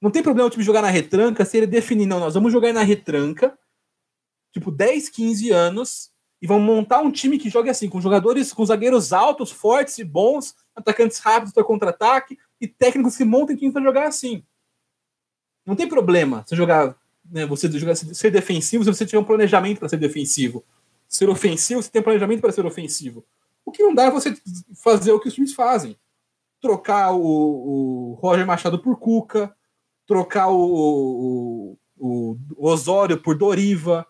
Não 0.00 0.10
tem 0.10 0.22
problema 0.22 0.46
o 0.46 0.50
time 0.50 0.64
jogar 0.64 0.82
na 0.82 0.90
retranca 0.90 1.44
se 1.44 1.56
ele 1.56 1.66
definir, 1.66 2.06
não, 2.06 2.20
nós 2.20 2.34
vamos 2.34 2.52
jogar 2.52 2.72
na 2.72 2.82
retranca, 2.82 3.58
tipo 4.52 4.70
10, 4.70 5.08
15 5.08 5.50
anos, 5.50 6.10
e 6.40 6.46
vamos 6.46 6.66
montar 6.66 7.00
um 7.00 7.10
time 7.10 7.38
que 7.38 7.48
jogue 7.48 7.70
assim, 7.70 7.88
com 7.88 8.00
jogadores, 8.00 8.52
com 8.52 8.64
zagueiros 8.64 9.12
altos, 9.12 9.50
fortes 9.50 9.98
e 9.98 10.04
bons, 10.04 10.54
atacantes 10.74 11.18
rápidos 11.18 11.52
para 11.52 11.64
contra-ataque, 11.64 12.38
e 12.60 12.66
técnicos 12.66 13.16
que 13.16 13.24
montem 13.24 13.56
time 13.56 13.72
para 13.72 13.82
jogar 13.82 14.06
assim. 14.06 14.44
Não 15.64 15.74
tem 15.74 15.88
problema 15.88 16.44
você 16.46 16.54
jogar, 16.54 16.96
né, 17.24 17.44
você 17.46 17.70
jogar, 17.72 17.96
ser 17.96 18.30
defensivo 18.30 18.84
se 18.84 18.92
você 18.92 19.06
tiver 19.06 19.18
um 19.18 19.24
planejamento 19.24 19.78
para 19.78 19.88
ser 19.88 19.96
defensivo. 19.96 20.64
Ser 21.08 21.28
ofensivo, 21.28 21.82
você 21.82 21.90
tem 21.90 22.02
planejamento 22.02 22.40
para 22.40 22.52
ser 22.52 22.64
ofensivo. 22.66 23.24
O 23.64 23.72
que 23.72 23.82
não 23.82 23.94
dá 23.94 24.04
é 24.04 24.10
você 24.10 24.34
fazer 24.82 25.12
o 25.12 25.20
que 25.20 25.28
os 25.28 25.34
times 25.34 25.54
fazem 25.54 25.96
trocar 26.60 27.12
o, 27.12 27.20
o 27.20 28.14
Roger 28.14 28.46
Machado 28.46 28.78
por 28.78 28.98
Cuca, 28.98 29.54
trocar 30.06 30.48
o, 30.48 31.76
o, 31.96 32.38
o 32.56 32.68
Osório 32.68 33.20
por 33.20 33.36
Doriva, 33.36 34.06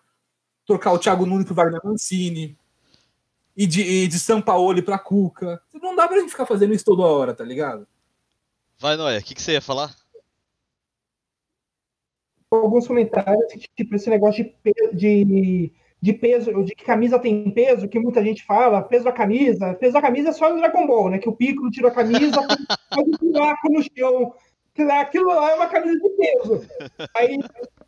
trocar 0.67 0.91
o 0.91 0.99
Thiago 0.99 1.25
Nunes 1.25 1.47
por 1.47 1.55
Wagner 1.55 1.81
Mancini. 1.83 2.57
e 3.55 3.65
de, 3.65 3.81
e 3.81 4.07
de 4.07 4.19
São 4.19 4.39
Paulo 4.39 4.83
pra 4.83 4.99
Cuca. 4.99 5.59
Não 5.73 5.95
dá 5.95 6.07
pra 6.07 6.19
gente 6.19 6.29
ficar 6.29 6.45
fazendo 6.45 6.73
isso 6.73 6.85
toda 6.85 7.01
hora, 7.01 7.33
tá 7.33 7.43
ligado? 7.43 7.87
Vai, 8.77 8.95
Noé, 8.95 9.17
o 9.17 9.23
que, 9.23 9.33
que 9.33 9.41
você 9.41 9.53
ia 9.53 9.61
falar? 9.61 9.95
Alguns 12.51 12.85
comentários, 12.85 13.45
tipo, 13.75 13.95
esse 13.95 14.09
negócio 14.09 14.53
de, 14.93 15.25
de, 15.25 15.73
de 15.99 16.13
peso, 16.13 16.63
de 16.63 16.75
que 16.75 16.85
camisa 16.85 17.17
tem 17.17 17.49
peso, 17.49 17.87
que 17.89 17.99
muita 17.99 18.23
gente 18.23 18.45
fala, 18.45 18.83
peso 18.83 19.05
da 19.05 19.11
camisa, 19.11 19.73
peso 19.73 19.93
da 19.93 20.01
camisa 20.01 20.29
é 20.29 20.33
só 20.33 20.49
no 20.49 20.57
Dragon 20.57 20.85
Ball, 20.85 21.09
né? 21.09 21.17
Que 21.17 21.27
o 21.27 21.35
Piccolo 21.35 21.71
tira 21.71 21.87
a 21.87 21.93
camisa, 21.93 22.39
faz 22.93 23.07
um 23.07 23.31
buraco 23.31 23.69
no 23.71 23.81
chão. 23.81 24.33
Aquilo 25.01 25.27
lá 25.27 25.51
é 25.51 25.55
uma 25.55 25.67
camisa 25.67 25.99
de 25.99 26.09
peso. 26.09 26.67
Aí, 27.15 27.39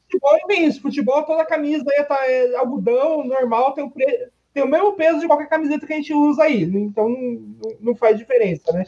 futebol 0.10 0.36
é 0.36 0.48
bem 0.48 0.66
isso. 0.66 0.82
Futebol, 0.82 1.24
toda 1.24 1.46
camisa 1.46 1.86
aí 1.88 2.04
tá, 2.04 2.20
é 2.26 2.56
algodão, 2.56 3.24
normal, 3.24 3.74
tem 3.74 3.84
o, 3.84 3.92
pre... 3.92 4.30
tem 4.54 4.64
o 4.64 4.68
mesmo 4.68 4.94
peso 4.94 5.20
de 5.20 5.28
qualquer 5.28 5.48
camiseta 5.48 5.86
que 5.86 5.94
a 5.94 5.96
gente 5.96 6.14
usa 6.14 6.44
aí. 6.44 6.64
Então, 6.64 7.08
não, 7.80 7.96
faz 7.96 8.18
diferença, 8.18 8.72
né? 8.74 8.86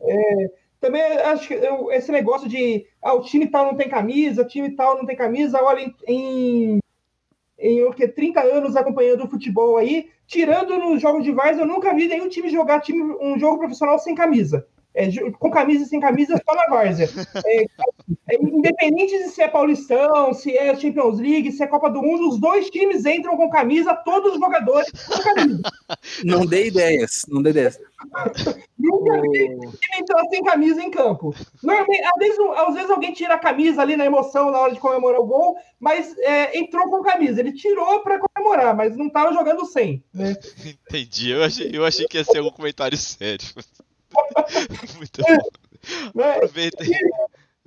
É, 0.00 0.50
também 0.80 1.02
acho 1.02 1.48
que 1.48 1.54
eu, 1.54 1.90
esse 1.92 2.10
negócio 2.10 2.48
de 2.48 2.86
ah, 3.02 3.14
o 3.14 3.22
time 3.22 3.46
tal 3.46 3.66
não 3.66 3.76
tem 3.76 3.88
camisa, 3.88 4.44
time 4.44 4.70
tal 4.74 4.96
não 4.96 5.06
tem 5.06 5.16
camisa, 5.16 5.62
olha, 5.62 5.80
em, 5.80 5.94
em, 6.06 6.78
em 7.58 7.82
o 7.84 7.92
que, 7.92 8.08
30 8.08 8.40
anos 8.42 8.76
acompanhando 8.76 9.24
o 9.24 9.28
futebol 9.28 9.76
aí, 9.76 10.10
tirando 10.26 10.76
nos 10.78 11.00
jogos 11.00 11.24
de 11.24 11.32
Vars, 11.32 11.58
eu 11.58 11.66
nunca 11.66 11.94
vi 11.94 12.08
nenhum 12.08 12.28
time 12.28 12.50
jogar 12.50 12.80
time, 12.80 13.16
um 13.20 13.38
jogo 13.38 13.58
profissional 13.58 13.98
sem 13.98 14.14
camisa. 14.14 14.66
É, 14.94 15.08
com 15.38 15.50
camisa 15.50 15.84
e 15.84 15.86
sem 15.86 15.98
camisa, 15.98 16.40
só 16.48 16.54
na 16.54 16.66
várzea. 16.66 17.08
É, 17.44 17.64
é, 18.30 18.36
independente 18.40 19.18
de 19.18 19.28
se 19.28 19.42
é 19.42 19.48
Paulistão, 19.48 20.32
se 20.32 20.56
é 20.56 20.74
Champions 20.76 21.18
League, 21.18 21.50
se 21.50 21.62
é 21.64 21.66
Copa 21.66 21.90
do 21.90 22.00
Mundo, 22.00 22.28
os 22.28 22.38
dois 22.38 22.70
times 22.70 23.04
entram 23.04 23.36
com 23.36 23.50
camisa, 23.50 23.94
todos 23.94 24.34
os 24.34 24.38
jogadores 24.38 24.90
com 24.90 25.22
camisa. 25.22 25.62
Não 26.24 26.46
dê 26.46 26.68
ideias, 26.68 27.22
não 27.28 27.42
dê 27.42 27.50
ideias. 27.50 27.78
Nunca 28.78 29.20
vi 29.20 29.30
time 29.30 30.00
entrar 30.00 30.24
sem 30.28 30.42
camisa 30.42 30.82
em 30.82 30.90
campo. 30.90 31.34
Normalmente, 31.62 32.04
às 32.04 32.18
vezes, 32.18 32.38
às 32.56 32.74
vezes 32.74 32.90
alguém 32.90 33.12
tira 33.12 33.34
a 33.34 33.38
camisa 33.38 33.82
ali 33.82 33.96
na 33.96 34.04
emoção 34.04 34.50
na 34.50 34.58
hora 34.58 34.72
de 34.72 34.80
comemorar 34.80 35.20
o 35.20 35.26
gol, 35.26 35.56
mas 35.78 36.16
é, 36.18 36.58
entrou 36.58 36.88
com 36.90 37.02
camisa. 37.02 37.40
Ele 37.40 37.52
tirou 37.52 38.00
para 38.00 38.18
comemorar, 38.18 38.76
mas 38.76 38.96
não 38.96 39.06
estava 39.06 39.32
jogando 39.32 39.64
sem. 39.66 40.02
Né? 40.12 40.34
Entendi. 40.88 41.30
Eu 41.30 41.44
achei, 41.44 41.70
eu 41.72 41.84
achei 41.84 42.06
que 42.06 42.18
ia 42.18 42.24
ser 42.24 42.40
um 42.40 42.50
comentário 42.50 42.96
sério. 42.96 43.46
Muito 44.96 45.22
bom. 45.22 45.38
Né? 46.14 46.36
Aproveita 46.36 46.82
aí. 46.82 46.90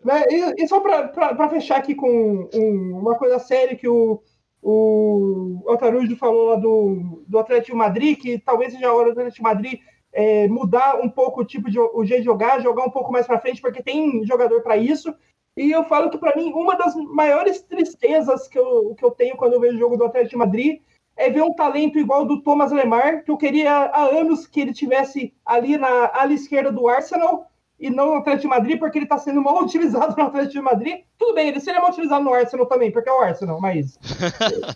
Né? 0.04 0.24
E, 0.32 0.64
e, 0.64 0.68
só 0.68 0.80
para 0.80 1.50
fechar 1.50 1.78
aqui 1.78 1.94
com 1.94 2.50
um, 2.52 2.98
uma 2.98 3.16
coisa 3.16 3.38
séria 3.38 3.76
que 3.76 3.88
o, 3.88 4.24
o 4.60 5.64
Altarujo 5.68 6.16
falou 6.16 6.50
lá 6.50 6.56
do, 6.56 7.24
do 7.28 7.38
Atlético 7.38 7.78
Madrid, 7.78 8.18
que 8.18 8.40
talvez 8.40 8.74
seja 8.74 8.88
a 8.88 8.94
hora 8.94 9.14
do 9.14 9.20
Atlético 9.20 9.44
Madrid 9.44 9.82
é, 10.12 10.48
mudar 10.48 11.00
um 11.00 11.10
pouco 11.10 11.42
o 11.42 11.46
tipo 11.46 11.70
de 11.70 11.80
o 11.80 12.04
jeito 12.04 12.22
de 12.22 12.26
jogar, 12.26 12.60
jogar 12.60 12.86
um 12.86 12.90
pouco 12.90 13.12
mais 13.12 13.28
para 13.28 13.40
frente, 13.40 13.62
porque 13.62 13.84
tem 13.84 14.26
jogador 14.26 14.64
para 14.64 14.78
isso. 14.78 15.14
E 15.56 15.72
eu 15.72 15.84
falo 15.86 16.10
que 16.10 16.18
para 16.18 16.36
mim 16.36 16.52
uma 16.54 16.76
das 16.76 16.96
maiores 16.96 17.62
tristezas 17.62 18.48
que 18.48 18.58
eu, 18.58 18.96
que 18.96 19.06
eu 19.06 19.12
tenho 19.12 19.38
quando 19.38 19.54
eu 19.54 19.60
vejo 19.60 19.76
o 19.76 19.80
jogo 19.80 19.98
do 19.98 20.06
Atlético 20.06 20.40
Madrid 20.40 20.82
é 21.18 21.30
ver 21.32 21.42
um 21.42 21.54
talento 21.54 21.98
igual 21.98 22.24
do 22.26 22.42
Thomas 22.42 22.72
Lemar, 22.72 23.24
que 23.24 23.32
eu 23.32 23.38
queria 23.38 23.72
há 23.72 24.04
anos 24.04 24.46
que 24.46 24.62
ele 24.62 24.72
tivesse 24.72 25.34
ali 25.44 25.76
na 25.76 26.12
ala 26.14 26.32
esquerda 26.32 26.72
do 26.72 26.88
Arsenal 26.88 27.50
e 27.80 27.90
não 27.90 28.08
no 28.08 28.18
Atlético 28.18 28.44
de 28.44 28.48
Madrid, 28.48 28.80
porque 28.80 29.00
ele 29.00 29.06
está 29.06 29.18
sendo 29.18 29.42
mal 29.42 29.62
utilizado 29.64 30.16
no 30.16 30.24
Atlético 30.24 30.54
de 30.54 30.62
Madrid. 30.62 31.04
Tudo 31.18 31.34
bem, 31.34 31.48
ele 31.48 31.60
seria 31.60 31.82
mal 31.82 31.90
utilizado 31.90 32.24
no 32.24 32.34
Arsenal 32.34 32.68
também, 32.68 32.92
porque 32.92 33.10
é 33.10 33.12
o 33.12 33.20
Arsenal, 33.20 33.60
mas 33.60 33.98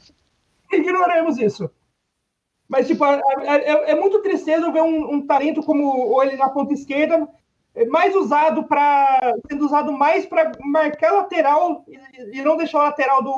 ignoremos 0.73 1.37
isso. 1.37 1.69
Mas, 2.67 2.87
tipo, 2.87 3.05
é, 3.05 3.21
é, 3.43 3.91
é 3.91 3.95
muito 3.95 4.21
tristeza 4.21 4.71
ver 4.71 4.81
um, 4.81 5.15
um, 5.15 5.27
talento 5.27 5.61
como 5.61 6.21
ele 6.23 6.37
na 6.37 6.49
ponta 6.49 6.73
esquerda, 6.73 7.27
mais 7.89 8.15
usado 8.15 8.63
para. 8.63 9.35
sendo 9.49 9.65
usado 9.65 9.91
mais 9.91 10.25
para 10.25 10.53
marcar 10.63 11.11
lateral 11.11 11.83
e, 11.87 12.39
e, 12.39 12.41
não 12.41 12.55
deixar 12.55 12.79
o 12.79 12.83
lateral 12.83 13.21
do, 13.21 13.33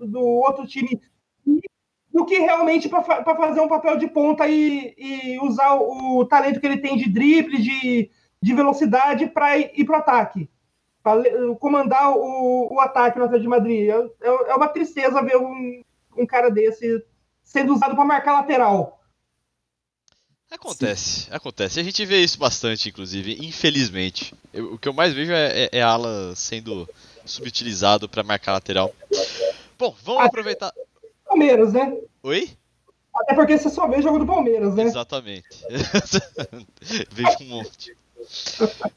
do 0.00 0.20
outro 0.20 0.66
time 0.66 1.00
do 2.12 2.26
que 2.26 2.38
realmente 2.38 2.88
para 2.88 3.02
fazer 3.02 3.60
um 3.60 3.68
papel 3.68 3.96
de 3.96 4.06
ponta 4.06 4.46
e, 4.46 4.94
e, 4.98 5.38
usar 5.40 5.74
o 5.74 6.24
talento 6.26 6.60
que 6.60 6.66
ele 6.66 6.76
tem 6.76 6.96
de 6.96 7.08
drible, 7.08 7.60
de, 7.60 8.10
de 8.40 8.54
velocidade 8.54 9.26
para 9.26 9.58
ir 9.58 9.84
para 9.84 9.96
o 9.96 9.98
ataque, 9.98 10.48
para 11.02 11.22
comandar 11.58 12.10
o, 12.10 12.74
o 12.74 12.80
ataque 12.80 13.18
no 13.18 13.24
Atlético 13.24 13.44
de 13.44 13.56
Madrid. 13.56 13.88
É, 13.88 14.50
é, 14.50 14.54
uma 14.54 14.68
tristeza 14.68 15.22
ver 15.22 15.38
um, 15.38 15.82
um 16.16 16.26
cara 16.26 16.50
desse 16.50 17.02
sendo 17.42 17.72
usado 17.72 17.94
para 17.94 18.04
marcar 18.04 18.34
lateral. 18.34 19.00
Acontece, 20.50 21.22
Sim. 21.22 21.28
acontece. 21.32 21.80
A 21.80 21.82
gente 21.82 22.04
vê 22.04 22.18
isso 22.18 22.38
bastante, 22.38 22.90
inclusive, 22.90 23.38
infelizmente. 23.40 24.34
Eu, 24.52 24.74
o 24.74 24.78
que 24.78 24.86
eu 24.86 24.92
mais 24.92 25.14
vejo 25.14 25.32
é, 25.32 25.62
é, 25.64 25.78
é 25.78 25.82
ala 25.82 26.36
sendo 26.36 26.86
subutilizado 27.24 28.06
para 28.06 28.22
marcar 28.22 28.52
lateral. 28.52 28.94
Bom, 29.78 29.96
vamos 30.04 30.26
aproveitar. 30.26 30.70
Palmeiras, 31.32 31.72
né? 31.72 31.96
Oi? 32.22 32.50
Até 33.14 33.34
porque 33.34 33.56
você 33.56 33.70
só 33.70 33.88
vê 33.88 34.02
jogo 34.02 34.18
do 34.18 34.26
Palmeiras, 34.26 34.74
né? 34.74 34.84
Exatamente. 34.84 35.48
Vejo 37.10 37.36
um 37.40 37.48
monte. 37.48 37.96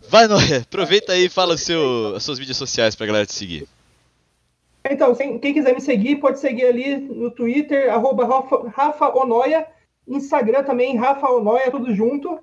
Vai, 0.10 0.28
Noé, 0.28 0.58
aproveita 0.58 1.14
aí 1.14 1.26
e 1.26 1.30
fala 1.30 1.58
seu, 1.58 2.14
as 2.16 2.24
suas 2.24 2.38
mídias 2.38 2.58
sociais 2.58 2.94
pra 2.94 3.08
galera 3.08 3.26
te 3.26 3.34
seguir. 3.34 3.68
Então, 4.90 5.16
quem 5.16 5.54
quiser 5.54 5.74
me 5.74 5.82
seguir, 5.82 6.18
pode 6.18 6.40
seguir 6.40 6.66
ali 6.66 6.98
no 6.98 7.32
Twitter, 7.32 7.92
arroba 7.92 8.26
Rafa, 8.26 8.70
Rafa 8.70 9.18
Onoia, 9.18 9.66
Instagram 10.08 10.64
também, 10.64 10.98
Rafa 10.98 11.30
Onoia, 11.30 11.72
tudo 11.72 11.96
junto. 11.96 12.40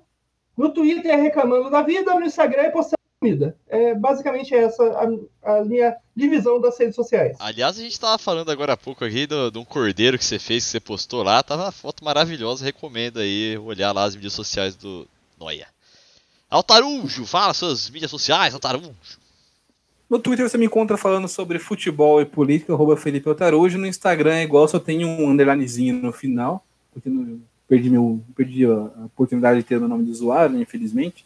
No 0.57 0.69
Twitter 0.69 1.11
é 1.11 1.15
reclamando 1.15 1.69
da 1.69 1.81
vida, 1.83 2.13
no 2.15 2.25
Instagram 2.25 2.63
é 2.63 2.69
postando 2.69 3.02
comida. 3.23 3.55
É 3.69 3.95
basicamente 3.95 4.53
essa 4.53 4.83
a, 4.83 5.59
a, 5.59 5.63
minha 5.63 5.95
divisão 6.13 6.59
das 6.59 6.77
redes 6.77 6.95
sociais. 6.95 7.37
Aliás, 7.39 7.79
a 7.79 7.81
gente 7.81 7.97
tava 7.97 8.17
falando 8.17 8.51
agora 8.51 8.73
há 8.73 8.77
pouco 8.77 9.05
aqui 9.05 9.25
de 9.25 9.57
um 9.57 9.63
cordeiro 9.63 10.17
que 10.17 10.25
você 10.25 10.37
fez, 10.37 10.65
que 10.65 10.71
você 10.71 10.79
postou 10.79 11.23
lá. 11.23 11.41
Tava 11.41 11.63
uma 11.63 11.71
foto 11.71 12.03
maravilhosa, 12.03 12.65
recomendo 12.65 13.19
aí 13.19 13.57
olhar 13.57 13.93
lá 13.93 14.03
as 14.03 14.15
mídias 14.15 14.33
sociais 14.33 14.75
do 14.75 15.07
Noia. 15.39 15.67
Altarujo, 16.49 17.25
fala 17.25 17.53
suas 17.53 17.89
mídias 17.89 18.11
sociais, 18.11 18.53
Altarujo. 18.53 18.93
No 20.09 20.19
Twitter 20.19 20.47
você 20.47 20.57
me 20.57 20.65
encontra 20.65 20.97
falando 20.97 21.27
sobre 21.27 21.57
futebol 21.57 22.21
e 22.21 22.25
política, 22.25 22.73
arroba 22.73 22.97
Felipe 22.97 23.29
Altarujo. 23.29 23.77
No 23.77 23.87
Instagram 23.87 24.35
é 24.35 24.43
igual, 24.43 24.67
só 24.67 24.79
tem 24.79 25.05
um 25.05 25.29
underlinezinho 25.29 25.95
no 25.95 26.11
final, 26.11 26.63
porque 26.91 27.09
não, 27.09 27.39
perdi, 27.67 27.89
meu, 27.89 28.21
perdi 28.35 28.65
a 28.65 29.05
oportunidade 29.05 29.59
de 29.59 29.65
ter 29.65 29.79
meu 29.79 29.87
nome 29.87 30.03
de 30.03 30.11
usuário, 30.11 30.55
né, 30.55 30.61
infelizmente. 30.61 31.25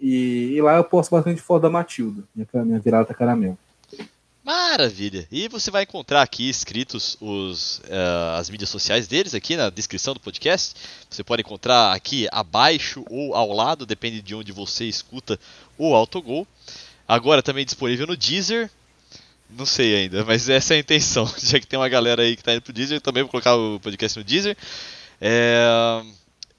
E, 0.00 0.54
e, 0.54 0.62
lá 0.62 0.76
eu 0.76 0.84
posto 0.84 1.10
bastante 1.10 1.40
foto 1.40 1.62
da 1.62 1.70
Matilda, 1.70 2.24
minha, 2.34 2.64
minha 2.64 2.80
virada 2.80 3.14
caramelo. 3.14 3.58
Maravilha! 4.44 5.26
E 5.32 5.48
você 5.48 5.70
vai 5.70 5.84
encontrar 5.84 6.20
aqui 6.20 6.50
escritos 6.50 7.16
os, 7.18 7.78
uh, 7.78 8.36
as 8.38 8.50
mídias 8.50 8.68
sociais 8.68 9.06
deles 9.06 9.34
aqui 9.34 9.56
na 9.56 9.70
descrição 9.70 10.12
do 10.12 10.20
podcast. 10.20 10.74
Você 11.08 11.24
pode 11.24 11.40
encontrar 11.40 11.94
aqui 11.94 12.28
abaixo 12.30 13.02
ou 13.08 13.34
ao 13.34 13.50
lado, 13.52 13.86
depende 13.86 14.20
de 14.20 14.34
onde 14.34 14.52
você 14.52 14.84
escuta 14.84 15.40
o 15.78 15.94
Autogol. 15.94 16.46
Agora 17.08 17.42
também 17.42 17.64
disponível 17.64 18.06
no 18.06 18.18
Deezer. 18.18 18.70
Não 19.48 19.64
sei 19.64 19.96
ainda, 19.96 20.22
mas 20.26 20.46
essa 20.50 20.74
é 20.74 20.76
a 20.76 20.80
intenção. 20.80 21.26
Já 21.40 21.58
que 21.58 21.66
tem 21.66 21.78
uma 21.78 21.88
galera 21.88 22.22
aí 22.22 22.36
que 22.36 22.42
está 22.42 22.52
indo 22.52 22.60
pro 22.60 22.72
Deezer, 22.72 23.00
também 23.00 23.22
vou 23.22 23.30
colocar 23.30 23.56
o 23.56 23.80
podcast 23.80 24.18
no 24.18 24.24
Deezer. 24.24 24.58
É... 25.22 26.02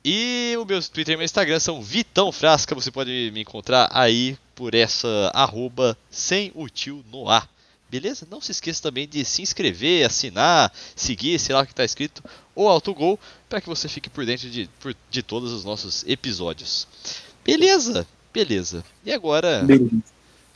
E 0.07 0.55
o 0.61 0.65
meu 0.65 0.79
Twitter 0.83 1.15
e 1.15 1.17
meu 1.17 1.25
Instagram 1.25 1.59
são 1.59 1.81
Vitão 1.81 2.31
Frasca. 2.31 2.75
Você 2.75 2.91
pode 2.91 3.31
me 3.33 3.41
encontrar 3.41 3.89
aí 3.91 4.37
por 4.53 4.75
essa 4.75 5.31
arroba 5.33 5.97
sem 6.11 6.51
o 6.53 6.69
tio 6.69 7.03
no 7.11 7.27
ar. 7.27 7.49
Beleza? 7.89 8.27
Não 8.29 8.39
se 8.39 8.51
esqueça 8.51 8.83
também 8.83 9.07
de 9.07 9.25
se 9.25 9.41
inscrever, 9.41 10.05
assinar, 10.05 10.71
seguir, 10.95 11.39
sei 11.39 11.55
lá 11.55 11.63
o 11.63 11.65
que 11.65 11.71
está 11.71 11.83
escrito, 11.83 12.23
ou 12.53 12.69
autogol, 12.69 13.19
para 13.49 13.59
que 13.59 13.67
você 13.67 13.89
fique 13.89 14.07
por 14.07 14.23
dentro 14.27 14.47
de, 14.47 14.69
por, 14.79 14.95
de 15.09 15.23
todos 15.23 15.51
os 15.51 15.65
nossos 15.65 16.03
episódios. 16.07 16.87
Beleza? 17.43 18.05
Beleza. 18.31 18.85
E 19.03 19.11
agora, 19.11 19.63
Beleza. 19.63 20.03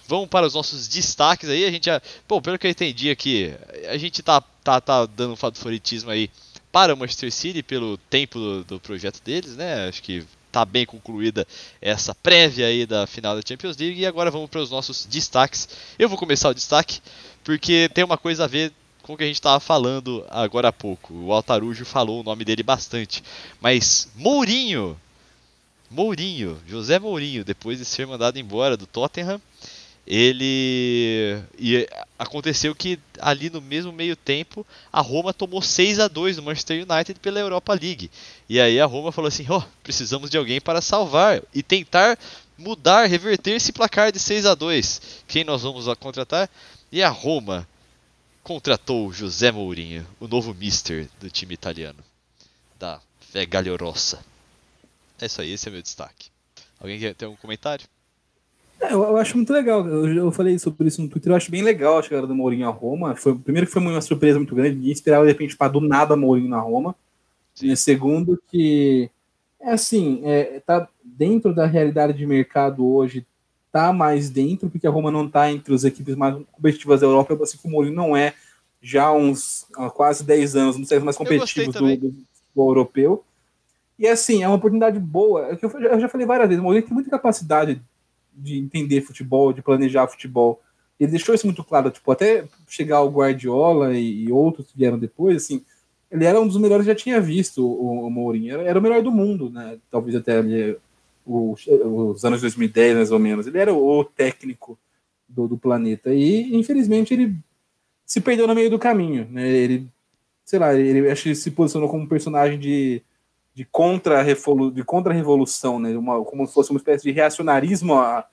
vamos 0.07 0.29
para 0.29 0.45
os 0.45 0.53
nossos 0.53 0.87
destaques 0.87 1.49
aí. 1.49 1.65
A 1.65 1.71
gente 1.71 1.85
já, 1.87 1.99
bom, 2.27 2.39
pelo 2.39 2.59
que 2.59 2.67
eu 2.67 2.71
entendi 2.71 3.09
aqui, 3.09 3.51
a 3.87 3.97
gente 3.97 4.21
tá, 4.21 4.41
tá, 4.63 4.79
tá 4.79 5.07
dando 5.07 5.33
um 5.33 5.35
favoritismo 5.35 6.11
aí 6.11 6.29
para 6.71 6.93
o 6.93 6.97
Manchester 6.97 7.31
City 7.31 7.63
pelo 7.63 7.97
tempo 7.97 8.39
do, 8.39 8.63
do, 8.63 8.79
projeto 8.79 9.21
deles, 9.23 9.55
né? 9.55 9.87
Acho 9.87 10.01
que 10.01 10.25
está 10.47 10.65
bem 10.65 10.85
concluída 10.85 11.47
essa 11.81 12.13
prévia 12.15 12.67
aí 12.67 12.85
da 12.85 13.05
final 13.05 13.35
da 13.35 13.41
Champions 13.47 13.77
League 13.77 13.99
e 13.99 14.05
agora 14.05 14.31
vamos 14.31 14.49
para 14.49 14.61
os 14.61 14.71
nossos 14.71 15.05
destaques. 15.05 15.69
Eu 15.97 16.09
vou 16.09 16.17
começar 16.17 16.49
o 16.49 16.53
destaque 16.53 17.01
porque 17.43 17.89
tem 17.93 18.03
uma 18.03 18.17
coisa 18.17 18.43
a 18.43 18.47
ver 18.47 18.71
com 19.03 19.13
o 19.13 19.17
que 19.17 19.23
a 19.23 19.27
gente 19.27 19.35
estava 19.35 19.59
falando 19.59 20.25
agora 20.29 20.69
há 20.69 20.73
pouco. 20.73 21.13
O 21.13 21.33
Altarujo 21.33 21.85
falou 21.85 22.21
o 22.21 22.23
nome 22.23 22.45
dele 22.45 22.63
bastante, 22.63 23.23
mas 23.61 24.07
Mourinho, 24.15 24.99
Mourinho, 25.89 26.59
José 26.67 26.99
Mourinho, 26.99 27.43
depois 27.43 27.79
de 27.79 27.85
ser 27.85 28.05
mandado 28.05 28.37
embora 28.37 28.77
do 28.77 28.85
Tottenham, 28.85 29.41
ele 30.09 31.39
e 31.59 31.87
aconteceu 32.17 32.73
que 32.73 32.99
ali 33.19 33.47
no 33.51 33.61
mesmo 33.61 33.91
meio 33.91 34.15
tempo 34.15 34.65
a 34.91 35.01
Roma 35.01 35.31
tomou 35.31 35.61
6 35.61 35.99
a 35.99 36.07
2 36.07 36.37
no 36.37 36.43
Manchester 36.43 36.83
United 36.89 37.19
pela 37.19 37.39
Europa 37.39 37.73
League. 37.73 38.09
E 38.49 38.59
aí 38.59 38.79
a 38.79 38.87
Roma 38.87 39.11
falou 39.11 39.27
assim: 39.27 39.45
"Ó, 39.47 39.59
oh, 39.59 39.63
precisamos 39.83 40.31
de 40.31 40.37
alguém 40.37 40.59
para 40.59 40.81
salvar 40.81 41.43
e 41.53 41.61
tentar 41.61 42.17
mudar, 42.57 43.05
reverter 43.05 43.51
esse 43.51 43.71
placar 43.71 44.11
de 44.11 44.19
6 44.19 44.47
a 44.47 44.55
2. 44.55 45.01
Quem 45.27 45.43
nós 45.43 45.61
vamos 45.61 45.85
contratar?" 45.99 46.49
E 46.91 47.03
a 47.03 47.09
Roma 47.09 47.67
contratou 48.41 49.13
José 49.13 49.51
Mourinho, 49.51 50.07
o 50.19 50.27
novo 50.27 50.55
mister 50.55 51.07
do 51.19 51.29
time 51.29 51.53
italiano 51.53 52.03
da 52.79 52.99
Rossa. 53.79 54.25
É 55.21 55.27
isso 55.27 55.39
aí, 55.39 55.51
esse 55.51 55.67
é 55.67 55.71
meu 55.71 55.83
destaque. 55.83 56.31
Alguém 56.79 56.99
quer 56.99 57.13
ter 57.13 57.27
um 57.27 57.35
comentário? 57.35 57.85
É, 58.79 58.93
eu, 58.93 59.03
eu, 59.03 59.17
acho 59.17 59.35
muito 59.35 59.51
legal. 59.51 59.85
Eu, 59.87 60.07
eu, 60.13 60.31
falei 60.31 60.57
sobre 60.57 60.87
isso 60.87 61.01
no 61.01 61.09
Twitter. 61.09 61.31
Eu 61.31 61.35
acho 61.35 61.51
bem 61.51 61.61
legal 61.61 61.97
a 61.97 62.01
chegada 62.01 62.25
do 62.25 62.35
Mourinho 62.35 62.67
a 62.67 62.71
Roma. 62.71 63.15
Foi, 63.15 63.37
primeiro 63.37 63.67
que 63.67 63.73
foi 63.73 63.81
uma 63.81 64.01
surpresa 64.01 64.39
muito 64.39 64.55
grande. 64.55 64.75
Ninguém 64.75 64.91
esperava, 64.91 65.25
de 65.25 65.31
repente, 65.31 65.57
para 65.57 65.71
do 65.71 65.81
nada 65.81 66.15
Mourinho 66.15 66.49
na 66.49 66.59
Roma. 66.59 66.95
Sim. 67.53 67.71
E 67.71 67.77
segundo 67.77 68.41
que, 68.47 69.09
é 69.59 69.71
assim, 69.71 70.21
é, 70.23 70.61
tá 70.65 70.87
dentro 71.03 71.53
da 71.53 71.65
realidade 71.65 72.17
de 72.17 72.25
mercado 72.25 72.87
hoje, 72.87 73.25
tá 73.71 73.91
mais 73.91 74.29
dentro, 74.29 74.69
porque 74.69 74.87
a 74.87 74.91
Roma 74.91 75.11
não 75.11 75.29
tá 75.29 75.51
entre 75.51 75.73
as 75.73 75.83
equipes 75.83 76.15
mais 76.15 76.35
competitivas 76.51 77.01
da 77.01 77.07
Europa, 77.07 77.37
assim 77.43 77.57
como 77.57 77.73
o 77.73 77.77
Mourinho 77.77 77.95
não 77.95 78.15
é 78.15 78.33
já 78.81 79.05
há 79.05 79.13
uns 79.13 79.67
há 79.75 79.89
quase 79.89 80.23
10 80.23 80.55
anos, 80.55 80.75
um 80.77 80.81
dos 80.81 81.03
mais 81.03 81.17
competitivos 81.17 81.75
do, 81.75 81.97
do, 81.97 82.09
do 82.09 82.61
europeu. 82.61 83.23
E 83.97 84.07
assim, 84.07 84.41
é 84.41 84.47
uma 84.47 84.55
oportunidade 84.55 84.97
boa. 84.97 85.47
É 85.47 85.57
eu 85.61 85.99
já 85.99 86.07
falei 86.07 86.25
várias 86.25 86.47
vezes, 86.47 86.61
o 86.61 86.63
Mourinho 86.63 86.85
tem 86.85 86.93
muita 86.93 87.09
capacidade 87.09 87.81
de 88.39 88.57
entender 88.57 89.01
futebol, 89.01 89.53
de 89.53 89.61
planejar 89.61 90.07
futebol. 90.07 90.61
Ele 90.99 91.11
deixou 91.11 91.33
isso 91.33 91.47
muito 91.47 91.63
claro, 91.63 91.91
tipo, 91.91 92.11
até 92.11 92.45
chegar 92.67 93.01
o 93.01 93.09
Guardiola 93.09 93.93
e, 93.93 94.25
e 94.25 94.31
outros 94.31 94.67
que 94.67 94.77
vieram 94.77 94.99
depois, 94.99 95.37
assim, 95.37 95.63
ele 96.11 96.25
era 96.25 96.39
um 96.41 96.47
dos 96.47 96.57
melhores, 96.57 96.85
já 96.85 96.95
tinha 96.95 97.21
visto 97.21 97.65
o, 97.65 98.05
o 98.05 98.09
Mourinho, 98.09 98.53
era, 98.53 98.63
era, 98.63 98.79
o 98.79 98.81
melhor 98.81 99.01
do 99.01 99.11
mundo, 99.11 99.49
né? 99.49 99.77
Talvez 99.91 100.15
até 100.15 100.37
ali, 100.37 100.75
os, 101.25 101.67
os 101.67 102.25
anos 102.25 102.41
2010, 102.41 102.95
mais 102.95 103.11
ou 103.11 103.19
menos. 103.19 103.45
Ele 103.45 103.59
era 103.59 103.73
o 103.73 104.03
técnico 104.03 104.77
do, 105.27 105.47
do 105.47 105.57
planeta. 105.57 106.13
E, 106.13 106.55
infelizmente, 106.55 107.13
ele 107.13 107.35
se 108.05 108.19
perdeu 108.19 108.47
no 108.47 108.55
meio 108.55 108.71
do 108.71 108.79
caminho, 108.79 109.27
né? 109.29 109.47
Ele, 109.47 109.87
sei 110.43 110.57
lá, 110.57 110.73
ele 110.73 111.09
acho 111.09 111.23
que 111.23 111.35
se 111.35 111.51
posicionou 111.51 111.87
como 111.87 112.03
um 112.03 112.07
personagem 112.07 112.57
de 112.57 113.03
de 113.53 113.65
contra-revolução, 113.65 114.73
de 114.73 114.83
contra 114.83 115.13
né? 115.13 115.97
Uma, 115.97 116.23
como 116.23 116.47
se 116.47 116.53
fosse 116.53 116.71
uma 116.71 116.77
espécie 116.77 117.03
de 117.03 117.11
reacionarismo 117.11 117.95
à 117.95 118.25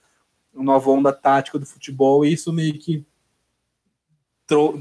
nova 0.54 0.90
onda 0.90 1.12
tática 1.12 1.58
do 1.58 1.66
futebol, 1.66 2.24
e 2.24 2.32
isso 2.32 2.52
meio 2.52 2.78
que 2.78 3.04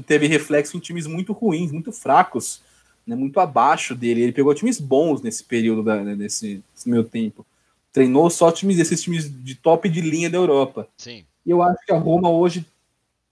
teve 0.06 0.26
reflexo 0.26 0.76
em 0.76 0.80
times 0.80 1.06
muito 1.06 1.32
ruins, 1.32 1.72
muito 1.72 1.90
fracos, 1.90 2.62
né? 3.06 3.16
muito 3.16 3.40
abaixo 3.40 3.94
dele. 3.94 4.22
Ele 4.22 4.32
pegou 4.32 4.54
times 4.54 4.80
bons 4.80 5.22
nesse 5.22 5.42
período, 5.44 5.82
da, 5.82 6.02
né? 6.02 6.14
nesse, 6.14 6.62
nesse 6.72 6.88
meu 6.88 7.02
tempo. 7.02 7.44
Treinou 7.92 8.30
só 8.30 8.52
times, 8.52 8.78
esses 8.78 9.02
times 9.02 9.30
de 9.42 9.54
top 9.54 9.88
de 9.88 10.00
linha 10.00 10.30
da 10.30 10.38
Europa. 10.38 10.88
Sim. 10.96 11.24
E 11.44 11.50
eu 11.50 11.62
acho 11.62 11.84
que 11.84 11.92
a 11.92 11.98
Roma 11.98 12.30
hoje 12.30 12.64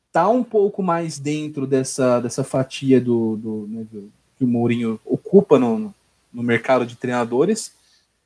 está 0.06 0.28
um 0.28 0.44
pouco 0.44 0.82
mais 0.82 1.18
dentro 1.18 1.66
dessa, 1.66 2.20
dessa 2.20 2.44
fatia 2.44 3.00
do, 3.00 3.36
do, 3.36 3.66
né, 3.68 3.86
do 3.90 4.10
que 4.38 4.44
o 4.44 4.48
Mourinho 4.48 4.98
ocupa 5.04 5.58
no, 5.58 5.94
no 6.34 6.42
mercado 6.42 6.84
de 6.84 6.96
treinadores. 6.96 7.72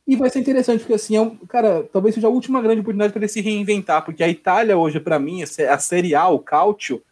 E 0.07 0.17
vai 0.17 0.31
ser 0.31 0.39
interessante, 0.39 0.81
porque 0.81 0.95
assim, 0.95 1.17
é 1.17 1.21
um, 1.21 1.37
cara, 1.37 1.87
talvez 1.93 2.15
seja 2.15 2.29
a 2.29 2.31
última 2.31 2.63
grande 2.63 2.81
oportunidade 2.81 3.13
para 3.13 3.21
ele 3.21 3.29
se 3.29 3.43
reinventar, 3.43 4.03
porque 4.03 4.25
a 4.25 4.29
Itália 4.29 4.77
hoje, 4.77 4.99
para 4.99 5.19
mim, 5.19 5.43
a 5.43 5.79
Série 5.79 6.15
A, 6.15 6.27
o 6.29 6.39
Calcio, 6.39 7.03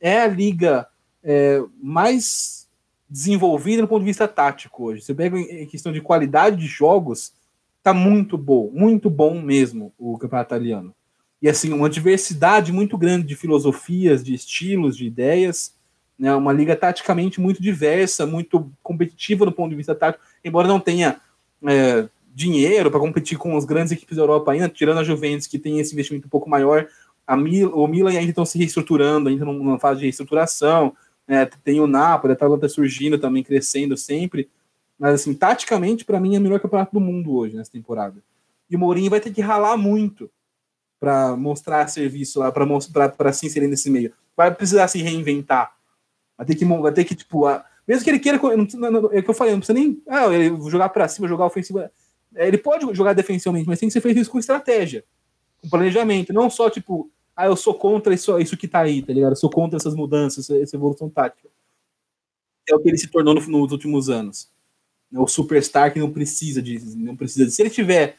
é 0.00 0.20
a 0.20 0.26
liga 0.26 0.88
é, 1.22 1.62
mais 1.82 2.66
desenvolvida 3.08 3.82
do 3.82 3.88
ponto 3.88 4.00
de 4.00 4.06
vista 4.06 4.26
tático 4.26 4.84
hoje. 4.84 5.02
Você 5.02 5.14
pega 5.14 5.38
em 5.38 5.66
questão 5.66 5.92
de 5.92 6.00
qualidade 6.00 6.56
de 6.56 6.66
jogos, 6.66 7.34
tá 7.82 7.92
muito 7.92 8.38
bom, 8.38 8.70
muito 8.72 9.10
bom 9.10 9.40
mesmo 9.40 9.92
o 9.98 10.16
campeonato 10.16 10.48
italiano. 10.48 10.94
E 11.40 11.48
assim, 11.48 11.72
uma 11.72 11.90
diversidade 11.90 12.72
muito 12.72 12.96
grande 12.96 13.26
de 13.26 13.36
filosofias, 13.36 14.24
de 14.24 14.34
estilos, 14.34 14.96
de 14.96 15.06
ideias 15.06 15.75
né, 16.18 16.34
uma 16.34 16.52
liga 16.52 16.74
taticamente 16.74 17.40
muito 17.40 17.62
diversa, 17.62 18.26
muito 18.26 18.70
competitiva 18.82 19.44
do 19.44 19.52
ponto 19.52 19.70
de 19.70 19.76
vista 19.76 19.94
tático, 19.94 20.24
embora 20.44 20.66
não 20.66 20.80
tenha 20.80 21.20
é, 21.64 22.08
dinheiro 22.34 22.90
para 22.90 23.00
competir 23.00 23.38
com 23.38 23.56
as 23.56 23.64
grandes 23.64 23.92
equipes 23.92 24.16
da 24.16 24.22
Europa 24.22 24.52
ainda, 24.52 24.68
tirando 24.68 24.98
a 24.98 25.04
Juventus, 25.04 25.46
que 25.46 25.58
tem 25.58 25.78
esse 25.78 25.92
investimento 25.92 26.26
um 26.26 26.30
pouco 26.30 26.48
maior, 26.48 26.86
a 27.26 27.36
Mil, 27.36 27.74
o 27.74 27.86
Milan 27.86 28.10
ainda 28.10 28.30
estão 28.30 28.46
se 28.46 28.56
reestruturando, 28.58 29.28
ainda 29.28 29.44
numa 29.44 29.78
fase 29.78 30.00
de 30.00 30.06
reestruturação, 30.06 30.94
né, 31.26 31.48
tem 31.64 31.80
o 31.80 31.86
Napoli, 31.86 32.32
a 32.32 32.36
Atalanta 32.36 32.68
surgindo 32.68 33.18
também, 33.18 33.42
crescendo 33.42 33.96
sempre, 33.96 34.48
mas 34.98 35.14
assim, 35.14 35.34
taticamente, 35.34 36.04
para 36.04 36.18
mim, 36.20 36.36
é 36.36 36.38
o 36.38 36.42
melhor 36.42 36.60
campeonato 36.60 36.92
do 36.92 37.00
mundo 37.00 37.34
hoje, 37.34 37.56
nessa 37.56 37.70
temporada. 37.70 38.22
E 38.70 38.76
o 38.76 38.78
Mourinho 38.78 39.10
vai 39.10 39.20
ter 39.20 39.32
que 39.32 39.42
ralar 39.42 39.76
muito 39.76 40.30
para 40.98 41.36
mostrar 41.36 41.86
serviço 41.88 42.38
lá, 42.38 42.50
para 42.50 43.32
se 43.32 43.46
inserir 43.46 43.68
nesse 43.68 43.90
meio. 43.90 44.12
Vai 44.36 44.54
precisar 44.54 44.88
se 44.88 45.02
reinventar 45.02 45.75
Vai 46.36 46.46
ter 46.46 46.54
que, 46.54 46.64
vai 46.64 46.92
ter 46.92 47.04
que 47.04 47.14
tipo, 47.14 47.46
a, 47.46 47.64
mesmo 47.86 48.04
que 48.04 48.10
ele 48.10 48.18
queira, 48.18 48.38
não, 48.38 48.90
não, 48.90 49.12
é 49.12 49.18
o 49.18 49.22
que 49.22 49.30
eu 49.30 49.34
falei, 49.34 49.52
não 49.52 49.60
precisa 49.60 49.78
nem 49.78 50.02
ah, 50.08 50.26
ele 50.26 50.48
jogar 50.70 50.88
para 50.88 51.08
cima, 51.08 51.28
jogar 51.28 51.46
ofensivo. 51.46 51.78
É, 51.78 51.90
ele 52.48 52.58
pode 52.58 52.92
jogar 52.94 53.12
defensivamente, 53.12 53.66
mas 53.66 53.78
tem 53.78 53.88
que 53.88 53.92
ser 53.92 54.00
feito 54.00 54.18
isso 54.18 54.30
com 54.30 54.38
estratégia, 54.38 55.04
com 55.62 55.68
planejamento, 55.68 56.32
não 56.32 56.50
só 56.50 56.68
tipo, 56.68 57.10
ah, 57.34 57.46
eu 57.46 57.56
sou 57.56 57.74
contra 57.74 58.12
isso, 58.12 58.38
isso 58.38 58.56
que 58.56 58.66
tá 58.66 58.80
aí, 58.80 59.02
tá 59.02 59.12
ligado? 59.12 59.32
Eu 59.32 59.36
sou 59.36 59.50
contra 59.50 59.76
essas 59.76 59.94
mudanças, 59.94 60.50
essa 60.50 60.76
evolução 60.76 61.08
tática. 61.08 61.48
É 62.68 62.74
o 62.74 62.80
que 62.80 62.88
ele 62.88 62.98
se 62.98 63.08
tornou 63.08 63.34
no, 63.34 63.40
nos 63.40 63.72
últimos 63.72 64.10
anos. 64.10 64.50
O 65.12 65.28
superstar 65.28 65.92
que 65.92 66.00
não 66.00 66.10
precisa 66.10 66.60
de, 66.60 66.80
não 66.96 67.14
precisa 67.14 67.44
de. 67.44 67.52
Se 67.52 67.62
ele 67.62 67.70
tiver 67.70 68.16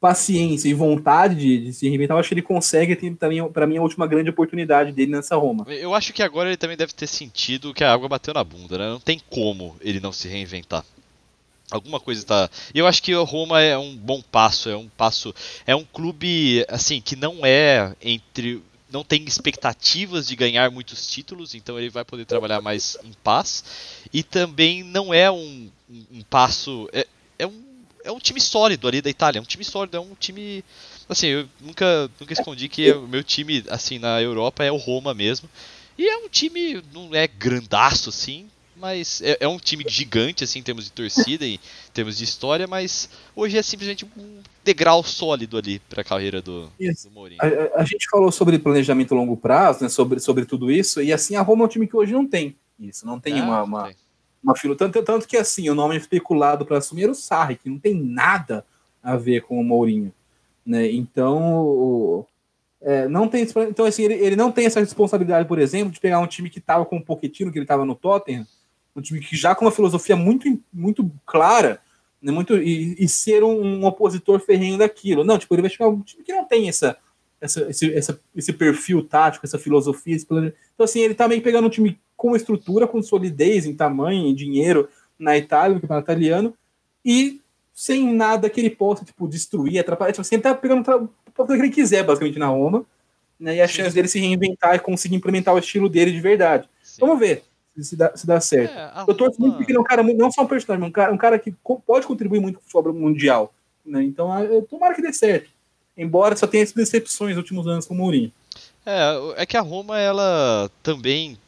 paciência 0.00 0.68
e 0.68 0.74
vontade 0.74 1.34
de, 1.34 1.64
de, 1.64 1.72
se 1.72 1.88
reinventar, 1.88 2.16
eu 2.16 2.20
acho 2.20 2.28
que 2.28 2.34
ele 2.34 2.42
consegue 2.42 2.94
ter 2.94 3.14
também, 3.16 3.46
para 3.50 3.66
mim, 3.66 3.78
a 3.78 3.82
última 3.82 4.06
grande 4.06 4.30
oportunidade 4.30 4.92
dele 4.92 5.12
nessa 5.12 5.36
Roma. 5.36 5.64
Eu 5.68 5.94
acho 5.94 6.12
que 6.12 6.22
agora 6.22 6.48
ele 6.48 6.56
também 6.56 6.76
deve 6.76 6.92
ter 6.92 7.06
sentido 7.06 7.74
que 7.74 7.82
a 7.82 7.92
água 7.92 8.08
bateu 8.08 8.32
na 8.32 8.44
bunda, 8.44 8.78
né? 8.78 8.88
Não 8.88 9.00
tem 9.00 9.20
como 9.28 9.76
ele 9.80 10.00
não 10.00 10.12
se 10.12 10.28
reinventar. 10.28 10.84
Alguma 11.70 12.00
coisa 12.00 12.20
está. 12.20 12.48
Eu 12.74 12.86
acho 12.86 13.02
que 13.02 13.14
o 13.14 13.24
Roma 13.24 13.60
é 13.60 13.76
um 13.76 13.94
bom 13.94 14.22
passo, 14.22 14.70
é 14.70 14.76
um 14.76 14.88
passo, 14.88 15.34
é 15.66 15.76
um 15.76 15.84
clube 15.84 16.64
assim 16.68 17.00
que 17.00 17.14
não 17.14 17.44
é 17.44 17.94
entre 18.00 18.62
não 18.90 19.04
tem 19.04 19.22
expectativas 19.24 20.26
de 20.26 20.34
ganhar 20.34 20.70
muitos 20.70 21.06
títulos, 21.06 21.54
então 21.54 21.78
ele 21.78 21.90
vai 21.90 22.04
poder 22.04 22.24
trabalhar 22.24 22.60
mais 22.62 22.96
em 23.04 23.12
paz. 23.22 23.62
E 24.12 24.22
também 24.22 24.82
não 24.82 25.12
é 25.12 25.30
um, 25.30 25.70
um 26.10 26.22
passo. 26.22 26.88
É, 26.92 27.06
é 27.38 27.46
um 27.46 27.67
é 28.08 28.12
um 28.12 28.18
time 28.18 28.40
sólido 28.40 28.88
ali 28.88 29.02
da 29.02 29.10
Itália, 29.10 29.38
é 29.38 29.42
um 29.42 29.44
time 29.44 29.62
sólido, 29.62 29.96
é 29.96 30.00
um 30.00 30.14
time. 30.18 30.64
Assim, 31.08 31.26
eu 31.26 31.48
nunca, 31.60 32.10
nunca 32.18 32.32
escondi 32.32 32.68
que 32.68 32.90
o 32.92 33.06
meu 33.06 33.22
time, 33.22 33.62
assim, 33.68 33.98
na 33.98 34.20
Europa 34.20 34.64
é 34.64 34.72
o 34.72 34.76
Roma 34.76 35.12
mesmo. 35.12 35.48
E 35.96 36.08
é 36.08 36.16
um 36.16 36.28
time, 36.28 36.82
não 36.92 37.14
é 37.14 37.26
grandaço, 37.26 38.08
assim, 38.08 38.46
mas 38.76 39.20
é, 39.20 39.36
é, 39.40 39.48
um 39.48 39.58
time 39.58 39.84
gigante, 39.86 40.44
assim, 40.44 40.60
em 40.60 40.62
termos 40.62 40.84
de 40.84 40.92
torcida 40.92 41.44
e 41.44 41.54
em 41.54 41.60
termos 41.92 42.16
de 42.16 42.24
história, 42.24 42.66
mas 42.66 43.10
hoje 43.34 43.58
é 43.58 43.62
simplesmente 43.62 44.06
um 44.16 44.38
degrau 44.64 45.02
sólido 45.02 45.58
ali 45.58 45.80
para 45.80 46.00
a 46.00 46.04
carreira 46.04 46.40
do, 46.40 46.66
do 46.66 47.10
Mourinho. 47.12 47.40
A, 47.42 47.80
a, 47.80 47.84
gente 47.84 48.06
falou 48.08 48.30
sobre 48.30 48.58
planejamento 48.58 49.12
a 49.12 49.16
longo 49.16 49.36
prazo, 49.36 49.82
né, 49.82 49.88
sobre, 49.88 50.20
sobre 50.20 50.44
tudo 50.44 50.70
isso, 50.70 51.02
e 51.02 51.12
assim, 51.12 51.34
a 51.34 51.42
Roma 51.42 51.64
é 51.64 51.66
um 51.66 51.68
time 51.68 51.88
que 51.88 51.96
hoje 51.96 52.12
não 52.12 52.26
tem 52.26 52.56
isso, 52.78 53.04
não 53.04 53.18
tem 53.18 53.40
ah, 53.40 53.44
uma, 53.44 53.62
uma, 53.64 53.84
tem 53.86 53.96
uma. 54.42 54.54
Tanto, 54.76 55.02
tanto 55.02 55.28
que 55.28 55.36
assim, 55.36 55.68
o 55.68 55.74
nome 55.74 55.96
especulado 55.96 56.64
para 56.64 56.78
assumir 56.78 57.04
era 57.04 57.12
o 57.12 57.14
Sarri, 57.14 57.56
que 57.56 57.68
não 57.68 57.78
tem 57.78 57.94
nada 57.94 58.64
a 59.02 59.16
ver 59.16 59.42
com 59.42 59.60
o 59.60 59.64
Mourinho. 59.64 60.12
Né? 60.64 60.90
Então, 60.90 62.26
é, 62.80 63.08
não 63.08 63.26
tem, 63.28 63.42
então 63.42 63.86
assim, 63.86 64.04
ele, 64.04 64.14
ele 64.14 64.36
não 64.36 64.52
tem 64.52 64.66
essa 64.66 64.80
responsabilidade, 64.80 65.48
por 65.48 65.58
exemplo, 65.58 65.92
de 65.92 66.00
pegar 66.00 66.20
um 66.20 66.26
time 66.26 66.50
que 66.50 66.58
estava 66.58 66.84
com 66.84 66.96
um 66.96 67.02
Pochettino, 67.02 67.50
que 67.50 67.58
ele 67.58 67.64
estava 67.64 67.84
no 67.84 67.94
Tottenham, 67.94 68.46
um 68.94 69.00
time 69.00 69.20
que 69.20 69.36
já 69.36 69.54
com 69.54 69.64
uma 69.64 69.70
filosofia 69.70 70.14
muito, 70.16 70.46
muito 70.72 71.10
clara, 71.24 71.80
né, 72.20 72.32
muito, 72.32 72.56
e, 72.56 72.96
e 72.98 73.08
ser 73.08 73.42
um, 73.42 73.62
um, 73.62 73.84
opositor 73.84 74.40
ferrenho 74.40 74.78
daquilo. 74.78 75.24
Não, 75.24 75.38
tipo, 75.38 75.54
ele 75.54 75.62
vai 75.62 75.70
chegar 75.70 75.88
um 75.88 76.00
time 76.02 76.22
que 76.22 76.32
não 76.32 76.44
tem 76.44 76.68
essa, 76.68 76.96
essa, 77.40 77.68
esse, 77.70 77.94
essa, 77.94 78.20
esse 78.34 78.52
perfil 78.52 79.02
tático, 79.02 79.46
essa 79.46 79.58
filosofia. 79.58 80.16
Esse 80.16 80.26
então, 80.26 80.84
assim, 80.84 81.00
ele 81.00 81.14
tá 81.14 81.28
meio 81.28 81.42
pegando 81.42 81.66
um 81.66 81.70
time 81.70 81.98
com 82.18 82.34
estrutura, 82.34 82.88
com 82.88 83.00
solidez 83.00 83.64
em 83.64 83.72
tamanho, 83.72 84.26
em 84.26 84.34
dinheiro 84.34 84.88
na 85.16 85.38
Itália, 85.38 85.76
no 85.76 85.80
campeonato 85.80 86.04
italiano, 86.04 86.52
e 87.04 87.40
sem 87.72 88.12
nada 88.12 88.50
que 88.50 88.60
ele 88.60 88.70
possa, 88.70 89.04
tipo, 89.04 89.28
destruir, 89.28 89.78
atrapalhar. 89.78 90.12
Tipo, 90.12 90.22
assim, 90.22 90.34
ele 90.34 90.42
tá 90.42 90.52
pegando 90.52 91.08
o 91.38 91.46
que 91.46 91.52
ele 91.52 91.70
quiser, 91.70 92.02
basicamente, 92.02 92.38
na 92.38 92.48
Roma, 92.48 92.84
né, 93.38 93.54
e 93.54 93.60
a 93.62 93.68
chance 93.68 93.94
dele 93.94 94.08
se 94.08 94.18
reinventar 94.18 94.74
e 94.74 94.80
conseguir 94.80 95.14
implementar 95.14 95.54
o 95.54 95.58
estilo 95.60 95.88
dele 95.88 96.10
de 96.10 96.20
verdade. 96.20 96.68
Sim. 96.82 97.00
Vamos 97.00 97.20
ver 97.20 97.44
se 97.80 97.94
dá, 97.94 98.16
se 98.16 98.26
dá 98.26 98.40
certo. 98.40 98.76
É, 98.76 99.04
Eu 99.06 99.14
torço 99.14 99.40
muito 99.40 99.56
porque 99.56 99.70
ele 99.70 99.78
é 99.78 99.80
um 99.80 99.84
cara, 99.84 100.02
não 100.02 100.32
só 100.32 100.42
um 100.42 100.46
personagem, 100.46 100.88
um 100.88 100.90
cara, 100.90 101.12
um 101.12 101.16
cara 101.16 101.38
que 101.38 101.54
pode 101.86 102.04
contribuir 102.04 102.40
muito 102.40 102.60
sobre 102.66 102.90
o 102.90 102.94
Mundial. 102.94 103.54
Né? 103.86 104.02
Então, 104.02 104.28
tomara 104.68 104.92
que 104.92 105.00
dê 105.00 105.12
certo. 105.12 105.48
Embora 105.96 106.36
só 106.36 106.48
tenha 106.48 106.66
decepções 106.66 107.30
nos 107.30 107.38
últimos 107.38 107.68
anos 107.68 107.86
com 107.86 107.94
o 107.94 107.96
Mourinho. 107.96 108.32
É, 108.84 109.42
é 109.42 109.46
que 109.46 109.56
a 109.56 109.60
Roma, 109.60 110.00
ela 110.00 110.68
também 110.82 111.38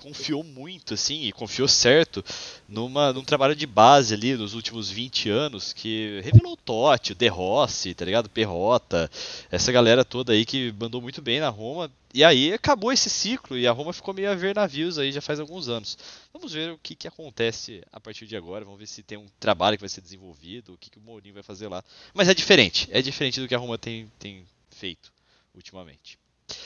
confiou 0.00 0.42
muito, 0.42 0.94
assim, 0.94 1.24
e 1.24 1.32
confiou 1.32 1.68
certo 1.68 2.24
numa, 2.68 3.12
num 3.12 3.22
trabalho 3.22 3.54
de 3.54 3.66
base 3.66 4.14
ali 4.14 4.34
nos 4.34 4.54
últimos 4.54 4.90
20 4.90 5.28
anos 5.28 5.72
que 5.72 6.20
revelou 6.22 6.54
o 6.54 6.56
Totti, 6.56 7.12
o 7.12 7.14
De 7.14 7.28
Rossi, 7.28 7.94
tá 7.94 8.04
ligado? 8.04 8.28
Perrota, 8.28 9.10
essa 9.50 9.70
galera 9.70 10.04
toda 10.04 10.32
aí 10.32 10.44
que 10.44 10.74
mandou 10.78 11.00
muito 11.00 11.20
bem 11.20 11.40
na 11.40 11.48
Roma. 11.48 11.90
E 12.12 12.24
aí 12.24 12.52
acabou 12.52 12.92
esse 12.92 13.08
ciclo 13.08 13.56
e 13.56 13.68
a 13.68 13.72
Roma 13.72 13.92
ficou 13.92 14.12
meio 14.12 14.30
a 14.30 14.34
ver 14.34 14.54
navios 14.54 14.98
aí 14.98 15.12
já 15.12 15.20
faz 15.20 15.38
alguns 15.38 15.68
anos. 15.68 15.96
Vamos 16.32 16.52
ver 16.52 16.72
o 16.72 16.78
que, 16.78 16.96
que 16.96 17.06
acontece 17.06 17.82
a 17.92 18.00
partir 18.00 18.26
de 18.26 18.36
agora, 18.36 18.64
vamos 18.64 18.80
ver 18.80 18.86
se 18.86 19.02
tem 19.02 19.18
um 19.18 19.26
trabalho 19.38 19.76
que 19.76 19.82
vai 19.82 19.88
ser 19.88 20.00
desenvolvido, 20.00 20.72
o 20.72 20.78
que, 20.78 20.90
que 20.90 20.98
o 20.98 21.02
Mourinho 21.02 21.34
vai 21.34 21.42
fazer 21.42 21.68
lá. 21.68 21.84
Mas 22.12 22.28
é 22.28 22.34
diferente, 22.34 22.88
é 22.90 23.00
diferente 23.00 23.40
do 23.40 23.46
que 23.46 23.54
a 23.54 23.58
Roma 23.58 23.78
tem, 23.78 24.10
tem 24.18 24.44
feito 24.70 25.12
ultimamente. 25.54 26.19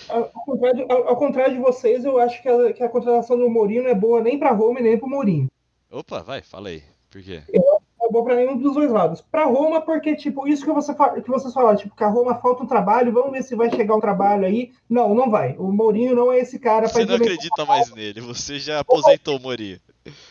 Ao 0.08 0.24
contrário, 0.24 0.86
ao, 0.88 1.08
ao 1.08 1.16
contrário, 1.16 1.54
de 1.54 1.60
vocês, 1.60 2.04
eu 2.04 2.18
acho 2.18 2.40
que 2.42 2.48
a, 2.48 2.72
que 2.72 2.82
a 2.82 2.88
contratação 2.88 3.38
do 3.38 3.48
Mourinho 3.48 3.82
não 3.82 3.90
é 3.90 3.94
boa 3.94 4.20
nem 4.20 4.38
para 4.38 4.52
Roma 4.52 4.80
e 4.80 4.82
nem 4.82 4.98
para 4.98 5.06
o 5.06 5.10
Mourinho. 5.10 5.48
Opa, 5.90 6.22
vai, 6.22 6.42
fala 6.42 6.68
aí. 6.68 6.82
Por 7.10 7.22
quê? 7.22 7.42
Eu 7.52 7.62
acho 7.62 7.80
que 7.80 8.00
não 8.00 8.08
é 8.08 8.10
boa 8.10 8.24
para 8.24 8.36
nenhum 8.36 8.56
dos 8.56 8.74
dois 8.74 8.90
lados. 8.90 9.20
Para 9.20 9.44
Roma, 9.44 9.80
porque, 9.80 10.16
tipo, 10.16 10.48
isso 10.48 10.64
que, 10.64 10.72
você, 10.72 10.92
que 11.22 11.30
vocês 11.30 11.54
falaram, 11.54 11.76
tipo, 11.76 11.94
que 11.94 12.04
a 12.04 12.08
Roma 12.08 12.34
falta 12.34 12.64
um 12.64 12.66
trabalho, 12.66 13.12
vamos 13.12 13.32
ver 13.32 13.42
se 13.42 13.54
vai 13.54 13.70
chegar 13.70 13.94
um 13.94 14.00
trabalho 14.00 14.44
aí. 14.44 14.72
Não, 14.90 15.14
não 15.14 15.30
vai. 15.30 15.54
O 15.56 15.70
Mourinho 15.72 16.14
não 16.14 16.32
é 16.32 16.38
esse 16.38 16.58
cara 16.58 16.88
Você 16.88 17.04
não 17.04 17.14
acredita 17.14 17.64
mais 17.64 17.92
nele, 17.92 18.20
você 18.20 18.58
já 18.58 18.80
aposentou 18.80 19.38
o 19.38 19.40
Mourinho. 19.40 19.78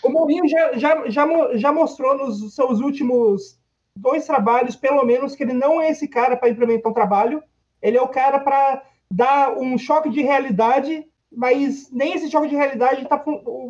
O 0.03 0.09
Mourinho 0.09 0.47
já, 0.47 0.77
já, 0.77 1.09
já, 1.09 1.57
já 1.57 1.71
mostrou 1.71 2.17
nos 2.17 2.53
seus 2.53 2.79
últimos 2.79 3.57
dois 3.95 4.25
trabalhos, 4.25 4.75
pelo 4.75 5.03
menos, 5.05 5.35
que 5.35 5.43
ele 5.43 5.53
não 5.53 5.81
é 5.81 5.89
esse 5.89 6.07
cara 6.07 6.35
para 6.35 6.49
implementar 6.49 6.91
um 6.91 6.95
trabalho. 6.95 7.41
Ele 7.81 7.97
é 7.97 8.01
o 8.01 8.07
cara 8.07 8.39
para 8.39 8.83
dar 9.13 9.55
um 9.57 9.77
choque 9.77 10.09
de 10.09 10.21
realidade, 10.21 11.05
mas 11.31 11.91
nem 11.91 12.13
esse 12.13 12.31
choque 12.31 12.47
de 12.47 12.55
realidade 12.55 13.03
está 13.03 13.23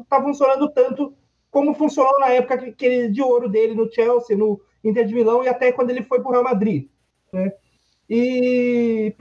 tá 0.10 0.22
funcionando 0.22 0.70
tanto 0.70 1.14
como 1.52 1.74
funcionou 1.74 2.18
na 2.20 2.30
época 2.30 2.58
que, 2.58 2.72
que, 2.72 3.08
de 3.10 3.22
ouro 3.22 3.50
dele 3.50 3.76
no 3.76 3.92
Chelsea, 3.92 4.38
no 4.38 4.60
Inter 4.84 5.06
de 5.06 5.14
Milão 5.14 5.44
e 5.44 5.50
até 5.50 5.72
quando 5.72 5.90
ele 5.90 6.02
foi 6.02 6.20
para 6.20 6.30
o 6.30 6.32
Real 6.32 6.44
Madrid. 6.44 6.88
Né? 7.32 7.52
E, 8.10 9.14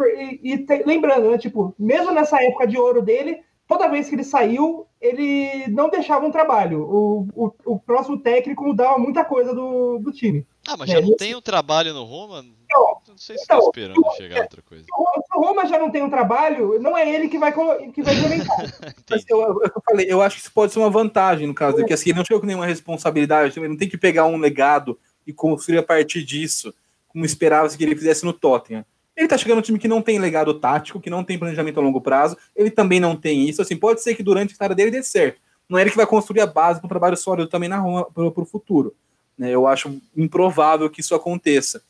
e, 0.43 0.55
e 0.55 0.82
lembrando, 0.86 1.31
né, 1.31 1.39
tipo, 1.39 1.74
mesmo 1.78 2.12
nessa 2.12 2.43
época 2.43 2.66
de 2.66 2.78
ouro 2.78 3.03
dele, 3.03 3.40
toda 3.66 3.89
vez 3.89 4.09
que 4.09 4.15
ele 4.15 4.24
saiu, 4.24 4.86
ele 5.01 5.66
não 5.69 5.90
deixava 5.90 6.24
um 6.24 6.31
trabalho. 6.31 6.82
O, 6.82 7.28
o, 7.35 7.53
o 7.66 7.78
próximo 7.78 8.19
técnico 8.19 8.65
mudava 8.65 8.99
muita 8.99 9.24
coisa 9.24 9.55
do, 9.55 9.99
do 9.99 10.12
time. 10.12 10.47
Ah, 10.66 10.77
mas 10.77 10.89
já 10.89 10.99
é, 10.99 11.03
não 11.03 11.16
tem 11.16 11.35
um 11.35 11.40
trabalho 11.40 11.93
no 11.93 12.05
Roma? 12.05 12.43
Não, 12.70 12.91
não 13.13 13.19
sei 13.19 13.37
se 13.37 13.45
então, 13.45 13.59
tá 13.59 13.65
esperando 13.67 14.03
chegar 14.17 14.43
outra 14.43 14.63
coisa. 14.63 14.85
Se 14.85 15.37
o 15.37 15.41
Roma 15.41 15.67
já 15.67 15.79
não 15.79 15.91
tem 15.91 16.03
um 16.03 16.09
trabalho, 16.09 16.81
não 16.81 16.97
é 16.97 17.09
ele 17.15 17.29
que 17.29 17.39
vai, 17.39 17.53
que 17.53 18.03
vai 18.03 18.15
implementar. 18.15 18.57
eu, 19.29 19.41
eu, 19.41 19.63
eu, 19.63 19.83
falei, 19.85 20.07
eu 20.09 20.23
acho 20.23 20.37
que 20.37 20.43
isso 20.43 20.53
pode 20.53 20.73
ser 20.73 20.79
uma 20.79 20.89
vantagem, 20.89 21.47
no 21.47 21.55
caso, 21.55 21.81
é. 21.81 21.85
que 21.85 21.93
assim, 21.93 22.11
ele 22.11 22.19
não 22.19 22.25
chegou 22.25 22.41
com 22.41 22.47
nenhuma 22.47 22.67
responsabilidade, 22.67 23.59
ele 23.59 23.69
não 23.69 23.77
tem 23.77 23.89
que 23.89 23.99
pegar 23.99 24.25
um 24.25 24.39
legado 24.39 24.99
e 25.27 25.33
construir 25.33 25.79
a 25.79 25.83
partir 25.83 26.25
disso, 26.25 26.75
como 27.09 27.25
esperava-se 27.25 27.77
que 27.77 27.85
ele 27.85 27.95
fizesse 27.95 28.25
no 28.25 28.33
Tottenham. 28.33 28.85
Ele 29.15 29.29
tá 29.29 29.37
chegando 29.37 29.57
no 29.57 29.63
time 29.63 29.79
que 29.79 29.89
não 29.89 30.01
tem 30.01 30.19
legado 30.19 30.55
tático, 30.55 30.99
que 30.99 31.11
não 31.11 31.23
tem 31.23 31.39
planejamento 31.39 31.79
a 31.79 31.83
longo 31.83 32.01
prazo, 32.01 32.37
ele 32.57 32.71
também 32.71 32.99
não 32.99 33.15
tem 33.15 33.47
isso, 33.47 33.61
assim, 33.61 33.77
pode 33.77 34.03
ser 34.03 34.15
que 34.15 34.23
durante 34.23 34.51
a 34.51 34.53
história 34.53 34.75
dele 34.75 34.91
dê 34.91 35.03
certo. 35.03 35.39
Não 35.69 35.79
é 35.79 35.83
ele 35.83 35.91
que 35.91 35.97
vai 35.97 36.07
construir 36.07 36.41
a 36.41 36.47
base 36.47 36.81
para 36.81 36.87
um 36.87 36.89
trabalho 36.89 37.17
sólido 37.17 37.49
também 37.49 37.69
na 37.69 37.79
Roma 37.79 38.07
para 38.11 38.25
o 38.25 38.47
futuro. 38.47 38.95
Né? 39.37 39.51
Eu 39.51 39.67
acho 39.67 40.01
improvável 40.17 40.89
que 40.89 41.01
isso 41.01 41.15
aconteça. 41.15 41.83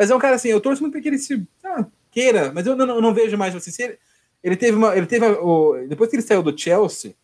Mas 0.00 0.10
é 0.10 0.16
um 0.16 0.18
cara 0.18 0.36
assim, 0.36 0.48
eu 0.48 0.62
torço 0.62 0.80
muito 0.80 0.94
para 0.94 1.02
que 1.02 1.08
ele 1.08 1.18
se 1.18 1.46
ah, 1.62 1.84
queira, 2.10 2.50
mas 2.54 2.66
eu 2.66 2.74
não, 2.74 2.88
eu 2.88 3.02
não, 3.02 3.12
vejo 3.12 3.36
mais 3.36 3.54
assim. 3.54 3.82
Ele, 3.82 3.98
ele 4.42 4.56
teve 4.56 4.74
uma. 4.74 4.96
Ele 4.96 5.04
teve 5.04 5.26
o, 5.26 5.86
depois 5.86 6.08
que 6.08 6.16
ele 6.16 6.22
saiu 6.22 6.42
do 6.42 6.58
Chelsea, 6.58 7.14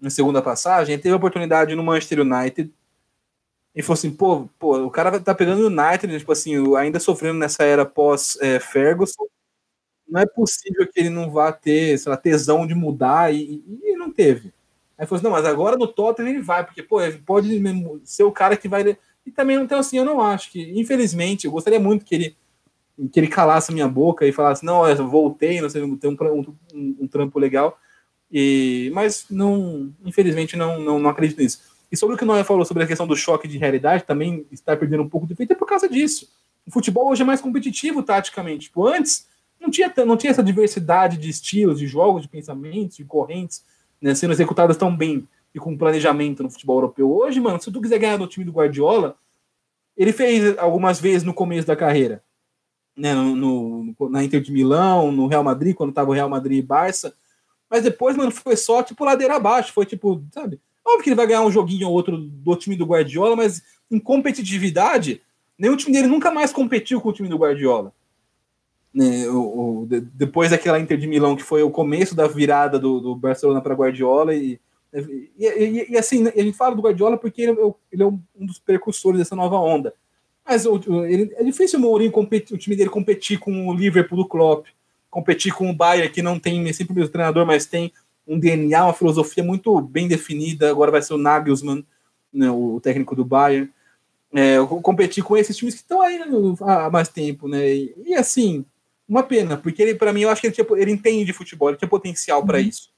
na 0.00 0.08
segunda 0.08 0.40
passagem, 0.40 0.94
ele 0.94 1.02
teve 1.02 1.12
a 1.12 1.18
oportunidade 1.18 1.74
no 1.74 1.84
Manchester 1.84 2.20
United. 2.20 2.72
E 3.74 3.82
falou 3.82 3.92
assim, 3.92 4.10
pô, 4.10 4.48
pô, 4.58 4.78
o 4.86 4.90
cara 4.90 5.20
tá 5.20 5.34
pegando 5.34 5.64
o 5.64 5.66
United, 5.66 6.06
né, 6.06 6.18
tipo 6.18 6.32
assim, 6.32 6.74
ainda 6.78 6.98
sofrendo 6.98 7.38
nessa 7.38 7.62
era 7.62 7.84
pós-Ferguson. 7.84 9.24
É, 9.24 9.28
não 10.08 10.20
é 10.22 10.26
possível 10.26 10.90
que 10.90 11.00
ele 11.00 11.10
não 11.10 11.30
vá 11.30 11.52
ter, 11.52 11.98
sei 11.98 12.08
lá, 12.08 12.16
tesão 12.16 12.66
de 12.66 12.74
mudar, 12.74 13.34
e, 13.34 13.62
e 13.82 13.96
não 13.96 14.10
teve. 14.10 14.50
Aí 14.96 15.06
falou 15.06 15.18
assim, 15.18 15.24
não, 15.24 15.32
mas 15.32 15.44
agora 15.44 15.76
no 15.76 15.88
Tottenham 15.88 16.30
ele 16.30 16.40
vai, 16.40 16.64
porque, 16.64 16.82
pô, 16.82 17.02
ele 17.02 17.18
pode 17.18 17.62
ser 18.04 18.22
o 18.22 18.32
cara 18.32 18.56
que 18.56 18.66
vai 18.66 18.96
e 19.26 19.30
também, 19.30 19.56
então, 19.56 19.78
assim, 19.78 19.96
eu 19.96 20.04
não 20.04 20.20
acho 20.20 20.50
que, 20.50 20.78
infelizmente, 20.78 21.46
eu 21.46 21.52
gostaria 21.52 21.80
muito 21.80 22.04
que 22.04 22.14
ele, 22.14 22.36
que 23.10 23.18
ele 23.18 23.28
calasse 23.28 23.70
a 23.70 23.74
minha 23.74 23.88
boca 23.88 24.26
e 24.26 24.32
falasse, 24.32 24.64
não, 24.64 24.86
eu 24.86 25.08
voltei, 25.08 25.60
não 25.60 25.70
sei, 25.70 25.82
tem 25.96 26.10
um, 26.10 26.16
um, 26.74 26.96
um, 27.00 27.08
trampo 27.08 27.38
legal. 27.38 27.78
E, 28.30 28.90
mas, 28.94 29.26
não, 29.30 29.92
infelizmente, 30.04 30.56
não, 30.56 30.78
não, 30.78 30.98
não 30.98 31.10
acredito 31.10 31.40
nisso. 31.40 31.60
E 31.90 31.96
sobre 31.96 32.14
o 32.14 32.18
que 32.18 32.24
o 32.24 32.26
Noé 32.26 32.44
falou 32.44 32.64
sobre 32.64 32.82
a 32.82 32.86
questão 32.86 33.06
do 33.06 33.16
choque 33.16 33.48
de 33.48 33.56
realidade, 33.56 34.04
também 34.04 34.46
está 34.50 34.76
perdendo 34.76 35.02
um 35.02 35.08
pouco 35.08 35.26
de 35.26 35.32
efeito, 35.32 35.52
é 35.52 35.56
por 35.56 35.66
causa 35.66 35.88
disso. 35.88 36.28
O 36.66 36.70
futebol 36.70 37.08
hoje 37.08 37.22
é 37.22 37.24
mais 37.24 37.40
competitivo 37.40 38.02
taticamente. 38.02 38.66
Tipo, 38.66 38.86
antes 38.86 39.28
não 39.60 39.70
tinha, 39.70 39.92
não 40.04 40.16
tinha 40.16 40.30
essa 40.30 40.42
diversidade 40.42 41.16
de 41.16 41.30
estilos, 41.30 41.78
de 41.78 41.86
jogos, 41.86 42.22
de 42.22 42.28
pensamentos, 42.28 42.96
de 42.96 43.04
correntes 43.04 43.64
né, 44.00 44.14
sendo 44.14 44.32
executadas 44.32 44.76
tão 44.76 44.94
bem 44.94 45.26
e 45.54 45.58
com 45.58 45.78
planejamento 45.78 46.42
no 46.42 46.50
futebol 46.50 46.78
europeu. 46.78 47.10
Hoje, 47.10 47.40
mano, 47.40 47.60
se 47.60 47.70
tu 47.70 47.80
quiser 47.80 47.98
ganhar 47.98 48.18
no 48.18 48.26
time 48.26 48.44
do 48.44 48.52
Guardiola, 48.52 49.16
ele 49.96 50.12
fez 50.12 50.58
algumas 50.58 51.00
vezes 51.00 51.22
no 51.22 51.32
começo 51.32 51.66
da 51.66 51.76
carreira, 51.76 52.22
né, 52.96 53.14
no, 53.14 53.34
no 53.34 54.10
na 54.10 54.24
Inter 54.24 54.40
de 54.40 54.52
Milão, 54.52 55.12
no 55.12 55.28
Real 55.28 55.44
Madrid, 55.44 55.74
quando 55.74 55.92
tava 55.92 56.10
o 56.10 56.14
Real 56.14 56.28
Madrid 56.28 56.58
e 56.58 56.66
Barça, 56.66 57.14
mas 57.70 57.82
depois, 57.82 58.16
mano, 58.16 58.30
foi 58.30 58.56
só, 58.56 58.82
tipo, 58.82 59.04
ladeira 59.04 59.36
abaixo, 59.36 59.72
foi 59.72 59.86
tipo, 59.86 60.22
sabe? 60.32 60.60
Óbvio 60.84 61.02
que 61.02 61.08
ele 61.08 61.16
vai 61.16 61.26
ganhar 61.26 61.42
um 61.42 61.50
joguinho 61.50 61.88
ou 61.88 61.94
outro 61.94 62.18
do 62.18 62.56
time 62.56 62.76
do 62.76 62.84
Guardiola, 62.84 63.36
mas 63.36 63.62
em 63.90 63.98
competitividade, 63.98 65.22
nenhum 65.58 65.76
time 65.76 65.92
dele 65.92 66.08
nunca 66.08 66.30
mais 66.30 66.52
competiu 66.52 67.00
com 67.00 67.08
o 67.08 67.12
time 67.12 67.28
do 67.28 67.38
Guardiola. 67.38 67.92
Né, 68.92 69.26
o, 69.28 69.82
o, 69.82 69.86
depois 69.88 70.50
daquela 70.50 70.78
Inter 70.78 70.98
de 70.98 71.06
Milão, 71.06 71.34
que 71.34 71.42
foi 71.42 71.62
o 71.62 71.70
começo 71.70 72.14
da 72.14 72.28
virada 72.28 72.78
do, 72.78 73.00
do 73.00 73.16
Barcelona 73.16 73.60
para 73.60 73.74
Guardiola, 73.74 74.34
e 74.34 74.60
e, 74.94 75.32
e, 75.36 75.92
e, 75.92 75.98
assim, 75.98 76.28
a 76.28 76.40
gente 76.40 76.56
fala 76.56 76.76
do 76.76 76.82
Guardiola 76.82 77.18
porque 77.18 77.42
ele, 77.42 77.52
é 77.52 77.74
ele 77.90 78.02
é 78.02 78.06
um 78.06 78.46
dos 78.46 78.60
precursores 78.60 79.18
dessa 79.18 79.34
nova 79.34 79.56
onda. 79.56 79.92
Mas 80.46 80.64
ele, 80.64 81.32
é 81.36 81.42
difícil 81.42 81.78
o 81.78 81.82
Mourinho 81.82 82.12
competir, 82.12 82.54
o 82.54 82.58
time 82.58 82.76
dele 82.76 82.90
competir 82.90 83.38
com 83.38 83.66
o 83.66 83.74
Liverpool 83.74 84.18
do 84.18 84.28
Klopp, 84.28 84.66
competir 85.10 85.52
com 85.52 85.68
o 85.68 85.74
Bayern, 85.74 86.12
que 86.12 86.22
não 86.22 86.38
tem 86.38 86.72
sempre 86.72 86.92
o 86.92 86.96
mesmo 86.96 87.10
treinador, 87.10 87.44
mas 87.44 87.66
tem 87.66 87.92
um 88.26 88.38
DNA, 88.38 88.84
uma 88.84 88.94
filosofia 88.94 89.42
muito 89.42 89.80
bem 89.80 90.06
definida. 90.06 90.70
Agora 90.70 90.92
vai 90.92 91.02
ser 91.02 91.14
o 91.14 91.18
Nagelsmann, 91.18 91.84
né, 92.32 92.50
o 92.50 92.78
técnico 92.80 93.16
do 93.16 93.24
Bayern. 93.24 93.70
É, 94.32 94.56
competir 94.82 95.24
com 95.24 95.36
esses 95.36 95.56
times 95.56 95.74
que 95.74 95.80
estão 95.80 96.02
aí 96.02 96.18
né, 96.18 96.26
há 96.60 96.90
mais 96.90 97.08
tempo, 97.08 97.48
né? 97.48 97.72
E, 97.72 97.94
e 98.04 98.14
assim, 98.14 98.64
uma 99.08 99.22
pena, 99.22 99.56
porque 99.56 99.80
ele, 99.80 99.94
para 99.94 100.12
mim, 100.12 100.22
eu 100.22 100.30
acho 100.30 100.40
que 100.40 100.48
ele, 100.48 100.54
tinha, 100.54 100.66
ele 100.76 100.90
entende 100.90 101.24
de 101.24 101.32
futebol, 101.32 101.68
ele 101.68 101.78
tinha 101.78 101.88
potencial 101.88 102.44
para 102.44 102.58
uhum. 102.58 102.64
isso 102.64 102.93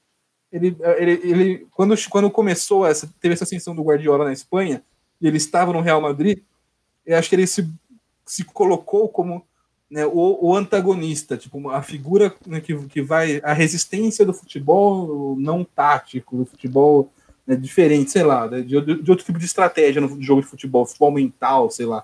ele, 0.57 0.77
ele, 0.97 1.11
ele 1.23 1.67
quando, 1.71 1.95
quando 2.09 2.29
começou 2.31 2.85
essa, 2.85 3.09
teve 3.21 3.33
essa 3.33 3.43
ascensão 3.43 3.75
do 3.75 3.83
Guardiola 3.83 4.25
na 4.25 4.33
Espanha, 4.33 4.83
e 5.21 5.27
ele 5.27 5.37
estava 5.37 5.73
no 5.73 5.81
Real 5.81 6.01
Madrid, 6.01 6.39
eu 7.05 7.17
acho 7.17 7.29
que 7.29 7.35
ele 7.35 7.47
se, 7.47 7.67
se 8.25 8.43
colocou 8.43 9.07
como 9.09 9.43
né, 9.89 10.05
o, 10.05 10.37
o, 10.41 10.55
antagonista, 10.55 11.37
tipo, 11.37 11.69
a 11.69 11.81
figura 11.81 12.35
né, 12.45 12.59
que, 12.59 12.75
que 12.87 13.01
vai, 13.01 13.39
a 13.43 13.53
resistência 13.53 14.25
do 14.25 14.33
futebol 14.33 15.35
não 15.39 15.63
tático, 15.63 16.35
do 16.35 16.45
futebol 16.45 17.09
né, 17.45 17.55
diferente, 17.55 18.11
sei 18.11 18.23
lá, 18.23 18.47
de, 18.47 18.63
de, 18.63 19.09
outro 19.09 19.25
tipo 19.25 19.39
de 19.39 19.45
estratégia 19.45 20.01
no 20.01 20.21
jogo 20.21 20.41
de 20.41 20.47
futebol, 20.47 20.85
futebol 20.85 21.11
mental, 21.11 21.71
sei 21.71 21.85
lá. 21.85 22.03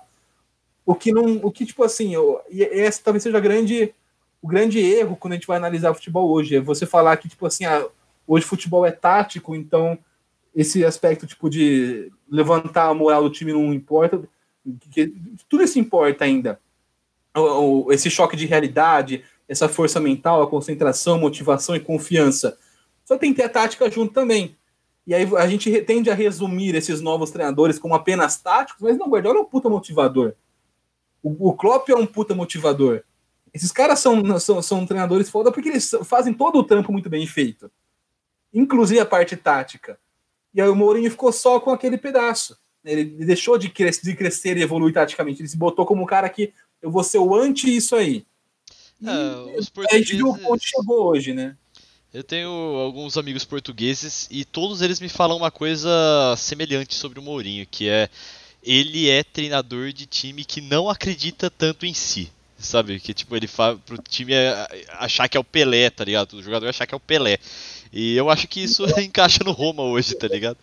O 0.86 0.94
que 0.94 1.12
não, 1.12 1.40
o 1.42 1.50
que, 1.50 1.66
tipo 1.66 1.84
assim, 1.84 2.14
eu, 2.14 2.40
e 2.50 2.62
esse 2.62 3.02
talvez 3.02 3.22
seja 3.22 3.38
grande, 3.38 3.94
o 4.40 4.48
grande 4.48 4.78
erro 4.78 5.16
quando 5.16 5.32
a 5.32 5.36
gente 5.36 5.46
vai 5.46 5.58
analisar 5.58 5.90
o 5.90 5.94
futebol 5.94 6.30
hoje, 6.30 6.56
é 6.56 6.60
você 6.60 6.86
falar 6.86 7.16
que, 7.18 7.28
tipo 7.28 7.44
assim, 7.44 7.66
ah, 7.66 7.86
Hoje 8.26 8.46
futebol 8.46 8.86
é 8.86 8.90
tático, 8.90 9.54
então 9.54 9.98
esse 10.54 10.84
aspecto 10.84 11.26
tipo 11.26 11.50
de 11.50 12.12
levantar 12.30 12.88
a 12.88 12.94
moral 12.94 13.24
do 13.24 13.30
time 13.30 13.52
não 13.52 13.74
importa. 13.74 14.22
Que, 14.90 15.12
tudo 15.48 15.64
isso 15.64 15.78
importa 15.78 16.24
ainda. 16.24 16.60
O, 17.36 17.86
o, 17.86 17.92
esse 17.92 18.08
choque 18.08 18.36
de 18.36 18.46
realidade, 18.46 19.24
essa 19.48 19.68
força 19.68 20.00
mental, 20.00 20.42
a 20.42 20.46
concentração, 20.46 21.18
motivação 21.18 21.74
e 21.74 21.80
confiança. 21.80 22.56
Só 23.04 23.18
tem 23.18 23.32
que 23.32 23.40
ter 23.40 23.46
a 23.46 23.48
tática 23.48 23.90
junto 23.90 24.14
também. 24.14 24.56
E 25.06 25.14
aí 25.14 25.28
a 25.36 25.46
gente 25.46 25.82
tende 25.82 26.08
a 26.08 26.14
resumir 26.14 26.74
esses 26.74 27.02
novos 27.02 27.30
treinadores 27.30 27.78
como 27.78 27.94
apenas 27.94 28.40
táticos, 28.40 28.80
mas 28.80 28.96
não, 28.96 29.06
o 29.06 29.10
Guardiola 29.10 29.40
é 29.40 29.42
um 29.42 29.44
puta 29.44 29.68
motivador. 29.68 30.34
O, 31.22 31.50
o 31.50 31.52
Klopp 31.52 31.90
é 31.90 31.94
um 31.94 32.06
puta 32.06 32.34
motivador. 32.34 33.02
Esses 33.52 33.70
caras 33.70 33.98
são, 33.98 34.38
são, 34.40 34.62
são 34.62 34.86
treinadores 34.86 35.28
foda 35.28 35.52
porque 35.52 35.68
eles 35.68 35.90
fazem 36.04 36.32
todo 36.32 36.58
o 36.58 36.64
trampo 36.64 36.90
muito 36.90 37.10
bem 37.10 37.26
feito 37.26 37.70
inclusive 38.54 39.00
a 39.00 39.06
parte 39.06 39.36
tática. 39.36 39.98
E 40.54 40.60
aí 40.62 40.68
o 40.68 40.76
Mourinho 40.76 41.10
ficou 41.10 41.32
só 41.32 41.58
com 41.58 41.70
aquele 41.70 41.98
pedaço. 41.98 42.56
Ele 42.84 43.04
deixou 43.04 43.58
de, 43.58 43.68
cres 43.68 44.00
de 44.00 44.14
crescer 44.14 44.56
e 44.56 44.62
evoluir 44.62 44.94
taticamente. 44.94 45.40
Ele 45.40 45.48
se 45.48 45.56
botou 45.56 45.84
como 45.84 46.02
um 46.02 46.06
cara 46.06 46.28
que 46.28 46.52
eu 46.80 46.90
vou 46.90 47.02
ser 47.02 47.18
o 47.18 47.34
anti 47.34 47.74
isso 47.74 47.96
aí. 47.96 48.24
E 49.00 49.08
é, 49.08 49.58
os 49.58 49.68
portugueses... 49.68 49.92
a 49.92 49.96
gente 49.98 50.16
viu 50.16 50.28
onde 50.48 50.64
chegou 50.64 51.06
hoje, 51.06 51.32
né? 51.32 51.56
Eu 52.12 52.22
tenho 52.22 52.48
alguns 52.48 53.18
amigos 53.18 53.44
portugueses 53.44 54.28
e 54.30 54.44
todos 54.44 54.82
eles 54.82 55.00
me 55.00 55.08
falam 55.08 55.36
uma 55.36 55.50
coisa 55.50 55.90
semelhante 56.36 56.94
sobre 56.94 57.18
o 57.18 57.22
Mourinho, 57.22 57.66
que 57.68 57.88
é 57.88 58.08
ele 58.62 59.10
é 59.10 59.24
treinador 59.24 59.92
de 59.92 60.06
time 60.06 60.44
que 60.44 60.60
não 60.60 60.88
acredita 60.88 61.50
tanto 61.50 61.84
em 61.84 61.92
si. 61.92 62.30
Sabe? 62.56 63.00
Que 63.00 63.12
tipo, 63.12 63.34
ele 63.34 63.46
faz 63.46 63.78
pro 63.84 63.98
time 63.98 64.32
achar 64.92 65.28
que 65.28 65.36
é 65.36 65.40
o 65.40 65.44
Pelé, 65.44 65.90
tá 65.90 66.04
ligado? 66.04 66.34
O 66.34 66.42
jogador 66.42 66.68
achar 66.68 66.86
que 66.86 66.94
é 66.94 66.96
o 66.96 67.00
Pelé. 67.00 67.38
E 67.94 68.16
eu 68.16 68.28
acho 68.28 68.48
que 68.48 68.64
isso 68.64 68.84
encaixa 69.00 69.44
no 69.44 69.52
Roma 69.52 69.84
hoje, 69.84 70.16
tá 70.16 70.26
ligado? 70.26 70.58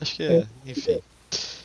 Acho 0.00 0.14
que 0.14 0.22
é, 0.22 0.46
enfim. 0.64 1.00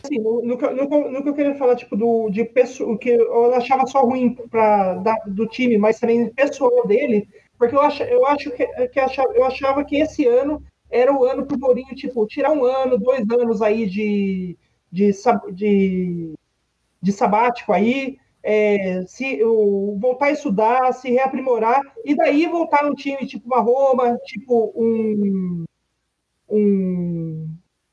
Assim, 0.04 0.18
no, 0.18 0.42
no, 0.42 0.58
que 0.58 1.30
eu 1.30 1.36
queria 1.36 1.56
falar, 1.56 1.76
tipo, 1.76 1.96
do, 1.96 2.32
de 2.32 2.44
pessoa, 2.44 2.98
que 2.98 3.10
eu 3.10 3.54
achava 3.54 3.86
só 3.86 4.02
ruim 4.02 4.34
pra, 4.50 4.96
da, 4.96 5.16
do 5.28 5.46
time, 5.46 5.78
mas 5.78 6.00
também 6.00 6.28
pessoal 6.34 6.88
dele, 6.88 7.28
porque 7.56 7.76
eu 7.76 7.82
acho, 7.82 8.02
eu 8.02 8.26
acho 8.26 8.50
que, 8.50 8.66
que 8.88 9.00
achava, 9.00 9.32
eu 9.34 9.46
achava 9.46 9.86
que 9.86 9.98
esse 9.98 10.26
ano 10.26 10.64
era 10.90 11.14
o 11.14 11.24
ano 11.24 11.46
pro 11.46 11.60
Mourinho, 11.60 11.94
tipo, 11.94 12.26
tirar 12.26 12.52
um 12.52 12.66
ano, 12.66 12.98
dois 12.98 13.24
anos 13.30 13.62
aí 13.62 13.88
de, 13.88 14.58
de, 14.92 15.12
de, 15.54 16.34
de 17.00 17.12
sabático 17.12 17.72
aí, 17.72 18.18
é, 18.44 19.04
se 19.06 19.44
o, 19.44 19.98
voltar 20.00 20.28
a 20.28 20.32
estudar, 20.32 20.94
se 20.94 21.12
reaprimorar, 21.12 21.82
e 22.04 22.16
daí 22.16 22.46
voltar 22.48 22.84
num 22.84 22.96
time 22.96 23.26
tipo 23.26 23.46
uma 23.46 23.62
Roma, 23.62 24.18
tipo 24.26 24.74
um, 24.76 25.64
um 26.50 27.48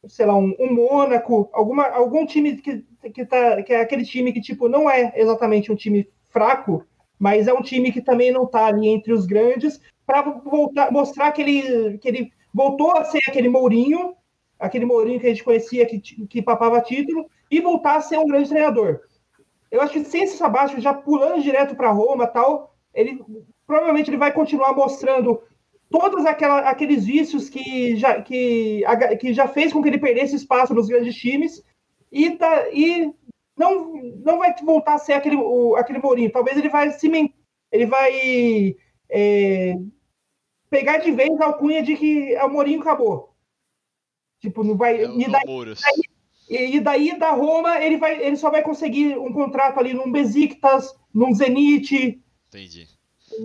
sei 0.07 0.27
lá, 0.27 0.37
um, 0.37 0.55
um 0.59 0.73
Mônaco, 0.73 1.51
alguma, 1.53 1.87
algum 1.89 2.25
time 2.25 2.57
que, 2.57 2.85
que, 3.13 3.27
tá, 3.27 3.63
que 3.63 3.73
é 3.73 3.81
aquele 3.81 4.05
time 4.05 4.33
que 4.33 4.41
tipo 4.41 4.69
não 4.69 4.89
é 4.89 5.13
exatamente 5.17 5.71
um 5.71 5.77
time 5.77 6.09
fraco, 6.31 6.85
mas 7.19 7.49
é 7.49 7.53
um 7.53 7.63
time 7.63 7.93
que 7.93 8.01
também 8.01 8.31
não 8.31 8.45
está 8.45 8.67
ali 8.67 8.89
entre 8.89 9.13
os 9.13 9.27
grandes, 9.27 9.81
para 10.07 10.25
mostrar 10.91 11.33
que 11.33 11.43
ele, 11.43 11.99
que 11.99 12.09
ele 12.09 12.33
voltou 12.55 12.93
a 12.97 13.05
ser 13.05 13.21
aquele 13.29 13.49
Mourinho, 13.49 14.15
aquele 14.59 14.87
Mourinho 14.87 15.21
que 15.21 15.27
a 15.27 15.31
gente 15.31 15.45
conhecia, 15.45 15.85
que, 15.85 16.01
que 16.01 16.41
papava 16.41 16.81
título, 16.81 17.27
e 17.51 17.61
voltar 17.61 17.97
a 17.97 18.01
ser 18.01 18.19
um 18.19 18.27
grande 18.27 18.49
treinador. 18.49 19.01
Eu 19.71 19.81
acho 19.81 19.93
que 19.93 20.05
sem 20.05 20.23
esse 20.23 20.37
Sabacho 20.37 20.81
já 20.81 20.95
pulando 20.95 21.43
direto 21.43 21.77
para 21.77 21.91
Roma 21.91 22.27
tal, 22.27 22.75
ele 22.95 23.23
provavelmente 23.67 24.09
ele 24.11 24.17
vai 24.17 24.33
continuar 24.33 24.73
mostrando 24.75 25.43
todos 25.91 26.25
aquela, 26.27 26.61
aqueles 26.61 27.05
vícios 27.05 27.49
que 27.49 27.97
já, 27.97 28.21
que, 28.23 28.83
que 29.21 29.33
já 29.33 29.47
fez 29.47 29.73
com 29.73 29.83
que 29.83 29.89
ele 29.89 29.99
perdesse 29.99 30.37
espaço 30.37 30.75
nos 30.75 30.89
grandes 30.89 31.15
times 31.15 31.63
e, 32.11 32.31
tá, 32.31 32.69
e 32.71 33.13
não, 33.57 33.93
não 34.25 34.39
vai 34.39 34.55
voltar 34.63 34.95
a 34.95 34.99
ser 34.99 35.15
aquele, 35.15 35.37
o, 35.37 35.77
aquele 35.77 35.99
Mourinho. 35.99 36.33
Talvez 36.33 36.57
ele 36.57 36.69
vai 36.69 36.91
se 36.91 37.09
ele 37.71 37.87
vai 37.87 38.77
é, 39.11 39.75
pegar 40.71 40.99
de 40.99 41.11
vez 41.11 41.39
a 41.41 41.47
alcunha 41.47 41.83
de 41.83 41.97
que 41.97 42.37
o 42.37 42.49
Mourinho 42.49 42.81
acabou. 42.81 43.35
Tipo, 44.41 44.63
não 44.63 44.77
vai. 44.77 45.05
É, 45.05 45.05
e, 45.05 45.31
daí, 45.31 45.43
e 46.49 46.81
daí 46.81 47.19
da 47.19 47.31
Roma 47.31 47.79
ele, 47.83 47.99
vai, 47.99 48.23
ele 48.23 48.37
só 48.37 48.51
vai 48.51 48.63
conseguir 48.63 49.19
um 49.19 49.33
contrato 49.33 49.79
ali 49.79 49.93
num 49.93 50.11
Besiktas, 50.11 50.95
num 51.13 51.35
Zenit. 51.35 52.21
Entendi. 52.49 52.89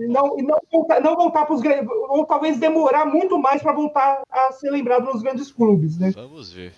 Não, 0.08 0.38
não, 0.38 0.58
voltar, 0.72 1.02
não 1.02 1.16
voltar 1.16 1.46
para 1.46 1.56
os 1.56 1.62
grandes. 1.62 1.88
Ou 2.10 2.26
talvez 2.26 2.58
demorar 2.58 3.06
muito 3.06 3.38
mais 3.38 3.62
para 3.62 3.74
voltar 3.74 4.22
a 4.30 4.52
ser 4.54 4.72
lembrado 4.72 5.06
nos 5.06 5.22
grandes 5.22 5.52
clubes, 5.52 5.98
né? 5.98 6.12
Vamos 6.12 6.52
ver. 6.52 6.74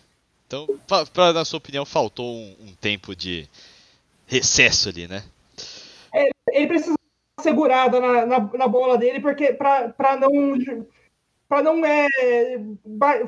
Então, 0.48 0.68
pra, 0.88 1.06
pra, 1.06 1.34
na 1.34 1.46
sua 1.46 1.58
opinião, 1.58 1.86
faltou 1.86 2.26
um, 2.36 2.56
um 2.62 2.76
tempo 2.80 3.16
de 3.16 3.48
recesso 4.26 4.90
ali, 4.90 5.08
né? 5.08 5.24
É, 6.14 6.30
ele 6.52 6.68
precisa 6.68 6.96
segurada 7.42 8.00
na, 8.00 8.26
na, 8.26 8.40
na, 8.40 8.68
bola 8.68 8.98
dele, 8.98 9.20
porque 9.20 9.54
para 9.54 10.18
não 10.20 10.58
para 11.48 11.62
não 11.62 11.86
é, 11.86 12.08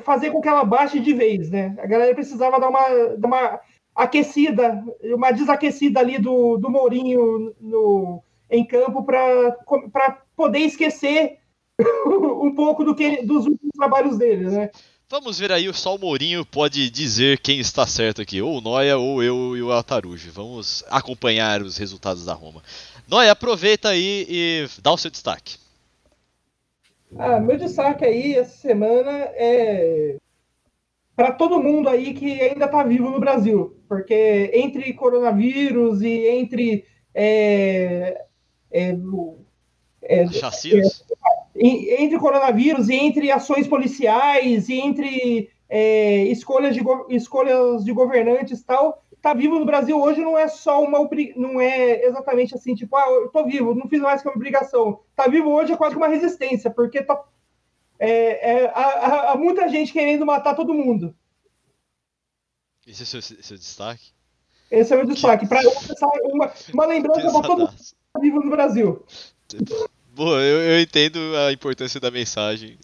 fazer 0.02 0.30
com 0.30 0.40
que 0.40 0.48
ela 0.48 0.64
baixe 0.64 0.98
de 0.98 1.12
vez, 1.12 1.50
né? 1.50 1.76
A 1.78 1.86
galera 1.86 2.14
precisava 2.14 2.58
dar 2.58 2.68
uma, 2.68 2.88
dar 3.16 3.28
uma 3.28 3.60
aquecida, 3.94 4.84
uma 5.02 5.30
desaquecida 5.30 6.00
ali 6.00 6.18
do, 6.18 6.56
do 6.56 6.70
Mourinho 6.70 7.54
no, 7.60 8.22
em 8.50 8.64
campo 8.64 9.04
para 9.04 10.22
poder 10.36 10.60
esquecer 10.60 11.38
um 12.42 12.54
pouco 12.54 12.84
do 12.84 12.94
que 12.94 13.22
dos 13.22 13.46
últimos 13.46 13.72
trabalhos 13.76 14.18
dele, 14.18 14.50
né? 14.50 14.70
Vamos 15.10 15.38
ver 15.38 15.50
aí, 15.50 15.72
só 15.72 15.96
o 15.96 15.98
Mourinho 15.98 16.44
pode 16.44 16.90
dizer 16.90 17.38
quem 17.38 17.58
está 17.58 17.86
certo 17.86 18.20
aqui, 18.20 18.42
ou 18.42 18.58
o 18.58 18.60
Noia, 18.60 18.98
ou 18.98 19.22
eu 19.22 19.56
e 19.56 19.62
o 19.62 19.72
Altarujo. 19.72 20.30
Vamos 20.30 20.84
acompanhar 20.90 21.62
os 21.62 21.78
resultados 21.78 22.26
da 22.26 22.34
Roma. 22.34 22.62
Noia, 23.08 23.32
aproveita 23.32 23.88
aí 23.88 24.26
e 24.28 24.68
dá 24.82 24.92
o 24.92 24.98
seu 24.98 25.10
destaque. 25.10 25.56
Ah, 27.16 27.40
meu 27.40 27.56
destaque 27.56 28.04
aí 28.04 28.34
essa 28.34 28.56
semana 28.56 29.10
é 29.34 30.16
para 31.16 31.32
todo 31.32 31.60
mundo 31.60 31.88
aí 31.88 32.14
que 32.14 32.40
ainda 32.40 32.66
está 32.66 32.84
vivo 32.84 33.10
no 33.10 33.18
Brasil, 33.18 33.76
porque 33.88 34.52
entre 34.54 34.92
coronavírus 34.92 36.00
e 36.00 36.28
entre 36.28 36.84
é, 37.12 38.24
é, 38.70 38.96
é, 40.02 40.26
Chacinas? 40.28 41.04
entre 41.56 42.18
coronavírus 42.18 42.88
e 42.88 42.94
entre 42.94 43.32
ações 43.32 43.66
policiais 43.66 44.68
e 44.68 44.78
entre 44.78 45.50
é, 45.68 46.22
escolhas, 46.26 46.74
de, 46.74 46.82
escolhas 47.10 47.84
de 47.84 47.92
governantes 47.92 48.62
tal, 48.62 49.02
tá 49.28 49.34
vivo 49.34 49.58
no 49.58 49.66
Brasil 49.66 50.00
hoje 50.00 50.22
não 50.22 50.38
é 50.38 50.48
só 50.48 50.82
uma 50.82 50.98
não 51.36 51.60
é 51.60 52.06
exatamente 52.06 52.54
assim, 52.54 52.74
tipo, 52.74 52.96
ah, 52.96 53.06
eu 53.10 53.28
tô 53.28 53.44
vivo, 53.44 53.74
não 53.74 53.86
fiz 53.86 54.00
mais 54.00 54.22
que 54.22 54.28
uma 54.28 54.34
obrigação. 54.34 55.00
Tá 55.14 55.28
vivo 55.28 55.50
hoje 55.50 55.72
é 55.72 55.76
quase 55.76 55.96
uma 55.96 56.08
resistência, 56.08 56.70
porque 56.70 57.02
tá, 57.02 57.22
é, 57.98 58.52
é, 58.52 58.72
há, 58.74 59.32
há, 59.32 59.36
muita 59.36 59.68
gente 59.68 59.92
querendo 59.92 60.24
matar 60.24 60.54
todo 60.54 60.72
mundo. 60.72 61.14
Esse 62.86 63.02
é 63.02 63.18
o 63.18 63.22
seu, 63.22 63.42
seu 63.42 63.58
destaque? 63.58 64.12
Esse 64.70 64.94
é 64.94 64.96
o 64.96 65.00
meu 65.00 65.08
destaque. 65.08 65.46
Para 65.46 65.60
uma, 66.24 66.50
uma 66.72 66.86
lembrança 66.88 67.30
para 67.30 67.42
todo 67.42 67.58
mundo 67.58 67.72
que 67.72 67.94
tá 68.14 68.20
vivo 68.20 68.40
no 68.40 68.50
Brasil. 68.50 69.04
Bom, 70.14 70.36
eu, 70.40 70.62
eu, 70.62 70.80
entendo 70.80 71.18
a 71.46 71.52
importância 71.52 72.00
da 72.00 72.10
mensagem. 72.10 72.78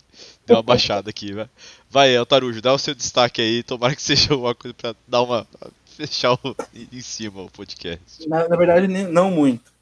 Deu 0.47 0.57
uma 0.57 0.62
baixada 0.62 1.09
aqui, 1.09 1.33
vai. 1.33 1.49
Vai, 1.91 2.16
Altarujo, 2.16 2.61
dá 2.61 2.73
o 2.73 2.79
seu 2.79 2.95
destaque 2.95 3.41
aí. 3.41 3.62
Tomara 3.62 3.97
que 3.97 4.03
seja 4.03 4.37
uma 4.37 4.55
coisa 4.55 4.75
pra 4.75 4.95
dar 5.09 5.23
uma. 5.23 5.47
fechar 6.07 6.35
o, 6.35 6.57
em 6.75 7.01
cima 7.01 7.43
o 7.43 7.51
podcast. 7.51 8.29
Na, 8.29 8.49
na 8.49 8.57
verdade, 8.57 8.89
não 8.89 9.31
muito. 9.31 9.73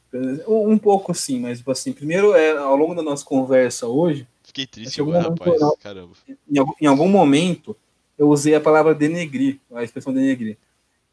Um, 0.47 0.77
pouco 0.77 1.15
sim, 1.15 1.41
mas 1.41 1.59
tipo 1.59 1.71
assim, 1.71 1.93
primeiro, 1.93 2.35
é, 2.35 2.51
ao 2.51 2.77
longo 2.77 2.95
da 2.95 3.03
nossa 3.03 3.25
conversa 3.25 3.87
hoje. 3.87 4.27
Fiquei 4.45 4.67
triste 4.67 5.01
agora, 5.01 5.23
rapaz. 5.23 5.59
Não, 5.59 5.75
caramba. 5.77 6.13
Em, 6.29 6.37
em, 6.83 6.87
algum 6.87 7.09
momento, 7.09 7.75
eu 8.19 8.29
usei 8.29 8.55
a 8.55 8.61
palavra 8.61 8.95
denegrir, 8.95 9.59
a 9.75 9.83
expressão 9.83 10.13
denegrir. 10.13 10.59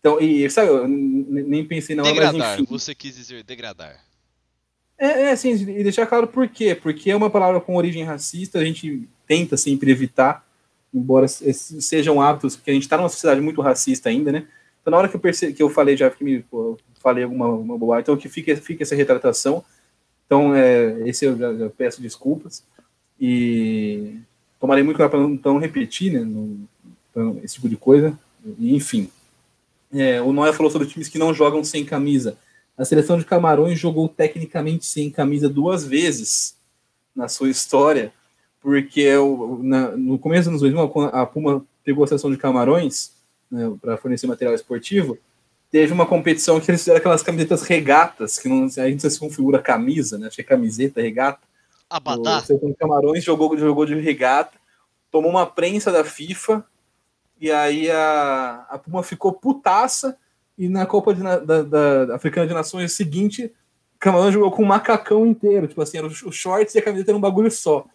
Então, 0.02 0.20
e 0.20 0.50
sabe, 0.50 0.68
eu 0.68 0.88
nem 0.88 1.64
pensei 1.66 1.96
na 1.96 2.04
hora, 2.04 2.12
Degradar, 2.12 2.60
mas 2.60 2.70
você 2.70 2.94
quis 2.94 3.16
dizer 3.16 3.44
degradar. 3.44 4.04
É, 4.98 5.08
é 5.24 5.32
assim, 5.32 5.52
e 5.52 5.84
deixar 5.84 6.06
claro 6.06 6.28
por 6.28 6.50
quê. 6.50 6.76
Porque 6.76 7.10
é 7.10 7.16
uma 7.16 7.30
palavra 7.30 7.62
com 7.62 7.78
origem 7.78 8.04
racista, 8.04 8.60
a 8.60 8.66
gente 8.66 9.08
tenta 9.26 9.56
sempre 9.56 9.92
evitar, 9.92 10.46
embora 10.94 11.28
sejam 11.28 12.22
hábitos, 12.22 12.58
porque 12.58 12.72
a 12.72 12.74
gente 12.74 12.84
está 12.84 12.98
numa 12.98 13.08
sociedade 13.08 13.40
muito 13.40 13.62
racista 13.62 14.10
ainda, 14.10 14.32
né? 14.32 14.48
Então, 14.82 14.92
na 14.92 14.98
hora 14.98 15.10
que 15.10 15.16
eu, 15.16 15.20
perce... 15.20 15.54
que 15.54 15.62
eu 15.62 15.70
falei, 15.70 15.96
já 15.96 16.10
que 16.10 16.24
me 16.24 16.42
pô, 16.42 16.78
falei 17.00 17.24
alguma 17.24 17.48
uma 17.48 17.78
boa, 17.78 18.00
então 18.00 18.18
que 18.18 18.30
fique, 18.30 18.56
fique 18.56 18.84
essa 18.84 18.96
retratação. 18.96 19.64
Então, 20.26 20.56
é, 20.56 21.08
esse 21.08 21.26
eu 21.26 21.38
já, 21.38 21.70
peço 21.70 22.02
desculpas. 22.02 22.64
E 23.20 24.16
tomarei 24.60 24.84
muito 24.84 24.98
cuidado 24.98 25.38
para 25.40 25.52
não, 25.52 25.60
repetir, 25.60 26.14
né? 26.14 26.20
No, 26.20 26.68
esse 27.44 27.56
tipo 27.56 27.68
de 27.68 27.76
coisa. 27.76 28.18
E, 28.58 28.76
enfim. 28.76 29.10
É, 29.92 30.22
o 30.22 30.32
Noia 30.32 30.54
falou 30.54 30.72
sobre 30.72 30.88
times 30.88 31.10
que 31.10 31.18
não 31.18 31.34
jogam 31.34 31.64
sem 31.64 31.84
camisa. 31.84 32.38
A 32.78 32.86
seleção 32.86 33.18
de 33.18 33.26
Camarões 33.26 33.78
jogou 33.78 34.08
tecnicamente 34.08 34.86
sem 34.86 35.10
camisa 35.10 35.50
duas 35.50 35.84
vezes 35.84 36.56
na 37.16 37.28
sua 37.28 37.50
história, 37.50 38.14
porque 38.62 39.10
na, 39.62 39.98
no 39.98 40.18
começo 40.18 40.50
dos 40.50 40.62
anos 40.62 40.62
2000, 40.62 41.10
a 41.12 41.26
Puma 41.26 41.66
pegou 41.84 42.04
a 42.04 42.08
seleção 42.08 42.32
de 42.32 42.38
Camarões 42.38 43.12
né, 43.52 43.72
para 43.82 43.98
fornecer 43.98 44.28
material 44.28 44.54
esportivo, 44.54 45.18
teve 45.72 45.94
uma 45.94 46.06
competição 46.06 46.60
que 46.60 46.70
eles 46.70 46.82
fizeram 46.82 46.98
aquelas 46.98 47.24
camisetas 47.24 47.64
regatas, 47.64 48.38
que 48.38 48.50
não, 48.50 48.66
a 48.66 48.90
gente 48.90 49.04
não 49.04 49.10
se 49.10 49.20
configura 49.20 49.62
camisa, 49.62 50.18
né? 50.18 50.28
Acho 50.28 50.36
que 50.36 50.42
é 50.42 50.46
camiseta, 50.46 51.02
regata. 51.02 51.40
Abadá. 51.90 52.44
O 52.50 52.76
Camarões 52.76 53.24
jogou, 53.24 53.58
jogou 53.58 53.86
de 53.86 53.96
regata, 53.96 54.58
tomou 55.12 55.32
uma 55.32 55.46
prensa 55.46 55.92
da 55.92 56.04
FIFA, 56.04 56.64
e 57.40 57.52
aí 57.52 57.90
a, 57.90 58.66
a 58.70 58.78
Puma 58.78 59.04
ficou 59.04 59.34
putaça, 59.34 60.18
e 60.58 60.68
na 60.68 60.86
Copa 60.86 61.14
de, 61.14 61.22
da, 61.22 61.64
da, 61.64 62.16
Africana 62.16 62.46
de 62.46 62.54
Nações 62.54 62.92
seguinte, 62.94 63.52
Camarão 63.98 64.32
jogou 64.32 64.52
com 64.52 64.64
um 64.64 64.68
macacão 64.68 65.26
inteiro. 65.26 65.68
Tipo 65.68 65.82
assim, 65.82 66.00
os 66.02 66.36
shorts 66.36 66.76
e 66.76 66.80
a 66.80 66.82
camiseta 66.82 67.12
era 67.12 67.18
um 67.18 67.22
bagulho 67.22 67.50
só. 67.50 67.86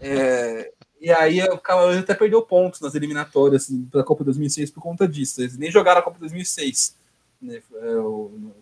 É, 0.00 0.72
e 1.00 1.10
aí 1.12 1.42
o 1.44 1.58
Camarão 1.58 1.98
até 1.98 2.14
perdeu 2.14 2.42
pontos 2.42 2.80
nas 2.80 2.94
eliminatórias 2.94 3.68
da 3.70 4.02
Copa 4.02 4.24
2006 4.24 4.70
por 4.70 4.80
conta 4.82 5.06
disso. 5.06 5.40
Eles 5.40 5.56
nem 5.56 5.70
jogaram 5.70 6.00
a 6.00 6.02
Copa 6.02 6.18
2006. 6.18 6.96
Né? 7.40 7.56
É, 7.56 7.62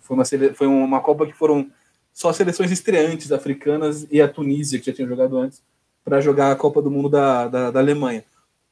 foi, 0.00 0.16
uma, 0.16 0.24
foi 0.54 0.66
uma 0.66 1.00
Copa 1.00 1.26
que 1.26 1.32
foram 1.32 1.70
só 2.12 2.32
seleções 2.32 2.70
estreantes 2.70 3.32
africanas 3.32 4.06
e 4.10 4.20
a 4.20 4.28
Tunísia, 4.28 4.78
que 4.78 4.86
já 4.86 4.92
tinha 4.92 5.08
jogado 5.08 5.36
antes, 5.38 5.62
para 6.04 6.20
jogar 6.20 6.52
a 6.52 6.56
Copa 6.56 6.80
do 6.80 6.90
Mundo 6.90 7.08
da, 7.08 7.48
da, 7.48 7.70
da, 7.70 7.80
Alemanha. 7.80 8.24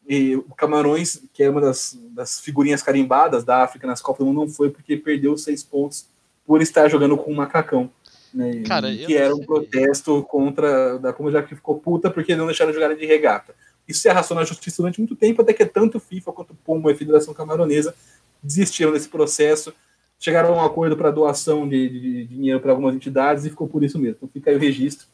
E 0.08 0.36
o 0.36 0.54
Camarões, 0.54 1.22
que 1.32 1.42
é 1.42 1.50
uma 1.50 1.60
das, 1.60 1.98
das 2.10 2.40
figurinhas 2.40 2.82
carimbadas 2.82 3.44
da 3.44 3.62
África 3.62 3.86
nas 3.86 4.00
Copas 4.00 4.20
do 4.20 4.26
Mundo, 4.26 4.46
não 4.46 4.48
foi 4.48 4.70
porque 4.70 4.96
perdeu 4.96 5.36
seis 5.36 5.62
pontos 5.62 6.06
por 6.46 6.62
estar 6.62 6.88
jogando 6.88 7.16
com 7.16 7.32
um 7.32 7.34
macacão. 7.34 7.90
Né? 8.34 8.62
Cara, 8.66 8.94
que 8.94 9.16
era 9.16 9.34
um 9.34 9.44
protesto 9.44 10.22
contra 10.24 10.98
da 10.98 11.12
como 11.12 11.30
já 11.30 11.42
que 11.42 11.54
ficou 11.54 11.78
puta 11.78 12.10
porque 12.10 12.34
não 12.34 12.46
deixaram 12.46 12.72
jogar 12.72 12.94
de 12.94 13.06
regata. 13.06 13.54
Isso 13.86 14.00
se 14.00 14.08
arrastou 14.08 14.36
na 14.36 14.44
justiça 14.44 14.82
durante 14.82 14.98
muito 14.98 15.14
tempo, 15.14 15.40
até 15.40 15.52
que 15.52 15.64
tanto 15.64 16.00
FIFA 16.00 16.32
quanto 16.32 16.50
o 16.52 16.56
POMO 16.56 16.90
e 16.90 16.92
a 16.92 16.96
Federação 16.96 17.32
Camaronesa 17.32 17.94
desistiram 18.42 18.92
desse 18.92 19.08
processo 19.08 19.72
chegaram 20.18 20.54
a 20.54 20.62
um 20.62 20.64
acordo 20.64 20.96
para 20.96 21.10
doação 21.10 21.68
de, 21.68 21.88
de, 21.88 22.24
dinheiro 22.24 22.60
para 22.60 22.72
algumas 22.72 22.94
entidades 22.94 23.44
e 23.44 23.50
ficou 23.50 23.68
por 23.68 23.84
isso 23.84 23.98
mesmo. 23.98 24.16
Então 24.16 24.28
fica 24.32 24.50
aí 24.50 24.56
o 24.56 24.60
registro 24.60 25.06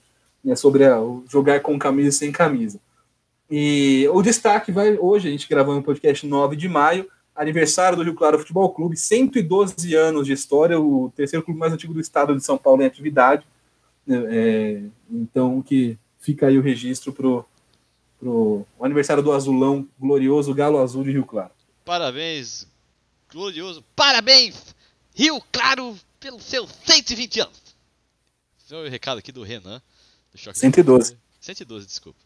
né, 0.45 0.55
sobre 0.55 0.85
a, 0.85 1.01
o 1.01 1.25
jogar 1.29 1.61
com 1.61 1.79
camisa 1.79 2.09
e 2.09 2.13
sem 2.13 2.31
camisa. 2.31 2.81
E 3.51 4.07
o 4.13 4.23
destaque 4.23 4.71
vai 4.71 4.97
hoje, 4.97 5.27
a 5.27 5.31
gente 5.31 5.49
gravando 5.49 5.81
o 5.81 5.83
podcast 5.83 6.25
9 6.25 6.55
de 6.55 6.69
maio, 6.69 7.09
aniversário 7.41 7.97
do 7.97 8.05
Rio 8.05 8.15
Claro 8.15 8.39
Futebol 8.39 8.69
Clube, 8.71 8.97
112 8.97 9.95
anos 9.95 10.27
de 10.27 10.33
história, 10.33 10.79
o 10.79 11.11
terceiro 11.17 11.45
clube 11.45 11.59
mais 11.59 11.73
antigo 11.73 11.95
do 11.95 12.01
estado 12.01 12.37
de 12.37 12.45
São 12.45 12.59
Paulo 12.59 12.83
em 12.83 12.87
atividade. 12.87 13.47
Né, 14.07 14.23
é, 14.29 14.83
então 15.11 15.63
que 15.63 15.99
fica 16.19 16.49
aí 16.49 16.59
o 16.59 16.63
registro 16.63 17.13
pro, 17.13 17.45
pro 18.19 18.67
o 18.79 18.85
aniversário 18.85 19.23
do 19.23 19.33
azulão 19.33 19.89
glorioso 19.99 20.55
Galo 20.55 20.79
Azul 20.79 21.03
de 21.03 21.13
Rio 21.13 21.25
Claro. 21.25 21.51
Parabéns, 21.83 22.67
glorioso. 23.33 23.83
Parabéns, 23.97 24.75
Rio 25.15 25.41
Claro, 25.51 25.97
pelos 26.21 26.45
seus 26.45 26.71
120 26.85 27.41
anos. 27.41 27.61
Esse 28.63 28.75
é 28.75 28.77
o 28.77 28.89
recado 28.89 29.19
aqui 29.19 29.33
do 29.33 29.43
Renan. 29.43 29.81
Do 30.31 30.39
112. 30.55 31.17
112, 31.41 31.87
desculpa. 31.87 32.19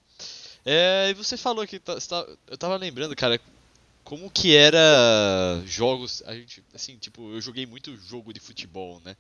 É, 0.67 1.11
e 1.11 1.15
você 1.15 1.37
falou 1.37 1.67
que 1.67 1.79
tá, 1.79 1.97
tá, 2.01 2.27
eu 2.49 2.59
tava 2.59 2.77
lembrando, 2.77 3.15
cara, 3.15 3.39
como 4.05 4.31
que 4.31 4.55
era 4.55 5.63
jogos, 5.67 6.23
a 6.27 6.35
gente, 6.35 6.63
assim, 6.75 6.97
tipo, 6.99 7.33
eu 7.33 7.41
joguei 7.41 7.67
muito 7.67 7.97
jogo 7.97 8.33
de 8.33 8.39
futebol, 8.39 9.01
né, 9.05 9.17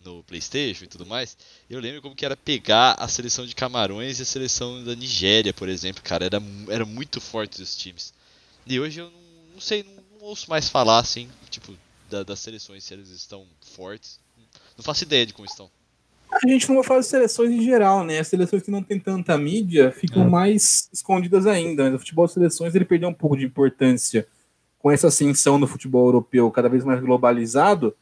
no 0.00 0.24
PlayStation 0.24 0.84
e 0.84 0.88
tudo 0.88 1.06
mais. 1.06 1.36
Eu 1.68 1.78
lembro 1.80 2.02
como 2.02 2.16
que 2.16 2.24
era 2.24 2.36
pegar 2.36 2.94
a 2.98 3.06
seleção 3.06 3.46
de 3.46 3.54
Camarões 3.54 4.18
e 4.18 4.22
a 4.22 4.26
seleção 4.26 4.82
da 4.82 4.94
Nigéria, 4.94 5.52
por 5.52 5.68
exemplo, 5.68 6.02
cara, 6.02 6.24
era, 6.24 6.42
era 6.68 6.84
muito 6.84 7.20
forte 7.20 7.62
os 7.62 7.76
times. 7.76 8.12
E 8.66 8.80
hoje 8.80 9.00
eu 9.00 9.10
não, 9.10 9.54
não 9.54 9.60
sei, 9.60 9.82
não, 9.82 10.02
não 10.18 10.26
ouço 10.26 10.48
mais 10.48 10.68
falar 10.68 10.98
assim, 10.98 11.30
tipo, 11.50 11.76
da, 12.08 12.22
das 12.22 12.40
seleções, 12.40 12.84
se 12.84 12.94
eles 12.94 13.10
estão 13.10 13.46
fortes. 13.60 14.18
Não 14.76 14.82
faço 14.82 15.04
ideia 15.04 15.26
de 15.26 15.32
como 15.32 15.46
estão. 15.46 15.70
A 16.32 16.48
gente 16.48 16.68
não 16.68 16.76
vai 16.76 16.84
falar 16.84 17.00
de 17.00 17.06
seleções 17.06 17.50
em 17.50 17.60
geral, 17.62 18.04
né? 18.04 18.18
As 18.18 18.28
seleções 18.28 18.62
que 18.62 18.70
não 18.70 18.82
tem 18.82 18.98
tanta 18.98 19.36
mídia 19.36 19.92
ficam 19.92 20.22
é. 20.22 20.28
mais 20.28 20.88
escondidas 20.92 21.46
ainda. 21.46 21.94
O 21.94 21.98
futebol 21.98 22.26
de 22.26 22.32
seleções 22.32 22.74
ele 22.74 22.84
perdeu 22.84 23.08
um 23.08 23.14
pouco 23.14 23.36
de 23.36 23.44
importância 23.44 24.26
com 24.78 24.90
essa 24.90 25.08
ascensão 25.08 25.58
no 25.58 25.66
futebol 25.66 26.06
europeu 26.06 26.50
cada 26.50 26.68
vez 26.68 26.84
mais 26.84 27.00
globalizado. 27.00 27.94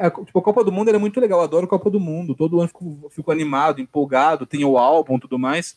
A, 0.00 0.10
tipo, 0.24 0.38
a 0.38 0.42
Copa 0.42 0.64
do 0.64 0.72
Mundo 0.72 0.88
era 0.88 0.98
muito 0.98 1.20
legal, 1.20 1.40
eu 1.40 1.44
adoro 1.44 1.66
a 1.66 1.68
Copa 1.68 1.90
do 1.90 2.00
Mundo. 2.00 2.34
Todo 2.34 2.58
ano 2.58 2.68
fico, 2.68 3.10
fico 3.10 3.30
animado, 3.30 3.80
empolgado, 3.80 4.46
tem 4.46 4.64
o 4.64 4.78
álbum 4.78 5.16
e 5.16 5.20
tudo 5.20 5.38
mais 5.38 5.76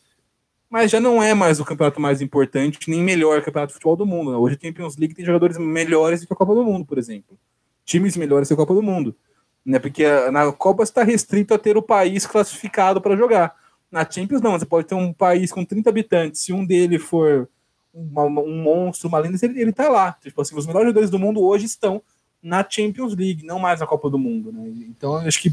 mas 0.70 0.88
já 0.88 1.00
não 1.00 1.20
é 1.20 1.34
mais 1.34 1.58
o 1.58 1.64
campeonato 1.64 2.00
mais 2.00 2.22
importante, 2.22 2.88
nem 2.88 3.02
melhor 3.02 3.42
campeonato 3.42 3.70
de 3.70 3.74
futebol 3.74 3.96
do 3.96 4.06
mundo. 4.06 4.30
Né? 4.30 4.36
Hoje 4.36 4.56
a 4.56 4.66
Champions 4.66 4.96
League 4.96 5.14
tem 5.14 5.24
jogadores 5.24 5.58
melhores 5.58 6.20
do 6.20 6.28
que 6.28 6.32
a 6.32 6.36
Copa 6.36 6.54
do 6.54 6.64
Mundo, 6.64 6.86
por 6.86 6.96
exemplo. 6.96 7.36
Times 7.84 8.16
melhores 8.16 8.46
que 8.46 8.54
a 8.54 8.56
Copa 8.56 8.72
do 8.72 8.82
Mundo. 8.82 9.16
Né? 9.64 9.78
Porque 9.78 10.04
na 10.30 10.52
Copa 10.52 10.82
está 10.82 11.02
restrito 11.02 11.54
a 11.54 11.58
ter 11.58 11.76
o 11.76 11.82
país 11.82 12.26
classificado 12.26 13.00
para 13.00 13.16
jogar. 13.16 13.54
Na 13.90 14.08
Champions, 14.08 14.40
não, 14.40 14.52
você 14.52 14.64
pode 14.64 14.86
ter 14.86 14.94
um 14.94 15.12
país 15.12 15.52
com 15.52 15.64
30 15.64 15.90
habitantes. 15.90 16.42
Se 16.42 16.52
um 16.52 16.64
dele 16.64 16.98
for 16.98 17.48
uma, 17.92 18.24
um 18.24 18.62
monstro, 18.62 19.08
uma 19.08 19.18
lenda, 19.18 19.36
ele, 19.42 19.60
ele 19.60 19.72
tá 19.72 19.88
lá. 19.88 20.12
Tipo 20.22 20.40
assim, 20.40 20.56
os 20.56 20.66
melhores 20.66 20.88
jogadores 20.88 21.10
do 21.10 21.18
mundo 21.18 21.42
hoje 21.42 21.66
estão 21.66 22.00
na 22.42 22.64
Champions 22.68 23.14
League, 23.14 23.44
não 23.44 23.58
mais 23.58 23.80
na 23.80 23.86
Copa 23.86 24.08
do 24.08 24.18
Mundo. 24.18 24.52
Né? 24.52 24.72
Então, 24.88 25.16
acho 25.16 25.42
que 25.42 25.52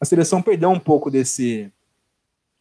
a 0.00 0.04
seleção 0.04 0.40
perdeu 0.40 0.70
um 0.70 0.78
pouco 0.78 1.10
desse, 1.10 1.70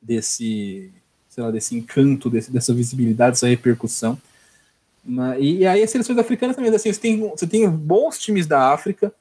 desse 0.01 0.91
sei 1.33 1.43
lá, 1.43 1.49
desse 1.49 1.75
encanto, 1.75 2.29
desse, 2.29 2.51
dessa 2.51 2.73
visibilidade, 2.73 3.31
dessa 3.31 3.47
repercussão. 3.47 4.17
E, 5.39 5.57
e, 5.57 5.65
aí 5.65 5.81
as 5.81 5.89
seleções 5.89 6.17
africanas 6.17 6.55
também, 6.55 6.73
assim, 6.73 6.93
você 6.93 6.99
tem, 6.99 7.19
você 7.19 7.47
tem 7.47 7.69
bons 7.69 8.19
times 8.19 8.45
da 8.45 8.71
África, 8.71 9.11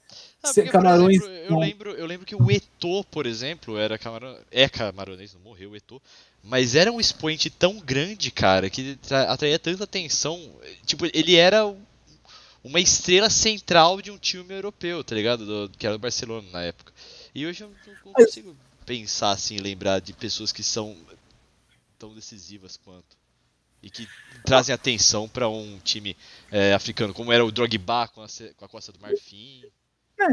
porque, 0.43 0.71
Camarões. 0.71 1.23
Exemplo, 1.23 1.47
eu, 1.49 1.59
lembro, 1.59 1.91
eu 1.93 2.07
lembro 2.07 2.27
que 2.27 2.35
o 2.35 2.51
Eto'o, 2.51 3.05
por 3.05 3.27
exemplo, 3.27 3.79
era 3.79 3.97
camarão, 3.97 4.37
é 4.51 4.69
camaronês, 4.69 5.35
não 5.35 5.41
morreu 5.41 5.71
o 5.71 5.77
Eto'o, 5.77 6.03
mas 6.43 6.75
era 6.75 6.91
um 6.91 7.01
expoente 7.01 7.49
tão 7.49 7.79
grande, 7.79 8.31
cara, 8.31 8.69
que 8.69 8.99
atraía 9.29 9.59
tanta 9.59 9.85
atenção. 9.85 10.41
Tipo, 10.85 11.07
ele 11.15 11.37
era 11.37 11.73
uma 12.65 12.81
estrela 12.81 13.31
central 13.31 14.03
de 14.03 14.11
um 14.11 14.19
time 14.19 14.53
europeu, 14.53 15.03
tá 15.05 15.15
ligado? 15.15 15.47
Do, 15.47 15.79
que 15.79 15.87
era 15.87 15.97
o 15.97 15.99
Barcelona 15.99 16.49
na 16.51 16.63
época. 16.63 16.93
E 17.35 17.47
hoje 17.47 17.63
eu 17.63 17.73
não 18.05 18.13
consigo 18.13 18.57
pensar 18.85 19.31
assim, 19.31 19.59
lembrar 19.59 20.01
de 20.01 20.13
pessoas 20.13 20.53
que 20.53 20.63
são 20.63 20.97
tão 21.99 22.15
decisivas 22.15 22.77
quanto. 22.77 23.17
E 23.83 23.91
que 23.91 24.09
trazem 24.45 24.75
atenção 24.75 25.29
para 25.29 25.49
um 25.49 25.79
time 25.81 26.17
é, 26.51 26.73
africano, 26.73 27.13
como 27.13 27.33
era 27.33 27.45
o 27.45 27.51
Drogba 27.51 28.09
com 28.09 28.23
a, 28.23 28.27
com 28.57 28.65
a 28.65 28.69
Costa 28.69 28.93
do 28.93 29.01
Marfim. 29.01 29.65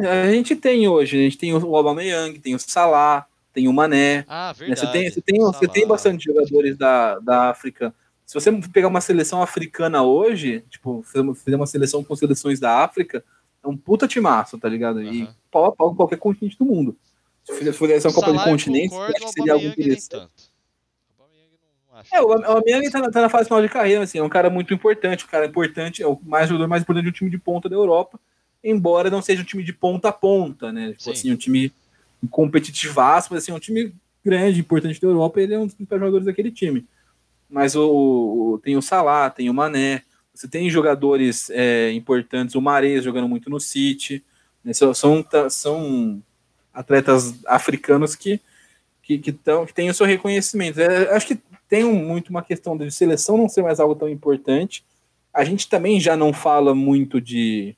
É, 0.03 0.21
a 0.23 0.31
gente 0.31 0.55
tem 0.55 0.87
hoje, 0.87 1.17
a 1.17 1.21
gente 1.21 1.37
tem 1.37 1.53
o 1.53 1.75
Aubameyang, 1.75 2.37
tem 2.39 2.55
o 2.55 2.59
Salah, 2.59 3.25
tem 3.53 3.67
o 3.67 3.73
Mané. 3.73 4.25
Ah, 4.27 4.53
verdade. 4.53 4.79
Você 4.79 4.91
tem, 4.91 5.09
você 5.09 5.21
tem, 5.21 5.39
você 5.39 5.67
tem 5.67 5.87
bastante 5.87 6.25
jogadores 6.25 6.77
da, 6.77 7.19
da 7.19 7.49
África. 7.49 7.93
Se 8.25 8.33
você 8.33 8.51
pegar 8.71 8.87
uma 8.87 9.01
seleção 9.01 9.41
africana 9.41 10.03
hoje, 10.03 10.63
tipo, 10.69 11.03
fazer 11.03 11.55
uma 11.55 11.65
seleção 11.65 12.03
com 12.03 12.15
seleções 12.15 12.59
da 12.59 12.83
África, 12.83 13.23
é 13.63 13.67
um 13.67 13.75
puta 13.75 14.07
timaço, 14.07 14.57
tá 14.57 14.69
ligado? 14.69 14.97
Uhum. 14.97 15.11
E 15.11 15.29
pau 15.51 15.65
a 15.65 15.71
pau 15.71 15.95
qualquer 15.95 16.17
continente 16.17 16.57
do 16.57 16.65
mundo. 16.65 16.95
Se 17.43 17.73
fizesse 17.73 18.07
uma 18.07 18.13
Copa 18.13 18.31
de 18.31 18.43
Continentes, 18.43 18.95
acho 18.95 19.25
que 19.25 19.31
seria 19.31 19.53
algo 19.53 19.65
interessante. 19.65 20.49
É, 22.13 22.21
o 22.21 22.31
Aubameyang 22.31 22.89
tá, 22.89 23.11
tá 23.11 23.21
na 23.21 23.29
fase 23.29 23.45
final 23.45 23.61
de 23.61 23.67
carreira, 23.67 24.03
assim, 24.03 24.19
é 24.19 24.23
um 24.23 24.29
cara 24.29 24.49
muito 24.49 24.73
importante, 24.73 25.25
um 25.25 25.27
cara 25.27 25.45
importante, 25.45 26.01
é 26.01 26.07
o 26.07 26.17
mais 26.23 26.47
jogador 26.47 26.67
mais 26.67 26.83
importante 26.83 27.03
de 27.03 27.09
um 27.09 27.13
time 27.13 27.29
de 27.29 27.37
ponta 27.37 27.67
da 27.67 27.75
Europa, 27.75 28.19
embora 28.63 29.09
não 29.09 29.21
seja 29.21 29.41
um 29.41 29.45
time 29.45 29.63
de 29.63 29.73
ponta 29.73 30.09
a 30.09 30.13
ponta, 30.13 30.71
né? 30.71 30.89
Tipo 30.91 31.03
Sim. 31.03 31.11
assim, 31.11 31.31
um 31.31 31.35
time 31.35 31.71
competitivaço, 32.29 33.29
mas 33.31 33.43
assim, 33.43 33.51
um 33.51 33.59
time 33.59 33.93
grande, 34.23 34.59
importante 34.59 34.99
da 34.99 35.07
Europa, 35.07 35.41
ele 35.41 35.53
é 35.53 35.59
um 35.59 35.65
dos 35.65 35.75
principais 35.75 35.99
jogadores 35.99 36.25
daquele 36.25 36.51
time. 36.51 36.85
Mas 37.49 37.75
o, 37.75 38.53
o 38.53 38.59
tem 38.63 38.77
o 38.77 38.81
Salah, 38.81 39.29
tem 39.29 39.49
o 39.49 39.53
Mané, 39.53 40.03
você 40.33 40.47
tem 40.47 40.69
jogadores 40.69 41.49
é, 41.49 41.91
importantes, 41.93 42.55
o 42.55 42.61
Mares 42.61 43.03
jogando 43.03 43.27
muito 43.27 43.49
no 43.49 43.59
City, 43.59 44.23
né? 44.63 44.73
são, 44.73 44.93
são, 44.93 45.25
são 45.49 46.23
atletas 46.73 47.43
africanos 47.45 48.15
que 48.15 48.39
que, 49.09 49.17
que, 49.17 49.31
tão, 49.31 49.65
que 49.65 49.73
tem 49.73 49.89
o 49.89 49.93
seu 49.93 50.05
reconhecimento. 50.05 50.79
É, 50.79 51.15
acho 51.15 51.25
que 51.25 51.39
tem 51.67 51.83
muito 51.83 52.29
uma 52.29 52.43
questão 52.43 52.77
de 52.77 52.91
seleção 52.91 53.39
não 53.39 53.49
ser 53.49 53.63
mais 53.63 53.79
algo 53.79 53.95
tão 53.95 54.07
importante. 54.07 54.85
A 55.33 55.43
gente 55.43 55.67
também 55.67 55.99
já 55.99 56.15
não 56.15 56.31
fala 56.31 56.75
muito 56.75 57.19
de, 57.19 57.75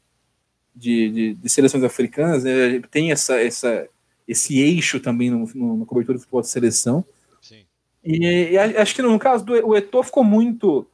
de, 0.75 1.09
de, 1.09 1.33
de 1.35 1.49
seleções 1.49 1.83
africanas, 1.83 2.43
né? 2.43 2.81
tem 2.89 3.11
essa, 3.11 3.41
essa, 3.41 3.87
esse 4.27 4.59
eixo 4.59 4.99
também 4.99 5.29
no, 5.29 5.49
no, 5.53 5.77
na 5.77 5.85
cobertura 5.85 6.17
do 6.17 6.21
futebol 6.21 6.41
de 6.41 6.49
seleção. 6.49 7.03
Sim. 7.41 7.65
E, 8.03 8.51
e, 8.51 8.57
acho 8.57 8.95
que 8.95 9.01
no 9.01 9.17
caso 9.19 9.45
do 9.45 9.53
o 9.67 9.75
Eto'o 9.75 10.03
ficou 10.03 10.23
muito 10.23 10.87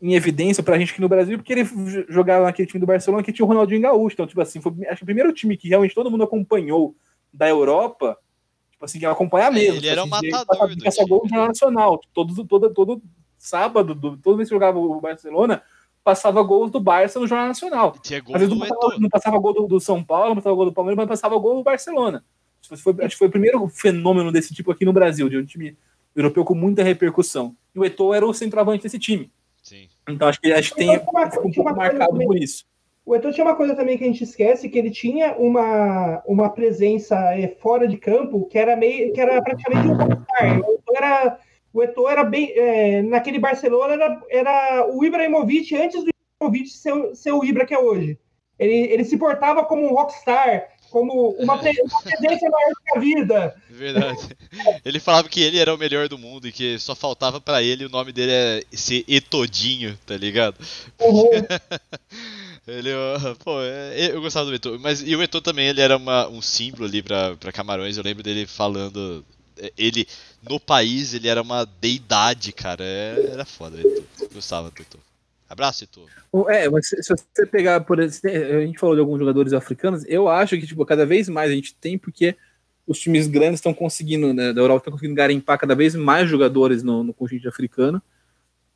em 0.00 0.14
evidência 0.14 0.62
pra 0.62 0.78
gente 0.78 0.92
aqui 0.92 1.00
no 1.00 1.08
Brasil, 1.08 1.38
porque 1.38 1.52
ele 1.52 1.68
jogava 2.08 2.44
naquele 2.44 2.68
time 2.68 2.80
do 2.80 2.86
Barcelona 2.86 3.22
que 3.22 3.32
tinha 3.32 3.44
o 3.44 3.48
Ronaldinho 3.48 3.80
Gaúcho. 3.80 4.14
Então, 4.14 4.26
tipo 4.26 4.40
assim, 4.40 4.60
foi 4.60 4.72
acho 4.88 4.98
que 4.98 5.04
o 5.04 5.06
primeiro 5.06 5.32
time 5.32 5.56
que 5.56 5.68
realmente 5.68 5.94
todo 5.94 6.10
mundo 6.10 6.24
acompanhou 6.24 6.94
da 7.32 7.48
Europa 7.48 8.18
Tipo 8.76 8.84
assim, 8.84 9.04
acompanhar 9.06 9.50
mesmo. 9.50 9.76
Ele 9.76 9.80
tipo 9.80 9.92
era 9.92 10.02
assim, 10.02 10.08
um 10.08 10.38
matador. 10.38 10.70
Ele 10.70 10.84
passava 10.84 11.08
gol 11.08 11.22
no 11.22 11.28
Jornal 11.28 11.48
Nacional. 11.48 12.00
Todo, 12.12 12.46
todo, 12.46 12.74
todo 12.74 13.02
sábado, 13.38 13.94
do, 13.94 14.16
toda 14.18 14.36
vez 14.36 14.48
que 14.48 14.54
jogava 14.54 14.78
o 14.78 15.00
Barcelona, 15.00 15.62
passava 16.06 16.40
gols 16.40 16.70
do 16.70 16.78
Barça 16.78 17.18
no 17.18 17.26
Jornal 17.26 17.48
Nacional. 17.48 17.96
Tinha 18.00 18.20
gol 18.20 18.36
Às 18.36 18.40
vezes 18.40 18.56
não 18.56 18.60
passava, 18.64 18.98
não 19.00 19.08
passava, 19.08 19.38
gol 19.40 19.52
do, 19.52 19.66
do, 19.66 19.80
São 19.80 20.04
Paulo, 20.04 20.28
não 20.28 20.36
passava 20.36 20.54
gol 20.54 20.66
do 20.66 20.72
Palmeiras, 20.72 20.96
mas 20.96 21.08
passava 21.08 21.36
gol 21.36 21.56
do 21.56 21.64
Barcelona. 21.64 22.24
Foi, 22.80 22.94
acho 23.00 23.08
que 23.08 23.18
foi 23.18 23.26
o 23.26 23.30
primeiro 23.30 23.66
fenômeno 23.66 24.30
desse 24.30 24.54
tipo 24.54 24.70
aqui 24.70 24.84
no 24.84 24.92
Brasil, 24.92 25.28
de 25.28 25.36
um 25.36 25.44
time 25.44 25.76
europeu 26.14 26.44
com 26.44 26.54
muita 26.54 26.84
repercussão. 26.84 27.56
E 27.74 27.80
o 27.80 27.84
Eto'o 27.84 28.14
era 28.14 28.24
o 28.24 28.32
centroavante 28.32 28.84
desse 28.84 29.00
time. 29.00 29.32
Sim. 29.60 29.88
Então 30.08 30.28
acho 30.28 30.40
que, 30.40 30.52
acho 30.52 30.70
que 30.70 30.76
tem, 30.76 30.96
um 30.96 31.00
pouco 31.52 31.74
marcado 31.74 32.16
por 32.16 32.38
isso. 32.38 32.64
O 33.04 33.16
Eto'o 33.16 33.32
tinha 33.32 33.44
uma 33.44 33.56
coisa 33.56 33.74
também 33.74 33.98
que 33.98 34.04
a 34.04 34.06
gente 34.06 34.22
esquece, 34.22 34.68
que 34.68 34.78
ele 34.78 34.92
tinha 34.92 35.34
uma, 35.36 36.22
uma 36.24 36.50
presença 36.50 37.16
é, 37.34 37.48
fora 37.48 37.88
de 37.88 37.96
campo 37.96 38.46
que 38.46 38.56
era 38.56 38.76
meio 38.76 39.12
que 39.12 39.20
era 39.20 39.42
praticamente 39.42 39.88
um 39.88 39.96
rockstar. 39.96 40.60
O 40.60 40.72
Eto'o 40.72 40.96
era, 40.96 41.40
o 41.76 41.82
Eto'o 41.82 42.08
era 42.08 42.24
bem 42.24 42.52
é, 42.56 43.02
naquele 43.02 43.38
Barcelona 43.38 43.94
era, 43.94 44.22
era 44.30 44.86
o 44.90 45.04
Ibrahimovic 45.04 45.74
antes 45.76 46.02
do 46.04 46.10
Ibrahimovic 46.40 46.70
ser, 46.70 47.14
ser 47.14 47.32
o 47.32 47.44
Ibra 47.44 47.66
que 47.66 47.74
é 47.74 47.78
hoje. 47.78 48.18
Ele, 48.58 48.74
ele 48.92 49.04
se 49.04 49.16
portava 49.18 49.64
como 49.64 49.84
um 49.84 49.94
rockstar, 49.94 50.68
como 50.90 51.30
uma, 51.38 51.58
pre- 51.60 51.78
uma 51.82 52.00
presença 52.02 52.48
maior 52.48 52.72
que 52.84 52.96
a 52.96 53.00
vida. 53.00 53.62
Verdade. 53.68 54.18
Ele 54.84 54.98
falava 54.98 55.28
que 55.28 55.42
ele 55.42 55.58
era 55.58 55.74
o 55.74 55.78
melhor 55.78 56.08
do 56.08 56.16
mundo 56.16 56.48
e 56.48 56.52
que 56.52 56.78
só 56.78 56.94
faltava 56.94 57.38
pra 57.40 57.62
ele 57.62 57.84
o 57.84 57.90
nome 57.90 58.12
dele 58.12 58.32
é 58.32 58.62
ser 58.72 59.04
Etodinho, 59.06 59.98
tá 60.06 60.16
ligado? 60.16 60.56
Uhum. 61.00 61.30
Ele, 62.66 62.92
ó, 62.92 63.34
pô, 63.44 63.62
é, 63.62 64.10
eu 64.10 64.20
gostava 64.20 64.46
do 64.46 64.54
Eto'o, 64.54 64.78
mas 64.80 65.00
e 65.00 65.14
o 65.14 65.22
Eto'o 65.22 65.40
também, 65.40 65.68
ele 65.68 65.80
era 65.80 65.96
uma, 65.96 66.26
um 66.28 66.42
símbolo 66.42 66.84
ali 66.84 67.00
pra, 67.00 67.36
pra 67.36 67.52
Camarões, 67.52 67.96
eu 67.96 68.02
lembro 68.02 68.24
dele 68.24 68.44
falando, 68.44 69.24
é, 69.56 69.72
ele, 69.78 70.04
no 70.48 70.58
país, 70.60 71.14
ele 71.14 71.28
era 71.28 71.42
uma 71.42 71.64
deidade, 71.80 72.52
cara, 72.52 72.82
é- 72.84 73.28
era 73.32 73.44
foda 73.44 73.76
eu 73.80 74.04
gostava 74.32 74.70
do. 74.70 74.98
Abraço. 75.48 75.86
O- 76.32 76.50
É, 76.50 76.68
mas 76.68 76.88
se 76.88 77.00
se 77.02 77.08
você 77.14 77.46
pegar, 77.46 77.80
por 77.80 78.00
exemplo, 78.00 78.56
a 78.56 78.66
gente 78.66 78.78
falou 78.78 78.96
de 78.96 79.00
alguns 79.00 79.18
jogadores 79.18 79.52
africanos, 79.52 80.04
eu 80.08 80.28
acho 80.28 80.58
que, 80.58 80.66
tipo, 80.66 80.84
cada 80.84 81.06
vez 81.06 81.28
mais 81.28 81.50
a 81.50 81.54
gente 81.54 81.74
tem, 81.76 81.96
porque 81.96 82.34
os 82.86 82.98
times 82.98 83.26
grandes 83.28 83.58
estão 83.58 83.72
conseguindo, 83.72 84.34
né, 84.34 84.52
da 84.52 84.60
Europa 84.60 84.78
estão 84.82 84.92
conseguindo 84.92 85.14
garimpar 85.16 85.58
cada 85.58 85.74
vez 85.74 85.94
mais 85.94 86.28
jogadores 86.28 86.82
no, 86.82 87.02
no 87.04 87.14
conjunto 87.14 87.48
africano. 87.48 88.02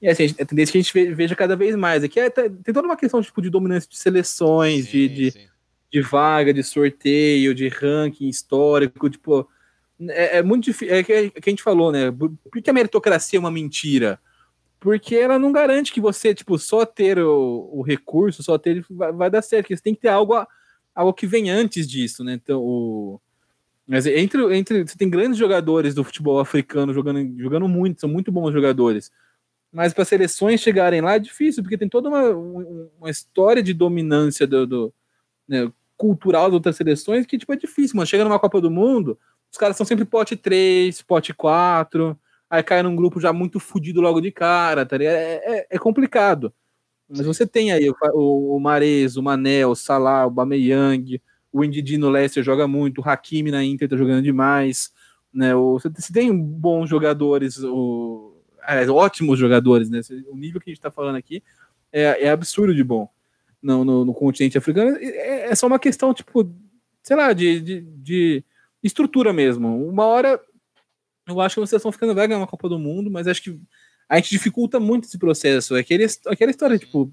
E 0.01 0.09
assim, 0.09 0.35
a 0.41 0.45
tendência 0.47 0.71
é 0.71 0.73
que 0.73 0.79
a 0.79 0.83
gente 0.83 0.95
ve- 0.95 1.13
veja 1.15 1.35
cada 1.37 1.55
vez 1.57 1.75
mais. 1.77 2.03
Aqui 2.05 2.19
é, 2.21 2.31
tá- 2.31 2.43
tem 2.43 2.73
toda 2.73 2.87
uma 2.87 2.97
questão 2.97 3.21
tipo, 3.21 3.43
de 3.43 3.51
dominância 3.51 3.89
de 3.89 3.99
seleções, 3.99 4.87
de, 4.87 5.09
Sim, 5.09 5.15
de, 5.15 5.31
sim. 5.33 5.47
de 5.93 6.01
vaga, 6.01 6.55
de 6.55 6.63
sorteio, 6.63 7.55
de 7.55 7.69
ranking 7.69 8.29
histórico, 8.29 9.11
tipo, 9.11 9.49
é, 10.09 10.39
é 10.39 10.43
muito 10.43 10.64
difícil, 10.64 10.94
é 10.94 11.02
que, 11.02 11.12
é 11.12 11.31
que 11.31 11.48
a 11.48 11.51
gente 11.51 11.62
falou, 11.62 11.93
né, 11.93 12.10
por 12.10 12.32
que 12.62 12.70
a 12.70 12.72
meritocracia 12.72 13.36
é 13.39 13.40
uma 13.40 13.51
mentira? 13.51 14.18
Porque 14.78 15.14
ela 15.14 15.39
não 15.39 15.52
garante 15.52 15.93
que 15.93 16.01
você, 16.01 16.35
tipo, 16.35 16.59
só 16.59 16.86
ter 16.86 17.18
o, 17.18 17.68
o 17.72 17.82
recurso, 17.82 18.43
só 18.43 18.56
ter, 18.56 18.85
vai, 18.90 19.12
vai 19.12 19.31
dar 19.31 19.43
certo, 19.43 19.68
você 19.68 19.82
tem 19.82 19.94
que 19.94 20.01
ter 20.01 20.09
algo, 20.09 20.35
a- 20.35 20.48
algo 20.94 21.12
que 21.12 21.27
vem 21.27 21.51
antes 21.51 21.89
disso, 21.89 22.24
né, 22.24 22.35
então, 22.35 22.60
o... 22.62 23.20
Mas 23.86 24.06
entre, 24.06 24.56
entre, 24.56 24.86
você 24.86 24.97
tem 24.97 25.10
grandes 25.10 25.36
jogadores 25.36 25.94
do 25.94 26.05
futebol 26.05 26.39
africano 26.39 26.94
jogando, 26.94 27.36
jogando 27.39 27.68
muito, 27.68 28.01
são 28.01 28.09
muito 28.09 28.31
bons 28.31 28.52
jogadores, 28.52 29.10
mas 29.72 29.93
para 29.93 30.05
seleções 30.05 30.60
chegarem 30.60 31.01
lá 31.01 31.14
é 31.14 31.18
difícil, 31.18 31.62
porque 31.62 31.77
tem 31.78 31.89
toda 31.89 32.09
uma, 32.09 32.31
um- 32.31 32.89
uma 32.98 33.10
história 33.10 33.62
de 33.62 33.74
dominância 33.74 34.47
do, 34.47 34.66
do- 34.66 34.94
né, 35.48 35.70
cultural 35.97 36.44
das 36.44 36.55
outras 36.55 36.77
seleções 36.77 37.27
que 37.27 37.36
tipo, 37.36 37.52
é 37.52 37.56
difícil, 37.56 37.97
mano. 37.97 38.06
Chega 38.06 38.24
numa 38.24 38.39
Copa 38.39 38.60
do 38.60 38.70
Mundo, 38.70 39.18
os 39.51 39.59
caras 39.59 39.77
são 39.77 39.86
sempre 39.86 40.05
pote 40.05 40.36
3, 40.36 41.02
pote 41.02 41.35
4, 41.35 42.18
aí 42.48 42.62
cai 42.62 42.82
num 42.82 42.97
grupo 42.97 43.20
já 43.20 43.32
muito 43.32 43.59
fudido 43.60 44.01
logo 44.01 44.20
de 44.20 44.31
cara, 44.31 44.86
tá 44.86 44.97
ligado? 44.97 45.14
É, 45.16 45.35
é- 45.44 45.66
é 45.70 45.78
complicado. 45.78 46.52
Mas 47.09 47.27
você 47.27 47.47
tem 47.47 47.72
aí 47.72 47.90
o, 47.90 47.94
o, 48.14 48.56
o 48.56 48.60
Mares, 48.60 49.16
o 49.16 49.22
Mané, 49.22 49.66
o 49.66 49.74
Salah, 49.74 50.27
o 50.27 50.31
Bameyang, 50.31 51.20
o 51.52 51.64
Ndidi 51.64 51.98
no 51.98 52.09
Leicester 52.09 52.43
joga 52.44 52.68
muito, 52.68 53.01
o 53.01 53.09
Hakimi 53.09 53.51
na 53.51 53.64
Inter 53.64 53.89
tá 53.89 53.97
jogando 53.97 54.22
demais, 54.22 54.93
né? 55.32 55.55
O, 55.55 55.72
você, 55.78 55.89
você 55.89 56.12
tem 56.12 56.36
bons 56.36 56.89
jogadores, 56.89 57.59
o, 57.64 58.36
aliás, 58.62 58.89
ótimos 58.89 59.39
jogadores, 59.39 59.90
né? 59.90 60.01
O 60.28 60.36
nível 60.36 60.60
que 60.60 60.70
a 60.70 60.72
gente 60.72 60.82
tá 60.82 60.90
falando 60.90 61.16
aqui 61.16 61.43
é, 61.93 62.27
é 62.27 62.31
absurdo 62.31 62.74
de 62.74 62.85
bom 62.85 63.09
no, 63.62 63.85
no, 63.85 64.05
no 64.05 64.14
continente 64.14 64.56
africano. 64.59 64.97
É, 64.97 65.51
é 65.51 65.55
só 65.55 65.66
uma 65.66 65.78
questão, 65.78 66.14
tipo, 66.14 66.48
sei 67.02 67.16
lá, 67.16 67.32
de, 67.32 67.60
de, 67.60 67.81
de 67.81 68.44
estrutura 68.82 69.32
mesmo. 69.32 69.89
Uma 69.89 70.05
hora 70.07 70.40
eu 71.27 71.40
acho 71.40 71.55
que 71.55 71.61
vocês 71.61 71.78
estão 71.78 71.93
ficando 71.93 72.15
vai 72.15 72.27
ganhar 72.27 72.40
uma 72.40 72.47
Copa 72.47 72.69
do 72.69 72.78
Mundo, 72.78 73.11
mas 73.11 73.27
acho 73.27 73.43
que 73.43 73.61
a 74.09 74.16
gente 74.16 74.31
dificulta 74.31 74.81
muito 74.81 75.07
esse 75.07 75.19
processo. 75.19 75.77
É 75.77 75.81
aquele, 75.81 76.07
aquela 76.27 76.51
história, 76.51 76.78
tipo, 76.78 77.12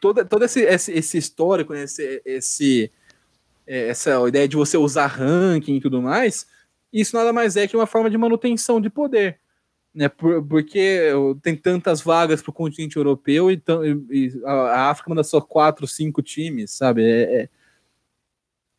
toda, 0.00 0.24
todo 0.24 0.44
esse, 0.44 0.60
esse, 0.60 0.92
esse 0.92 1.18
histórico, 1.18 1.72
né, 1.72 1.84
esse, 1.84 2.22
esse, 2.24 2.92
é, 3.66 3.88
essa 3.88 4.28
ideia 4.28 4.46
de 4.46 4.56
você 4.56 4.76
usar 4.76 5.06
ranking 5.06 5.76
e 5.76 5.80
tudo 5.80 6.02
mais, 6.02 6.46
isso 6.92 7.16
nada 7.16 7.32
mais 7.32 7.56
é 7.56 7.66
que 7.66 7.76
uma 7.76 7.86
forma 7.86 8.10
de 8.10 8.18
manutenção 8.18 8.80
de 8.80 8.90
poder. 8.90 9.38
Né, 9.94 10.08
por, 10.08 10.44
porque 10.44 11.10
tem 11.42 11.56
tantas 11.56 12.02
vagas 12.02 12.42
para 12.42 12.50
o 12.50 12.54
continente 12.54 12.96
europeu 12.96 13.50
e, 13.50 13.60
e- 14.10 14.40
a 14.44 14.90
África 14.90 15.08
manda 15.08 15.24
só 15.24 15.40
quatro, 15.40 15.86
cinco 15.88 16.22
times, 16.22 16.72
sabe? 16.72 17.02
É, 17.02 17.22
é- 17.42 17.48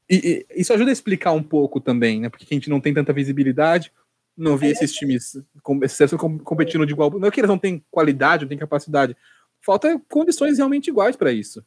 e, 0.09 0.45
e 0.51 0.61
isso 0.61 0.73
ajuda 0.73 0.89
a 0.89 0.93
explicar 0.93 1.33
um 1.33 1.43
pouco 1.43 1.79
também, 1.79 2.19
né? 2.19 2.29
Porque 2.29 2.45
a 2.49 2.53
gente 2.53 2.69
não 2.69 2.81
tem 2.81 2.93
tanta 2.93 3.13
visibilidade, 3.13 3.91
não 4.35 4.57
vê 4.57 4.67
esses 4.67 4.93
times 4.93 5.37
com- 5.61 5.83
esses 5.83 6.11
competindo 6.43 6.85
de 6.85 6.93
igual. 6.93 7.11
Não 7.11 7.27
é 7.27 7.31
que 7.31 7.39
eles 7.39 7.49
não 7.49 7.57
têm 7.57 7.83
qualidade, 7.91 8.43
não 8.43 8.49
têm 8.49 8.57
capacidade. 8.57 9.15
Falta 9.61 10.01
condições 10.09 10.57
realmente 10.57 10.87
iguais 10.89 11.15
para 11.15 11.31
isso. 11.31 11.63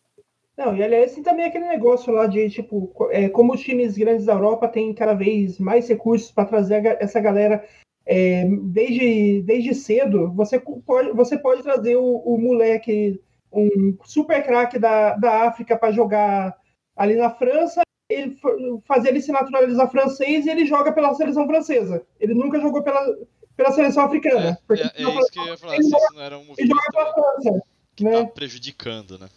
Não, 0.57 0.77
e 0.77 0.83
aliás, 0.83 1.15
tem 1.15 1.23
também 1.23 1.47
aquele 1.47 1.67
negócio 1.67 2.13
lá 2.13 2.27
de, 2.27 2.49
tipo, 2.51 2.93
é, 3.11 3.29
como 3.29 3.55
os 3.55 3.61
times 3.61 3.97
grandes 3.97 4.27
da 4.27 4.35
Europa 4.35 4.69
têm 4.69 4.95
cada 4.95 5.15
vez 5.15 5.59
mais 5.59 5.89
recursos 5.89 6.31
para 6.31 6.45
trazer 6.45 6.85
essa 7.01 7.21
galera 7.21 7.65
é, 8.05 8.47
desde, 8.65 9.43
desde 9.43 9.75
cedo, 9.75 10.33
você 10.33 10.61
pode, 10.61 11.13
você 11.13 11.39
pode 11.39 11.63
trazer 11.63 11.97
o, 11.97 12.17
o 12.17 12.39
moleque, 12.39 13.21
um 13.53 13.97
super 14.05 14.43
craque 14.43 14.79
da, 14.79 15.15
da 15.15 15.49
África 15.49 15.77
para 15.77 15.93
jogar 15.93 16.57
ali 16.97 17.15
na 17.15 17.31
França, 17.31 17.83
ele 18.09 18.37
fa- 18.37 18.51
fazer 18.87 19.09
ele 19.09 19.21
se 19.21 19.33
naturalizar 19.33 19.91
francês 19.91 20.47
e 20.47 20.51
ele 20.51 20.67
joga 20.67 20.93
pela 20.93 21.15
seleção 21.15 21.47
francesa. 21.47 22.03
Ele 22.21 22.35
nunca 22.35 22.61
jogou 22.61 22.83
pela, 22.83 23.17
pela 23.57 23.73
seleção 23.73 24.05
africana. 24.05 24.59
É, 24.71 24.75
é, 24.75 25.03
é 25.05 25.11
isso 25.19 25.31
que 25.31 25.39
eu 25.39 25.47
ia 25.47 25.57
falar, 25.57 25.77
se 25.77 25.83
isso 25.83 25.97
não 26.15 26.21
era 26.23 26.39
um 26.39 26.55
ele 26.57 26.69
joga 26.69 26.93
pela 26.93 27.13
França. 27.15 27.63
que 27.97 28.05
né? 28.05 28.25
tá 28.25 28.27
prejudicando, 28.27 29.19
né? 29.19 29.29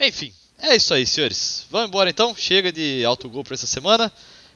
Enfim, 0.00 0.32
é 0.58 0.76
isso 0.76 0.92
aí, 0.94 1.06
senhores. 1.06 1.66
Vamos 1.70 1.88
embora 1.88 2.10
então, 2.10 2.34
chega 2.34 2.72
de 2.72 3.04
autogol 3.04 3.44
para 3.44 3.54
essa 3.54 3.66
semana. 3.66 4.10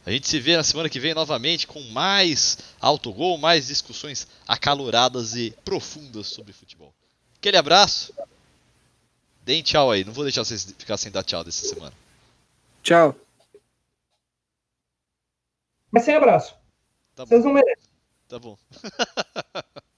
A 0.04 0.10
gente 0.12 0.28
se 0.28 0.38
vê 0.38 0.56
na 0.56 0.62
semana 0.62 0.88
que 0.88 1.00
vem 1.00 1.14
novamente 1.14 1.66
com 1.66 1.80
mais 1.90 2.58
autogol, 2.80 3.36
mais 3.38 3.66
discussões 3.66 4.26
acaloradas 4.46 5.34
e 5.34 5.52
profundas 5.64 6.28
sobre 6.28 6.52
futebol. 6.52 6.94
Aquele 7.38 7.56
abraço. 7.56 8.14
Deem 9.44 9.62
tchau 9.62 9.90
aí, 9.90 10.04
não 10.04 10.12
vou 10.12 10.24
deixar 10.24 10.44
vocês 10.44 10.74
ficar 10.78 10.96
sem 10.96 11.10
dar 11.10 11.22
tchau 11.22 11.42
dessa 11.44 11.66
semana. 11.66 11.92
Tchau. 12.86 13.16
Mas 15.90 16.04
sem 16.04 16.14
abraço. 16.14 16.56
Tá 17.16 17.24
bom, 17.24 17.30
Vocês 17.30 17.44
não 17.44 17.52
merecem. 17.52 17.92
tá 18.28 18.38
bom. 18.38 18.56